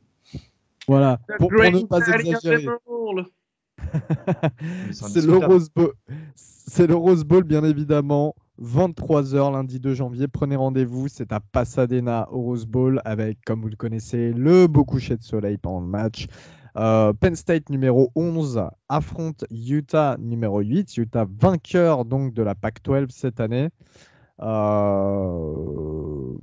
Voilà, 0.87 1.19
pour, 1.37 1.51
ne 1.51 1.85
pas 1.85 1.99
exagérer. 1.99 2.67
c'est 4.91 5.25
le 5.25 5.37
Rose 5.37 5.69
Bowl. 5.69 5.93
C'est 6.35 6.87
le 6.87 6.95
Rose 6.95 7.23
Bowl, 7.23 7.43
bien 7.43 7.63
évidemment. 7.63 8.35
23h 8.61 9.51
lundi 9.51 9.79
2 9.79 9.93
janvier. 9.93 10.27
Prenez 10.27 10.55
rendez-vous, 10.55 11.07
c'est 11.07 11.31
à 11.33 11.39
Pasadena 11.39 12.27
au 12.31 12.41
Rose 12.41 12.65
Bowl 12.65 13.01
avec, 13.05 13.39
comme 13.45 13.61
vous 13.61 13.69
le 13.69 13.75
connaissez, 13.75 14.33
le 14.33 14.67
beau 14.67 14.85
coucher 14.85 15.17
de 15.17 15.23
soleil 15.23 15.57
pendant 15.57 15.81
le 15.81 15.87
match. 15.87 16.27
Euh, 16.77 17.11
Penn 17.13 17.35
State 17.35 17.69
numéro 17.69 18.11
11 18.15 18.63
affronte 18.87 19.45
Utah 19.49 20.15
numéro 20.19 20.61
8. 20.61 20.95
Utah 20.97 21.25
vainqueur 21.39 22.05
donc 22.05 22.33
de 22.33 22.43
la 22.43 22.55
Pac-12 22.55 23.09
cette 23.09 23.39
année. 23.39 23.69
Euh... 24.41 26.37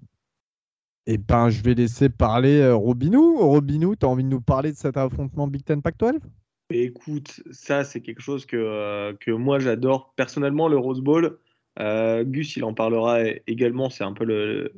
Eh 1.10 1.16
ben, 1.16 1.48
je 1.48 1.62
vais 1.62 1.72
laisser 1.72 2.10
parler 2.10 2.60
euh, 2.60 2.74
Robinou. 2.74 3.38
Robinou, 3.38 3.96
tu 3.96 4.04
as 4.04 4.10
envie 4.10 4.24
de 4.24 4.28
nous 4.28 4.42
parler 4.42 4.72
de 4.72 4.76
cet 4.76 4.98
affrontement 4.98 5.48
Big 5.48 5.64
Ten 5.64 5.80
Pac-12 5.80 6.18
Écoute, 6.68 7.40
ça 7.50 7.82
c'est 7.82 8.02
quelque 8.02 8.20
chose 8.20 8.44
que, 8.44 8.58
euh, 8.58 9.14
que 9.18 9.30
moi 9.30 9.58
j'adore 9.58 10.12
personnellement, 10.16 10.68
le 10.68 10.76
Rose 10.76 11.00
Bowl. 11.00 11.38
Euh, 11.80 12.24
Gus, 12.24 12.56
il 12.56 12.64
en 12.64 12.74
parlera 12.74 13.20
également, 13.46 13.88
c'est 13.88 14.04
un 14.04 14.12
peu 14.12 14.70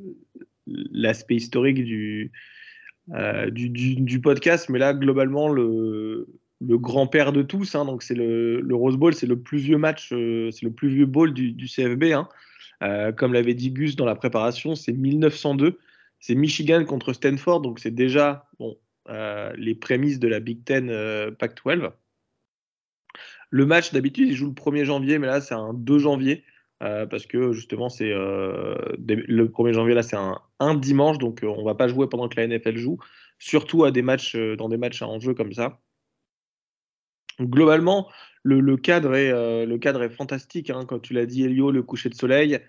l'aspect 0.65 1.35
historique 1.35 1.83
du, 1.83 2.31
du, 3.09 4.21
podcast, 4.21 4.69
mais 4.69 4.79
là, 4.79 4.93
globalement, 4.93 5.49
le, 5.49 6.29
grand-père 6.61 7.33
de 7.33 7.41
tous, 7.41 7.75
hein, 7.75 7.83
donc 7.83 8.03
c'est 8.03 8.15
le, 8.15 8.65
Rose 8.71 8.95
Bowl, 8.95 9.13
c'est 9.13 9.27
le 9.27 9.37
plus 9.37 9.57
vieux 9.57 9.77
match, 9.77 10.07
c'est 10.07 10.63
le 10.63 10.71
plus 10.71 10.87
vieux 10.87 11.07
bowl 11.07 11.33
du, 11.33 11.65
CFB. 11.67 12.13
Hein. 12.13 13.11
comme 13.17 13.33
l'avait 13.33 13.55
dit 13.55 13.71
Gus 13.71 13.97
dans 13.97 14.05
la 14.05 14.15
préparation, 14.15 14.75
c'est 14.75 14.93
1902. 14.93 15.77
C'est 16.21 16.35
Michigan 16.35 16.85
contre 16.85 17.11
Stanford, 17.11 17.61
donc 17.61 17.79
c'est 17.79 17.91
déjà 17.91 18.47
bon, 18.59 18.77
les 19.57 19.75
prémices 19.75 20.19
de 20.19 20.29
la 20.29 20.39
Big 20.39 20.63
Ten 20.63 20.87
Pac-12. 21.37 21.91
Le 23.49 23.65
match, 23.65 23.91
d'habitude, 23.91 24.29
il 24.29 24.35
joue 24.35 24.47
le 24.47 24.53
1er 24.53 24.85
janvier, 24.85 25.19
mais 25.19 25.27
là, 25.27 25.41
c'est 25.41 25.53
un 25.53 25.73
2 25.73 25.99
janvier. 25.99 26.43
Euh, 26.81 27.05
parce 27.05 27.27
que 27.27 27.51
justement, 27.51 27.89
c'est 27.89 28.11
euh, 28.11 28.75
le 28.97 29.47
1er 29.47 29.73
janvier, 29.73 29.93
là, 29.93 30.01
c'est 30.01 30.17
un, 30.17 30.75
dimanche, 30.75 31.19
donc 31.19 31.43
euh, 31.43 31.47
on 31.47 31.63
va 31.63 31.75
pas 31.75 31.87
jouer 31.87 32.07
pendant 32.07 32.27
que 32.27 32.39
la 32.39 32.47
NFL 32.47 32.77
joue, 32.77 32.97
surtout 33.37 33.79
dans 33.79 33.91
des 33.91 34.01
matchs 34.01 34.35
à 35.01 35.07
enjeu 35.07 35.33
comme 35.35 35.53
ça. 35.53 35.79
Globalement, 37.39 38.09
le, 38.43 38.77
cadre, 38.77 39.15
est, 39.15 39.31
le 39.65 39.77
cadre 39.77 40.03
est 40.03 40.09
fantastique. 40.09 40.69
Hein, 40.69 40.85
quand 40.87 40.99
tu 40.99 41.13
l'as 41.13 41.25
dit, 41.25 41.43
Elio, 41.43 41.71
le 41.71 41.83
coucher 41.83 42.09
de 42.09 42.15
soleil, 42.15 42.59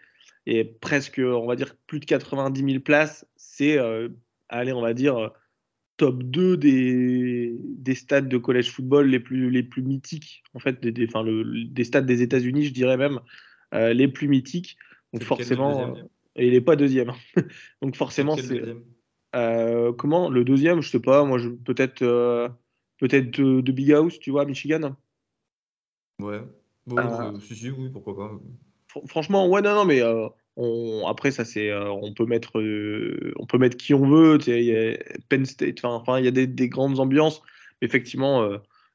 et 0.47 0.65
presque, 0.65 1.21
on 1.25 1.47
va 1.47 1.57
dire, 1.57 1.75
plus 1.87 2.01
de 2.01 2.05
90 2.05 2.65
000 2.65 2.81
places. 2.81 3.27
C'est, 3.63 4.11
allez, 4.49 4.73
on 4.73 4.81
va 4.81 4.95
dire, 4.95 5.31
top 5.97 6.23
2 6.23 6.57
des, 6.57 7.57
des 7.61 7.95
stades 7.95 8.29
de 8.29 8.39
college 8.39 8.71
football 8.71 9.09
les 9.09 9.21
plus, 9.21 9.51
les 9.51 9.63
plus 9.63 9.83
mythiques, 9.83 10.43
en 10.55 10.59
fait, 10.59 10.81
des, 10.81 10.91
des, 10.91 11.09
des 11.69 11.85
stades 11.85 12.07
des 12.07 12.23
États-Unis, 12.23 12.65
je 12.65 12.73
dirais 12.73 12.97
même. 12.97 13.21
Euh, 13.75 13.93
les 13.95 14.09
plus 14.09 14.29
mythiques. 14.29 14.77
Donc 15.13 15.25
forcément, 15.25 15.95
et 16.37 16.47
il 16.47 16.53
n'est 16.53 16.61
pas 16.61 16.77
deuxième. 16.77 17.13
Donc 17.83 17.97
forcément, 17.97 18.37
c'est 18.37 18.63
euh, 19.35 19.93
comment 19.93 20.29
le 20.29 20.45
deuxième, 20.45 20.83
je 20.83 20.91
sais 20.91 21.01
pas. 21.01 21.25
Moi, 21.25 21.39
peut-être 21.65 22.03
euh, 22.03 22.49
peut-être 22.99 23.31
de, 23.31 23.73
Big 23.73 23.93
House, 23.93 24.19
tu 24.19 24.31
vois, 24.31 24.45
Michigan? 24.45 24.97
Ouais. 26.19 26.43
Bon, 26.87 27.39
si, 27.41 27.55
si, 27.55 27.71
oui, 27.71 27.89
pourquoi 27.91 28.17
pas. 28.17 28.41
Franchement, 29.07 29.49
ouais, 29.49 29.63
non, 29.63 29.75
non, 29.75 29.85
mais 29.85 30.03
après 31.09 31.31
ça, 31.31 31.45
c'est 31.45 31.73
on 31.75 32.13
peut 32.13 32.27
mettre 32.27 32.61
on 33.37 33.47
peut 33.47 33.59
mettre 33.59 33.77
qui 33.77 33.95
on 33.95 34.07
veut. 34.07 34.39
Y 34.47 34.77
a 34.77 34.99
Penn 35.29 35.45
State, 35.47 35.85
enfin, 35.85 36.19
il 36.19 36.25
y 36.25 36.29
a 36.29 36.31
des, 36.31 36.47
des, 36.47 36.69
grandes 36.69 37.01
ambiances. 37.01 37.43
Effectivement, 37.81 38.49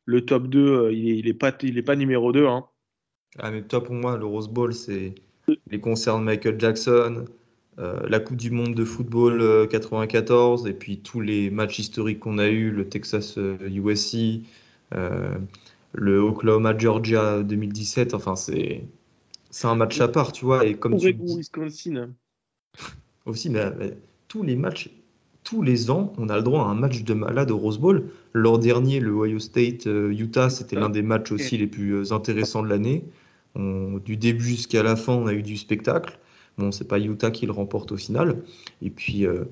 le 0.05 0.25
top 0.25 0.47
2, 0.47 0.91
il 0.91 1.23
n'est 1.23 1.29
est 1.29 1.33
pas 1.33 1.51
il 1.63 1.77
est 1.77 1.83
pas 1.83 1.95
numéro 1.95 2.31
2. 2.31 2.45
Hein. 2.47 2.65
Ah, 3.39 3.51
mais 3.51 3.61
toi, 3.63 3.83
pour 3.83 3.95
moi, 3.95 4.17
le 4.17 4.25
Rose 4.25 4.49
Bowl, 4.49 4.73
c'est 4.73 5.15
les 5.69 5.79
concerts 5.79 6.19
de 6.19 6.23
Michael 6.23 6.59
Jackson, 6.59 7.25
la 7.77 8.19
Coupe 8.19 8.37
du 8.37 8.51
Monde 8.51 8.75
de 8.75 8.85
football 8.85 9.67
94, 9.69 10.67
et 10.67 10.73
puis 10.73 10.99
tous 10.99 11.21
les 11.21 11.49
matchs 11.49 11.79
historiques 11.79 12.19
qu'on 12.19 12.37
a 12.37 12.47
eu, 12.47 12.69
le 12.71 12.87
Texas 12.87 13.37
USC, 13.37 14.43
le 15.93 16.19
Oklahoma 16.19 16.77
Georgia 16.77 17.41
2017. 17.43 18.13
Enfin, 18.13 18.35
c'est 18.35 18.83
c'est 19.49 19.67
un 19.67 19.75
match 19.75 19.99
à 19.99 20.07
part, 20.07 20.31
tu 20.31 20.45
vois. 20.45 20.65
Et 20.65 20.75
comme 20.75 20.97
tu 20.97 21.13
dis... 21.13 21.37
Wisconsin. 21.37 22.09
Aussi, 23.25 23.49
mais, 23.49 23.71
tous 24.27 24.43
les 24.43 24.55
matchs, 24.55 24.89
tous 25.43 25.61
les 25.61 25.89
ans, 25.89 26.13
on 26.17 26.29
a 26.29 26.37
le 26.37 26.43
droit 26.43 26.63
à 26.63 26.67
un 26.67 26.75
match 26.75 27.03
de 27.03 27.13
malade 27.13 27.51
au 27.51 27.57
Rose 27.57 27.79
Bowl. 27.79 28.09
L'an 28.33 28.57
dernier, 28.57 28.99
le 28.99 29.11
Ohio 29.11 29.39
State 29.39 29.87
euh, 29.87 30.11
Utah, 30.11 30.49
c'était 30.49 30.75
l'un 30.75 30.89
des 30.89 31.01
matchs 31.01 31.31
aussi 31.31 31.57
les 31.57 31.67
plus 31.67 31.93
euh, 31.93 32.13
intéressants 32.13 32.63
de 32.63 32.69
l'année. 32.69 33.03
Du 33.55 34.17
début 34.17 34.43
jusqu'à 34.43 34.83
la 34.83 34.95
fin, 34.95 35.13
on 35.13 35.25
a 35.25 35.33
eu 35.33 35.41
du 35.41 35.57
spectacle. 35.57 36.19
Bon, 36.59 36.71
c'est 36.71 36.87
pas 36.87 36.99
Utah 36.99 37.31
qui 37.31 37.47
le 37.47 37.51
remporte 37.51 37.91
au 37.91 37.97
final. 37.97 38.43
Et 38.83 38.91
puis, 38.91 39.25
euh, 39.25 39.45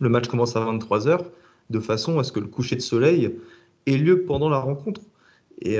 le 0.00 0.10
match 0.10 0.28
commence 0.28 0.54
à 0.54 0.60
23h, 0.60 1.24
de 1.70 1.80
façon 1.80 2.18
à 2.18 2.24
ce 2.24 2.32
que 2.32 2.40
le 2.40 2.46
coucher 2.46 2.76
de 2.76 2.82
soleil 2.82 3.34
ait 3.86 3.96
lieu 3.96 4.24
pendant 4.24 4.50
la 4.50 4.58
rencontre. 4.58 5.00
Et 5.62 5.78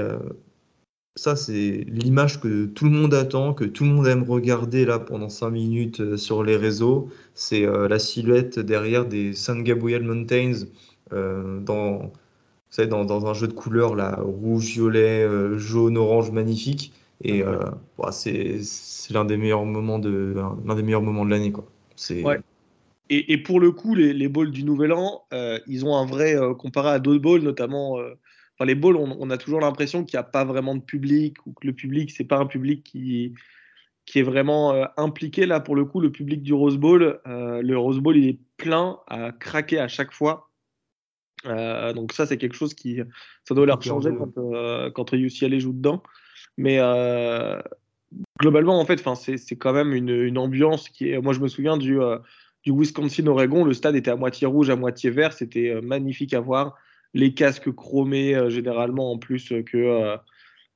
ça, 1.17 1.37
c'est 1.37 1.85
l'image 1.89 2.41
que 2.41 2.67
tout 2.67 2.87
le 2.87 2.91
monde 2.91 3.13
attend, 3.13 3.53
que 3.53 3.65
tout 3.65 3.85
le 3.85 3.91
monde 3.91 4.07
aime 4.07 4.23
regarder 4.23 4.87
là 4.87 4.99
pendant 4.99 5.29
5 5.29 5.51
minutes 5.51 6.01
euh, 6.01 6.17
sur 6.17 6.43
les 6.43 6.57
réseaux. 6.57 7.11
C'est 7.35 7.67
euh, 7.67 7.87
la 7.87 7.99
silhouette 7.99 8.59
derrière 8.59 9.05
des 9.05 9.35
San 9.35 9.63
Gabriel 9.63 10.05
Mountains 10.05 10.67
euh, 11.13 11.61
dans, 11.61 12.13
dans, 12.79 13.05
dans, 13.05 13.27
un 13.27 13.35
jeu 13.35 13.47
de 13.47 13.53
couleurs 13.53 13.95
là, 13.95 14.21
rouge, 14.23 14.73
violet, 14.73 15.29
jaune, 15.59 15.99
orange, 15.99 16.31
magnifique. 16.31 16.95
Et 17.25 17.45
bah, 17.99 18.11
c'est 18.11 18.59
l'un 19.11 19.25
des 19.25 19.37
meilleurs 19.37 19.65
moments 19.65 20.01
de 20.01 20.35
l'un 20.65 20.75
des 20.75 20.83
meilleurs 20.83 21.03
moments 21.03 21.25
de 21.25 21.31
l'année 21.31 21.53
quoi. 21.53 21.65
Ouais. 22.25 22.41
Et, 23.11 23.33
et, 23.33 23.39
pour 23.39 23.61
le 23.61 23.71
coup, 23.71 23.95
les, 23.95 24.13
les 24.13 24.29
balls 24.29 24.51
du 24.51 24.65
Nouvel 24.65 24.93
An, 24.93 25.23
ils 25.69 25.85
ont 25.85 25.95
un 25.95 26.07
vrai 26.07 26.35
comparé 26.59 26.89
à 26.89 26.99
d'autres 26.99 27.23
balls, 27.23 27.43
notamment 27.43 27.99
les 28.65 28.75
balls, 28.75 28.97
on, 28.97 29.31
a 29.31 29.39
toujours 29.39 29.61
l'impression 29.61 30.05
qu'il 30.05 30.17
n'y 30.17 30.21
a 30.21 30.25
pas 30.25 30.45
vraiment 30.45 30.75
de 30.75 30.83
public 30.83 31.37
ou 31.47 31.53
que 31.53 31.67
le 31.67 31.73
public, 31.73 32.11
c'est 32.11 32.25
pas 32.25 32.39
un 32.39 32.47
public 32.47 32.85
qui, 32.85 33.35
qui 34.07 34.19
est 34.19 34.23
vraiment 34.23 34.73
euh, 34.73 34.85
impliqué. 34.97 35.47
Là, 35.47 35.61
pour 35.61 35.77
le 35.77 35.85
coup, 35.85 36.01
le 36.01 36.11
public 36.11 36.43
du 36.43 36.53
Rose 36.53 36.77
Bowl, 36.77 37.21
euh, 37.27 37.63
le 37.63 37.79
Rose 37.79 38.01
Bowl, 38.01 38.17
il 38.17 38.29
est 38.29 38.39
plein 38.57 38.99
à 39.07 39.33
craquer 39.33 39.79
à 39.79 39.89
chaque 39.89 40.13
fois. 40.13 40.51
Euh, 41.47 41.93
donc 41.93 42.13
ça, 42.13 42.27
c'est 42.27 42.37
quelque 42.37 42.55
chose 42.55 42.75
qui, 42.75 43.01
ça 43.45 43.55
doit 43.55 43.67
leur 43.67 43.83
changer 43.83 44.11
quand, 44.17 44.93
quand 44.95 45.13
UCLA 45.13 45.59
joue 45.59 45.73
dedans. 45.73 46.03
Mais 46.57 46.79
globalement, 48.39 48.79
en 48.79 48.85
fait, 48.85 49.03
c'est 49.17 49.57
quand 49.57 49.73
même 49.73 49.93
une, 49.93 50.11
une, 50.11 50.39
ambiance 50.39 50.89
qui 50.89 51.11
est. 51.11 51.21
Moi, 51.21 51.33
je 51.33 51.41
me 51.41 51.49
souviens 51.49 51.77
du, 51.77 51.99
du 52.65 52.73
Wisconsin-Oregon, 52.73 53.65
le 53.65 53.73
stade 53.73 53.97
était 53.97 54.11
à 54.11 54.17
moitié 54.17 54.47
rouge, 54.47 54.71
à 54.71 54.77
moitié 54.77 55.11
vert, 55.11 55.33
c'était 55.33 55.81
magnifique 55.81 56.35
à 56.35 56.41
voir 56.41 56.77
les 57.15 57.35
casques 57.35 57.71
chromés 57.73 58.35
euh, 58.35 58.51
généralement 58.51 59.13
en 59.13 59.19
plus 59.19 59.53
euh, 59.53 59.63
que, 59.63 59.77
euh, 59.77 60.17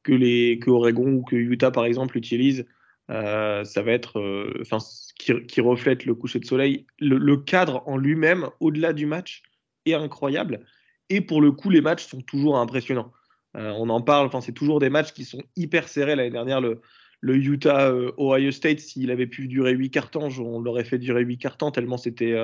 que, 0.02 0.12
les, 0.12 0.58
que 0.58 0.70
Oregon 0.70 1.12
ou 1.12 1.22
que 1.22 1.36
Utah 1.36 1.70
par 1.70 1.84
exemple 1.84 2.16
utilisent. 2.16 2.66
ça 3.08 3.82
va 3.82 3.92
être, 3.92 4.20
enfin, 4.60 4.78
qui, 5.18 5.32
qui, 5.46 5.60
reflète 5.60 6.04
le 6.04 6.14
coucher 6.14 6.40
de 6.40 6.44
soleil. 6.44 6.86
Le, 6.98 7.36
cadre 7.36 7.82
en 7.86 7.96
lui-même, 7.96 8.48
au-delà 8.60 8.92
du 8.92 9.06
match, 9.06 9.42
est 9.84 9.94
incroyable. 9.94 10.60
Et 11.08 11.20
pour 11.20 11.40
le 11.40 11.52
coup, 11.52 11.70
les 11.70 11.80
matchs 11.80 12.06
sont 12.06 12.20
toujours 12.20 12.58
impressionnants. 12.58 13.12
on 13.54 13.88
en 13.90 14.02
parle, 14.02 14.28
c'est 14.42 14.52
toujours 14.52 14.80
des 14.80 14.90
matchs 14.90 15.12
qui 15.12 15.24
sont 15.24 15.42
hyper 15.54 15.88
serrés. 15.88 16.16
L'année 16.16 16.30
dernière, 16.30 16.60
le, 16.60 16.80
le 17.20 17.36
Utah 17.36 17.92
Ohio 18.18 18.50
State, 18.50 18.80
s'il 18.80 19.12
avait 19.12 19.28
pu 19.28 19.46
durer 19.46 19.72
8 19.72 19.90
cartons, 19.90 20.28
on 20.40 20.60
l'aurait 20.60 20.84
fait 20.84 20.98
durer 20.98 21.22
8 21.22 21.38
cartons 21.38 21.70
tellement 21.70 21.98
c'était 21.98 22.36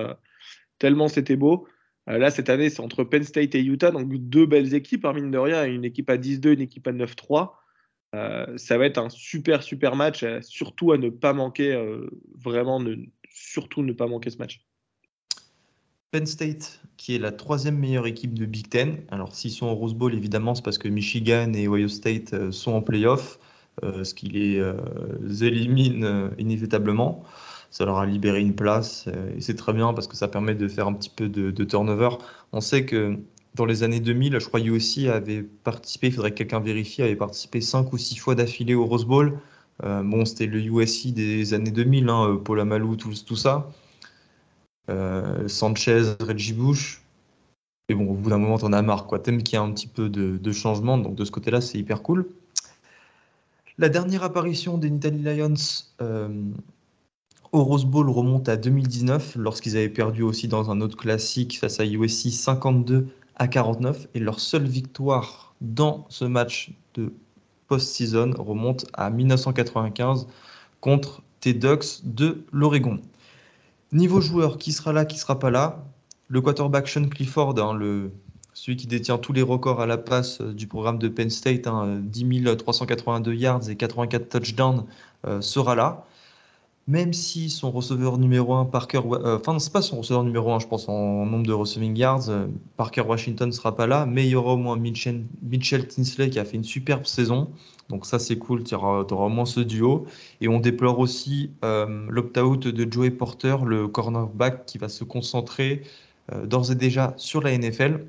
tellement 0.78 1.08
c'était 1.08 1.36
beau. 1.36 1.66
Euh, 2.08 2.18
là, 2.18 2.30
cette 2.30 2.48
année, 2.48 2.70
c'est 2.70 2.80
entre 2.80 3.04
Penn 3.04 3.22
State 3.22 3.54
et 3.54 3.62
Utah, 3.62 3.90
donc 3.90 4.12
deux 4.12 4.46
belles 4.46 4.74
équipes, 4.74 5.04
hein, 5.04 5.12
mine 5.12 5.30
de 5.30 5.38
rien, 5.38 5.64
une 5.64 5.84
équipe 5.84 6.10
à 6.10 6.16
10-2, 6.16 6.54
une 6.54 6.60
équipe 6.60 6.86
à 6.86 6.92
9-3. 6.92 7.52
Euh, 8.14 8.46
ça 8.58 8.76
va 8.76 8.86
être 8.86 8.98
un 8.98 9.08
super, 9.08 9.62
super 9.62 9.96
match, 9.96 10.22
euh, 10.22 10.40
surtout 10.42 10.92
à 10.92 10.98
ne 10.98 11.08
pas 11.08 11.32
manquer, 11.32 11.80
vraiment, 12.38 12.82
surtout 13.30 13.82
ne 13.82 13.92
pas 13.92 14.06
manquer 14.06 14.30
ce 14.30 14.38
match. 14.38 14.64
Penn 16.10 16.26
State, 16.26 16.82
qui 16.98 17.14
est 17.14 17.18
la 17.18 17.32
troisième 17.32 17.78
meilleure 17.78 18.06
équipe 18.06 18.34
de 18.34 18.44
Big 18.44 18.68
Ten. 18.68 19.02
Alors, 19.08 19.34
s'ils 19.34 19.50
sont 19.50 19.66
au 19.66 19.74
Rose 19.74 19.94
Bowl, 19.94 20.14
évidemment, 20.14 20.54
c'est 20.54 20.64
parce 20.64 20.76
que 20.76 20.88
Michigan 20.88 21.52
et 21.54 21.68
Ohio 21.68 21.88
State 21.88 22.50
sont 22.50 22.72
en 22.72 22.82
playoff, 22.82 23.38
ce 23.82 24.12
qui 24.12 24.26
les 24.26 24.62
élimine 25.42 26.32
inévitablement 26.36 27.24
ça 27.72 27.86
leur 27.86 27.98
a 27.98 28.06
libéré 28.06 28.40
une 28.40 28.54
place 28.54 29.06
euh, 29.08 29.34
et 29.34 29.40
c'est 29.40 29.56
très 29.56 29.72
bien 29.72 29.94
parce 29.94 30.06
que 30.06 30.14
ça 30.14 30.28
permet 30.28 30.54
de 30.54 30.68
faire 30.68 30.86
un 30.86 30.92
petit 30.92 31.10
peu 31.10 31.28
de, 31.28 31.64
turnover. 31.64 32.10
On 32.52 32.60
sait 32.60 32.84
que 32.84 33.18
dans 33.54 33.64
les 33.64 33.82
années 33.82 33.98
2000, 33.98 34.38
je 34.38 34.46
crois 34.46 34.60
USC 34.60 35.08
avait 35.08 35.42
participé, 35.42 36.08
il 36.08 36.12
faudrait 36.12 36.30
que 36.30 36.36
quelqu'un 36.36 36.60
vérifie, 36.60 37.02
avait 37.02 37.16
participé 37.16 37.60
5 37.60 37.92
ou 37.92 37.98
6 37.98 38.16
fois 38.18 38.34
d'affilée 38.34 38.74
au 38.74 38.86
Rose 38.86 39.06
Bowl. 39.06 39.38
Euh, 39.84 40.02
bon, 40.02 40.24
c'était 40.26 40.46
le 40.46 40.60
USC 40.60 41.12
des 41.14 41.54
années 41.54 41.70
2000, 41.70 42.08
hein, 42.08 42.28
euh, 42.28 42.36
Paul 42.36 42.60
Amalou, 42.60 42.96
tout, 42.96 43.36
ça. 43.36 43.70
Sanchez, 45.46 46.14
Reggie 46.20 46.52
Bush. 46.52 47.02
Et 47.88 47.94
bon, 47.94 48.10
au 48.10 48.14
bout 48.14 48.28
d'un 48.28 48.38
moment, 48.38 48.58
t'en 48.58 48.74
as 48.74 48.82
marre, 48.82 49.06
quoi. 49.06 49.18
T'aimes 49.18 49.42
qu'il 49.42 49.54
y 49.54 49.56
a 49.56 49.62
un 49.62 49.72
petit 49.72 49.86
peu 49.86 50.10
de, 50.10 50.52
changement, 50.52 50.98
donc 50.98 51.14
de 51.14 51.24
ce 51.24 51.30
côté-là, 51.30 51.62
c'est 51.62 51.78
hyper 51.78 52.02
cool. 52.02 52.28
La 53.78 53.88
dernière 53.88 54.22
apparition 54.24 54.76
des 54.76 54.90
Nittany 54.90 55.22
Lions 55.22 55.54
au 57.52 57.64
Rose 57.64 57.84
Bowl 57.84 58.08
remonte 58.08 58.48
à 58.48 58.56
2019, 58.56 59.36
lorsqu'ils 59.36 59.76
avaient 59.76 59.90
perdu 59.90 60.22
aussi 60.22 60.48
dans 60.48 60.70
un 60.70 60.80
autre 60.80 60.96
classique 60.96 61.58
face 61.58 61.80
à 61.80 61.84
USC 61.84 62.30
52 62.30 63.08
à 63.36 63.46
49. 63.46 64.08
Et 64.14 64.20
leur 64.20 64.40
seule 64.40 64.66
victoire 64.66 65.54
dans 65.60 66.06
ce 66.08 66.24
match 66.24 66.72
de 66.94 67.12
post-season 67.68 68.32
remonte 68.38 68.86
à 68.94 69.10
1995 69.10 70.26
contre 70.80 71.22
T-Ducks 71.40 72.04
de 72.04 72.44
l'Oregon. 72.52 73.00
Niveau 73.92 74.22
joueur, 74.22 74.56
qui 74.56 74.72
sera 74.72 74.94
là, 74.94 75.04
qui 75.04 75.18
sera 75.18 75.38
pas 75.38 75.50
là? 75.50 75.84
Le 76.28 76.40
quarterback 76.40 76.88
Sean 76.88 77.06
Clifford, 77.10 77.58
hein, 77.58 77.74
le, 77.74 78.10
celui 78.54 78.78
qui 78.78 78.86
détient 78.86 79.18
tous 79.18 79.34
les 79.34 79.42
records 79.42 79.82
à 79.82 79.86
la 79.86 79.98
passe 79.98 80.40
euh, 80.40 80.54
du 80.54 80.66
programme 80.66 80.98
de 80.98 81.08
Penn 81.08 81.28
State, 81.28 81.68
10 81.68 82.46
hein, 82.48 82.56
382 82.56 83.34
yards 83.34 83.68
et 83.68 83.76
84 83.76 84.30
touchdowns, 84.30 84.86
euh, 85.26 85.42
sera 85.42 85.74
là 85.74 86.06
même 86.88 87.12
si 87.12 87.48
son 87.48 87.70
receveur 87.70 88.18
numéro 88.18 88.54
1, 88.54 88.64
Parker, 88.66 89.00
euh, 89.04 89.38
enfin, 89.38 89.58
c'est 89.58 89.72
pas 89.72 89.82
son 89.82 89.98
receveur 89.98 90.24
numéro 90.24 90.52
1, 90.52 90.58
je 90.58 90.66
pense, 90.66 90.88
en 90.88 91.24
nombre 91.26 91.46
de 91.46 91.52
receiving 91.52 91.96
yards, 91.96 92.28
euh, 92.28 92.46
Parker 92.76 93.02
Washington 93.02 93.48
ne 93.48 93.52
sera 93.52 93.76
pas 93.76 93.86
là, 93.86 94.04
mais 94.06 94.26
il 94.26 94.30
y 94.30 94.34
aura 94.34 94.54
au 94.54 94.56
moins 94.56 94.76
Mitchell, 94.76 95.26
Tinsley 95.88 96.30
qui 96.30 96.38
a 96.40 96.44
fait 96.44 96.56
une 96.56 96.64
superbe 96.64 97.06
saison. 97.06 97.50
Donc, 97.88 98.06
ça, 98.06 98.18
c'est 98.18 98.36
cool, 98.36 98.64
tu 98.64 98.74
auras, 98.74 99.02
au 99.02 99.28
moins 99.28 99.44
ce 99.44 99.60
duo. 99.60 100.06
Et 100.40 100.48
on 100.48 100.58
déplore 100.58 100.98
aussi 100.98 101.50
euh, 101.64 102.06
l'opt-out 102.08 102.66
de 102.66 102.92
Joey 102.92 103.10
Porter, 103.10 103.56
le 103.64 103.86
cornerback, 103.86 104.66
qui 104.66 104.78
va 104.78 104.88
se 104.88 105.04
concentrer 105.04 105.82
d'ores 106.44 106.70
et 106.70 106.76
déjà 106.76 107.14
sur 107.16 107.42
la 107.42 107.56
NFL. 107.56 108.06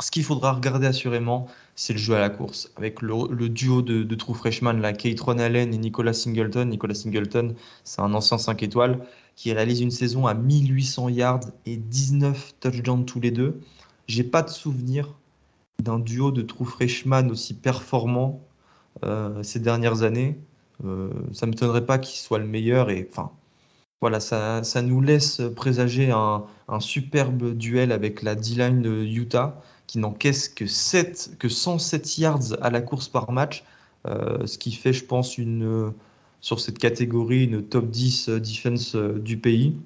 Ce 0.00 0.12
qu'il 0.12 0.22
faudra 0.22 0.52
regarder 0.52 0.86
assurément, 0.86 1.48
c'est 1.74 1.92
le 1.92 1.98
jeu 1.98 2.14
à 2.14 2.20
la 2.20 2.30
course. 2.30 2.70
Avec 2.76 3.02
le, 3.02 3.48
duo 3.48 3.82
de, 3.82 4.04
de 4.04 4.14
true 4.14 4.34
freshman, 4.34 4.80
Kate 4.92 5.28
Allen 5.40 5.74
et 5.74 5.78
Nicolas 5.78 6.12
Singleton. 6.12 6.68
Nicolas 6.68 6.94
Singleton, 6.94 7.56
c'est 7.82 8.00
un 8.00 8.14
ancien 8.14 8.38
5 8.38 8.62
étoiles 8.62 9.00
qui 9.34 9.52
réalise 9.52 9.80
une 9.80 9.90
saison 9.90 10.28
à 10.28 10.34
1800 10.34 11.08
yards 11.08 11.40
et 11.66 11.76
19 11.76 12.54
touchdowns 12.60 13.06
tous 13.06 13.18
les 13.18 13.32
deux. 13.32 13.60
J'ai 14.06 14.22
pas 14.22 14.42
de 14.42 14.50
souvenir 14.50 15.14
d'un 15.82 15.98
duo 15.98 16.30
de 16.30 16.42
true 16.42 16.64
freshman 16.64 17.28
aussi 17.30 17.54
performant 17.54 18.40
euh, 19.04 19.42
ces 19.42 19.58
dernières 19.58 20.02
années. 20.02 20.38
Euh, 20.84 21.10
ça 21.32 21.46
ne 21.46 21.50
m'étonnerait 21.50 21.86
pas 21.86 21.98
qu'il 21.98 22.20
soit 22.20 22.38
le 22.38 22.46
meilleur. 22.46 22.90
Et 22.90 23.08
enfin, 23.10 23.32
voilà, 24.00 24.20
ça, 24.20 24.62
ça 24.62 24.80
nous 24.80 25.00
laisse 25.00 25.42
présager 25.56 26.12
un, 26.12 26.44
un 26.68 26.80
superbe 26.80 27.54
duel 27.56 27.90
avec 27.90 28.22
la 28.22 28.36
D-line 28.36 28.80
de 28.80 29.02
Utah 29.04 29.60
qui 29.88 29.98
n'encaisse 29.98 30.48
que, 30.48 30.66
7, 30.66 31.32
que 31.40 31.48
107 31.48 32.18
yards 32.18 32.62
à 32.62 32.70
la 32.70 32.80
course 32.80 33.08
par 33.08 33.32
match, 33.32 33.64
euh, 34.06 34.46
ce 34.46 34.58
qui 34.58 34.70
fait, 34.70 34.92
je 34.92 35.04
pense, 35.04 35.38
une, 35.38 35.92
sur 36.40 36.60
cette 36.60 36.78
catégorie 36.78 37.44
une 37.44 37.62
top 37.62 37.90
10 37.90 38.28
euh, 38.28 38.40
defense 38.40 38.94
euh, 38.94 39.18
du 39.18 39.38
pays. 39.38 39.76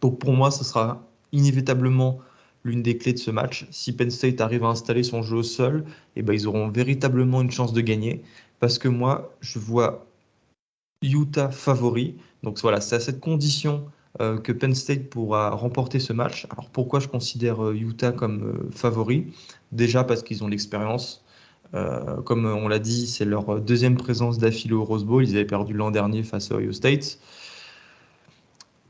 Donc 0.00 0.18
pour 0.18 0.32
moi, 0.32 0.50
ce 0.50 0.64
sera 0.64 1.02
inévitablement 1.32 2.20
l'une 2.64 2.82
des 2.82 2.98
clés 2.98 3.12
de 3.12 3.18
ce 3.18 3.30
match. 3.30 3.66
Si 3.70 3.92
Penn 3.92 4.10
State 4.10 4.40
arrive 4.40 4.64
à 4.64 4.68
installer 4.68 5.02
son 5.02 5.22
jeu 5.22 5.38
au 5.38 5.42
sol, 5.42 5.84
eh 6.14 6.22
ben, 6.22 6.32
ils 6.34 6.46
auront 6.46 6.68
véritablement 6.68 7.42
une 7.42 7.50
chance 7.50 7.72
de 7.72 7.80
gagner. 7.80 8.22
Parce 8.60 8.78
que 8.78 8.88
moi, 8.88 9.34
je 9.40 9.58
vois 9.58 10.06
Utah 11.02 11.50
favori. 11.50 12.16
Donc 12.42 12.58
voilà, 12.60 12.80
c'est 12.80 12.96
à 12.96 13.00
cette 13.00 13.20
condition 13.20 13.84
euh, 13.84 13.90
que 14.18 14.52
Penn 14.52 14.74
State 14.74 15.10
pourra 15.10 15.50
remporter 15.50 16.00
ce 16.00 16.12
match. 16.12 16.46
Alors 16.50 16.70
pourquoi 16.70 17.00
je 17.00 17.08
considère 17.08 17.64
euh, 17.64 17.74
Utah 17.74 18.12
comme 18.12 18.42
euh, 18.42 18.70
favori? 18.70 19.32
Déjà 19.72 20.04
parce 20.04 20.22
qu'ils 20.22 20.42
ont 20.44 20.48
l'expérience. 20.48 21.24
Euh, 21.74 22.22
comme 22.22 22.46
on 22.46 22.68
l'a 22.68 22.78
dit, 22.78 23.06
c'est 23.06 23.24
leur 23.24 23.60
deuxième 23.60 23.96
présence 23.96 24.38
d'affilée 24.38 24.74
au 24.74 24.84
Rose 24.84 25.04
Bowl. 25.04 25.24
Ils 25.24 25.34
avaient 25.36 25.44
perdu 25.44 25.72
l'an 25.72 25.90
dernier 25.90 26.22
face 26.22 26.50
à 26.50 26.56
Ohio 26.56 26.72
State. 26.72 27.18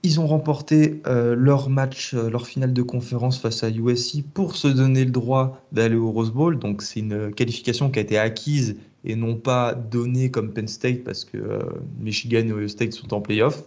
Ils 0.03 0.21
ont 0.21 0.27
remporté 0.27 1.01
euh, 1.07 1.35
leur 1.35 1.69
match, 1.69 2.15
euh, 2.15 2.31
leur 2.31 2.47
finale 2.47 2.73
de 2.73 2.83
conférence 2.83 3.39
face 3.39 3.65
à 3.65 3.71
USC 3.71 4.23
pour 4.35 4.55
se 4.55 4.69
donner 4.69 5.05
le 5.05 5.11
droit 5.11 5.61
d'aller 5.73 5.97
au 5.97 6.13
Rose 6.13 6.31
Bowl. 6.31 6.59
Donc 6.59 6.83
c'est 6.83 7.01
une 7.01 7.35
qualification 7.35 7.91
qui 7.91 7.99
a 7.99 8.03
été 8.03 8.19
acquise 8.19 8.77
et 9.05 9.17
non 9.17 9.35
pas 9.35 9.75
donnée 9.75 10.31
comme 10.31 10.53
Penn 10.53 10.69
State 10.69 11.03
parce 11.03 11.25
que 11.25 11.59
Michigan 11.99 12.47
et 12.47 12.53
Ohio 12.53 12.69
State 12.69 12.93
sont 12.93 13.13
en 13.15 13.21
playoff. 13.21 13.65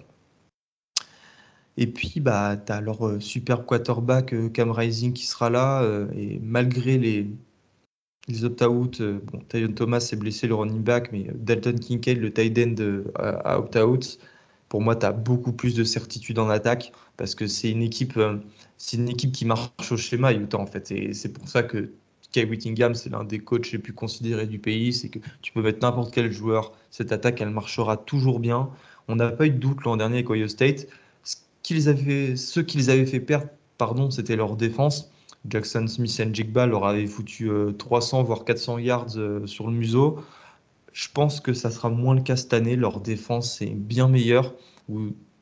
Et 1.79 1.87
puis, 1.87 2.19
bah, 2.19 2.57
tu 2.57 2.71
as 2.71 2.81
leur 2.81 3.21
super 3.21 3.65
quarterback 3.65 4.35
Cam 4.53 4.71
Rising 4.71 5.13
qui 5.13 5.25
sera 5.25 5.49
là. 5.49 5.83
et 6.15 6.39
malgré 6.43 6.97
les, 6.97 7.27
les 8.29 8.45
opt-out, 8.45 9.01
euh, 9.01 9.19
bon, 9.25 9.41
Thomas 9.75 9.99
s'est 9.99 10.15
blessé, 10.15 10.47
le 10.47 10.55
running 10.55 10.83
back, 10.83 11.11
mais 11.11 11.27
euh, 11.29 11.33
Dalton 11.35 11.79
Kincaid, 11.79 12.19
le 12.19 12.31
tight 12.31 12.57
end 12.59 12.75
euh, 12.79 13.03
à, 13.15 13.59
opt-out. 13.59 14.19
Pour 14.69 14.81
moi, 14.81 14.95
tu 14.95 15.05
as 15.05 15.11
beaucoup 15.11 15.51
plus 15.51 15.75
de 15.75 15.83
certitude 15.83 16.37
en 16.37 16.47
attaque 16.49 16.91
parce 17.17 17.33
que 17.33 17.47
c'est 17.47 17.71
une 17.71 17.81
équipe, 17.81 18.19
une 18.93 19.09
équipe 19.09 19.31
qui 19.31 19.45
marche 19.45 19.91
au 19.91 19.97
schéma 19.97 20.31
Utah 20.31 20.59
en 20.59 20.67
fait. 20.67 20.91
Et 20.91 21.13
c'est 21.13 21.33
pour 21.33 21.47
ça 21.49 21.63
que 21.63 21.91
Kai 22.31 22.45
Whittingham, 22.45 22.93
c'est 22.93 23.09
l'un 23.09 23.23
des 23.23 23.39
coachs 23.39 23.71
les 23.71 23.79
plus 23.79 23.93
considérés 23.93 24.45
du 24.45 24.59
pays. 24.59 24.93
C'est 24.93 25.09
que 25.09 25.17
tu 25.41 25.51
peux 25.51 25.63
mettre 25.63 25.79
n'importe 25.81 26.13
quel 26.13 26.31
joueur, 26.31 26.73
cette 26.91 27.11
attaque, 27.11 27.41
elle 27.41 27.49
marchera 27.49 27.97
toujours 27.97 28.39
bien. 28.39 28.69
On 29.07 29.15
n'a 29.15 29.31
pas 29.31 29.47
eu 29.47 29.49
de 29.51 29.57
doute 29.57 29.83
l'an 29.85 29.97
dernier 29.97 30.17
avec 30.17 30.29
Ohio 30.29 30.47
State. 30.47 30.85
Ce 31.69 31.73
qui 31.75 31.81
les 31.81 31.87
avait, 31.87 32.35
ceux 32.35 32.63
qui 32.63 32.77
les 32.77 32.89
avaient 32.89 33.05
fait 33.05 33.19
perdre, 33.19 33.45
pardon, 33.77 34.09
c'était 34.09 34.35
leur 34.35 34.55
défense. 34.55 35.11
Jackson 35.47 35.85
Smith 35.85 36.19
et 36.19 36.33
Jigba 36.33 36.65
leur 36.65 36.83
avaient 36.83 37.05
foutu 37.05 37.47
300 37.77 38.21
euh, 38.21 38.23
voire 38.23 38.43
400 38.43 38.79
yards 38.79 39.17
euh, 39.17 39.45
sur 39.45 39.67
le 39.67 39.73
museau. 39.73 40.17
Je 40.93 41.09
pense 41.13 41.39
que 41.39 41.53
ça 41.53 41.69
sera 41.69 41.89
moins 41.89 42.15
le 42.15 42.21
cas 42.21 42.37
cette 42.37 42.53
année. 42.53 42.75
Leur 42.75 43.01
défense 43.01 43.61
est 43.61 43.75
bien 43.75 44.07
meilleure. 44.07 44.55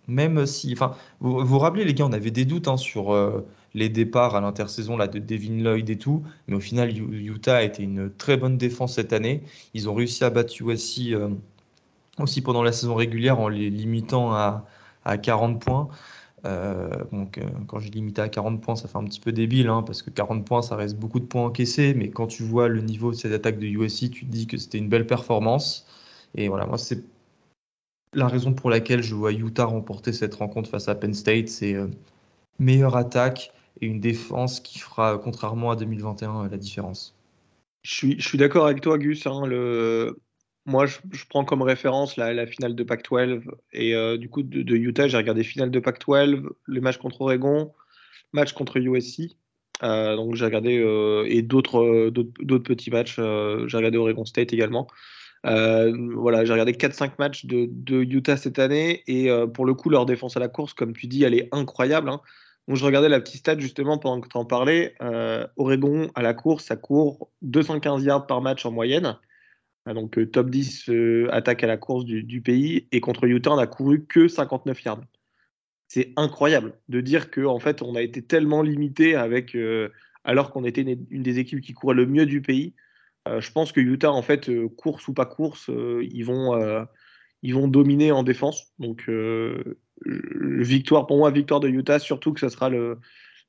même 0.10 0.46
si, 0.46 0.74
enfin, 0.74 0.98
vous 1.22 1.46
vous 1.46 1.60
rappelez 1.60 1.86
les 1.86 1.94
gars, 1.94 2.06
on 2.06 2.12
avait 2.12 2.30
des 2.30 2.44
doutes 2.44 2.68
hein, 2.68 2.76
sur 2.76 3.14
euh, 3.14 3.48
les 3.74 3.88
départs 3.88 4.36
à 4.36 4.42
l'intersaison 4.42 4.98
là 4.98 5.08
de 5.08 5.20
Devin 5.20 5.64
Lloyd 5.64 5.90
et 5.90 5.98
tout, 5.98 6.24
mais 6.50 6.56
au 6.56 6.60
final 6.60 6.92
Utah 6.92 7.56
a 7.56 7.64
été 7.64 7.84
une 7.84 8.12
très 8.12 8.36
bonne 8.36 8.58
défense 8.58 8.96
cette 8.96 9.14
année. 9.14 9.44
Ils 9.74 9.88
ont 9.88 9.94
réussi 9.94 10.26
à 10.26 10.30
battre 10.30 10.54
USC 10.60 11.16
aussi 12.20 12.42
pendant 12.42 12.64
la 12.64 12.74
saison 12.74 12.96
régulière 12.96 13.40
en 13.40 13.48
les 13.48 13.70
limitant 13.70 14.34
à 14.34 14.66
40 15.24 15.62
points. 15.62 15.88
Euh, 16.46 17.04
donc, 17.12 17.38
euh, 17.38 17.44
quand 17.68 17.80
j'ai 17.80 17.90
limité 17.90 18.22
à 18.22 18.30
40 18.30 18.62
points, 18.62 18.76
ça 18.76 18.88
fait 18.88 18.98
un 18.98 19.04
petit 19.04 19.20
peu 19.20 19.32
débile, 19.32 19.68
hein, 19.70 19.84
parce 19.84 20.02
que 20.02 20.10
40 20.10 20.46
points, 20.46 20.62
ça 20.62 20.76
reste 20.76 20.98
beaucoup 20.98 21.20
de 21.20 21.26
points 21.26 21.46
encaissés. 21.46 21.94
Mais 21.96 22.10
quand 22.10 22.28
tu 22.28 22.44
vois 22.44 22.68
le 22.68 22.82
niveau 22.82 23.12
de 23.12 23.16
cette 23.16 23.32
attaque 23.34 23.60
de 23.60 23.66
USC, 23.66 24.12
tu 24.12 24.26
te 24.26 24.32
dis 24.32 24.48
que 24.48 24.58
c'était 24.58 24.78
une 24.78 24.90
belle 24.90 25.08
performance. 25.08 25.88
Et 26.36 26.48
voilà, 26.48 26.66
moi, 26.66 26.78
c'est 26.78 27.04
la 28.14 28.28
raison 28.28 28.54
pour 28.54 28.70
laquelle 28.70 29.04
je 29.04 29.16
vois 29.16 29.34
Utah 29.34 29.66
remporter 29.66 30.14
cette 30.14 30.36
rencontre 30.36 30.70
face 30.70 30.88
à 30.88 30.96
Penn 30.96 31.14
State. 31.14 31.50
C'est 31.50 31.74
euh, 31.74 31.88
meilleure 32.60 32.96
attaque 32.96 33.54
et 33.82 33.88
une 33.88 34.00
défense 34.00 34.60
qui 34.60 34.80
fera, 34.80 35.18
contrairement 35.18 35.72
à 35.72 35.76
2021, 35.76 36.50
la 36.50 36.58
différence. 36.58 37.16
Je 37.84 37.94
suis, 37.94 38.20
je 38.20 38.38
d'accord 38.38 38.66
avec 38.66 38.82
toi, 38.82 38.98
Gus. 38.98 39.26
Hein, 39.28 39.44
moi, 40.68 40.86
je, 40.86 40.98
prends 41.30 41.46
comme 41.46 41.62
référence 41.62 42.18
la, 42.18 42.46
finale 42.46 42.76
de 42.76 42.84
Pac-12 42.84 43.42
et 43.72 43.96
euh, 43.96 44.18
du 44.18 44.30
coup 44.30 44.44
de, 44.44 44.76
Utah, 44.76 45.08
j'ai 45.08 45.16
regardé 45.16 45.44
finale 45.44 45.72
de 45.72 45.80
Pac-12, 45.80 46.44
le 46.66 46.82
match 46.82 46.98
contre 46.98 47.22
Oregon, 47.22 47.72
match 48.34 48.52
contre 48.52 48.78
USC. 48.78 49.38
Euh, 49.84 50.18
donc 50.18 50.36
j'ai 50.36 50.44
regardé 50.44 50.78
euh, 50.78 51.24
et 51.28 51.42
d'autres 51.42 52.10
d'autres 52.10 52.64
petits 52.64 52.90
matchs. 52.92 53.16
j'ai 53.16 53.78
regardé 53.78 53.98
Oregon 53.98 54.26
State 54.26 54.52
également. 54.52 54.88
voilà, 55.44 56.44
j'ai 56.44 56.52
regardé 56.52 56.74
4-5 56.74 57.12
matchs 57.18 57.46
de, 57.46 58.04
Utah 58.04 58.36
cette 58.36 58.60
année 58.60 59.04
et 59.08 59.30
pour 59.54 59.66
le 59.66 59.74
coup 59.74 59.90
leur 59.90 60.06
défense 60.06 60.36
à 60.36 60.42
la 60.42 60.50
course, 60.50 60.74
comme 60.74 60.92
tu 60.92 61.08
dis, 61.08 61.24
elle 61.24 61.34
est 61.34 61.48
incroyable. 61.54 62.10
Hein. 62.10 62.20
Donc 62.68 62.76
je 62.76 62.84
regardais 62.84 63.08
la 63.08 63.22
petite 63.22 63.40
stat 63.40 63.58
justement 63.58 63.98
pendant 64.00 64.20
que 64.20 64.28
tu 64.28 64.38
en 64.38 64.44
parlais. 64.44 64.96
Oregon 65.56 66.10
à 66.14 66.22
la 66.22 66.34
course, 66.34 66.66
ça 66.66 66.76
court 66.76 67.30
215 67.44 68.04
yards 68.04 68.28
par 68.28 68.42
match 68.42 68.66
en 68.66 68.72
moyenne. 68.72 69.18
Ah, 69.88 69.94
donc 69.94 70.18
euh, 70.18 70.26
top 70.26 70.50
10 70.50 70.90
euh, 70.90 71.30
attaque 71.32 71.64
à 71.64 71.68
la 71.68 71.78
course 71.78 72.04
du, 72.04 72.42
pays. 72.42 72.90
Et 72.92 73.00
contre 73.00 73.24
Utah, 73.24 73.54
on 73.54 73.56
n'a 73.56 73.68
couru 73.68 74.06
que 74.06 74.28
59 74.28 74.84
yards. 74.84 75.02
C'est 75.88 76.12
incroyable 76.18 76.74
de 76.90 77.00
dire 77.00 77.32
qu'en 77.32 77.56
en 77.56 77.60
fait, 77.60 77.82
on 77.82 77.96
a 77.96 78.02
été 78.02 78.22
tellement 78.22 78.62
limité 78.62 79.16
avec, 79.16 79.56
euh, 79.56 79.88
alors 80.26 80.52
qu'on 80.52 80.66
était 80.66 80.82
une, 80.82 81.24
des 81.24 81.40
équipes 81.40 81.62
qui 81.62 81.72
courait 81.74 81.96
le 81.96 82.06
mieux 82.06 82.26
du 82.26 82.42
pays. 82.42 82.76
je 83.40 83.50
pense 83.52 83.72
que 83.72 83.80
Utah, 83.80 84.12
en 84.12 84.22
fait, 84.22 84.52
course 84.76 85.08
ou 85.08 85.14
pas 85.14 85.26
course, 85.26 85.70
ils, 86.02 86.24
vont, 86.24 86.86
ils 87.42 87.54
vont 87.56 87.70
dominer 87.70 88.12
en 88.12 88.24
défense. 88.24 88.74
Donc, 88.80 89.10
victoire, 90.06 91.08
pour 91.08 91.18
moi, 91.18 91.32
victoire 91.32 91.62
de 91.62 91.70
Utah, 91.70 92.00
surtout 92.00 92.34
que 92.34 92.42
ça 92.42 92.50
sera 92.50 92.70
le, 92.70 93.00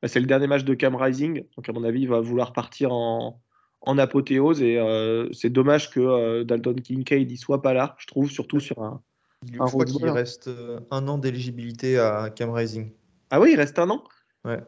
bah, 0.03 0.09
c'est 0.09 0.21
le 0.21 0.27
dernier 0.27 0.47
match 0.47 0.65
de 0.65 0.75
Cam 0.75 0.95
Rising. 0.95 1.45
Donc, 1.57 1.69
à 1.69 1.73
mon 1.73 1.83
avis, 1.83 2.03
il 2.03 2.09
va 2.09 2.21
vouloir 2.21 2.53
partir 2.53 2.93
en, 2.93 3.41
en 3.83 3.99
apothéose 3.99 4.63
et 4.63 4.79
euh, 4.79 5.29
c'est 5.33 5.51
dommage 5.51 5.91
que 5.91 6.01
euh, 6.01 6.45
Dalton 6.45 6.75
Kincaid 6.75 7.31
ne 7.31 7.37
soit 7.37 7.63
pas 7.63 7.73
là, 7.73 7.97
je 7.99 8.07
trouve, 8.07 8.31
surtout 8.31 8.61
sur 8.61 8.83
un. 8.83 9.03
Je 9.51 9.59
crois 9.59 9.85
qu'il 9.85 10.09
reste 10.09 10.49
euh, 10.49 10.81
un 10.91 11.07
an 11.07 11.17
d'éligibilité 11.17 11.99
à 11.99 12.31
Cam 12.31 12.51
Rising. 12.51 12.91
Ah 13.31 13.41
oui, 13.41 13.51
il 13.53 13.57
reste 13.57 13.79
un 13.79 13.89
an? 13.91 14.03
Ouais. 14.45 14.61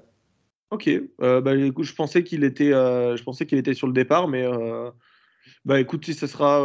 Ok. 0.70 0.88
bah, 1.18 1.56
écoute, 1.56 1.84
je 1.84 1.94
pensais 1.94 2.22
qu'il 2.22 2.44
était, 2.44 2.70
je 2.70 3.22
pensais 3.24 3.44
qu'il 3.44 3.58
était 3.58 3.74
sur 3.74 3.88
le 3.88 3.92
départ, 3.92 4.28
mais 4.28 4.46
bah 5.64 5.80
écoute, 5.80 6.04
si 6.04 6.14
ça 6.14 6.28
sera, 6.28 6.62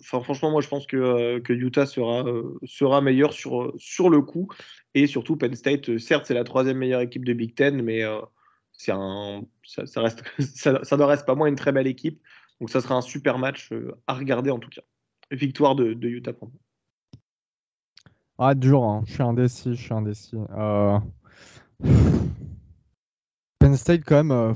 enfin 0.00 0.20
franchement, 0.22 0.50
moi 0.50 0.60
je 0.60 0.66
pense 0.66 0.88
que, 0.88 1.38
que 1.38 1.52
Utah 1.52 1.86
sera, 1.86 2.24
sera 2.64 3.00
meilleur 3.00 3.32
sur, 3.32 3.72
sur 3.76 4.10
le 4.10 4.22
coup 4.22 4.48
et 4.94 5.06
surtout 5.06 5.36
Penn 5.36 5.54
State. 5.54 5.98
certes, 5.98 6.26
c'est 6.26 6.34
la 6.34 6.42
troisième 6.42 6.78
meilleure 6.78 7.02
équipe 7.02 7.24
de 7.24 7.32
Big 7.32 7.54
Ten, 7.54 7.80
mais 7.80 8.02
c'est 8.72 8.92
un, 8.92 9.42
ça, 9.64 10.00
reste, 10.00 10.22
ça, 10.38 10.96
ne 10.96 11.02
reste 11.02 11.26
pas 11.26 11.34
moins 11.34 11.48
une 11.48 11.56
très 11.56 11.72
belle 11.72 11.86
équipe. 11.86 12.20
Donc 12.60 12.70
ça 12.70 12.80
sera 12.80 12.94
un 12.94 13.00
super 13.00 13.38
match 13.38 13.72
euh, 13.72 13.92
à 14.06 14.14
regarder 14.14 14.50
en 14.50 14.58
tout 14.58 14.70
cas. 14.70 14.82
Victoire 15.30 15.74
de, 15.74 15.96
Utah 16.02 16.32
pour 16.32 16.48
moi. 16.48 16.58
Ah, 18.38 18.54
dur, 18.54 18.82
hein. 18.82 19.02
je 19.06 19.14
suis 19.14 19.22
indécis, 19.22 19.74
je 19.74 19.82
suis 19.82 19.94
indécis. 19.94 20.36
Euh, 20.56 20.98
Penn 23.58 23.76
State, 23.76 24.02
quand 24.04 24.16
même, 24.16 24.30
euh, 24.32 24.52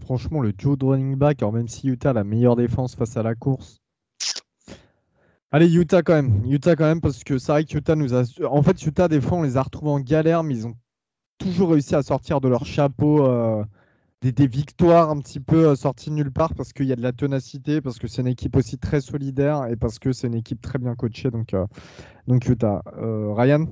franchement, 0.00 0.40
le 0.40 0.52
duo 0.52 0.76
de 0.76 0.84
running 0.84 1.16
back, 1.16 1.42
alors 1.42 1.52
même 1.52 1.68
si 1.68 1.88
Utah 1.88 2.10
a 2.10 2.12
la 2.12 2.24
meilleure 2.24 2.56
défense 2.56 2.94
face 2.94 3.16
à 3.16 3.22
la 3.22 3.34
course. 3.34 3.80
Allez, 5.50 5.72
Utah 5.74 6.02
quand 6.02 6.14
même. 6.14 6.44
Utah 6.46 6.76
quand 6.76 6.84
même, 6.84 7.00
parce 7.00 7.24
que 7.24 7.38
c'est 7.38 7.50
vrai 7.50 7.64
que 7.64 7.76
Utah 7.76 7.96
nous 7.96 8.14
a. 8.14 8.22
En 8.46 8.62
fait, 8.62 8.80
Utah, 8.84 9.08
des 9.08 9.20
fois, 9.20 9.38
on 9.38 9.42
les 9.42 9.56
a 9.56 9.62
retrouvés 9.62 9.90
en 9.90 10.00
galère, 10.00 10.44
mais 10.44 10.54
ils 10.54 10.66
ont 10.66 10.76
toujours 11.38 11.70
réussi 11.70 11.94
à 11.94 12.02
sortir 12.02 12.40
de 12.40 12.48
leur 12.48 12.64
chapeau 12.64 13.26
des, 14.22 14.46
victoires 14.46 15.10
un 15.10 15.18
petit 15.20 15.40
peu 15.40 15.68
euh, 15.68 15.76
sorties 15.76 16.10
nulle 16.10 16.30
part 16.30 16.54
parce 16.54 16.72
qu'il 16.72 16.86
y 16.86 16.92
a 16.92 16.96
de 16.96 17.02
la 17.02 17.12
tenacité, 17.12 17.80
parce 17.80 17.98
que 17.98 18.06
c'est 18.06 18.20
une 18.20 18.28
équipe 18.28 18.56
aussi 18.56 18.78
très 18.78 19.00
solidaire 19.00 19.66
et 19.66 19.76
parce 19.76 19.98
que 19.98 20.12
c'est 20.12 20.26
une 20.26 20.34
équipe 20.34 20.60
très 20.60 20.78
bien 20.78 20.94
coachée. 20.94 21.30
Donc, 21.30 21.54
euh, 21.54 21.66
donc 22.26 22.46
Utah. 22.46 22.82
Ryan? 22.96 23.66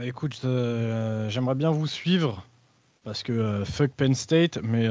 Écoute, 0.00 0.40
j'aimerais 0.42 1.56
bien 1.56 1.70
vous 1.70 1.88
suivre 1.88 2.46
parce 3.02 3.24
que 3.24 3.64
fuck 3.64 3.90
Penn 3.92 4.14
State, 4.14 4.60
mais 4.62 4.86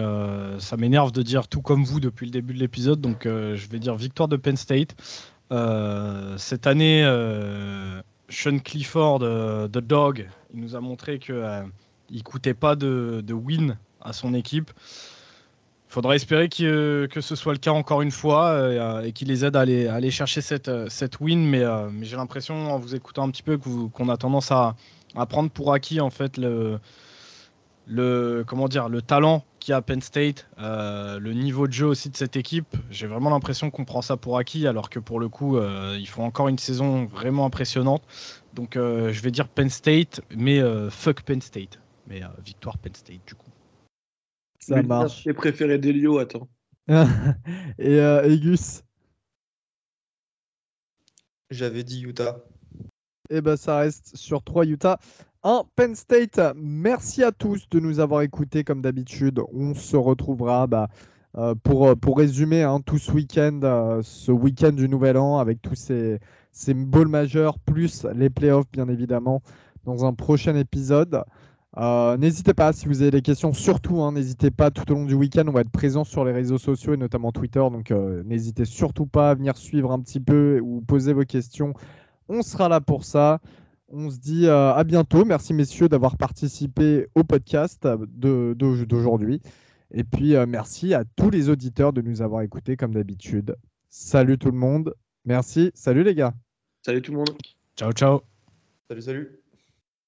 ça 0.60 0.76
m'énerve 0.76 1.14
de 1.14 1.22
dire 1.22 1.48
tout 1.48 1.61
comme 1.61 1.86
vous 1.86 2.02
depuis 2.02 2.26
le 2.26 2.32
début 2.32 2.53
de 2.53 2.60
l'épisode, 2.60 2.99
donc 2.99 3.22
je 3.24 3.69
vais 3.69 3.80
dire 3.80 3.95
victoire 3.95 4.28
de 4.28 4.36
Penn 4.36 4.57
State. 4.57 4.95
cette 6.38 6.68
année, 6.68 7.03
Sean 8.28 8.60
Clifford, 8.60 9.19
The 9.19 9.78
Dog, 9.78 10.28
il 10.53 10.60
nous 10.60 10.76
a 10.76 10.82
montré 10.82 11.19
qu'il 11.19 11.36
euh, 12.12 12.16
ne 12.16 12.22
coûtait 12.22 12.54
pas 12.54 12.76
de, 12.76 13.24
win 13.30 13.78
à 14.02 14.14
son 14.14 14.34
équipe. 14.34 14.72
Il 15.90 15.94
faudra 15.94 16.16
espérer 16.16 16.50
que 16.50 17.22
ce 17.22 17.36
soit 17.36 17.54
le 17.54 17.60
cas 17.60 17.72
encore 17.72 18.02
une 18.02 18.12
fois 18.12 18.48
euh, 18.50 19.04
et 19.04 19.14
qu'il 19.14 19.30
les 19.30 19.46
aide 19.46 19.56
à 19.56 19.62
aller, 19.62 20.12
chercher 20.12 20.42
cette, 20.42 20.70
win. 21.22 21.46
Mais, 21.46 21.64
euh, 21.64 21.90
j'ai 22.02 22.18
l'impression, 22.18 22.74
en 22.74 22.78
vous 22.78 22.94
écoutant 22.94 23.24
un 23.24 23.32
petit 23.32 23.44
peu, 23.44 23.58
qu'on 23.58 24.10
a 24.10 24.18
tendance 24.18 24.52
à, 24.52 24.76
prendre 25.30 25.50
pour 25.50 25.74
acquis 25.74 26.02
en 26.02 26.10
fait 26.10 26.38
le, 26.38 26.80
comment 28.46 28.68
dire, 28.68 28.90
le 28.90 29.02
talent 29.02 29.44
qu'il 29.60 29.72
y 29.72 29.74
a 29.74 29.78
à 29.78 29.82
Penn 29.82 30.02
State, 30.02 30.48
le 30.58 31.32
niveau 31.32 31.68
de 31.68 31.74
jeu 31.74 31.88
aussi 31.88 32.10
de 32.10 32.18
cette 32.18 32.36
équipe. 32.36 32.76
J'ai 32.92 33.08
vraiment 33.08 33.30
l'impression 33.30 33.72
qu'on 33.72 33.86
prend 33.86 34.02
ça 34.02 34.18
pour 34.18 34.38
acquis 34.38 34.68
alors 34.68 34.90
que 34.90 35.00
pour 35.00 35.22
le 35.22 35.30
coup, 35.30 35.58
ils 35.58 36.08
font 36.08 36.26
encore 36.26 36.50
une 36.50 36.60
saison 36.60 37.06
vraiment 37.06 37.46
impressionnante. 37.46 38.04
Donc 38.58 38.76
euh, 38.76 39.14
je 39.14 39.22
vais 39.22 39.30
dire 39.30 39.48
Penn 39.48 39.70
State, 39.70 40.22
mais 40.36 40.60
euh, 40.60 40.90
fuck 40.90 41.22
Penn 41.22 41.42
State. 41.42 41.80
Mais 42.08 42.24
euh, 42.24 42.28
victoire 42.44 42.78
Penn 42.78 42.94
State 42.96 43.26
du 43.26 43.36
coup. 43.36 43.52
Ça 44.60 44.82
marche. 44.82 45.24
J'ai 45.24 45.34
préféré 45.34 45.78
Delio, 45.78 46.18
attends. 46.18 46.48
et 47.78 47.98
Egus 47.98 48.84
J'avais 51.50 51.84
dit 51.84 52.02
Utah. 52.02 52.44
Et 53.30 53.38
eh 53.38 53.42
ben 53.42 53.58
ça 53.58 53.80
reste 53.80 54.16
sur 54.16 54.42
3 54.42 54.66
Utah. 54.66 55.00
1 55.44 55.64
Penn 55.76 55.96
State. 55.96 56.40
Merci 56.56 57.24
à 57.24 57.32
tous 57.32 57.68
de 57.70 57.80
nous 57.80 58.00
avoir 58.00 58.22
écoutés 58.22 58.64
comme 58.64 58.82
d'habitude. 58.82 59.42
On 59.54 59.74
se 59.74 59.98
retrouvera 59.98 60.66
bah, 60.68 60.90
Euh, 61.38 61.54
pour, 61.54 61.96
pour 61.98 62.18
résumer 62.18 62.64
hein, 62.64 62.82
tout 62.84 62.98
ce 62.98 63.12
week-end, 63.12 64.00
ce 64.02 64.32
week-end 64.32 64.72
du 64.72 64.90
Nouvel 64.90 65.18
An 65.18 65.38
avec 65.38 65.62
tous 65.62 65.76
ces, 65.76 66.20
ces 66.52 66.74
balls 66.74 67.08
majeurs, 67.08 67.60
plus 67.60 68.06
les 68.16 68.32
playoffs 68.32 68.72
bien 68.72 68.88
évidemment, 68.90 69.44
dans 69.86 70.04
un 70.06 70.14
prochain 70.14 70.56
épisode. 70.56 71.24
N'hésitez 72.18 72.54
pas, 72.54 72.74
si 72.74 72.88
vous 72.88 73.02
avez 73.02 73.12
des 73.12 73.22
questions, 73.22 73.54
surtout, 73.54 74.02
hein, 74.02 74.12
n'hésitez 74.12 74.52
pas 74.52 74.72
tout 74.72 74.91
au 74.91 74.95
long 74.95 75.06
du 75.06 75.14
week-end, 75.14 75.44
on 75.48 75.52
va 75.52 75.62
être 75.62 75.70
présent 75.70 76.04
sur 76.04 76.26
les 76.26 76.32
réseaux 76.32 76.58
sociaux 76.58 76.94
et 76.94 76.98
notamment 76.98 77.32
Twitter, 77.32 77.60
donc 77.60 77.91
n'hésitez 78.26 78.66
surtout 78.66 79.06
pas 79.06 79.32
à 79.32 79.36
venir 79.36 79.58
suivre 79.58 79.91
un 79.91 79.99
petit 79.99 80.20
peu 80.20 80.60
ou 80.62 80.82
poser 80.82 81.14
vos 81.14 81.26
questions. 81.26 81.74
On 82.30 82.41
sera 82.41 82.70
là 82.70 82.82
pour 82.82 83.06
ça. 83.06 83.40
On 83.90 84.10
se 84.10 84.18
dit 84.18 84.48
euh, 84.48 84.74
à 84.74 84.84
bientôt. 84.84 85.24
Merci 85.24 85.54
messieurs 85.54 85.88
d'avoir 85.88 86.18
participé 86.18 87.08
au 87.16 87.24
podcast 87.24 87.88
d'aujourd'hui. 87.88 89.41
Et 89.91 90.04
puis 90.04 90.36
euh, 90.36 90.45
merci 90.45 90.94
à 90.94 91.06
tous 91.16 91.30
les 91.30 91.49
auditeurs 91.49 91.94
de 91.94 92.02
nous 92.02 92.22
avoir 92.22 92.41
écoutés 92.41 92.76
comme 92.76 92.94
d'habitude. 92.94 93.56
Salut 93.90 94.38
tout 94.38 94.52
le 94.52 94.58
monde. 94.58 94.94
Merci. 95.24 95.72
Salut 95.74 96.04
les 96.04 96.16
gars. 96.16 96.34
Salut 96.86 97.02
tout 97.02 97.14
le 97.14 97.20
monde. 97.20 97.38
Ciao, 97.78 97.91
ciao. 97.94 98.22
Salut, 98.90 99.02
salut. 99.02 99.47